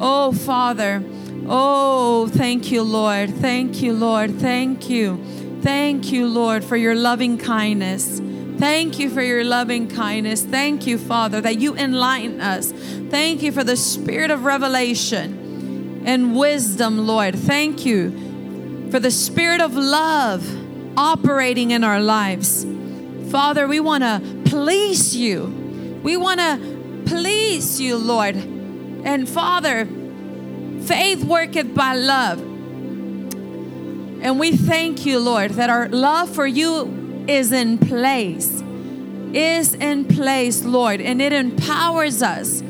Oh, 0.00 0.32
Father. 0.32 1.04
Oh, 1.46 2.28
thank 2.28 2.72
you, 2.72 2.82
Lord. 2.82 3.34
Thank 3.34 3.82
you, 3.82 3.92
Lord. 3.92 4.40
Thank 4.40 4.88
you. 4.88 5.22
Thank 5.60 6.10
you, 6.10 6.26
Lord, 6.26 6.64
for 6.64 6.78
your 6.78 6.94
loving 6.94 7.36
kindness. 7.36 8.22
Thank 8.58 8.98
you 8.98 9.10
for 9.10 9.20
your 9.20 9.42
loving 9.44 9.88
kindness. 9.88 10.42
Thank 10.42 10.86
you, 10.86 10.96
Father, 10.96 11.40
that 11.40 11.58
you 11.58 11.76
enlighten 11.76 12.40
us. 12.40 12.72
Thank 12.72 13.42
you 13.42 13.50
for 13.52 13.64
the 13.64 13.76
spirit 13.76 14.30
of 14.30 14.44
revelation 14.44 16.02
and 16.06 16.36
wisdom, 16.36 17.06
Lord. 17.06 17.34
Thank 17.34 17.84
you 17.84 18.88
for 18.90 19.00
the 19.00 19.10
spirit 19.10 19.60
of 19.60 19.74
love 19.74 20.46
operating 20.96 21.72
in 21.72 21.82
our 21.82 22.00
lives. 22.00 22.64
Father, 23.30 23.66
we 23.66 23.80
want 23.80 24.04
to 24.04 24.20
please 24.44 25.16
you. 25.16 26.00
We 26.04 26.16
want 26.16 26.38
to 26.38 27.02
please 27.06 27.80
you, 27.80 27.96
Lord. 27.96 28.36
And 28.36 29.28
Father, 29.28 29.86
faith 30.82 31.24
worketh 31.24 31.74
by 31.74 31.94
love. 31.94 32.38
And 34.22 34.38
we 34.38 34.56
thank 34.56 35.04
you, 35.04 35.18
Lord, 35.18 35.50
that 35.52 35.70
our 35.70 35.88
love 35.88 36.30
for 36.30 36.46
you 36.46 37.03
is 37.28 37.52
in 37.52 37.78
place. 37.78 38.62
Is 39.32 39.74
in 39.74 40.04
place, 40.04 40.64
Lord, 40.64 41.00
and 41.00 41.20
it 41.20 41.32
empowers 41.32 42.22
us 42.22 42.62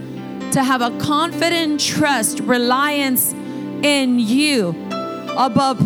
to 0.53 0.63
have 0.63 0.81
a 0.81 0.97
confident 0.99 1.81
trust, 1.81 2.41
reliance 2.41 3.33
in 3.83 4.19
you 4.19 4.71
above 5.37 5.79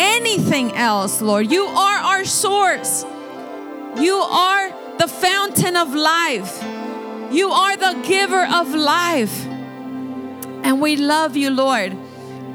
anything 0.00 0.72
else, 0.72 1.20
Lord. 1.20 1.50
You 1.50 1.64
are 1.64 1.98
our 1.98 2.24
source. 2.24 3.04
You 3.98 4.16
are 4.16 4.70
the 4.98 5.08
fountain 5.08 5.76
of 5.76 5.94
life. 5.94 6.62
You 7.32 7.50
are 7.50 7.76
the 7.76 8.02
giver 8.06 8.44
of 8.44 8.74
life. 8.74 9.46
And 9.46 10.80
we 10.80 10.96
love 10.96 11.36
you, 11.36 11.50
Lord. 11.50 11.96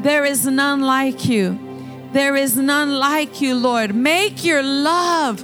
There 0.02 0.24
is 0.24 0.46
none 0.46 0.82
like 0.82 1.26
you. 1.26 1.60
There 2.12 2.36
is 2.36 2.56
none 2.56 3.00
like 3.00 3.42
you, 3.42 3.56
Lord. 3.56 3.96
Make 3.96 4.46
your 4.46 4.64
love, 4.64 5.44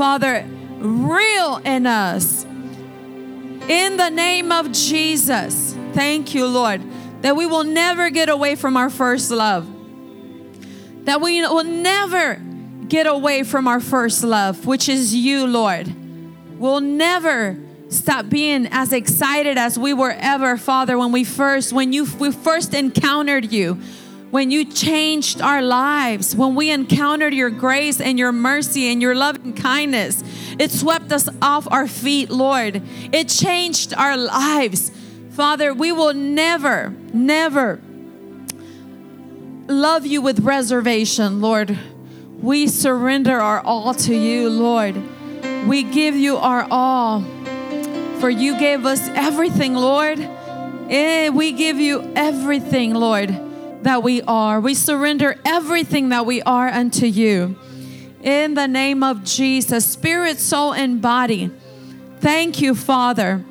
Father, 0.00 0.46
real 0.78 1.58
in 1.58 1.86
us. 1.86 2.44
In 3.68 3.98
the 3.98 4.08
name 4.08 4.50
of 4.50 4.72
Jesus. 4.72 5.76
Thank 5.92 6.34
you, 6.34 6.46
Lord, 6.46 6.80
that 7.20 7.36
we 7.36 7.44
will 7.44 7.64
never 7.64 8.08
get 8.08 8.30
away 8.30 8.54
from 8.54 8.78
our 8.78 8.88
first 8.88 9.30
love 9.30 9.68
that 11.04 11.20
we 11.20 11.42
will 11.42 11.64
never 11.64 12.36
get 12.88 13.06
away 13.06 13.42
from 13.42 13.68
our 13.68 13.80
first 13.80 14.24
love, 14.24 14.66
which 14.66 14.88
is 14.88 15.14
you, 15.14 15.46
Lord. 15.46 15.92
We'll 16.58 16.80
never 16.80 17.58
stop 17.88 18.28
being 18.28 18.68
as 18.70 18.92
excited 18.92 19.58
as 19.58 19.78
we 19.78 19.92
were 19.92 20.12
ever, 20.12 20.56
Father, 20.56 20.96
when 20.96 21.12
we 21.12 21.24
first, 21.24 21.72
when 21.72 21.92
you 21.92 22.06
we 22.18 22.32
first 22.32 22.72
encountered 22.72 23.52
you, 23.52 23.80
when 24.30 24.50
you 24.50 24.64
changed 24.64 25.40
our 25.40 25.60
lives, 25.60 26.36
when 26.36 26.54
we 26.54 26.70
encountered 26.70 27.34
your 27.34 27.50
grace 27.50 28.00
and 28.00 28.18
your 28.18 28.32
mercy 28.32 28.92
and 28.92 29.02
your 29.02 29.14
loving 29.14 29.54
kindness. 29.54 30.22
It 30.58 30.70
swept 30.70 31.10
us 31.12 31.28
off 31.42 31.66
our 31.70 31.88
feet, 31.88 32.30
Lord. 32.30 32.82
It 33.12 33.28
changed 33.28 33.92
our 33.94 34.16
lives. 34.16 34.92
Father, 35.30 35.74
we 35.74 35.90
will 35.90 36.14
never, 36.14 36.94
never 37.12 37.80
love 39.66 40.06
you 40.06 40.20
with 40.20 40.40
reservation, 40.40 41.40
Lord. 41.40 41.78
We 42.40 42.68
surrender 42.68 43.40
our 43.40 43.60
all 43.60 43.94
to 43.94 44.14
you, 44.14 44.48
Lord. 44.48 44.96
We 45.66 45.82
give 45.82 46.14
you 46.14 46.36
our 46.36 46.66
all. 46.70 47.24
For 48.20 48.30
you 48.30 48.58
gave 48.58 48.84
us 48.84 49.08
everything, 49.08 49.74
Lord. 49.74 50.18
Eh, 50.90 51.30
we 51.30 51.52
give 51.52 51.78
you 51.78 52.12
everything, 52.14 52.94
Lord, 52.94 53.30
that 53.82 54.02
we 54.02 54.22
are. 54.22 54.60
We 54.60 54.74
surrender 54.74 55.36
everything 55.44 56.10
that 56.10 56.26
we 56.26 56.42
are 56.42 56.68
unto 56.68 57.06
you. 57.06 57.56
In 58.22 58.54
the 58.54 58.68
name 58.68 59.02
of 59.02 59.24
Jesus, 59.24 59.86
spirit, 59.86 60.38
soul, 60.38 60.74
and 60.74 61.00
body. 61.00 61.50
Thank 62.20 62.60
you, 62.60 62.74
Father, 62.74 63.44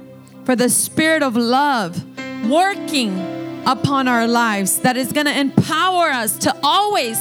for 0.43 0.55
the 0.55 0.69
spirit 0.69 1.23
of 1.23 1.35
love 1.35 2.05
working 2.47 3.63
upon 3.65 4.07
our 4.07 4.27
lives 4.27 4.79
that 4.81 4.95
is 4.95 5.11
going 5.11 5.25
to 5.25 5.37
empower 5.37 6.09
us 6.09 6.37
to 6.39 6.55
always 6.61 7.19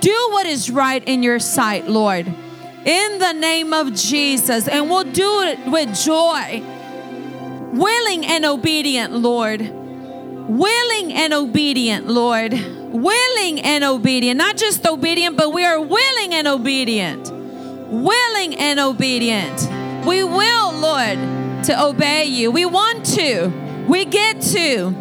do 0.00 0.28
what 0.32 0.46
is 0.46 0.70
right 0.70 1.02
in 1.06 1.22
your 1.22 1.38
sight, 1.38 1.88
Lord. 1.88 2.26
In 2.26 3.18
the 3.18 3.32
name 3.32 3.72
of 3.72 3.94
Jesus. 3.94 4.66
And 4.66 4.90
we'll 4.90 5.04
do 5.04 5.42
it 5.42 5.64
with 5.66 5.94
joy, 5.96 6.62
willing 7.72 8.26
and 8.26 8.44
obedient, 8.44 9.12
Lord. 9.12 9.81
Willing 10.52 11.14
and 11.14 11.32
obedient, 11.32 12.08
Lord. 12.08 12.52
Willing 12.52 13.60
and 13.62 13.82
obedient. 13.82 14.36
Not 14.36 14.58
just 14.58 14.86
obedient, 14.86 15.34
but 15.34 15.50
we 15.50 15.64
are 15.64 15.80
willing 15.80 16.34
and 16.34 16.46
obedient. 16.46 17.32
Willing 17.88 18.56
and 18.56 18.78
obedient. 18.78 20.06
We 20.06 20.22
will, 20.22 20.72
Lord, 20.72 21.64
to 21.64 21.82
obey 21.82 22.26
you. 22.26 22.50
We 22.50 22.66
want 22.66 23.06
to. 23.14 23.50
We 23.88 24.04
get 24.04 24.42
to. 24.42 24.94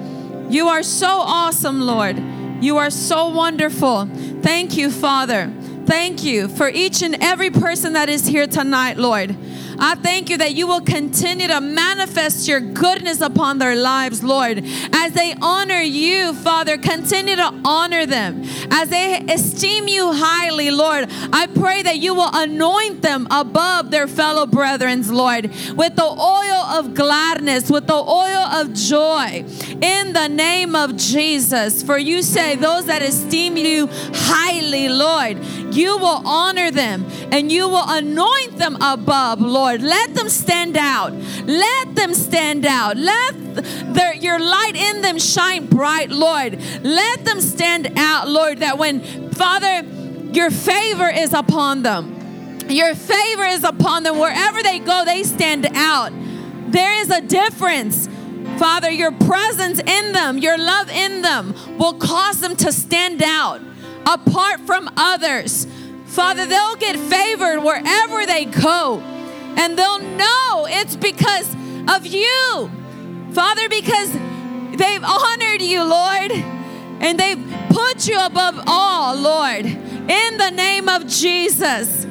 You 0.49 0.69
are 0.69 0.83
so 0.83 1.07
awesome, 1.09 1.81
Lord. 1.81 2.17
You 2.61 2.77
are 2.77 2.89
so 2.89 3.27
wonderful. 3.27 4.05
Thank 4.41 4.77
you, 4.77 4.89
Father. 4.89 5.51
Thank 5.85 6.23
you 6.23 6.47
for 6.47 6.69
each 6.69 7.01
and 7.01 7.17
every 7.19 7.49
person 7.49 7.91
that 7.93 8.07
is 8.07 8.25
here 8.25 8.47
tonight, 8.47 8.95
Lord. 8.95 9.35
I 9.83 9.95
thank 9.95 10.29
you 10.29 10.37
that 10.37 10.53
you 10.53 10.67
will 10.67 10.81
continue 10.81 11.47
to 11.47 11.59
manifest 11.59 12.47
your 12.47 12.59
goodness 12.59 13.19
upon 13.19 13.57
their 13.57 13.75
lives, 13.75 14.23
Lord. 14.23 14.63
As 14.93 15.13
they 15.13 15.33
honor 15.41 15.81
you, 15.81 16.33
Father, 16.33 16.77
continue 16.77 17.35
to 17.35 17.61
honor 17.65 18.05
them. 18.05 18.43
As 18.69 18.89
they 18.89 19.25
esteem 19.27 19.87
you 19.87 20.13
highly, 20.13 20.69
Lord, 20.69 21.07
I 21.33 21.47
pray 21.47 21.81
that 21.81 21.97
you 21.97 22.13
will 22.13 22.29
anoint 22.31 23.01
them 23.01 23.27
above 23.31 23.89
their 23.89 24.07
fellow 24.07 24.45
brethren, 24.45 25.01
Lord, 25.07 25.45
with 25.75 25.95
the 25.95 26.03
oil 26.03 26.61
of 26.77 26.93
gladness, 26.93 27.71
with 27.71 27.87
the 27.87 27.95
oil 27.95 28.45
of 28.61 28.73
joy, 28.73 29.43
in 29.81 30.13
the 30.13 30.27
name 30.27 30.75
of 30.75 30.95
Jesus. 30.95 31.81
For 31.81 31.97
you 31.97 32.21
say, 32.21 32.55
those 32.55 32.85
that 32.85 33.01
esteem 33.01 33.57
you 33.57 33.89
highly, 33.91 34.89
Lord, 34.89 35.43
you 35.73 35.97
will 35.97 36.21
honor 36.27 36.69
them 36.69 37.07
and 37.31 37.51
you 37.51 37.67
will 37.67 37.85
anoint 37.87 38.57
them 38.57 38.77
above, 38.79 39.41
Lord. 39.41 39.70
Lord. 39.71 39.81
Let 39.81 40.15
them 40.15 40.27
stand 40.27 40.75
out. 40.75 41.13
Let 41.45 41.95
them 41.95 42.13
stand 42.13 42.65
out. 42.65 42.97
Let 42.97 43.55
their, 43.93 44.13
your 44.15 44.39
light 44.39 44.75
in 44.75 45.01
them 45.01 45.17
shine 45.17 45.67
bright, 45.67 46.09
Lord. 46.09 46.59
Let 46.83 47.23
them 47.23 47.39
stand 47.39 47.93
out, 47.97 48.27
Lord, 48.27 48.59
that 48.59 48.77
when, 48.77 49.31
Father, 49.31 49.83
your 50.33 50.51
favor 50.51 51.09
is 51.09 51.33
upon 51.33 51.83
them. 51.83 52.17
Your 52.67 52.95
favor 52.95 53.45
is 53.45 53.63
upon 53.63 54.03
them. 54.03 54.19
Wherever 54.19 54.61
they 54.61 54.79
go, 54.79 55.03
they 55.05 55.23
stand 55.23 55.67
out. 55.73 56.11
There 56.67 57.01
is 57.01 57.09
a 57.09 57.21
difference 57.21 58.09
Father, 58.57 58.91
your 58.91 59.11
presence 59.11 59.79
in 59.79 60.11
them, 60.11 60.37
your 60.37 60.57
love 60.57 60.89
in 60.89 61.21
them 61.21 61.55
will 61.79 61.93
cause 61.93 62.41
them 62.41 62.55
to 62.57 62.71
stand 62.71 63.23
out 63.23 63.59
apart 64.05 64.59
from 64.61 64.89
others. 64.97 65.65
Father, 66.05 66.45
they'll 66.45 66.75
get 66.75 66.97
favored 66.97 67.61
wherever 67.61 68.25
they 68.25 68.45
go, 68.45 69.01
and 69.57 69.77
they'll 69.77 69.99
know 69.99 70.67
it's 70.69 70.95
because 70.95 71.53
of 71.87 72.05
you. 72.05 72.71
Father, 73.33 73.69
because 73.69 74.11
they've 74.75 75.03
honored 75.03 75.61
you, 75.61 75.83
Lord, 75.83 76.31
and 76.31 77.19
they've 77.19 77.43
put 77.69 78.07
you 78.07 78.19
above 78.19 78.61
all, 78.67 79.15
Lord, 79.15 79.65
in 79.65 80.37
the 80.37 80.51
name 80.51 80.89
of 80.89 81.07
Jesus. 81.07 82.07